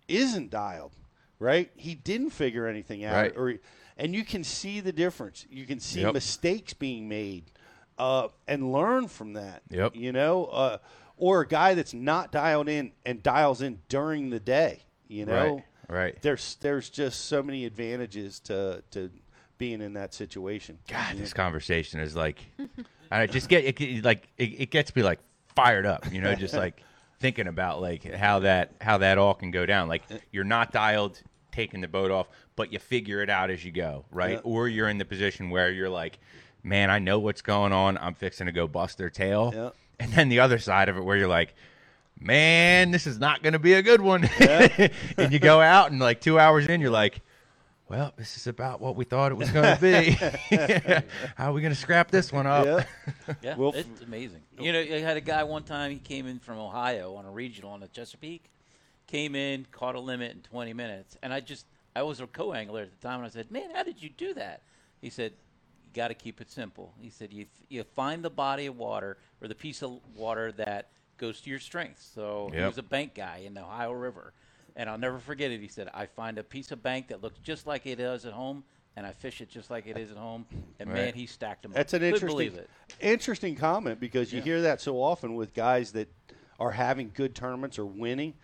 isn't 0.08 0.50
dialed, 0.52 0.94
right? 1.40 1.70
He 1.76 1.96
didn't 1.96 2.30
figure 2.32 2.68
anything 2.68 3.04
out, 3.04 3.14
Right. 3.16 3.34
or 3.38 3.56
and 3.96 4.16
you 4.16 4.24
can 4.26 4.44
see 4.44 4.80
the 4.80 4.92
difference. 4.92 5.46
You 5.52 5.66
can 5.66 5.80
see 5.80 6.02
Yep. 6.02 6.14
mistakes 6.16 6.74
being 6.74 7.08
made, 7.08 7.52
uh, 8.00 8.30
and 8.48 8.72
learn 8.74 9.08
from 9.08 9.34
that. 9.34 9.62
Yep. 9.70 9.96
You 9.96 10.12
know, 10.12 10.46
uh, 10.46 10.78
or 11.18 11.42
a 11.42 11.48
guy 11.48 11.74
that's 11.76 11.94
not 11.94 12.32
dialed 12.32 12.68
in 12.70 12.92
and 13.06 13.22
dials 13.22 13.62
in 13.62 13.82
during 13.90 14.30
the 14.32 14.40
day. 14.40 14.82
You 15.08 15.26
know, 15.26 15.56
Right, 15.90 15.96
right. 15.96 16.22
There's 16.22 16.56
there's 16.56 16.90
just 16.90 17.26
so 17.26 17.44
many 17.44 17.66
advantages 17.66 18.40
to 18.42 18.84
to 18.92 19.12
being 19.58 19.82
in 19.82 19.94
that 19.94 20.14
situation. 20.14 20.80
God, 20.88 21.18
this 21.18 21.34
conversation 21.34 22.00
is 22.00 22.16
like, 22.16 22.40
I 23.12 23.28
just 23.28 23.50
get 23.50 23.64
it, 23.66 24.04
like 24.04 24.28
it, 24.38 24.62
it 24.62 24.72
gets 24.72 24.96
me 24.96 25.04
like 25.04 25.20
fired 25.56 25.86
up, 25.86 26.12
you 26.12 26.22
know, 26.22 26.36
just 26.36 26.54
like 26.54 26.82
thinking 27.20 27.48
about 27.48 27.82
like 27.82 28.04
how 28.14 28.40
that 28.40 28.74
how 28.82 28.98
that 29.00 29.18
all 29.18 29.34
can 29.34 29.52
go 29.52 29.66
down. 29.66 29.88
Like 29.88 30.04
uh, 30.12 30.18
you're 30.32 30.44
not 30.44 30.72
dialed, 30.72 31.22
taking 31.52 31.82
the 31.82 31.88
boat 31.88 32.12
off, 32.12 32.28
but 32.56 32.74
you 32.74 32.80
figure 32.80 33.22
it 33.22 33.30
out 33.30 33.50
as 33.50 33.64
you 33.64 33.72
go, 33.72 34.06
right? 34.12 34.34
Yeah. 34.34 34.40
Or 34.44 34.68
you're 34.68 34.90
in 34.90 34.98
the 34.98 35.06
position 35.06 35.50
where 35.50 35.72
you're 35.72 35.90
like, 35.90 36.20
man, 36.64 36.90
I 36.90 37.00
know 37.00 37.20
what's 37.20 37.42
going 37.42 37.72
on. 37.72 37.98
I'm 37.98 38.16
fixing 38.16 38.48
to 38.48 38.52
go 38.52 38.68
bust 38.68 38.98
their 38.98 39.10
tail. 39.10 39.52
Yeah. 39.56 39.70
And 40.00 40.12
then 40.14 40.30
the 40.30 40.40
other 40.40 40.60
side 40.60 40.90
of 40.90 40.98
it 40.98 41.04
where 41.04 41.18
you're 41.18 41.28
like. 41.28 41.56
Man, 42.20 42.92
this 42.92 43.06
is 43.06 43.20
not 43.20 43.42
going 43.42 43.52
to 43.52 43.60
be 43.60 43.74
a 43.74 43.82
good 43.82 44.00
one. 44.00 44.24
and 44.40 44.92
you 45.32 45.40
go 45.40 45.60
out, 45.60 45.92
and 45.92 46.00
like 46.00 46.22
two 46.22 46.40
hours 46.40 46.68
in, 46.68 46.80
you're 46.80 46.92
like, 46.92 47.20
well, 47.90 48.14
this 48.18 48.38
is 48.38 48.48
about 48.48 48.82
what 48.82 48.96
we 48.96 49.06
thought 49.06 49.32
it 49.32 49.36
was 49.36 49.52
going 49.52 49.76
to 49.76 49.82
be. 49.82 50.12
How 51.36 51.50
are 51.50 51.54
we 51.54 51.62
going 51.62 51.74
to 51.74 51.80
scrap 51.80 52.10
this 52.10 52.32
one 52.32 52.48
up? 52.48 52.86
Yeah, 53.42 53.56
Well, 53.56 53.72
it's 53.74 54.02
amazing. 54.02 54.42
You 54.60 54.74
know, 54.74 54.80
I 54.80 55.00
had 55.00 55.16
a 55.16 55.22
guy 55.22 55.44
one 55.44 55.64
time. 55.64 55.92
He 55.92 55.98
came 56.00 56.28
in 56.28 56.40
from 56.40 56.58
Ohio 56.58 57.16
on 57.16 57.26
a 57.26 57.32
regional 57.32 57.72
on 57.72 57.80
the 57.80 57.88
Chesapeake. 57.88 58.50
Came 59.08 59.36
in, 59.36 59.66
caught 59.72 59.96
a 59.96 60.00
limit 60.00 60.32
in 60.32 60.42
20 60.42 60.74
minutes, 60.74 61.18
and 61.22 61.34
I 61.34 61.40
just 61.40 61.66
I 61.96 62.02
was 62.04 62.20
a 62.20 62.28
co-angler 62.28 62.82
at 62.84 62.92
the 63.00 63.08
time, 63.08 63.20
and 63.20 63.26
I 63.26 63.30
said, 63.30 63.52
"Man, 63.52 63.70
how 63.74 63.84
did 63.84 64.02
you 64.02 64.10
do 64.10 64.34
that?" 64.34 64.62
He 65.02 65.10
said, 65.10 65.32
"You 65.32 65.92
got 65.94 66.08
to 66.10 66.14
keep 66.16 66.42
it 66.42 66.52
simple." 66.52 66.94
He 67.00 67.10
said, 67.10 67.32
"You 67.32 67.46
you 67.70 67.84
find 67.84 68.24
the 68.24 68.30
body 68.30 68.66
of 68.66 68.78
water 68.78 69.18
or 69.42 69.48
the 69.48 69.56
piece 69.56 69.82
of 69.84 70.00
water 70.16 70.52
that 70.54 70.90
goes 71.18 71.40
to 71.42 71.50
your 71.50 71.60
strengths." 71.60 72.10
So 72.16 72.50
he 72.54 72.60
was 72.62 72.78
a 72.78 72.84
bank 72.84 73.14
guy 73.16 73.44
in 73.46 73.54
the 73.54 73.62
Ohio 73.62 73.92
River, 73.92 74.34
and 74.76 74.90
I'll 74.90 74.98
never 74.98 75.20
forget 75.20 75.52
it. 75.52 75.60
He 75.62 75.68
said, 75.68 75.90
"I 75.94 76.06
find 76.06 76.38
a 76.38 76.44
piece 76.44 76.72
of 76.72 76.82
bank 76.84 77.08
that 77.10 77.22
looks 77.22 77.40
just 77.40 77.68
like 77.68 77.86
it 77.86 77.98
does 77.98 78.26
at 78.26 78.34
home." 78.34 78.64
And 78.96 79.08
I 79.08 79.12
fish 79.12 79.42
it 79.42 79.50
just 79.50 79.72
like 79.72 79.88
it 79.88 79.98
is 79.98 80.12
at 80.12 80.18
home, 80.18 80.46
and 80.80 80.88
man, 80.88 81.16
he 81.16 81.26
stacked 81.26 81.64
them. 81.64 81.72
up. 81.72 81.78
That's 81.78 81.94
an 81.94 82.04
interesting, 82.04 82.28
believe 82.28 82.54
it. 82.54 82.70
interesting 83.02 83.56
comment 83.56 84.00
because 84.00 84.32
you 84.32 84.38
Yeah. 84.38 84.44
hear 84.44 84.62
that 84.62 84.82
so 84.82 85.02
often 85.02 85.34
with 85.34 85.56
guys 85.56 85.94
that 85.94 86.10
are 86.60 86.70
having 86.72 87.10
good 87.12 87.34
tournaments 87.34 87.80
or 87.80 87.86
winning, 87.88 88.36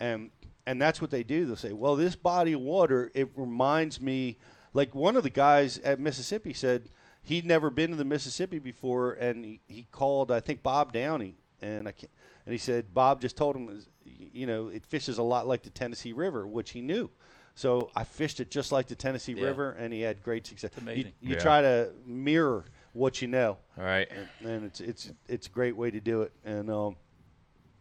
and 0.00 0.30
and 0.66 0.80
that's 0.80 1.00
what 1.02 1.10
they 1.10 1.22
do. 1.22 1.44
They'll 1.44 1.56
say, 1.56 1.74
"Well, 1.74 1.94
this 1.94 2.16
body 2.16 2.52
of 2.54 2.60
water 2.62 3.10
it 3.14 3.28
reminds 3.36 4.00
me." 4.00 4.38
Like 4.72 4.94
one 4.94 5.14
of 5.16 5.24
the 5.24 5.30
guys 5.30 5.78
at 5.80 6.00
Mississippi 6.00 6.54
said 6.54 6.88
he'd 7.22 7.44
never 7.44 7.68
been 7.68 7.90
to 7.90 7.96
the 7.96 8.04
Mississippi 8.04 8.58
before, 8.58 9.12
and 9.12 9.44
he, 9.44 9.60
he 9.68 9.86
called 9.92 10.30
I 10.32 10.40
think 10.40 10.62
Bob 10.62 10.92
Downey, 10.92 11.36
and 11.60 11.86
I 11.86 11.92
can't, 11.92 12.12
and 12.46 12.52
he 12.52 12.58
said 12.58 12.94
Bob 12.94 13.20
just 13.20 13.36
told 13.36 13.56
him, 13.56 13.84
you 14.18 14.46
know, 14.46 14.68
it 14.68 14.84
fishes 14.86 15.18
a 15.18 15.22
lot 15.22 15.46
like 15.46 15.62
the 15.62 15.70
Tennessee 15.70 16.12
River, 16.12 16.46
which 16.46 16.70
he 16.70 16.80
knew. 16.80 17.10
So 17.54 17.90
I 17.96 18.04
fished 18.04 18.38
it 18.40 18.50
just 18.50 18.70
like 18.72 18.86
the 18.86 18.94
Tennessee 18.94 19.32
Yeah. 19.32 19.46
River, 19.46 19.72
and 19.72 19.92
he 19.92 20.00
had 20.02 20.22
great 20.22 20.46
success. 20.46 20.70
You- 20.76 20.82
amazing. 20.82 21.12
You, 21.20 21.34
Yeah. 21.34 21.38
try 21.40 21.60
to 21.62 21.90
mirror 22.06 22.64
what 22.92 23.20
you 23.20 23.28
know, 23.28 23.58
All 23.76 23.84
right. 23.84 24.08
and, 24.40 24.48
and 24.48 24.64
it's 24.64 24.80
it's 24.80 25.12
it's 25.28 25.46
a 25.46 25.50
great 25.50 25.76
way 25.76 25.90
to 25.90 26.00
do 26.00 26.22
it. 26.22 26.32
And 26.44 26.70
um, 26.70 26.96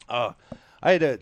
uh, 0.10 0.34
I 0.82 0.92
had 0.94 1.04
a, 1.04 1.20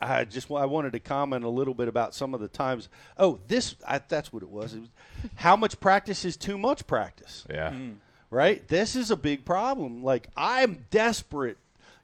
I 0.00 0.24
just 0.24 0.50
I 0.50 0.66
wanted 0.66 0.92
to 0.92 1.00
comment 1.00 1.44
a 1.44 1.48
little 1.48 1.74
bit 1.74 1.88
about 1.88 2.14
some 2.14 2.34
of 2.34 2.40
the 2.40 2.48
times. 2.48 2.88
Oh, 3.18 3.38
this 3.48 3.76
I, 3.86 3.98
that's 4.06 4.32
what 4.32 4.42
it 4.42 4.48
was. 4.50 4.74
It 4.74 4.80
was 4.80 4.88
how 5.36 5.56
much 5.56 5.78
practice 5.80 6.24
is 6.24 6.36
too 6.36 6.58
much 6.58 6.86
practice 6.86 7.46
Yeah. 7.48 7.72
right? 8.30 8.66
This 8.68 8.96
is 8.96 9.10
a 9.10 9.16
big 9.16 9.44
problem. 9.44 10.02
Like 10.02 10.28
I'm 10.36 10.84
desperate 10.90 11.56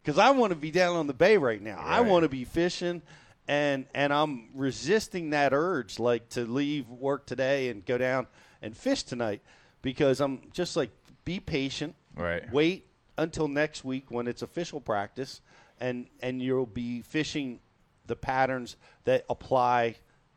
because 0.02 0.18
I 0.18 0.30
want 0.30 0.50
to 0.50 0.56
be 0.56 0.70
down 0.70 0.96
on 0.96 1.06
the 1.06 1.14
bay 1.14 1.36
right 1.36 1.60
now. 1.60 1.78
I 1.78 2.00
want 2.00 2.22
to 2.24 2.28
be 2.28 2.44
fishing, 2.44 3.02
and 3.48 3.86
and 3.94 4.12
I'm 4.12 4.48
resisting 4.54 5.30
that 5.30 5.52
urge, 5.52 5.98
like 5.98 6.28
to 6.30 6.44
leave 6.44 6.88
work 6.88 7.26
today 7.26 7.68
and 7.68 7.84
go 7.84 7.98
down 7.98 8.26
and 8.62 8.76
fish 8.76 9.02
tonight, 9.02 9.42
because 9.82 10.20
I'm 10.20 10.40
just 10.52 10.76
like 10.76 10.90
be 11.24 11.40
patient, 11.40 11.94
Right. 12.16 12.50
Wait 12.52 12.86
until 13.18 13.46
next 13.48 13.84
week 13.84 14.10
when 14.10 14.26
it's 14.26 14.42
official 14.42 14.80
practice, 14.80 15.40
and 15.80 16.06
and 16.20 16.42
you'll 16.42 16.66
be 16.66 17.02
fishing 17.02 17.60
the 18.06 18.16
patterns 18.16 18.76
that 19.04 19.24
apply 19.30 19.96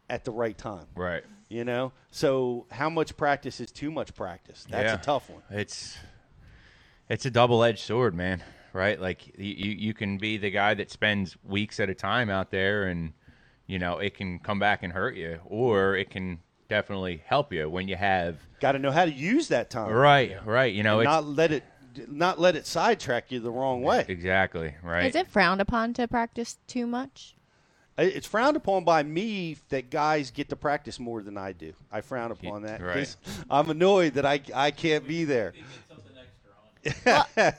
at 0.09 0.25
the 0.25 0.31
right 0.31 0.57
time. 0.57 0.85
Right. 0.95 1.23
You 1.49 1.63
know, 1.63 1.91
so 2.11 2.65
how 2.71 2.89
much 2.89 3.15
practice 3.15 3.59
is 3.59 3.71
too 3.71 3.91
much 3.91 4.13
practice? 4.15 4.65
That's 4.69 4.91
Yeah. 4.91 4.99
a 4.99 5.03
tough 5.03 5.29
one. 5.29 5.41
It's 5.49 5.97
it's 7.09 7.25
a 7.25 7.31
double 7.31 7.63
edged 7.63 7.79
sword, 7.79 8.13
man. 8.15 8.43
Right? 8.73 8.99
Like 8.99 9.27
you, 9.37 9.53
you 9.53 9.71
you 9.71 9.93
can 9.93 10.17
be 10.17 10.37
the 10.37 10.49
guy 10.49 10.73
that 10.73 10.89
spends 10.91 11.37
weeks 11.43 11.79
at 11.79 11.89
a 11.89 11.93
time 11.95 12.29
out 12.29 12.49
there, 12.51 12.85
and 12.87 13.13
you 13.67 13.79
know 13.79 13.99
it 13.99 14.15
can 14.15 14.39
come 14.39 14.59
back 14.59 14.83
and 14.83 14.91
hurt 14.91 15.15
you, 15.15 15.39
or 15.45 15.95
it 15.95 16.09
can 16.09 16.39
definitely 16.69 17.21
help 17.25 17.53
you 17.53 17.69
when 17.69 17.87
you 17.87 17.95
have 17.95 18.37
Got 18.59 18.71
to 18.71 18.79
know 18.79 18.91
how 18.91 19.05
to 19.05 19.11
use 19.11 19.49
that 19.49 19.69
time. 19.69 19.91
right, 19.91 20.43
right. 20.45 20.73
You 20.73 20.81
know, 20.81 20.99
it's 21.01 21.05
not 21.05 21.25
let 21.25 21.51
it 21.51 21.63
not 22.07 22.39
let 22.39 22.55
it 22.55 22.65
sidetrack 22.65 23.31
you 23.31 23.39
the 23.39 23.51
wrong 23.51 23.83
way. 23.83 24.05
exactly 24.07 24.73
right. 24.81 25.05
Is 25.05 25.15
it 25.15 25.27
frowned 25.27 25.61
upon 25.61 25.93
to 25.93 26.07
practice 26.07 26.57
too 26.65 26.87
much? 26.87 27.35
It's 27.95 28.25
frowned 28.25 28.57
upon 28.57 28.85
by 28.85 29.03
me 29.03 29.55
that 29.69 29.91
guys 29.91 30.31
get 30.31 30.49
to 30.49 30.55
practice 30.55 30.99
more 30.99 31.21
than 31.21 31.37
I 31.37 31.51
do. 31.51 31.73
I 31.91 32.01
frown 32.01 32.31
upon 32.31 32.63
that. 32.63 32.79
'cause 32.79 33.17
I'm 33.51 33.69
annoyed 33.69 34.15
that 34.15 34.25
I 34.25 34.41
I 34.55 34.71
can't 34.71 35.07
be 35.07 35.25
there. 35.25 35.53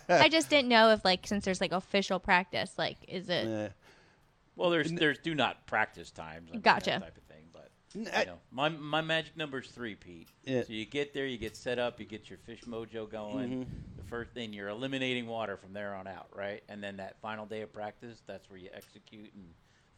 I 0.09 0.29
just 0.31 0.51
didn't 0.51 0.69
know 0.69 0.91
if 0.91 1.05
like 1.05 1.27
since 1.27 1.45
there's 1.45 1.61
like 1.61 1.73
official 1.73 2.19
practice, 2.19 2.73
like 2.79 2.99
is 3.09 3.29
it? 3.29 3.47
Yeah. 3.47 3.69
Well, 4.57 4.71
there's 4.71 4.93
there's 4.93 5.19
do 5.19 5.35
not 5.35 5.67
practice 5.67 6.11
times. 6.11 6.49
I 6.51 6.53
mean, 6.53 6.61
Gotcha. 6.63 6.91
That 6.91 7.01
type 7.03 7.17
of 7.17 7.23
thing, 7.25 7.45
but 7.53 7.71
you 7.95 8.05
know, 8.27 8.39
my 8.53 8.69
my 8.69 9.01
magic 9.01 9.37
number 9.37 9.59
is 9.61 9.69
three, 9.69 9.95
Pete. 9.95 10.29
Yeah. 10.45 10.63
So 10.63 10.73
you 10.73 10.85
get 10.85 11.13
there, 11.15 11.27
you 11.27 11.39
get 11.39 11.57
set 11.57 11.79
up, 11.79 11.99
you 11.99 12.07
get 12.07 12.29
your 12.29 12.39
fish 12.39 12.61
mojo 12.63 13.11
going. 13.11 13.51
Mhm. 13.51 13.67
The 13.97 14.05
first 14.05 14.31
thing 14.33 14.53
you're 14.53 14.69
eliminating 14.69 15.27
water 15.27 15.57
from 15.57 15.73
there 15.73 15.95
on 15.95 16.07
out, 16.07 16.29
right? 16.35 16.63
And 16.69 16.83
then 16.83 16.99
that 16.99 17.21
final 17.21 17.47
day 17.47 17.63
of 17.63 17.73
practice, 17.73 18.23
that's 18.27 18.49
where 18.51 18.59
you 18.59 18.69
execute 18.73 19.33
and 19.35 19.45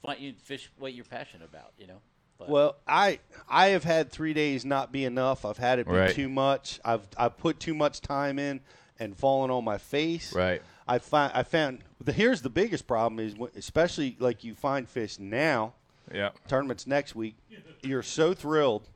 find 0.03 0.21
you 0.21 0.33
fish 0.43 0.71
what 0.79 0.95
you're 0.95 1.05
passionate 1.05 1.45
about. 1.49 1.73
You 1.79 1.89
know. 1.89 2.01
But 2.39 2.49
Well, 2.51 2.77
I 2.87 3.19
I 3.49 3.69
have 3.69 3.85
had 3.85 4.11
three 4.11 4.35
days 4.35 4.65
not 4.65 4.93
be 4.93 5.05
enough. 5.05 5.45
I've 5.47 5.57
had 5.59 5.79
it 5.79 5.87
be 5.87 5.93
Right. 5.95 6.15
too 6.15 6.29
much. 6.29 6.81
I've 6.85 7.07
I've 7.17 7.37
put 7.39 7.61
too 7.61 7.75
much 7.75 8.01
time 8.01 8.39
in 8.39 8.61
and 8.99 9.17
falling 9.17 9.51
on 9.51 9.65
my 9.65 9.79
face. 9.79 10.33
Right. 10.35 10.63
I 10.89 10.99
find 10.99 11.33
I 11.35 11.43
found 11.43 11.81
the 12.03 12.13
here's 12.13 12.43
the 12.43 12.51
biggest 12.51 12.87
problem 12.87 13.19
is 13.21 13.35
when- 13.37 13.51
especially 13.57 14.17
like 14.19 14.45
you 14.45 14.55
find 14.55 14.89
fish 14.89 15.19
now. 15.19 15.75
Yeah. 16.13 16.31
Tournaments 16.49 16.87
next 16.87 17.15
week. 17.17 17.37
You're 17.83 18.03
so 18.03 18.35
thrilled. 18.35 18.89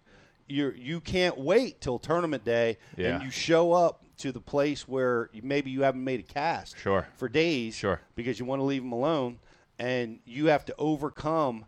You 0.48 0.70
you 0.76 1.00
can't 1.00 1.38
wait 1.38 1.80
till 1.80 1.98
tournament 1.98 2.44
day 2.44 2.78
Yeah. 2.96 3.14
and 3.16 3.24
you 3.24 3.30
show 3.30 3.72
up 3.72 4.04
to 4.18 4.32
the 4.32 4.40
place 4.40 4.86
where 4.86 5.30
maybe 5.42 5.70
you 5.70 5.82
haven't 5.82 6.04
made 6.04 6.20
a 6.20 6.22
cast 6.24 6.78
Sure. 6.78 7.06
for 7.16 7.28
days 7.28 7.74
Sure. 7.74 8.00
because 8.14 8.38
you 8.38 8.44
want 8.44 8.60
to 8.60 8.64
leave 8.64 8.82
them 8.82 8.92
alone 8.92 9.38
and 9.78 10.18
you 10.26 10.46
have 10.46 10.64
to 10.66 10.74
overcome 10.78 11.64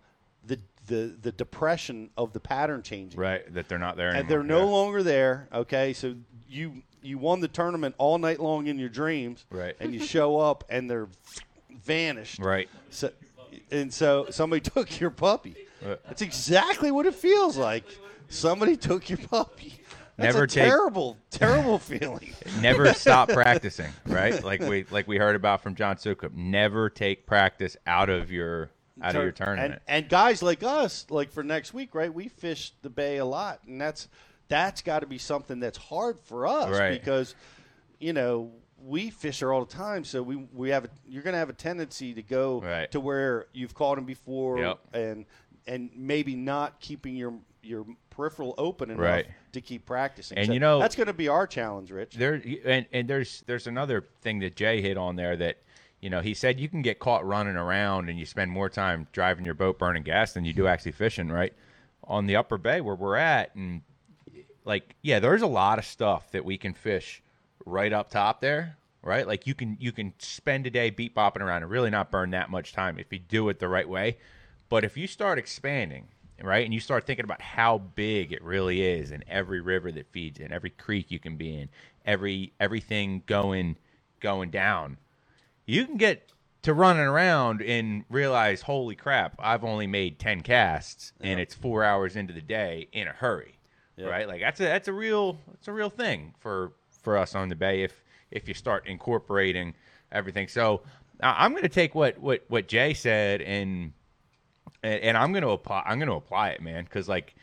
the 0.46 0.58
the 0.86 1.16
the 1.22 1.32
depression 1.32 2.10
of 2.16 2.32
the 2.32 2.40
pattern 2.40 2.82
changing 2.82 3.18
right 3.18 3.52
that 3.54 3.68
they're 3.68 3.78
not 3.78 3.96
there 3.96 4.08
anymore. 4.08 4.20
and 4.20 4.28
they're 4.28 4.42
no 4.42 4.58
Yeah. 4.66 4.70
longer 4.72 5.02
there 5.02 5.48
okay 5.54 5.92
so 5.92 6.16
you 6.48 6.82
you 7.02 7.18
won 7.18 7.40
the 7.40 7.48
tournament 7.48 7.94
all 7.98 8.18
night 8.18 8.40
long 8.40 8.66
in 8.66 8.78
your 8.78 8.88
dreams 8.88 9.44
Right. 9.50 9.74
and 9.80 9.92
you 9.94 10.00
show 10.04 10.38
up 10.38 10.64
and 10.68 10.88
they're 10.90 11.08
vanished 11.84 12.38
Right. 12.38 12.68
so 12.90 13.10
and 13.70 13.92
so 13.92 14.26
somebody 14.30 14.60
took 14.74 15.00
your 15.00 15.10
puppy 15.10 15.56
Right. 15.84 15.98
that's 16.06 16.22
exactly 16.22 16.90
what 16.90 17.06
it 17.06 17.14
feels 17.14 17.56
like 17.56 17.84
somebody 18.28 18.76
took 18.76 19.08
your 19.10 19.18
puppy 19.18 19.74
that's 20.16 20.34
Never 20.34 20.44
a 20.44 20.48
take- 20.48 20.64
terrible 20.68 21.16
terrible 21.30 21.78
feeling 21.78 22.32
never 22.60 22.92
stop 22.92 23.28
practicing, 23.30 23.90
right? 24.06 24.44
Like 24.44 24.60
we 24.60 24.84
like 24.90 25.08
we 25.08 25.16
heard 25.16 25.34
about 25.34 25.62
from 25.62 25.74
John 25.74 25.96
Sukup. 25.96 26.34
Never 26.34 26.90
take 26.90 27.26
practice 27.26 27.78
out 27.86 28.10
of 28.10 28.30
your 28.30 28.68
out 29.00 29.16
of 29.16 29.22
your 29.22 29.32
tournament. 29.32 29.80
And, 29.88 30.02
and 30.04 30.08
guys 30.10 30.42
like 30.42 30.62
us, 30.62 31.06
like 31.08 31.32
for 31.32 31.42
next 31.42 31.72
week, 31.72 31.94
right? 31.94 32.12
We 32.12 32.28
fish 32.28 32.72
the 32.82 32.90
bay 32.90 33.16
a 33.16 33.24
lot, 33.24 33.60
and 33.66 33.80
that's 33.80 34.06
that's 34.52 34.82
got 34.82 35.00
to 35.00 35.06
be 35.06 35.18
something 35.18 35.58
that's 35.60 35.78
hard 35.78 36.20
for 36.20 36.46
us 36.46 36.70
Right. 36.78 36.92
because 36.92 37.34
you 37.98 38.12
know 38.12 38.50
we 38.84 39.10
fish 39.10 39.38
there 39.40 39.52
all 39.52 39.64
the 39.64 39.72
time. 39.74 40.04
So 40.04 40.22
we 40.22 40.36
we 40.52 40.70
have 40.70 40.84
a, 40.84 40.88
you're 41.08 41.22
going 41.22 41.32
to 41.34 41.38
have 41.38 41.48
a 41.48 41.52
tendency 41.54 42.12
to 42.14 42.22
go 42.22 42.60
Right. 42.60 42.90
to 42.90 43.00
where 43.00 43.46
you've 43.52 43.74
caught 43.74 43.96
them 43.96 44.04
before, 44.04 44.58
Yep. 44.58 44.78
and 44.92 45.24
and 45.66 45.90
maybe 45.94 46.34
not 46.36 46.80
keeping 46.80 47.16
your 47.16 47.34
your 47.62 47.86
peripheral 48.10 48.54
open 48.58 48.90
enough 48.90 49.00
Right. 49.00 49.26
to 49.52 49.60
keep 49.60 49.86
practicing. 49.86 50.36
And 50.36 50.48
So 50.48 50.52
you 50.52 50.58
know- 50.60 50.80
that's 50.80 50.96
going 50.96 51.06
to 51.06 51.12
be 51.12 51.28
our 51.28 51.46
challenge, 51.46 51.92
Rich. 51.92 52.16
There 52.16 52.42
and, 52.64 52.86
and 52.92 53.08
there's 53.08 53.42
there's 53.46 53.66
another 53.68 54.04
thing 54.20 54.40
that 54.40 54.56
Jay 54.56 54.82
hit 54.82 54.98
on 54.98 55.14
there 55.16 55.36
that 55.36 55.58
you 56.00 56.10
know 56.10 56.20
he 56.20 56.34
said 56.34 56.58
you 56.58 56.68
can 56.68 56.82
get 56.82 56.98
caught 56.98 57.24
running 57.24 57.54
around 57.56 58.10
and 58.10 58.18
you 58.18 58.26
spend 58.26 58.50
more 58.50 58.68
time 58.68 59.06
driving 59.12 59.44
your 59.44 59.54
boat 59.54 59.78
burning 59.78 60.02
gas 60.02 60.32
than 60.34 60.44
you 60.44 60.52
do 60.52 60.66
actually 60.66 60.90
fishing 60.92 61.28
right 61.28 61.54
on 62.04 62.26
the 62.26 62.34
upper 62.34 62.58
bay 62.58 62.80
where 62.80 62.96
we're 62.96 63.14
at 63.16 63.54
and 63.54 63.82
like 64.64 64.94
yeah 65.02 65.18
there's 65.20 65.42
a 65.42 65.46
lot 65.46 65.78
of 65.78 65.84
stuff 65.84 66.30
that 66.32 66.44
we 66.44 66.58
can 66.58 66.74
fish 66.74 67.22
right 67.66 67.92
up 67.92 68.10
top 68.10 68.40
there 68.40 68.76
right? 69.02 69.26
Like 69.26 69.46
you 69.46 69.54
can 69.54 69.76
you 69.80 69.92
can 69.92 70.14
spend 70.18 70.66
a 70.66 70.70
day 70.70 70.90
beat 70.90 71.14
bopping 71.14 71.40
around 71.40 71.62
and 71.62 71.70
really 71.70 71.90
not 71.90 72.10
burn 72.10 72.30
that 72.30 72.50
much 72.50 72.72
time 72.72 72.98
if 72.98 73.12
you 73.12 73.18
do 73.18 73.48
it 73.48 73.58
the 73.58 73.68
right 73.68 73.88
way. 73.88 74.16
But 74.68 74.84
if 74.84 74.96
you 74.96 75.06
start 75.06 75.38
expanding 75.38 76.08
right 76.42 76.64
and 76.64 76.74
you 76.74 76.80
start 76.80 77.06
thinking 77.06 77.24
about 77.24 77.40
how 77.40 77.78
big 77.78 78.32
it 78.32 78.42
really 78.42 78.82
is 78.82 79.12
and 79.12 79.24
every 79.28 79.60
river 79.60 79.92
that 79.92 80.10
feeds 80.10 80.40
in 80.40 80.50
every 80.52 80.70
creek 80.70 81.10
you 81.10 81.18
can 81.20 81.36
be 81.36 81.56
in 81.56 81.68
every 82.04 82.52
everything 82.58 83.22
going 83.26 83.76
going 84.20 84.50
down 84.50 84.96
you 85.66 85.86
can 85.86 85.96
get 85.96 86.32
to 86.62 86.74
running 86.74 87.02
around 87.04 87.62
and 87.62 88.04
realize 88.10 88.62
holy 88.62 88.96
crap 88.96 89.36
i've 89.38 89.62
only 89.62 89.86
made 89.86 90.18
10 90.18 90.40
casts 90.40 91.12
and 91.20 91.38
it's 91.38 91.54
four 91.54 91.84
hours 91.84 92.16
into 92.16 92.32
the 92.32 92.40
day 92.42 92.88
in 92.92 93.06
a 93.06 93.12
hurry 93.12 93.54
Yeah. 94.02 94.10
right 94.10 94.28
like 94.28 94.40
that's 94.40 94.60
a 94.60 94.64
that's 94.64 94.88
a 94.88 94.92
real 94.92 95.38
that's 95.52 95.68
a 95.68 95.72
real 95.72 95.90
thing 95.90 96.34
for 96.38 96.72
for 97.02 97.16
us 97.16 97.34
on 97.34 97.48
the 97.48 97.56
bay 97.56 97.82
if 97.82 98.04
if 98.30 98.48
you 98.48 98.54
start 98.54 98.86
incorporating 98.86 99.74
everything 100.10 100.48
so 100.48 100.82
i'm 101.20 101.52
going 101.52 101.62
to 101.62 101.68
take 101.68 101.94
what 101.94 102.18
what 102.18 102.44
what 102.48 102.68
jay 102.68 102.94
said 102.94 103.40
and 103.42 103.92
and, 104.82 105.00
and 105.02 105.16
I'm 105.16 105.32
gonna 105.32 105.48
apply. 105.48 105.82
I'm 105.86 105.98
gonna 105.98 106.16
apply 106.16 106.50
it, 106.50 106.62
man, 106.62 106.84
because 106.84 107.08
like 107.08 107.34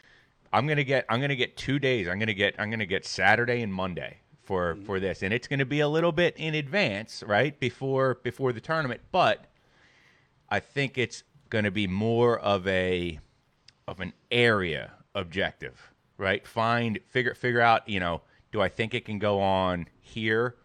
I'm 0.52 0.68
gonna 0.68 0.84
get 0.84 1.06
I'm 1.10 1.22
gonna 1.22 1.36
get 1.36 1.57
two 1.57 1.80
days. 1.80 2.07
I'm 2.07 2.19
gonna 2.19 2.34
get 2.34 2.56
I'm 2.60 2.69
gonna 2.69 2.86
get 2.86 3.06
Saturday 3.06 3.61
and 3.61 3.73
Monday 3.73 4.18
for 4.44 4.76
mm-hmm. 4.76 4.86
for 4.86 4.99
this, 4.99 5.23
and 5.23 5.34
it's 5.34 5.48
gonna 5.48 5.65
be 5.65 5.80
a 5.80 5.88
little 5.88 6.11
bit 6.11 6.36
in 6.38 6.56
advance, 6.56 7.23
right 7.26 7.57
before 7.60 8.15
before 8.23 8.53
the 8.53 8.61
tournament. 8.61 9.02
But 9.11 9.45
I 10.49 10.60
think 10.60 10.98
it's 10.98 11.23
gonna 11.49 11.72
be 11.72 11.88
more 11.88 12.40
of 12.40 12.68
a 12.68 13.19
of 13.88 13.99
an 13.99 14.14
area 14.31 14.91
objective, 15.15 15.94
right? 16.20 16.46
Find 16.46 17.00
figure 17.08 17.34
figure 17.34 17.62
out, 17.62 17.90
you 17.90 18.00
know, 18.00 18.22
do 18.52 18.62
I 18.62 18.70
think 18.70 18.94
it 18.94 19.06
can 19.06 19.18
go 19.18 19.41
on 19.41 19.88
here 20.02 20.56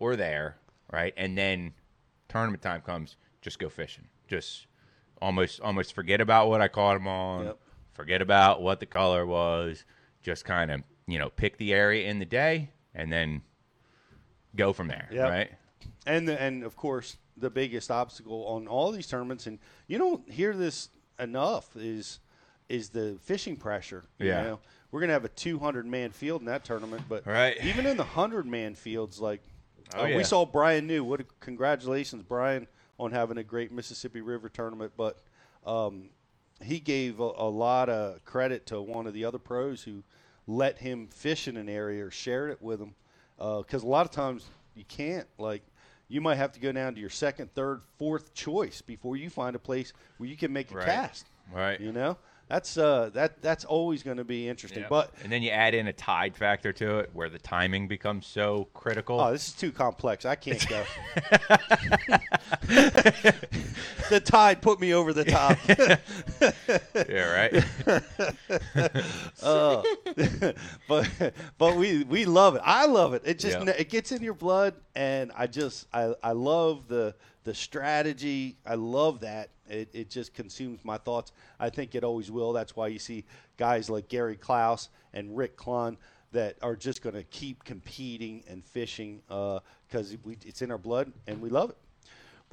or 0.00 0.16
there, 0.16 0.56
right? 0.92 1.14
And 1.16 1.38
then 1.38 1.74
tournament 2.28 2.62
time 2.62 2.80
comes, 2.80 3.16
just 3.40 3.60
go 3.60 3.68
fishing. 3.68 4.08
Just 4.26 4.66
almost 5.20 5.60
almost 5.60 5.92
forget 5.92 6.20
about 6.20 6.48
what 6.48 6.60
I 6.60 6.66
caught 6.66 6.94
them 6.94 7.06
on. 7.06 7.44
Yep. 7.44 7.58
Forget 7.92 8.22
about 8.22 8.62
what 8.62 8.80
the 8.80 8.86
color 8.86 9.24
was. 9.24 9.84
Just 10.22 10.44
kind 10.44 10.70
of, 10.70 10.82
you 11.06 11.18
know, 11.18 11.28
pick 11.28 11.58
the 11.58 11.72
area 11.72 12.08
in 12.08 12.18
the 12.18 12.24
day 12.24 12.70
and 12.94 13.12
then 13.12 13.42
go 14.56 14.72
from 14.72 14.88
there, 14.88 15.08
Yep. 15.12 15.30
right? 15.30 15.50
And 16.06 16.28
the, 16.28 16.40
and 16.40 16.62
of 16.64 16.76
course 16.76 17.16
the 17.36 17.50
biggest 17.50 17.90
obstacle 17.90 18.46
on 18.46 18.68
all 18.68 18.92
these 18.92 19.06
tournaments, 19.06 19.46
and 19.46 19.58
you 19.86 19.98
don't 19.98 20.30
hear 20.30 20.54
this 20.54 20.90
enough, 21.18 21.76
is 21.76 22.20
is 22.72 22.88
the 22.88 23.18
fishing 23.22 23.56
pressure. 23.56 24.02
You 24.18 24.28
Yeah. 24.28 24.42
know? 24.42 24.60
we're 24.90 25.00
gonna 25.00 25.12
have 25.14 25.24
a 25.24 25.28
200 25.30 25.86
man 25.86 26.10
field 26.10 26.42
in 26.42 26.46
that 26.46 26.64
tournament, 26.66 27.02
but 27.08 27.26
Right. 27.26 27.56
even 27.64 27.86
in 27.86 27.96
the 27.96 28.04
100 28.04 28.44
man 28.46 28.74
fields, 28.74 29.18
like 29.20 29.40
Oh, 29.94 30.02
uh, 30.02 30.06
yeah. 30.06 30.16
we 30.18 30.24
saw 30.24 30.44
Brian 30.46 30.86
New. 30.86 31.02
What 31.04 31.20
a, 31.20 31.24
congratulations, 31.40 32.22
Brian, 32.22 32.66
on 32.98 33.10
having 33.10 33.36
a 33.38 33.42
great 33.42 33.72
Mississippi 33.72 34.20
River 34.20 34.48
tournament. 34.50 34.92
But 34.96 35.18
um, 35.66 36.10
he 36.62 36.78
gave 36.80 37.20
a, 37.20 37.22
a 37.36 37.48
lot 37.48 37.88
of 37.88 38.22
credit 38.24 38.66
to 38.66 38.80
one 38.82 39.06
of 39.06 39.12
the 39.14 39.24
other 39.24 39.38
pros 39.38 39.82
who 39.82 40.02
let 40.46 40.78
him 40.78 41.08
fish 41.08 41.48
in 41.48 41.56
an 41.56 41.68
area 41.70 42.04
or 42.06 42.10
shared 42.10 42.50
it 42.50 42.60
with 42.62 42.80
him. 42.80 42.94
Because 43.38 43.82
a 43.82 43.86
lot 43.88 44.04
of 44.06 44.12
times 44.12 44.46
you 44.74 44.84
can't. 44.84 45.26
Like 45.38 45.62
you 46.08 46.20
might 46.20 46.36
have 46.36 46.52
to 46.52 46.60
go 46.60 46.70
down 46.72 46.94
to 46.94 47.00
your 47.00 47.10
second, 47.10 47.52
third, 47.54 47.80
fourth 47.98 48.34
choice 48.34 48.80
before 48.82 49.16
you 49.16 49.30
find 49.30 49.56
a 49.56 49.58
place 49.58 49.92
where 50.18 50.28
you 50.28 50.36
can 50.36 50.52
make 50.52 50.70
a 50.70 50.74
Right. 50.76 50.84
cast. 50.86 51.26
Right. 51.52 51.80
You 51.80 51.92
know, 51.92 52.16
that's 52.52 52.76
uh, 52.76 53.08
that 53.14 53.40
that's 53.40 53.64
always 53.64 54.02
going 54.02 54.18
to 54.18 54.24
be 54.24 54.46
interesting. 54.46 54.82
Yeah. 54.82 54.88
But 54.90 55.10
and 55.22 55.32
then 55.32 55.42
you 55.42 55.48
add 55.48 55.72
in 55.72 55.86
a 55.86 55.92
tide 55.94 56.36
factor 56.36 56.70
to 56.74 56.98
it 56.98 57.08
where 57.14 57.30
the 57.30 57.38
timing 57.38 57.88
becomes 57.88 58.26
so 58.26 58.68
critical. 58.74 59.18
Oh, 59.18 59.32
this 59.32 59.48
is 59.48 59.54
too 59.54 59.72
complex. 59.72 60.26
I 60.26 60.34
can't 60.34 60.68
go. 60.68 60.84
the 64.10 64.20
tide 64.22 64.60
put 64.60 64.80
me 64.80 64.92
over 64.92 65.14
the 65.14 65.24
top. 65.24 65.56
yeah, 67.08 67.32
right. 67.32 67.64
uh, 69.42 69.82
but 70.86 71.32
but 71.56 71.76
we 71.76 72.04
we 72.04 72.26
love 72.26 72.56
it. 72.56 72.62
I 72.66 72.84
love 72.84 73.14
it. 73.14 73.22
It 73.24 73.38
just 73.38 73.64
Yeah. 73.64 73.70
it 73.70 73.88
gets 73.88 74.12
in 74.12 74.22
your 74.22 74.34
blood, 74.34 74.74
and 74.94 75.32
I 75.34 75.46
just 75.46 75.86
I 75.94 76.14
I 76.22 76.32
love 76.32 76.86
the 76.86 77.14
the 77.44 77.54
strategy. 77.54 78.58
I 78.66 78.74
love 78.74 79.20
that. 79.20 79.48
It 79.72 79.88
it 79.92 80.10
just 80.10 80.34
consumes 80.34 80.84
my 80.84 80.98
thoughts. 80.98 81.32
I 81.58 81.70
think 81.70 81.94
it 81.94 82.04
always 82.04 82.30
will. 82.30 82.52
That's 82.52 82.76
why 82.76 82.88
you 82.88 82.98
see 82.98 83.24
guys 83.56 83.88
like 83.90 84.08
Gary 84.08 84.36
Klein 84.36 84.76
and 85.14 85.36
Rick 85.36 85.56
Clunn 85.56 85.96
that 86.32 86.56
are 86.62 86.76
just 86.76 87.02
going 87.02 87.14
to 87.14 87.24
keep 87.24 87.62
competing 87.64 88.42
and 88.48 88.64
fishing 88.64 89.22
because 89.28 90.16
we 90.24 90.36
it's 90.44 90.62
in 90.62 90.70
our 90.70 90.78
blood 90.78 91.12
and 91.26 91.40
we 91.40 91.50
love 91.50 91.70
it. 91.70 91.76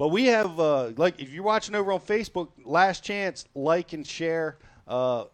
But 0.00 0.08
we 0.08 0.26
have, 0.26 0.58
uh, 0.58 0.92
like, 0.96 1.20
if 1.20 1.30
you're 1.30 1.44
watching 1.44 1.74
over 1.74 1.92
on 1.92 2.00
Facebook, 2.00 2.48
last 2.64 3.04
chance, 3.04 3.44
like 3.54 3.92
and 3.92 4.06
share 4.06 4.56
uh, 4.88 5.24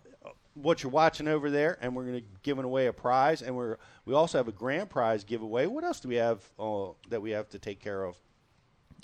what 0.55 0.83
you're 0.83 0.91
watching 0.91 1.29
over 1.29 1.51
there, 1.51 1.79
and 1.81 1.95
we're 1.95 2.03
going 2.03 2.21
to 2.21 2.27
giving 2.43 2.65
away 2.65 2.89
a 2.89 2.93
prize, 2.93 3.43
and 3.43 3.55
we're 3.55 3.77
we 4.07 4.15
also 4.15 4.39
have 4.39 4.49
a 4.49 4.53
grand 4.53 4.91
prize 4.91 5.23
giveaway. 5.23 5.67
What 5.67 5.85
else 5.85 6.01
do 6.01 6.09
we 6.09 6.17
have 6.17 6.43
uh, 6.59 6.89
that 7.11 7.23
we 7.23 7.31
have 7.31 7.49
to 7.51 7.61
take 7.61 7.81
care 7.81 8.05
of? 8.05 8.17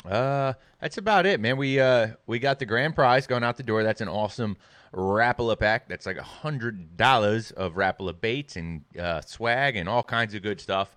Uh, 0.09 0.55
that's 0.81 0.99
about 0.99 1.27
it, 1.27 1.41
man. 1.41 1.57
We 1.57 1.79
uh 1.79 2.09
we 2.27 2.39
got 2.39 2.59
the 2.59 2.67
grand 2.67 2.95
prize 2.95 3.27
going 3.27 3.45
out 3.45 3.57
the 3.57 3.63
door. 3.63 3.83
That's 3.83 4.01
an 4.01 4.09
awesome 4.09 4.57
Rapala 4.93 5.59
pack. 5.59 5.89
That's 5.89 6.07
like 6.07 6.19
a 6.19 6.23
hundred 6.23 6.97
dollars 6.97 7.51
of 7.53 7.75
Rapala 7.75 8.19
baits 8.21 8.57
and 8.57 8.83
uh, 8.99 9.21
swag 9.23 9.77
and 9.77 9.89
all 9.89 10.03
kinds 10.03 10.35
of 10.35 10.43
good 10.43 10.61
stuff. 10.61 10.97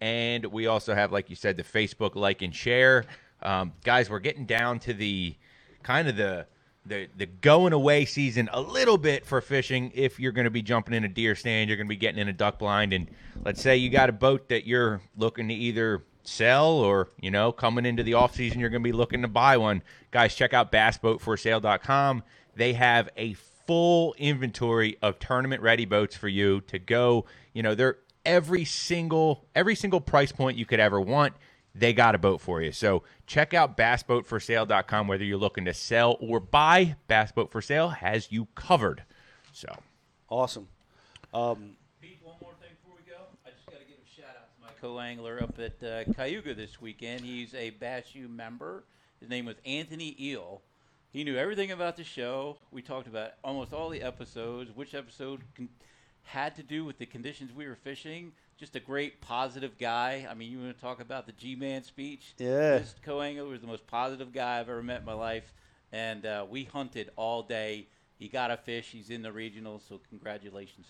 And 0.00 0.44
we 0.46 0.66
also 0.66 0.94
have, 0.94 1.12
like 1.12 1.30
you 1.30 1.36
said, 1.36 1.56
the 1.56 1.62
Facebook 1.62 2.16
like 2.16 2.42
and 2.42 2.54
share. 2.54 3.04
Um, 3.42 3.72
guys, 3.84 4.10
we're 4.10 4.18
getting 4.18 4.46
down 4.46 4.78
to 4.80 4.94
the 4.94 5.34
kind 5.82 6.08
of 6.08 6.16
the 6.16 6.46
the 6.84 7.08
the 7.16 7.26
going 7.26 7.72
away 7.72 8.04
season 8.04 8.48
a 8.52 8.60
little 8.60 8.98
bit 8.98 9.24
for 9.26 9.40
fishing. 9.40 9.92
If 9.94 10.18
you're 10.18 10.32
going 10.32 10.44
to 10.44 10.50
be 10.50 10.62
jumping 10.62 10.94
in 10.94 11.04
a 11.04 11.08
deer 11.08 11.34
stand, 11.34 11.68
you're 11.68 11.76
going 11.76 11.86
to 11.86 11.90
be 11.90 11.96
getting 11.96 12.20
in 12.20 12.28
a 12.28 12.32
duck 12.32 12.58
blind, 12.58 12.92
and 12.92 13.08
let's 13.44 13.60
say 13.60 13.76
you 13.76 13.90
got 13.90 14.08
a 14.08 14.12
boat 14.12 14.48
that 14.48 14.66
you're 14.66 15.00
looking 15.16 15.48
to 15.48 15.54
either 15.54 16.02
sell 16.26 16.72
or 16.72 17.08
you 17.20 17.30
know 17.30 17.52
coming 17.52 17.86
into 17.86 18.02
the 18.02 18.14
off 18.14 18.34
season 18.34 18.58
you're 18.60 18.70
going 18.70 18.82
to 18.82 18.88
be 18.88 18.92
looking 18.92 19.22
to 19.22 19.28
buy 19.28 19.56
one. 19.56 19.82
Guys 20.10 20.34
check 20.34 20.52
out 20.52 20.72
bassboatforsale.com 20.72 22.22
they 22.56 22.72
have 22.72 23.08
a 23.16 23.34
full 23.34 24.14
inventory 24.18 24.96
of 25.02 25.18
tournament 25.18 25.62
ready 25.62 25.84
boats 25.84 26.16
for 26.16 26.28
you 26.28 26.62
to 26.62 26.78
go. 26.78 27.26
You 27.52 27.62
know 27.62 27.74
they're 27.74 27.98
every 28.24 28.64
single 28.64 29.44
every 29.54 29.76
single 29.76 30.00
price 30.00 30.32
point 30.32 30.56
you 30.56 30.66
could 30.66 30.80
ever 30.80 31.00
want 31.00 31.34
they 31.78 31.92
got 31.92 32.14
a 32.14 32.18
boat 32.18 32.40
for 32.40 32.62
you. 32.62 32.72
So 32.72 33.02
check 33.26 33.52
out 33.52 33.76
bassboatforsale.com 33.76 35.08
whether 35.08 35.24
you're 35.24 35.36
looking 35.36 35.66
to 35.66 35.74
sell 35.74 36.16
or 36.20 36.40
buy 36.40 36.96
bassboat 37.06 37.52
for 37.52 37.60
sale 37.60 37.90
has 37.90 38.32
you 38.32 38.48
covered. 38.54 39.04
So. 39.52 39.68
Awesome. 40.28 40.68
Um, 41.34 41.76
Pete, 42.00 42.18
one 42.22 42.36
more 42.40 42.52
thing 42.60 42.70
before 42.82 42.96
we 42.96 43.10
go. 43.10 43.18
I 43.44 43.50
just 43.50 43.66
got 43.66 43.78
to 43.78 43.84
give 43.84 43.98
a 43.98 44.08
shout 44.08 44.34
out 44.36 44.48
to 44.54 44.60
my 44.62 44.65
co-angler 44.80 45.42
up 45.42 45.58
at 45.58 45.82
uh, 45.82 46.12
Cayuga 46.12 46.54
this 46.54 46.80
weekend. 46.80 47.22
He's 47.22 47.54
a 47.54 47.70
Bass 47.70 48.14
U 48.14 48.28
member. 48.28 48.84
His 49.20 49.28
name 49.28 49.46
was 49.46 49.56
Anthony 49.64 50.16
Eel. 50.20 50.62
He 51.10 51.24
knew 51.24 51.36
everything 51.36 51.70
about 51.70 51.96
the 51.96 52.04
show. 52.04 52.58
We 52.70 52.82
talked 52.82 53.06
about 53.06 53.32
almost 53.42 53.72
all 53.72 53.88
the 53.88 54.02
episodes. 54.02 54.70
Which 54.74 54.94
episode 54.94 55.40
con- 55.56 55.68
had 56.22 56.56
to 56.56 56.62
do 56.62 56.84
with 56.84 56.98
the 56.98 57.06
conditions 57.06 57.52
we 57.54 57.66
were 57.66 57.76
fishing. 57.76 58.32
Just 58.58 58.76
a 58.76 58.80
great 58.80 59.20
positive 59.20 59.78
guy. 59.78 60.26
I 60.28 60.34
mean, 60.34 60.50
you 60.50 60.58
want 60.58 60.74
to 60.74 60.80
talk 60.80 61.00
about 61.00 61.26
the 61.26 61.32
G-man 61.32 61.82
speech? 61.84 62.34
Yeah. 62.38 62.78
This 62.78 62.94
co-angler 63.02 63.44
was 63.44 63.60
the 63.60 63.66
most 63.66 63.86
positive 63.86 64.32
guy 64.32 64.58
I've 64.58 64.68
ever 64.68 64.82
met 64.82 65.00
in 65.00 65.06
my 65.06 65.12
life, 65.12 65.52
and 65.92 66.24
uh, 66.24 66.46
we 66.48 66.64
hunted 66.64 67.10
all 67.16 67.42
day. 67.42 67.86
He 68.18 68.28
got 68.28 68.50
a 68.50 68.56
fish. 68.56 68.88
He's 68.92 69.10
in 69.10 69.22
the 69.22 69.30
regional, 69.32 69.78
so 69.78 70.00
congratulations. 70.08 70.86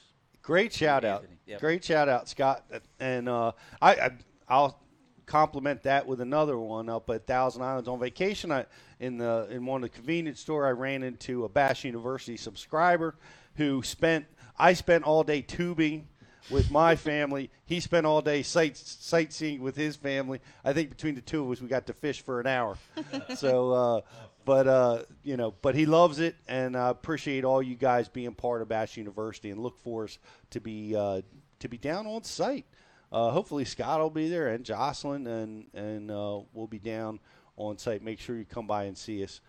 Great 0.47 0.73
shout 0.73 1.05
out. 1.05 1.24
Yep. 1.47 1.60
Great 1.60 1.82
shout 1.82 2.09
out, 2.09 2.28
Scott. 2.28 2.64
And 3.01 3.28
uh, 3.28 3.51
I, 3.82 3.94
I 3.94 4.10
I'll 4.48 4.78
compliment 5.27 5.82
that 5.82 6.06
with 6.06 6.20
another 6.20 6.56
one 6.56 6.89
up 6.89 7.10
at 7.10 7.27
Thousand 7.27 7.62
Islands 7.62 7.89
on 7.89 7.98
vacation. 7.98 8.52
I 8.52 8.66
in 9.01 9.18
the 9.18 9.48
in 9.51 9.66
one 9.66 9.82
of 9.82 9.90
the 9.90 9.97
convenience 9.97 10.39
store 10.39 10.64
I 10.64 10.70
ran 10.70 11.02
into 11.02 11.44
a 11.44 11.48
Bass 11.48 11.82
University 11.82 12.36
subscriber 12.36 13.16
who 13.56 13.82
spent 13.82 14.27
I 14.56 14.74
spent 14.74 15.02
all 15.02 15.24
day 15.24 15.43
tubing 15.43 16.06
with 16.48 16.70
my 16.70 16.94
family. 16.97 17.51
He 17.64 17.81
spent 17.81 18.06
all 18.06 18.23
day 18.23 18.44
sight 18.44 18.77
sightseeing 18.77 19.60
with 19.60 19.74
his 19.74 19.97
family. 19.97 20.40
I 20.64 20.73
think 20.73 20.90
between 20.90 21.16
the 21.16 21.23
two 21.23 21.44
of 21.44 21.51
us, 21.51 21.60
we 21.60 21.66
got 21.66 21.86
to 21.89 21.93
fish 21.93 22.23
for 22.23 22.39
an 22.40 22.47
hour. 22.47 22.78
so, 23.35 23.73
uh, 23.73 24.01
but 24.47 24.68
uh, 24.68 25.02
you 25.24 25.36
know, 25.36 25.52
but 25.60 25.74
he 25.74 25.85
loves 25.85 26.20
it, 26.20 26.36
and 26.48 26.77
I 26.77 26.89
appreciate 26.89 27.44
all 27.44 27.60
you 27.60 27.74
guys 27.74 28.09
being 28.09 28.32
part 28.32 28.62
of 28.62 28.68
Bass 28.68 28.97
University, 28.97 29.51
and 29.51 29.60
look 29.60 29.78
for 29.81 30.05
us 30.05 30.18
to 30.51 30.60
be 30.60 30.97
uh, 30.97 31.20
to 31.59 31.68
be 31.68 31.77
down 31.77 32.06
on 32.06 32.23
site. 32.23 32.64
Uh, 33.12 33.31
hopefully, 33.31 33.64
Scott 33.64 34.01
will 34.01 34.09
be 34.09 34.28
there, 34.28 34.48
and 34.48 34.64
Jocelyn, 34.64 35.27
and 35.27 35.66
and 35.74 36.10
uh, 36.10 36.40
we'll 36.55 36.68
be 36.68 36.78
down 36.78 37.18
on 37.56 37.77
site. 37.77 38.02
Make 38.02 38.20
sure 38.20 38.36
you 38.36 38.44
come 38.44 38.68
by 38.68 38.85
and 38.85 38.97
see 38.97 39.23
us. 39.23 39.40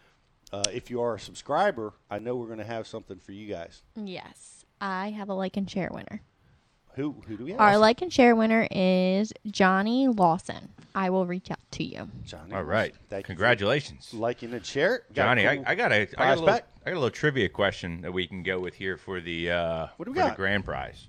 Uh, 0.51 0.63
if 0.73 0.89
you 0.89 1.01
are 1.01 1.15
a 1.15 1.19
subscriber, 1.19 1.93
I 2.09 2.19
know 2.19 2.35
we're 2.35 2.47
going 2.47 2.57
to 2.57 2.63
have 2.63 2.87
something 2.87 3.19
for 3.19 3.33
you 3.33 3.53
guys. 3.53 3.83
Yes, 3.95 4.65
I 4.81 5.11
have 5.11 5.29
a 5.29 5.33
like 5.33 5.57
and 5.57 5.69
share 5.69 5.89
winner. 5.91 6.21
Who 6.97 7.15
who 7.27 7.37
do 7.37 7.45
we 7.45 7.51
have? 7.51 7.59
Our 7.61 7.77
like 7.77 8.01
and 8.01 8.11
share 8.11 8.35
winner 8.35 8.67
is 8.71 9.31
Johnny 9.45 10.07
Lawson. 10.07 10.69
I 10.95 11.11
will 11.11 11.27
reach 11.27 11.51
out 11.51 11.59
to 11.73 11.83
you. 11.83 12.09
Johnny. 12.25 12.55
All 12.55 12.63
right. 12.63 12.91
Thank 13.07 13.25
you 13.25 13.25
for 13.25 13.27
Congratulations. 13.27 14.11
liking 14.15 14.51
and 14.51 14.65
share. 14.65 15.03
Got 15.13 15.37
a 15.37 15.41
Johnny, 15.41 15.57
cool 15.57 15.65
I, 15.67 15.71
I 15.71 15.75
got 15.75 15.91
a 15.91 15.95
I 15.95 16.05
got 16.05 16.25
a, 16.25 16.29
little, 16.31 16.47
pack? 16.47 16.67
I 16.85 16.89
got 16.89 16.95
a 16.95 16.99
little 16.99 17.09
trivia 17.11 17.49
question 17.49 18.01
that 18.01 18.11
we 18.11 18.25
can 18.25 18.41
go 18.41 18.59
with 18.59 18.73
here 18.73 18.97
for 18.97 19.21
the 19.21 19.51
uh, 19.51 19.87
What 19.97 20.05
do 20.05 20.11
we 20.11 20.17
for 20.17 20.23
the 20.23 20.29
got? 20.29 20.37
grand 20.37 20.65
prize. 20.65 21.07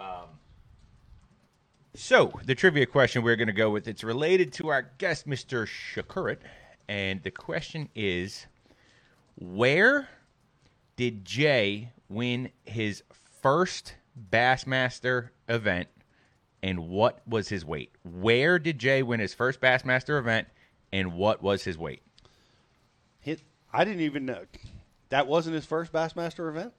Um, 0.00 0.26
so 1.94 2.32
the 2.44 2.56
trivia 2.56 2.86
question 2.86 3.22
we're 3.22 3.36
going 3.36 3.46
to 3.46 3.52
go 3.52 3.70
with 3.70 3.86
it's 3.86 4.02
related 4.02 4.52
to 4.54 4.68
our 4.70 4.90
guest, 4.98 5.28
Mr. 5.28 5.68
Przekurat, 5.68 6.38
and 6.88 7.22
the 7.22 7.30
question 7.30 7.88
is, 7.94 8.46
where 9.36 10.08
did 10.96 11.24
Jay 11.24 11.92
win 12.08 12.50
his 12.64 13.04
first 13.40 13.94
Bassmaster 14.30 15.30
event, 15.48 15.88
and 16.62 16.88
what 16.88 17.20
was 17.26 17.48
his 17.48 17.64
weight? 17.64 17.92
Where 18.04 18.58
did 18.58 18.78
Jay 18.78 19.02
win 19.02 19.20
his 19.20 19.34
first 19.34 19.60
Bassmaster 19.60 20.18
event, 20.18 20.48
and 20.92 21.14
what 21.14 21.42
was 21.42 21.64
his 21.64 21.78
weight? 21.78 22.02
Hit. 23.20 23.42
I 23.72 23.84
didn't 23.84 24.00
even 24.02 24.24
know 24.24 24.44
that 25.10 25.26
wasn't 25.26 25.54
his 25.54 25.66
first 25.66 25.92
Bassmaster 25.92 26.48
event. 26.48 26.72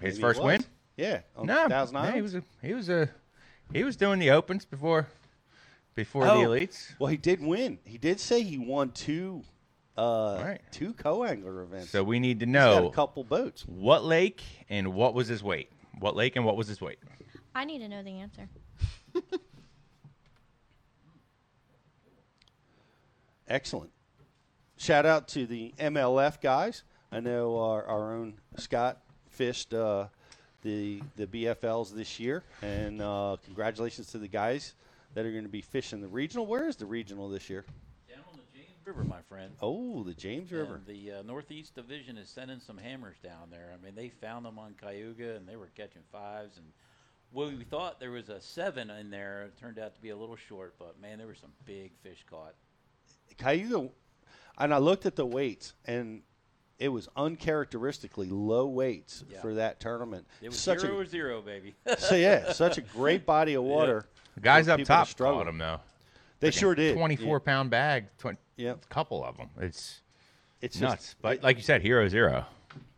His 0.00 0.14
Maybe 0.14 0.20
first 0.22 0.42
win? 0.42 0.64
Yeah, 0.96 1.20
No, 1.42 1.66
no, 1.66 2.02
he 2.12 2.22
was 2.22 2.34
a, 2.34 2.42
he 2.62 2.72
was 2.72 2.88
a 2.88 3.10
he 3.72 3.84
was 3.84 3.96
doing 3.96 4.18
the 4.18 4.30
opens 4.30 4.64
before 4.64 5.08
before 5.94 6.26
Oh, 6.26 6.38
the 6.40 6.46
elites. 6.46 6.92
Well, 6.98 7.08
he 7.08 7.16
did 7.16 7.42
win. 7.42 7.78
He 7.84 7.98
did 7.98 8.20
say 8.20 8.42
he 8.42 8.58
won 8.58 8.90
two, 8.92 9.42
uh, 9.96 10.40
Right. 10.42 10.60
two 10.70 10.92
co-angler 10.94 11.62
events. 11.62 11.90
So 11.90 12.02
we 12.04 12.18
need 12.20 12.40
to 12.40 12.46
know 12.46 12.88
a 12.88 12.92
couple 12.92 13.24
boats. 13.24 13.62
what 13.66 14.04
lake 14.04 14.42
and 14.68 14.94
what 14.94 15.14
was 15.14 15.28
his 15.28 15.42
weight. 15.42 15.70
What 15.98 16.14
lake 16.16 16.36
and 16.36 16.44
what 16.44 16.56
was 16.56 16.68
his 16.68 16.80
weight? 16.80 16.98
I 17.54 17.64
need 17.64 17.78
to 17.78 17.88
know 17.88 18.02
the 18.02 18.20
answer. 18.20 18.48
Excellent. 23.48 23.90
Shout 24.76 25.06
out 25.06 25.28
to 25.28 25.46
the 25.46 25.72
MLF 25.78 26.40
guys. 26.40 26.82
I 27.10 27.20
know 27.20 27.58
our, 27.58 27.84
our 27.84 28.12
own 28.12 28.34
Scott 28.56 29.00
fished 29.30 29.72
uh, 29.72 30.08
the 30.62 31.00
the 31.16 31.26
BFLs 31.26 31.94
this 31.94 32.18
year, 32.20 32.42
and 32.60 33.00
uh, 33.00 33.36
congratulations 33.44 34.08
to 34.08 34.18
the 34.18 34.28
guys 34.28 34.74
that 35.14 35.24
are 35.24 35.30
going 35.30 35.44
to 35.44 35.48
be 35.48 35.62
fishing 35.62 36.00
the 36.00 36.08
regional. 36.08 36.44
Where 36.46 36.68
is 36.68 36.76
the 36.76 36.86
regional 36.86 37.28
this 37.28 37.48
year? 37.48 37.64
Down 38.08 38.18
on 38.30 38.36
the 38.36 38.58
James 38.58 38.75
River, 38.86 39.02
my 39.04 39.20
friend. 39.28 39.52
Oh, 39.60 40.04
the 40.04 40.14
James 40.14 40.52
River. 40.52 40.76
And 40.76 40.86
the 40.86 41.18
uh, 41.18 41.22
Northeast 41.22 41.74
Division 41.74 42.16
is 42.16 42.28
sending 42.28 42.60
some 42.60 42.78
hammers 42.78 43.16
down 43.22 43.50
there. 43.50 43.74
I 43.74 43.84
mean, 43.84 43.96
they 43.96 44.08
found 44.10 44.46
them 44.46 44.58
on 44.60 44.74
Cayuga, 44.80 45.34
and 45.34 45.46
they 45.48 45.56
were 45.56 45.70
catching 45.76 46.02
fives. 46.12 46.56
And 46.56 46.66
well, 47.32 47.48
we 47.48 47.64
thought 47.64 47.98
there 47.98 48.12
was 48.12 48.28
a 48.28 48.40
seven 48.40 48.88
in 48.90 49.10
there. 49.10 49.42
It 49.44 49.58
turned 49.58 49.80
out 49.80 49.96
to 49.96 50.00
be 50.00 50.10
a 50.10 50.16
little 50.16 50.36
short, 50.36 50.74
but 50.78 51.00
man, 51.00 51.18
there 51.18 51.26
were 51.26 51.34
some 51.34 51.50
big 51.64 51.90
fish 52.02 52.24
caught. 52.30 52.54
Cayuga, 53.38 53.88
and 54.56 54.72
I 54.72 54.78
looked 54.78 55.04
at 55.04 55.16
the 55.16 55.26
weights, 55.26 55.74
and 55.84 56.22
it 56.78 56.88
was 56.88 57.08
uncharacteristically 57.16 58.28
low 58.28 58.66
weights 58.68 59.24
Yeah. 59.28 59.40
for 59.40 59.54
that 59.54 59.80
tournament. 59.80 60.26
It 60.40 60.48
was 60.50 60.60
such 60.60 60.80
zero 60.80 60.94
a, 60.94 61.00
or 61.00 61.04
zero, 61.06 61.42
baby. 61.42 61.74
so 61.98 62.14
yeah, 62.14 62.52
such 62.52 62.78
a 62.78 62.80
great 62.94 63.26
body 63.26 63.54
of 63.54 63.64
water. 63.64 64.06
The 64.36 64.40
guys 64.42 64.68
up 64.68 64.80
top 64.84 65.08
struggle. 65.08 65.40
caught 65.40 65.48
him 65.48 65.58
though. 65.58 65.80
They 66.40 66.50
Freaking 66.50 66.58
sure 66.58 66.74
did. 66.74 66.96
Twenty-four 66.96 67.36
Yeah. 67.38 67.44
pound 67.52 67.70
bag. 67.70 68.06
Twenty. 68.18 68.38
Yep. 68.56 68.88
couple 68.88 69.24
of 69.24 69.36
them. 69.36 69.50
It's 69.60 70.00
It's 70.60 70.80
nuts. 70.80 71.02
just- 71.08 71.22
but 71.22 71.42
like 71.42 71.56
you 71.56 71.62
said, 71.62 71.82
hero 71.82 72.08
zero. 72.08 72.46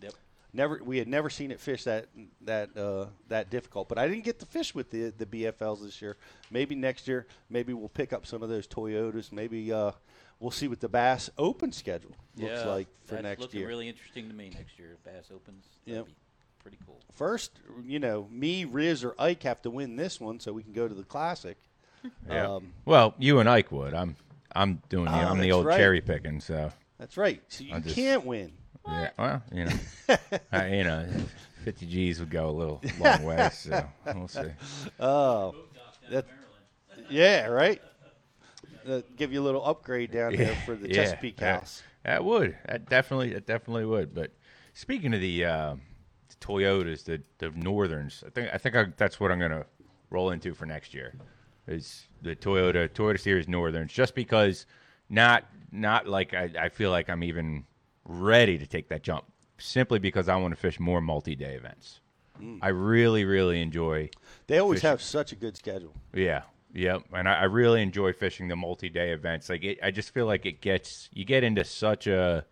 Yep. 0.01 0.15
Never, 0.53 0.81
we 0.83 0.99
had 0.99 1.09
never 1.09 1.29
seen 1.31 1.51
it 1.51 1.61
fish 1.61 1.85
that 1.85 2.07
that 2.43 2.77
uh, 2.77 3.07
that 3.29 3.51
difficult. 3.51 3.89
But 3.89 3.99
I 3.99 4.09
didn't 4.09 4.25
get 4.25 4.39
to 4.41 4.47
fish 4.47 4.75
with 4.75 4.91
the 4.91 5.11
the 5.17 5.27
BFLs 5.27 5.83
this 5.83 6.01
year. 6.01 6.17
Maybe 6.51 6.75
next 6.75 7.07
year, 7.07 7.27
maybe 7.51 7.73
we'll 7.75 7.89
pick 7.91 8.13
up 8.13 8.27
some 8.27 8.43
of 8.43 8.49
those 8.49 8.67
Toyotas. 8.67 9.31
Maybe 9.31 9.73
uh, 9.73 9.93
we'll 10.41 10.51
see 10.51 10.67
what 10.69 10.81
the 10.81 10.89
Bass 10.89 11.29
Open 11.39 11.71
schedule 11.73 12.15
looks 12.37 12.51
yeah, 12.53 12.65
like 12.67 12.87
for 13.05 13.15
that's 13.17 13.23
next 13.25 13.41
looking 13.43 13.61
year. 13.61 13.69
really 13.69 13.89
interesting 13.89 14.29
to 14.29 14.35
me 14.35 14.51
next 14.55 14.79
year. 14.79 14.93
If 14.95 15.05
Bass 15.05 15.31
opens, 15.33 15.65
that'd 15.87 15.99
Yep. 15.99 16.07
be 16.07 16.15
pretty 16.63 16.79
cool. 16.87 16.99
First, 17.15 17.53
you 17.85 17.99
know, 17.99 18.27
me, 18.31 18.65
Riz, 18.65 19.05
or 19.05 19.15
Ike 19.19 19.43
have 19.43 19.61
to 19.63 19.71
win 19.71 19.97
this 19.97 20.19
one 20.21 20.41
so 20.41 20.53
we 20.53 20.63
can 20.63 20.73
go 20.73 20.89
to 20.89 20.95
the 20.95 21.05
Classic. 21.05 21.57
Yeah. 22.29 22.47
Um, 22.55 22.73
well, 22.85 23.15
you 23.19 23.41
and 23.41 23.49
Ike 23.49 23.73
would. 23.73 23.95
I'm 23.95 24.17
I'm 24.55 24.83
doing 24.89 25.07
the 25.07 25.11
Oh, 25.13 25.15
I'm 25.15 25.39
the 25.39 25.45
that's 25.49 25.55
old 25.55 25.67
right. 25.67 25.77
cherry 25.79 26.01
picking. 26.01 26.41
So 26.41 26.71
That's 26.99 27.17
right. 27.17 27.43
So 27.49 27.65
you 27.65 27.75
I 27.75 27.81
just- 27.81 27.95
can't 27.95 28.25
win. 28.25 28.53
yeah. 28.87 29.11
Well, 29.19 29.43
you 29.53 29.65
know, 29.67 29.77
I, 30.53 30.67
you 30.75 30.85
know, 30.85 31.07
fifty 31.65 31.87
G's 31.87 32.21
would 32.21 32.31
go 32.31 32.49
a 32.49 32.53
little 32.53 32.81
long 33.01 33.25
way. 33.25 33.51
So 33.53 33.85
we'll 34.15 34.29
see. 34.29 34.43
Oh, 35.01 35.55
that, 36.11 36.25
yeah, 37.11 37.47
right. 37.47 37.81
Uh, 38.89 39.03
give 39.17 39.33
you 39.33 39.41
a 39.41 39.45
little 39.45 39.65
upgrade 39.65 40.11
down 40.11 40.35
there 40.35 40.57
for 40.65 40.75
the 40.75 40.89
Chesapeake 40.89 41.37
that- 41.39 41.61
house. 41.61 41.83
That 42.05 42.25
would. 42.25 42.57
That 42.67 42.89
definitely. 42.89 43.35
That 43.35 43.45
definitely 43.47 43.85
would. 43.85 44.15
But 44.15 44.33
speaking 44.73 45.13
of 45.13 45.21
the, 45.21 45.45
uh, 45.45 45.75
the 46.31 46.35
Toyotas, 46.37 47.05
the 47.05 47.21
the 47.39 47.51
Northerns, 47.51 48.25
I 48.27 48.31
think 48.31 48.49
I 48.55 48.57
think 48.57 48.77
I, 48.77 48.87
that's 48.97 49.21
what 49.21 49.31
I'm 49.31 49.39
gonna 49.39 49.67
roll 50.09 50.31
into 50.31 50.55
for 50.55 50.65
next 50.65 50.95
year. 50.95 51.15
Is 51.69 52.07
the 52.23 52.35
Toyota 52.35 52.89
Toyota 52.89 53.21
Series 53.21 53.47
Northerns? 53.47 53.93
Just 53.93 54.15
because, 54.15 54.67
not 55.09 55.45
not 55.71 56.07
like 56.07 56.35
I, 56.35 56.51
I 56.59 56.69
feel 56.71 56.91
like 56.91 57.11
I'm 57.11 57.23
even 57.23 57.65
ready 58.05 58.57
to 58.59 58.67
take 58.67 58.89
that 58.89 59.03
jump. 59.03 59.25
Simply 59.59 59.99
because 59.99 60.29
I 60.29 60.37
want 60.37 60.53
to 60.55 60.61
fish 60.61 60.79
more 60.81 61.01
multi-day 61.01 61.55
events. 61.55 62.01
Mm. 62.41 62.61
I 62.63 62.69
really, 62.69 63.25
really 63.25 63.61
enjoy. 63.61 64.09
They 64.47 64.59
always 64.59 64.79
fishing- 64.79 64.91
have 64.91 65.03
such 65.03 65.33
a 65.33 65.37
good 65.37 65.57
schedule. 65.57 65.93
yeah, 66.15 66.43
yep, 66.73 67.03
and 67.13 67.29
I, 67.29 67.41
I 67.41 67.45
really 67.45 67.83
enjoy 67.83 68.13
fishing 68.13 68.47
the 68.47 68.55
multi-day 68.55 69.11
events. 69.11 69.49
Like, 69.49 69.65
it, 69.65 69.79
I 69.83 69.91
just 69.91 70.15
feel 70.15 70.27
like 70.27 70.47
it 70.47 70.61
gets 70.61 71.11
you 71.13 71.25
get 71.25 71.43
into 71.43 71.65
such 71.65 72.07
a 72.07 72.47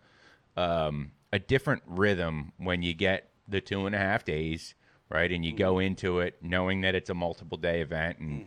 um, 0.57 1.11
a 1.31 1.39
different 1.39 1.83
rhythm 1.87 2.51
when 2.57 2.81
you 2.81 2.93
get 2.93 3.29
the 3.47 3.61
two 3.61 3.85
and 3.85 3.95
a 3.95 3.99
half 3.99 4.25
days, 4.25 4.75
right? 5.09 5.31
And 5.31 5.45
you 5.45 5.55
go 5.55 5.79
into 5.79 6.19
it 6.19 6.35
knowing 6.41 6.81
that 6.81 6.93
it's 6.93 7.09
a 7.09 7.13
multiple 7.13 7.57
day 7.57 7.81
event, 7.81 8.19
and 8.19 8.45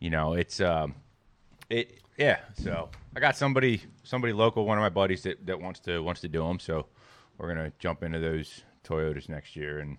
you 0.00 0.10
know 0.10 0.34
it's 0.34 0.60
um, 0.60 0.94
it 1.68 2.00
yeah. 2.16 2.40
So 2.54 2.88
I 3.16 3.20
got 3.20 3.36
somebody 3.36 3.82
somebody 4.02 4.32
local, 4.32 4.66
one 4.66 4.76
of 4.78 4.82
my 4.82 4.88
buddies 4.88 5.22
that, 5.22 5.46
that 5.46 5.60
wants 5.60 5.80
to 5.80 6.00
wants 6.02 6.20
to 6.22 6.28
do 6.28 6.42
them. 6.42 6.58
So 6.58 6.86
we're 7.38 7.48
gonna 7.48 7.72
jump 7.78 8.02
into 8.02 8.18
those 8.18 8.62
Toyotas 8.84 9.28
next 9.28 9.56
year 9.56 9.78
and 9.78 9.96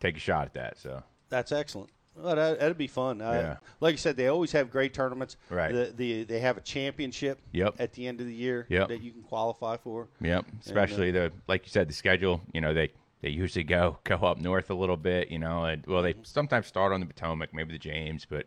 take 0.00 0.16
a 0.16 0.20
shot 0.20 0.46
at 0.46 0.54
that. 0.54 0.78
So 0.78 1.02
That's 1.28 1.52
excellent. 1.52 1.90
Well, 2.18 2.34
that, 2.34 2.60
that'd 2.60 2.78
be 2.78 2.86
fun. 2.86 3.20
Uh, 3.20 3.32
Yeah. 3.32 3.56
Like 3.80 3.92
I 3.92 3.96
said, 3.96 4.16
they 4.16 4.28
always 4.28 4.52
have 4.52 4.70
great 4.70 4.94
tournaments. 4.94 5.36
Right. 5.50 5.72
The, 5.72 5.92
the 5.94 6.24
they 6.24 6.40
have 6.40 6.56
a 6.56 6.62
championship. 6.62 7.40
Yep. 7.52 7.74
At 7.78 7.92
the 7.92 8.06
end 8.06 8.20
of 8.20 8.26
the 8.26 8.34
year. 8.34 8.66
Yep. 8.70 8.88
That 8.88 9.02
you 9.02 9.12
can 9.12 9.22
qualify 9.22 9.76
for. 9.76 10.08
Yep, 10.22 10.46
And, 10.46 10.54
uh, 10.54 10.58
especially 10.64 11.10
the 11.10 11.32
like 11.46 11.66
you 11.66 11.70
said, 11.70 11.88
the 11.88 11.94
schedule. 11.94 12.40
You 12.52 12.60
know, 12.60 12.72
they 12.72 12.90
they 13.20 13.28
usually 13.30 13.64
go 13.64 13.98
go 14.04 14.16
up 14.16 14.38
north 14.38 14.70
a 14.70 14.74
little 14.74 14.96
bit. 14.96 15.30
You 15.30 15.38
know, 15.38 15.64
and 15.64 15.84
well, 15.86 16.02
they 16.02 16.14
sometimes 16.22 16.66
start 16.66 16.92
on 16.92 17.00
the 17.00 17.06
Potomac, 17.06 17.52
maybe 17.52 17.72
the 17.72 17.78
James, 17.78 18.24
but 18.24 18.46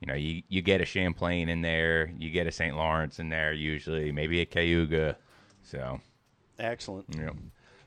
you 0.00 0.06
know, 0.06 0.14
you 0.14 0.42
you 0.48 0.62
get 0.62 0.80
a 0.80 0.84
Champlain 0.84 1.48
in 1.48 1.62
there, 1.62 2.10
you 2.18 2.30
get 2.30 2.46
a 2.46 2.52
St. 2.52 2.76
Lawrence 2.76 3.18
in 3.18 3.28
there, 3.28 3.52
usually 3.52 4.12
maybe 4.12 4.40
a 4.40 4.46
Cayuga. 4.46 5.16
So 5.62 6.00
Excellent. 6.58 7.06
Yep. 7.16 7.34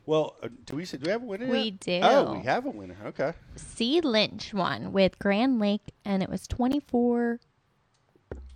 Well, 0.05 0.35
uh, 0.41 0.49
do 0.65 0.75
we 0.75 0.85
say 0.85 0.97
do 0.97 1.05
we 1.05 1.11
have 1.11 1.21
a 1.21 1.25
winner? 1.25 1.47
We 1.47 1.59
yet? 1.59 1.79
do. 1.79 1.99
Oh, 2.01 2.33
we 2.33 2.43
have 2.45 2.65
a 2.65 2.69
winner. 2.71 2.97
Okay. 3.05 3.33
C. 3.55 4.01
Lynch 4.01 4.53
won 4.53 4.91
with 4.91 5.19
Grand 5.19 5.59
Lake, 5.59 5.93
and 6.03 6.23
it 6.23 6.29
was 6.29 6.47
24 6.47 7.39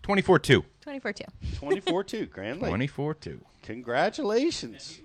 24 0.02 0.40
2. 0.40 0.66
24 0.82 1.14
2. 1.14 1.24
24 1.56 2.04
2, 2.04 2.26
Grand 2.26 2.62
Lake. 2.62 2.70
24 2.70 3.14
2. 3.14 3.42
Congratulations. 3.62 5.00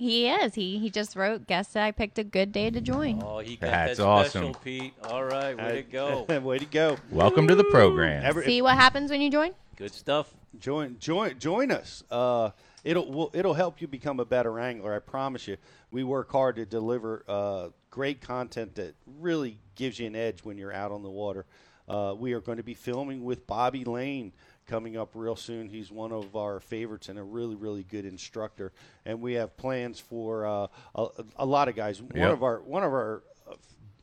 He 0.00 0.30
is. 0.30 0.54
He 0.54 0.78
he 0.78 0.88
just 0.88 1.14
wrote, 1.14 1.46
guess 1.46 1.76
I 1.76 1.90
picked 1.90 2.18
a 2.18 2.24
good 2.24 2.52
day 2.52 2.70
to 2.70 2.80
join. 2.80 3.22
Oh, 3.22 3.40
he 3.40 3.56
got 3.56 3.70
That's 3.70 3.98
that 3.98 4.06
awesome. 4.06 4.30
special, 4.30 4.54
Pete. 4.54 4.94
All 5.04 5.22
right, 5.22 5.54
way 5.54 5.72
to 5.74 5.82
go. 5.82 6.22
way 6.42 6.56
to 6.58 6.64
go. 6.64 6.96
Welcome 7.10 7.46
to 7.48 7.54
the 7.54 7.64
program. 7.64 8.24
Every- 8.24 8.46
See 8.46 8.62
what 8.62 8.76
happens 8.76 9.10
when 9.10 9.20
you 9.20 9.30
join? 9.30 9.52
Good 9.76 9.92
stuff. 9.92 10.32
Join 10.58 10.96
join 10.98 11.38
join 11.38 11.70
us. 11.70 12.02
Uh, 12.10 12.48
it'll 12.82 13.12
will, 13.12 13.30
it'll 13.34 13.52
help 13.52 13.82
you 13.82 13.88
become 13.88 14.20
a 14.20 14.24
better 14.24 14.58
angler. 14.58 14.94
I 14.94 15.00
promise 15.00 15.46
you. 15.46 15.58
We 15.90 16.02
work 16.02 16.32
hard 16.32 16.56
to 16.56 16.64
deliver 16.64 17.22
uh, 17.28 17.68
great 17.90 18.22
content 18.22 18.76
that 18.76 18.94
really 19.18 19.58
gives 19.74 19.98
you 19.98 20.06
an 20.06 20.16
edge 20.16 20.40
when 20.44 20.56
you're 20.56 20.72
out 20.72 20.92
on 20.92 21.02
the 21.02 21.10
water. 21.10 21.44
Uh, 21.86 22.14
we 22.16 22.32
are 22.32 22.40
going 22.40 22.56
to 22.56 22.64
be 22.64 22.72
filming 22.72 23.22
with 23.22 23.46
Bobby 23.46 23.84
Lane 23.84 24.32
coming 24.70 24.96
up 24.96 25.10
real 25.14 25.34
soon. 25.34 25.68
He's 25.68 25.90
one 25.90 26.12
of 26.12 26.36
our 26.36 26.60
favorites 26.60 27.08
and 27.08 27.18
a 27.18 27.22
really, 27.24 27.56
really 27.56 27.82
good 27.82 28.04
instructor. 28.06 28.72
And 29.04 29.20
we 29.20 29.34
have 29.34 29.56
plans 29.56 29.98
for 29.98 30.46
uh, 30.46 30.66
a, 30.94 31.08
a 31.36 31.44
lot 31.44 31.68
of 31.68 31.74
guys. 31.74 32.00
One 32.00 32.12
Yep. 32.14 32.32
of 32.32 32.42
our 32.44 32.60
one 32.60 32.84
of 32.84 32.92
our 32.92 33.24
uh, 33.50 33.54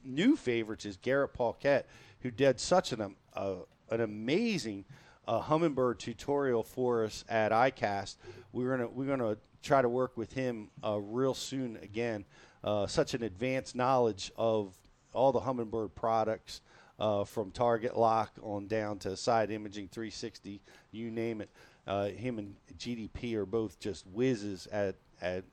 new 0.04 0.36
favorites 0.36 0.86
is 0.86 0.98
Garrett 0.98 1.34
Paquette, 1.34 1.88
who 2.20 2.32
did 2.32 2.60
such 2.60 2.92
an 2.92 3.00
um, 3.02 3.16
uh, 3.34 3.56
an 3.90 4.02
amazing 4.02 4.84
uh, 5.26 5.42
Humminbird 5.42 6.00
tutorial 6.00 6.64
for 6.64 7.06
us 7.06 7.24
at 7.30 7.54
ICAST. 7.54 8.18
We're 8.52 8.72
gonna 8.76 8.90
we're 8.90 9.06
gonna 9.08 9.38
try 9.64 9.82
to 9.82 9.90
work 9.90 10.18
with 10.18 10.34
him 10.34 10.70
uh, 10.84 11.00
real 11.00 11.34
soon 11.34 11.78
again. 11.82 12.26
Uh, 12.62 12.88
such 12.88 13.14
an 13.14 13.24
advanced 13.24 13.74
knowledge 13.76 14.32
of 14.36 14.76
all 15.14 15.32
the 15.32 15.40
Humminbird 15.40 15.96
products. 15.96 16.60
Uh, 17.00 17.24
from 17.24 17.52
target 17.52 17.96
lock 17.96 18.32
on 18.42 18.66
down 18.66 18.98
to 18.98 19.16
side 19.16 19.52
imaging 19.52 19.88
360, 19.88 20.60
you 20.92 21.12
name 21.12 21.42
it. 21.42 21.50
Uh, 21.86 22.08
him 22.08 22.40
and 22.40 22.56
GDP 22.76 23.36
are 23.36 23.46
both 23.46 23.80
just 23.80 24.08
whizzes 24.08 24.68
at, 24.72 24.96
at 25.22 25.44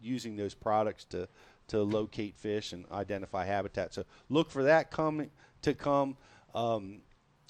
using 0.00 0.34
those 0.34 0.54
products 0.54 1.04
to 1.04 1.28
to 1.68 1.82
locate 1.82 2.36
fish 2.36 2.72
and 2.72 2.84
identify 2.92 3.46
habitat. 3.46 3.94
So 3.94 4.04
look 4.28 4.50
for 4.50 4.64
that 4.64 4.90
coming 4.90 5.30
to 5.62 5.74
come. 5.74 6.16
Um, 6.54 7.00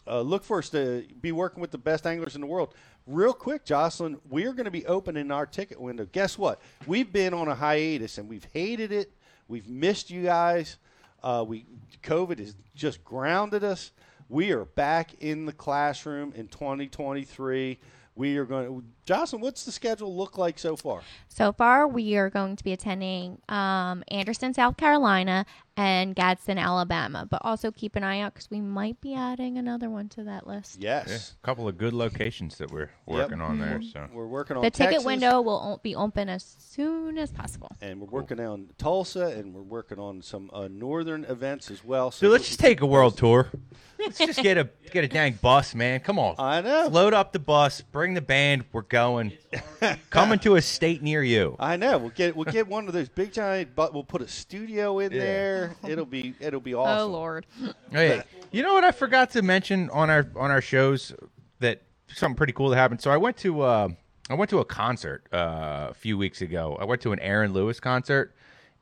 uh, 0.06 0.20
look 0.20 0.44
for 0.44 0.58
us 0.58 0.68
to 0.70 1.04
be 1.20 1.32
working 1.32 1.60
with 1.60 1.70
the 1.70 1.78
best 1.78 2.06
anglers 2.06 2.34
in 2.34 2.40
the 2.40 2.46
world. 2.46 2.74
Real 3.06 3.32
quick, 3.32 3.64
Jocelyn, 3.64 4.20
we 4.28 4.44
are 4.44 4.52
going 4.52 4.64
to 4.64 4.70
be 4.70 4.86
opening 4.86 5.30
our 5.30 5.46
ticket 5.46 5.80
window. 5.80 6.06
Guess 6.10 6.38
what? 6.38 6.60
We've 6.86 7.12
been 7.12 7.34
on 7.34 7.48
a 7.48 7.54
hiatus 7.54 8.18
and 8.18 8.28
we've 8.28 8.46
hated 8.52 8.92
it. 8.92 9.12
We've 9.48 9.68
missed 9.68 10.10
you 10.10 10.22
guys. 10.22 10.76
Uh, 11.22 11.44
we 11.46 11.66
COVID 12.02 12.38
has 12.38 12.56
just 12.74 13.04
grounded 13.04 13.64
us. 13.64 13.92
We 14.28 14.50
are 14.52 14.64
back 14.64 15.14
in 15.20 15.46
the 15.46 15.52
classroom 15.52 16.32
in 16.34 16.48
2023. 16.48 17.78
We 18.14 18.36
are 18.36 18.44
going 18.44 18.66
to, 18.66 18.84
Jocelyn, 19.06 19.40
what's 19.40 19.64
the 19.64 19.72
schedule 19.72 20.14
look 20.14 20.36
like 20.36 20.58
so 20.58 20.76
far? 20.76 21.00
So 21.28 21.52
far, 21.52 21.88
we 21.88 22.16
are 22.16 22.28
going 22.28 22.56
to 22.56 22.64
be 22.64 22.72
attending 22.72 23.38
um, 23.48 24.04
Anderson, 24.08 24.52
South 24.52 24.76
Carolina, 24.76 25.46
and 25.76 26.14
Gadsden, 26.14 26.58
Alabama. 26.58 27.26
But 27.28 27.40
also 27.44 27.70
keep 27.70 27.96
an 27.96 28.04
eye 28.04 28.20
out 28.20 28.34
because 28.34 28.50
we 28.50 28.60
might 28.60 29.00
be 29.00 29.14
adding 29.14 29.58
another 29.58 29.88
one 29.90 30.08
to 30.10 30.24
that 30.24 30.46
list. 30.46 30.78
Yes. 30.80 31.06
Yeah, 31.08 31.16
a 31.42 31.46
couple 31.46 31.66
of 31.68 31.78
good 31.78 31.92
locations 31.92 32.58
that 32.58 32.70
we're 32.70 32.90
working 33.06 33.40
on 33.40 33.58
there. 33.58 33.80
So 33.82 34.06
We're 34.12 34.26
working 34.26 34.56
on 34.56 34.62
The 34.62 34.70
ticket 34.70 34.90
Texas, 34.92 35.04
window 35.06 35.40
will 35.40 35.60
o- 35.74 35.80
be 35.82 35.94
open 35.94 36.28
as 36.28 36.56
soon 36.58 37.18
as 37.18 37.30
possible. 37.32 37.70
and 37.80 38.00
we're 38.00 38.06
working 38.08 38.40
on 38.40 38.68
Tulsa, 38.78 39.26
and 39.28 39.54
we're 39.54 39.62
working 39.62 39.98
on 39.98 40.22
some 40.22 40.50
uh, 40.52 40.68
northern 40.70 41.24
events 41.24 41.70
as 41.70 41.84
well. 41.84 42.10
So 42.10 42.28
let's 42.28 42.46
just 42.48 42.60
take 42.60 42.80
a 42.80 42.86
world 42.86 43.16
tour. 43.16 43.48
Let's 43.98 44.18
just 44.18 44.42
get 44.42 44.58
a 44.58 44.68
get 44.92 45.04
a 45.04 45.08
dang 45.08 45.34
bus, 45.40 45.74
man. 45.76 46.00
Come 46.00 46.18
on. 46.18 46.34
I 46.38 46.60
know. 46.60 46.88
Load 46.90 47.14
up 47.14 47.32
the 47.32 47.38
bus. 47.38 47.80
Bring 47.82 48.14
the 48.14 48.20
band. 48.20 48.64
We're 48.72 48.82
going. 48.82 49.32
Coming 50.10 50.38
to 50.40 50.56
a 50.56 50.62
state 50.62 51.02
near 51.02 51.22
you. 51.22 51.54
I 51.60 51.76
know. 51.76 51.98
We'll 51.98 52.10
get 52.10 52.34
we'll 52.34 52.44
get 52.50 52.66
one 52.66 52.88
of 52.88 52.94
those 52.94 53.08
big 53.08 53.32
giant, 53.32 53.76
but 53.76 53.94
we'll 53.94 54.02
put 54.04 54.20
a 54.20 54.26
studio 54.28 54.98
in 54.98 55.12
Yeah. 55.12 55.18
there. 55.20 55.61
It'll 55.86 56.04
be 56.04 56.34
it'll 56.40 56.60
be 56.60 56.74
awesome. 56.74 57.10
Oh. 57.10 57.12
Lord. 57.12 57.46
Hey, 57.90 58.22
you 58.50 58.62
know 58.62 58.74
what 58.74 58.84
I 58.84 58.92
forgot 58.92 59.30
to 59.30 59.42
mention 59.42 59.90
on 59.90 60.10
our 60.10 60.26
on 60.36 60.50
our 60.50 60.60
shows 60.60 61.14
that 61.60 61.82
something 62.08 62.36
pretty 62.36 62.52
cool 62.52 62.68
that 62.70 62.76
happened. 62.76 63.00
So 63.00 63.10
I 63.10 63.16
went 63.16 63.36
to 63.38 63.62
uh, 63.62 63.88
I 64.30 64.34
went 64.34 64.50
to 64.50 64.58
a 64.60 64.64
concert 64.64 65.26
uh, 65.32 65.88
a 65.90 65.94
few 65.94 66.16
weeks 66.16 66.40
ago. 66.40 66.76
I 66.80 66.84
went 66.84 67.00
to 67.02 67.12
an 67.12 67.18
Aaron 67.20 67.52
Lewis 67.52 67.80
concert, 67.80 68.34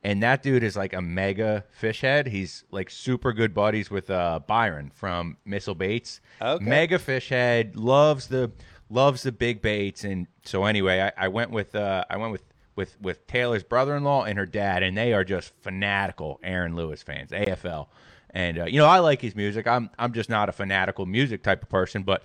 and 0.03 0.21
that 0.23 0.43
dude 0.43 0.63
is 0.63 0.75
like 0.75 0.93
a 0.93 1.01
mega 1.01 1.65
fish 1.71 2.01
head. 2.01 2.27
He's 2.27 2.63
like 2.71 2.89
super 2.89 3.33
good 3.33 3.53
buddies 3.53 3.89
with 3.89 4.09
uh, 4.09 4.39
Byron 4.47 4.91
from 4.93 5.37
Missile 5.45 5.75
Baits. 5.75 6.21
Okay. 6.41 6.63
Mega 6.63 6.99
fish 6.99 7.29
head 7.29 7.75
loves 7.75 8.27
the 8.27 8.51
loves 8.89 9.23
the 9.23 9.31
big 9.31 9.61
baits, 9.61 10.03
and 10.03 10.27
so 10.43 10.65
anyway, 10.65 11.11
I, 11.17 11.25
I 11.25 11.27
went 11.27 11.51
with 11.51 11.75
uh, 11.75 12.05
I 12.09 12.17
went 12.17 12.31
with. 12.31 12.43
With, 12.75 12.99
with 13.01 13.27
Taylor's 13.27 13.63
brother-in-law 13.63 14.23
and 14.23 14.39
her 14.39 14.45
dad, 14.45 14.81
and 14.81 14.97
they 14.97 15.13
are 15.13 15.25
just 15.25 15.51
fanatical 15.61 16.39
Aaron 16.41 16.75
Lewis 16.75 17.03
fans, 17.03 17.31
AFL. 17.31 17.87
And 18.33 18.59
uh, 18.59 18.65
you 18.65 18.79
know, 18.79 18.85
I 18.87 18.99
like 18.99 19.21
his 19.21 19.35
music. 19.35 19.67
I'm 19.67 19.89
I'm 19.99 20.13
just 20.13 20.29
not 20.29 20.49
a 20.49 20.51
fanatical 20.51 21.05
music 21.05 21.43
type 21.43 21.61
of 21.63 21.69
person, 21.69 22.03
but 22.03 22.23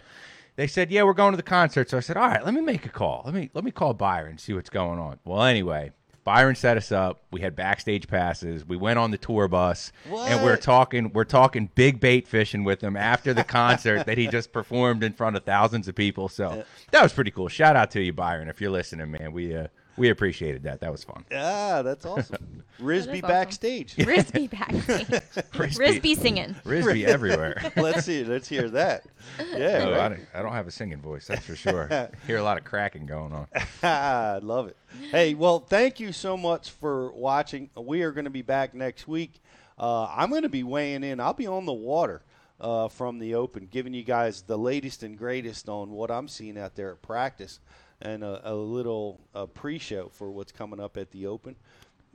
they 0.54 0.66
said, 0.66 0.90
"Yeah, 0.90 1.02
we're 1.02 1.14
going 1.14 1.32
to 1.32 1.36
the 1.36 1.42
concert." 1.42 1.90
So 1.90 1.96
I 1.96 2.00
said, 2.00 2.16
"All 2.16 2.28
right, 2.28 2.44
let 2.44 2.54
me 2.54 2.60
make 2.60 2.86
a 2.86 2.90
call. 2.90 3.22
Let 3.24 3.34
me 3.34 3.50
let 3.54 3.64
me 3.64 3.70
call 3.72 3.92
Byron, 3.92 4.38
see 4.38 4.52
what's 4.54 4.70
going 4.70 4.98
on." 4.98 5.18
Well, 5.24 5.42
anyway, 5.42 5.90
Byron 6.26 6.56
set 6.56 6.76
us 6.76 6.90
up. 6.90 7.22
We 7.30 7.40
had 7.40 7.54
backstage 7.54 8.08
passes. 8.08 8.64
We 8.64 8.76
went 8.76 8.98
on 8.98 9.10
the 9.12 9.18
tour 9.18 9.46
bus, 9.48 9.92
and 10.28 10.44
we're 10.44 10.56
talking 10.56 11.12
we're 11.12 11.24
talking 11.24 11.70
big 11.74 12.00
bait 12.00 12.26
fishing 12.26 12.64
with 12.64 12.80
him 12.82 12.96
after 12.96 13.34
the 13.34 13.44
concert 13.44 14.06
that 14.06 14.18
he 14.18 14.26
just 14.26 14.52
performed 14.52 15.02
in 15.02 15.12
front 15.12 15.36
of 15.36 15.44
thousands 15.44 15.88
of 15.88 15.94
people. 15.94 16.28
So 16.28 16.64
that 16.90 17.02
was 17.02 17.12
pretty 17.12 17.30
cool. 17.30 17.48
Shout 17.48 17.76
out 17.76 17.90
to 17.92 18.02
you, 18.02 18.12
Byron, 18.12 18.48
if 18.48 18.60
you're 18.60 18.70
listening, 18.70 19.10
man. 19.10 19.32
We 19.32 19.54
uh, 19.56 19.68
we 19.96 20.10
appreciated 20.10 20.62
that. 20.64 20.80
That 20.80 20.92
was 20.92 21.04
fun. 21.04 21.24
Ah, 21.32 21.82
that's 21.82 22.04
awesome. 22.06 22.64
Risby 22.80 23.08
awesome. 23.08 23.20
backstage. 23.20 23.96
Risby 23.96 24.50
backstage. 24.50 25.06
Risby 25.52 26.16
singing. 26.16 26.54
Risby 26.64 27.04
everywhere. 27.04 27.72
let's 27.76 28.04
see. 28.04 28.24
Let's 28.24 28.48
hear 28.48 28.68
that. 28.70 29.06
Yeah. 29.38 29.84
Oh, 29.86 30.00
I, 30.00 30.08
don't, 30.08 30.20
I 30.34 30.42
don't 30.42 30.52
have 30.52 30.66
a 30.66 30.70
singing 30.70 31.00
voice, 31.00 31.26
that's 31.26 31.44
for 31.46 31.56
sure. 31.56 32.10
Hear 32.26 32.38
a 32.38 32.42
lot 32.42 32.58
of 32.58 32.64
cracking 32.64 33.06
going 33.06 33.32
on. 33.32 33.46
I 33.82 34.38
love 34.42 34.68
it. 34.68 34.76
Hey, 35.10 35.34
well, 35.34 35.60
thank 35.60 36.00
you 36.00 36.12
so 36.12 36.36
much 36.36 36.70
for 36.70 37.12
watching. 37.12 37.70
We 37.76 38.02
are 38.02 38.12
going 38.12 38.24
to 38.24 38.30
be 38.30 38.42
back 38.42 38.74
next 38.74 39.08
week. 39.08 39.40
Uh, 39.78 40.06
I'm 40.06 40.30
going 40.30 40.42
to 40.42 40.48
be 40.48 40.62
weighing 40.62 41.04
in. 41.04 41.20
I'll 41.20 41.34
be 41.34 41.46
on 41.46 41.66
the 41.66 41.72
water 41.72 42.22
uh, 42.60 42.88
from 42.88 43.18
the 43.18 43.34
Open, 43.34 43.68
giving 43.70 43.94
you 43.94 44.02
guys 44.02 44.42
the 44.42 44.56
latest 44.56 45.02
and 45.02 45.18
greatest 45.18 45.68
on 45.68 45.90
what 45.90 46.10
I'm 46.10 46.28
seeing 46.28 46.58
out 46.58 46.74
there 46.74 46.92
at 46.92 47.02
practice, 47.02 47.60
and 48.02 48.22
a, 48.22 48.52
a 48.52 48.54
little 48.54 49.20
uh, 49.34 49.46
pre-show 49.46 50.08
for 50.08 50.30
what's 50.30 50.52
coming 50.52 50.80
up 50.80 50.96
at 50.96 51.10
the 51.10 51.26
Open. 51.26 51.56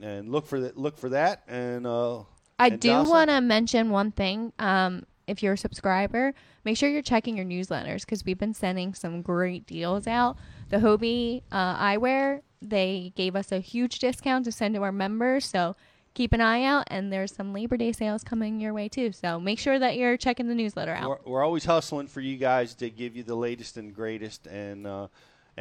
And 0.00 0.30
look 0.30 0.46
for 0.46 0.60
that. 0.60 0.76
Look 0.76 0.98
for 0.98 1.10
that. 1.10 1.42
And 1.46 1.86
uh, 1.86 2.20
I 2.58 2.68
and 2.68 2.80
do 2.80 3.02
want 3.04 3.30
to 3.30 3.40
mention 3.40 3.90
one 3.90 4.10
thing. 4.10 4.52
Um, 4.58 5.04
if 5.28 5.42
you're 5.42 5.52
a 5.52 5.58
subscriber, 5.58 6.34
make 6.64 6.76
sure 6.76 6.88
you're 6.88 7.02
checking 7.02 7.36
your 7.36 7.46
newsletters 7.46 8.00
because 8.00 8.24
we've 8.24 8.38
been 8.38 8.54
sending 8.54 8.94
some 8.94 9.22
great 9.22 9.66
deals 9.66 10.06
out. 10.06 10.36
The 10.70 10.78
Hobie 10.78 11.42
uh, 11.52 11.76
Eyewear, 11.76 12.40
they 12.60 13.12
gave 13.14 13.36
us 13.36 13.52
a 13.52 13.60
huge 13.60 14.00
discount 14.00 14.44
to 14.46 14.52
send 14.52 14.74
to 14.74 14.82
our 14.82 14.92
members. 14.92 15.44
So 15.44 15.76
keep 16.14 16.32
an 16.32 16.40
eye 16.40 16.64
out. 16.64 16.84
And 16.88 17.12
there's 17.12 17.32
some 17.32 17.52
Labor 17.52 17.76
Day 17.76 17.92
sales 17.92 18.24
coming 18.24 18.60
your 18.60 18.74
way 18.74 18.88
too. 18.88 19.12
So 19.12 19.38
make 19.38 19.58
sure 19.58 19.78
that 19.78 19.96
you're 19.96 20.16
checking 20.16 20.48
the 20.48 20.54
newsletter 20.54 20.94
out. 20.94 21.08
We're, 21.08 21.32
we're 21.32 21.44
always 21.44 21.64
hustling 21.64 22.08
for 22.08 22.20
you 22.20 22.36
guys 22.36 22.74
to 22.76 22.90
give 22.90 23.16
you 23.16 23.22
the 23.22 23.36
latest 23.36 23.76
and 23.76 23.94
greatest, 23.94 24.46
and 24.46 24.86
uh, 24.86 25.08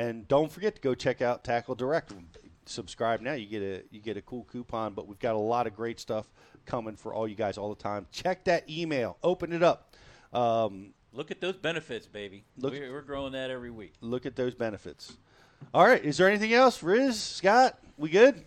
and 0.02 0.28
don't 0.28 0.52
forget 0.52 0.76
to 0.76 0.82
go 0.82 0.96
check 0.96 1.22
out 1.22 1.44
Tackle 1.44 1.76
Direct. 1.76 2.14
Subscribe 2.66 3.22
now, 3.22 3.34
you 3.34 3.48
get 3.48 3.62
a 3.62 3.84
you 3.92 4.00
get 4.02 4.18
a 4.18 4.22
cool 4.22 4.44
coupon. 4.52 4.94
But 4.94 5.08
we've 5.08 5.20
got 5.20 5.36
a 5.36 5.40
lot 5.40 5.68
of 5.68 5.76
great 5.76 6.00
stuff 6.00 6.28
coming 6.66 6.96
for 6.96 7.14
all 7.14 7.28
you 7.28 7.36
guys 7.36 7.58
all 7.58 7.70
the 7.74 7.82
time. 7.82 8.06
Check 8.12 8.46
that 8.46 8.70
email, 8.70 9.18
open 9.24 9.52
it 9.54 9.64
up. 9.64 9.96
Um, 10.34 10.94
Look 11.14 11.30
at 11.30 11.42
those 11.42 11.58
benefits, 11.58 12.08
baby. 12.08 12.46
Look- 12.58 12.72
we're, 12.74 12.90
we're 12.92 13.02
growing 13.02 13.34
that 13.34 13.50
every 13.50 13.72
week. 13.72 13.94
look 14.00 14.26
at 14.26 14.36
those 14.38 14.56
benefits. 14.56 15.18
All 15.74 15.86
right, 15.86 16.04
is 16.04 16.18
there 16.18 16.28
anything 16.30 16.54
else, 16.54 16.82
Riz, 16.82 17.22
Scott? 17.22 17.78
We 17.98 18.10
good? 18.10 18.44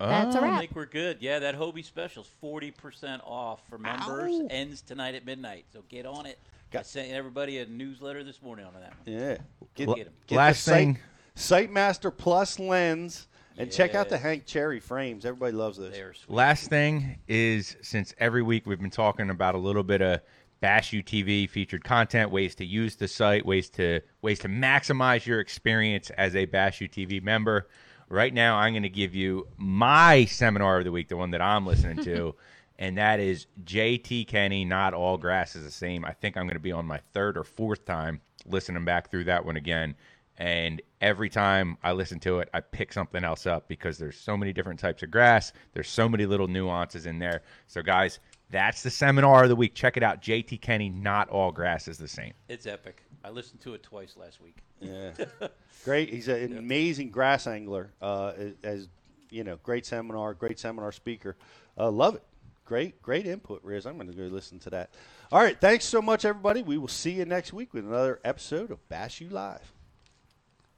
That's 0.00 0.34
a 0.34 0.38
I 0.38 0.42
wrap. 0.42 0.52
I 0.54 0.58
think 0.60 0.74
we're 0.74 0.86
good. 0.86 1.18
Yeah, 1.20 1.38
that 1.40 1.56
Hobie 1.56 1.84
special's 1.84 2.28
forty 2.40 2.70
percent 2.70 3.22
off 3.24 3.60
for 3.68 3.78
members. 3.78 4.32
Ow. 4.32 4.46
Ends 4.50 4.80
tonight 4.82 5.14
at 5.14 5.24
midnight. 5.26 5.64
So 5.72 5.82
get 5.88 6.06
on 6.06 6.26
it. 6.26 6.38
I 6.74 6.82
sent 6.82 7.10
everybody 7.12 7.58
a 7.58 7.66
newsletter 7.66 8.22
this 8.24 8.42
morning 8.42 8.66
on 8.66 8.74
that. 8.74 8.94
one. 9.04 9.18
Yeah. 9.18 9.36
Get, 9.74 9.88
L- 9.88 9.94
get 9.94 10.12
the 10.28 10.34
last 10.34 10.62
Sight- 10.64 10.74
thing- 10.74 10.98
Sightmaster 11.36 12.14
Plus 12.16 12.58
lens, 12.58 13.28
and 13.56 13.70
check 13.70 13.94
out 13.94 14.08
the 14.08 14.18
Hank 14.18 14.44
Cherry 14.44 14.80
frames. 14.80 15.24
Everybody 15.24 15.52
loves 15.52 15.78
those. 15.78 15.94
Last 16.28 16.68
thing 16.68 17.18
is 17.28 17.76
since 17.82 18.12
every 18.18 18.42
week 18.42 18.66
we've 18.66 18.80
been 18.80 18.90
talking 18.90 19.30
about 19.30 19.54
a 19.54 19.58
little 19.58 19.82
bit 19.84 20.02
of 20.02 20.20
Bass 20.60 20.88
UTV 20.90 21.48
featured 21.48 21.84
content, 21.84 22.30
ways 22.32 22.56
to 22.56 22.64
use 22.64 22.96
the 22.96 23.06
site, 23.06 23.46
ways 23.46 23.70
to 23.70 24.00
ways 24.22 24.40
to 24.40 24.48
maximize 24.48 25.26
your 25.26 25.38
experience 25.40 26.10
as 26.10 26.34
a 26.34 26.44
Bass 26.46 26.78
UTV 26.78 27.22
member. 27.22 27.68
Right 28.08 28.32
now, 28.34 28.56
I'm 28.56 28.72
going 28.72 28.82
to 28.84 28.88
give 28.88 29.14
you 29.14 29.46
my 29.56 30.24
seminar 30.24 30.78
of 30.78 30.84
the 30.84 30.90
week, 30.92 31.08
the 31.08 31.16
one 31.16 31.30
that 31.32 31.42
I'm 31.42 31.66
listening 31.66 32.02
to, 32.04 32.34
and 32.78 32.96
that 32.98 33.20
is 33.20 33.46
JT 33.64 34.28
Kenney. 34.28 34.64
Not 34.64 34.94
all 34.94 35.18
grass 35.18 35.56
is 35.56 35.64
the 35.64 35.70
same. 35.70 36.04
I 36.04 36.12
think 36.12 36.36
I'm 36.36 36.44
going 36.44 36.54
to 36.54 36.60
be 36.60 36.72
on 36.72 36.86
my 36.86 37.00
third 37.12 37.36
or 37.36 37.44
fourth 37.44 37.84
time 37.84 38.20
listening 38.46 38.84
back 38.84 39.10
through 39.10 39.24
that 39.24 39.44
one 39.44 39.56
again. 39.56 39.96
And 40.36 40.80
every 41.00 41.28
time 41.28 41.76
I 41.82 41.92
listen 41.92 42.20
to 42.20 42.38
it, 42.38 42.48
I 42.54 42.60
pick 42.60 42.92
something 42.92 43.24
else 43.24 43.44
up 43.44 43.66
because 43.66 43.98
there's 43.98 44.16
so 44.16 44.36
many 44.36 44.52
different 44.52 44.78
types 44.78 45.02
of 45.02 45.10
grass. 45.10 45.52
There's 45.72 45.88
so 45.88 46.08
many 46.08 46.26
little 46.26 46.46
nuances 46.46 47.06
in 47.06 47.18
there. 47.18 47.42
So, 47.66 47.82
guys, 47.82 48.20
that's 48.50 48.84
the 48.84 48.90
seminar 48.90 49.42
of 49.42 49.48
the 49.48 49.56
week. 49.56 49.74
Check 49.74 49.96
it 49.96 50.04
out. 50.04 50.22
JT 50.22 50.60
Kenney, 50.60 50.90
not 50.90 51.28
all 51.28 51.50
grass 51.50 51.88
is 51.88 51.98
the 51.98 52.06
same. 52.06 52.32
It's 52.48 52.66
epic. 52.66 53.02
I 53.24 53.30
listened 53.30 53.60
to 53.62 53.74
it 53.74 53.82
twice 53.82 54.16
last 54.16 54.40
week. 54.40 54.58
Yeah, 54.80 55.10
great. 55.84 56.08
He's 56.08 56.28
an 56.28 56.56
amazing 56.56 57.10
grass 57.10 57.48
angler. 57.48 57.92
Uh, 58.00 58.32
as 58.62 58.88
you 59.30 59.42
know, 59.42 59.58
great 59.64 59.84
seminar, 59.84 60.34
great 60.34 60.60
seminar 60.60 60.92
speaker. 60.92 61.36
Uh, 61.76 61.90
love 61.90 62.14
it. 62.14 62.22
Great, 62.68 63.00
great 63.00 63.26
input, 63.26 63.64
Riz. 63.64 63.86
I'm 63.86 63.94
going 63.94 64.08
to 64.08 64.14
go 64.14 64.24
listen 64.24 64.58
to 64.58 64.68
that. 64.68 64.90
All 65.32 65.40
right, 65.40 65.58
thanks 65.58 65.86
so 65.86 66.02
much, 66.02 66.26
everybody. 66.26 66.60
We 66.60 66.76
will 66.76 66.86
see 66.86 67.12
you 67.12 67.24
next 67.24 67.54
week 67.54 67.72
with 67.72 67.86
another 67.86 68.20
episode 68.24 68.70
of 68.70 68.86
Bass 68.90 69.22
U 69.22 69.30
Live. 69.30 69.72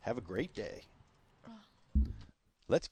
Have 0.03 0.17
a 0.17 0.21
great 0.21 0.55
day. 0.55 0.85
Let's 2.69 2.91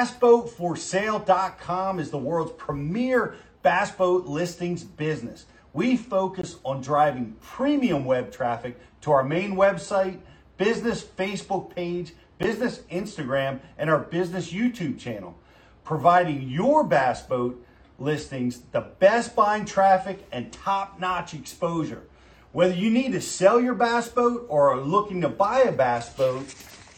BassBoatForSale.com 0.00 1.98
is 1.98 2.10
the 2.10 2.16
world's 2.16 2.52
premier 2.52 3.34
bass 3.62 3.90
boat 3.90 4.24
listings 4.24 4.82
business. 4.82 5.44
We 5.74 5.98
focus 5.98 6.56
on 6.64 6.80
driving 6.80 7.36
premium 7.42 8.06
web 8.06 8.32
traffic 8.32 8.80
to 9.02 9.12
our 9.12 9.22
main 9.22 9.56
website, 9.56 10.18
business 10.56 11.04
Facebook 11.04 11.74
page, 11.74 12.14
business 12.38 12.78
Instagram, 12.90 13.60
and 13.76 13.90
our 13.90 13.98
business 13.98 14.50
YouTube 14.50 14.98
channel, 14.98 15.36
providing 15.84 16.48
your 16.48 16.82
bass 16.82 17.20
boat 17.20 17.62
listings 17.98 18.62
the 18.72 18.80
best 18.80 19.36
buying 19.36 19.66
traffic 19.66 20.26
and 20.32 20.50
top 20.50 20.98
notch 20.98 21.34
exposure. 21.34 22.04
Whether 22.52 22.74
you 22.74 22.88
need 22.88 23.12
to 23.12 23.20
sell 23.20 23.60
your 23.60 23.74
bass 23.74 24.08
boat 24.08 24.46
or 24.48 24.70
are 24.70 24.80
looking 24.80 25.20
to 25.20 25.28
buy 25.28 25.60
a 25.60 25.72
bass 25.72 26.08
boat, 26.08 26.54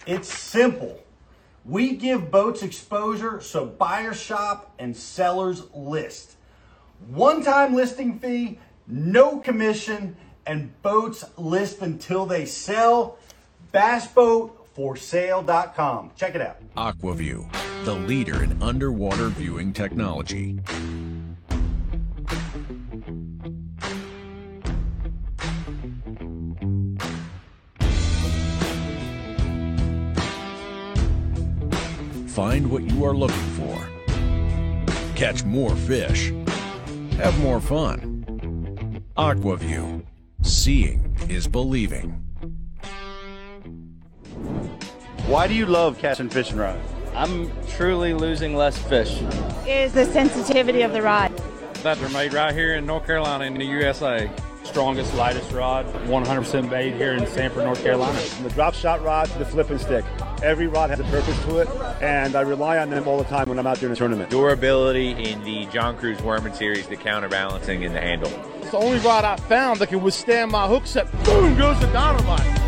it's 0.06 0.32
simple. 0.32 1.01
We 1.64 1.97
give 1.97 2.30
boats 2.30 2.62
exposure 2.62 3.40
so 3.40 3.64
buyers 3.66 4.20
shop 4.20 4.74
and 4.78 4.97
sellers 4.97 5.62
list. 5.74 6.36
One 7.09 7.43
time 7.44 7.74
listing 7.74 8.18
fee, 8.18 8.59
no 8.86 9.39
commission, 9.39 10.16
and 10.44 10.82
boats 10.82 11.24
list 11.36 11.82
until 11.82 12.26
they 12.26 12.47
sell. 12.47 13.16
BassBoatForSale.com. 13.72 16.10
Check 16.16 16.34
it 16.34 16.40
out. 16.40 16.56
Aquaview, 16.76 17.47
the 17.84 17.94
leader 17.94 18.43
in 18.43 18.60
underwater 18.62 19.28
viewing 19.28 19.72
technology. 19.72 20.59
Find 32.32 32.70
what 32.70 32.82
you 32.84 33.04
are 33.04 33.14
looking 33.14 33.36
for. 33.36 33.88
Catch 35.14 35.44
more 35.44 35.76
fish. 35.76 36.32
Have 37.18 37.38
more 37.40 37.60
fun. 37.60 39.04
Aquaview. 39.18 40.02
Seeing 40.40 41.14
is 41.28 41.46
believing. 41.46 42.12
Why 45.26 45.46
do 45.46 45.52
you 45.52 45.66
love 45.66 45.98
Cashion 45.98 46.30
fishing 46.30 46.56
rods? 46.56 46.80
I'm 47.14 47.52
truly 47.68 48.14
losing 48.14 48.56
less 48.56 48.78
fish. 48.78 49.20
Is 49.66 49.92
the 49.92 50.06
sensitivity 50.06 50.80
of 50.80 50.94
the 50.94 51.02
rod. 51.02 51.36
That 51.82 51.98
they're 51.98 52.09
made 52.09 52.32
right 52.32 52.54
here 52.54 52.76
in 52.76 52.86
North 52.86 53.04
Carolina 53.04 53.44
in 53.44 53.52
the 53.52 53.66
USA. 53.66 54.30
Strongest, 54.64 55.14
lightest 55.14 55.52
rod, 55.52 55.86
100% 55.86 56.70
made 56.70 56.94
here 56.94 57.12
in 57.12 57.26
Sanford, 57.26 57.64
North 57.64 57.82
Carolina. 57.82 58.18
From 58.18 58.44
the 58.44 58.51
drop 58.51 58.74
shot 58.74 59.02
rod 59.02 59.28
to 59.30 59.39
the 59.39 59.44
flipping 59.44 59.78
stick. 59.78 60.05
Every 60.43 60.66
rod 60.66 60.90
has 60.90 61.01
a 61.01 61.05
purpose 61.05 61.39
to 61.44 61.59
it, 61.59 61.68
and 62.01 62.34
I 62.34 62.40
rely 62.40 62.78
on 62.78 62.90
them 62.90 63.06
all 63.06 63.18
the 63.18 63.24
time 63.24 63.48
when 63.48 63.59
I'm 63.59 63.66
out 63.66 63.78
there 63.78 63.89
in 63.89 63.93
a 63.93 63.97
tournament. 63.97 64.30
Durability 64.30 65.10
in 65.10 65.43
the 65.44 65.66
John 65.66 65.97
Crews 65.97 66.18
Wormman 66.18 66.55
series, 66.55 66.86
the 66.86 66.97
counterbalancing 66.97 67.82
in 67.82 67.93
the 67.93 68.01
handle. 68.01 68.30
It's 68.60 68.70
the 68.70 68.78
only 68.78 68.98
rod 68.98 69.24
I 69.24 69.36
found 69.36 69.80
that 69.80 69.89
can 69.89 70.02
withstand 70.02 70.51
my 70.51 70.66
hook 70.66 70.86
set. 70.86 71.10
Boom 71.24 71.56
goes 71.59 71.78
the 71.80 71.86
dynamite. 71.89 72.62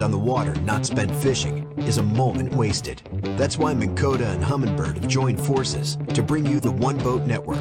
On 0.00 0.12
the 0.12 0.18
water, 0.18 0.54
not 0.60 0.86
spent 0.86 1.10
fishing, 1.16 1.66
is 1.78 1.98
a 1.98 2.02
moment 2.02 2.54
wasted. 2.54 3.02
That's 3.36 3.58
why 3.58 3.74
Minn 3.74 3.96
Kota 3.96 4.28
and 4.28 4.44
Humminbird 4.44 4.94
have 4.94 5.08
joined 5.08 5.40
forces 5.40 5.98
to 6.14 6.22
bring 6.22 6.46
you 6.46 6.60
the 6.60 6.70
One 6.70 6.98
Boat 6.98 7.22
Network. 7.22 7.58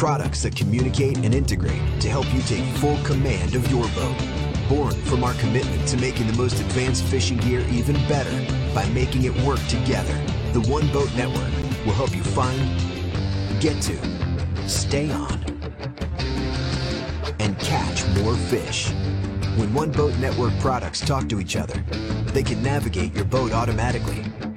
Products 0.00 0.42
that 0.44 0.56
communicate 0.56 1.18
and 1.18 1.34
integrate 1.34 2.00
to 2.00 2.08
help 2.08 2.24
you 2.32 2.40
take 2.40 2.64
full 2.76 2.96
command 3.04 3.54
of 3.54 3.70
your 3.70 3.86
boat. 3.88 4.16
Born 4.66 4.94
from 5.02 5.22
our 5.22 5.34
commitment 5.34 5.86
to 5.88 5.98
making 5.98 6.26
the 6.26 6.32
most 6.38 6.58
advanced 6.58 7.04
fishing 7.04 7.36
gear 7.36 7.60
even 7.68 7.96
better 8.08 8.30
by 8.74 8.88
making 8.94 9.24
it 9.24 9.36
work 9.42 9.60
together, 9.66 10.14
the 10.54 10.62
One 10.70 10.90
Boat 10.90 11.14
Network 11.16 11.52
will 11.84 11.92
help 11.92 12.16
you 12.16 12.22
find, 12.22 12.58
get 13.60 13.82
to, 13.82 14.66
stay 14.66 15.10
on, 15.10 15.34
and 17.38 17.58
catch 17.58 18.06
more 18.22 18.36
fish. 18.48 18.88
When 19.58 19.74
One 19.74 19.92
Boat 19.92 20.16
Network 20.16 20.58
products 20.60 21.00
talk 21.00 21.28
to 21.28 21.40
each 21.40 21.56
other, 21.56 21.78
they 22.32 22.42
can 22.42 22.62
navigate 22.62 23.14
your 23.14 23.26
boat 23.26 23.52
automatically. 23.52 24.24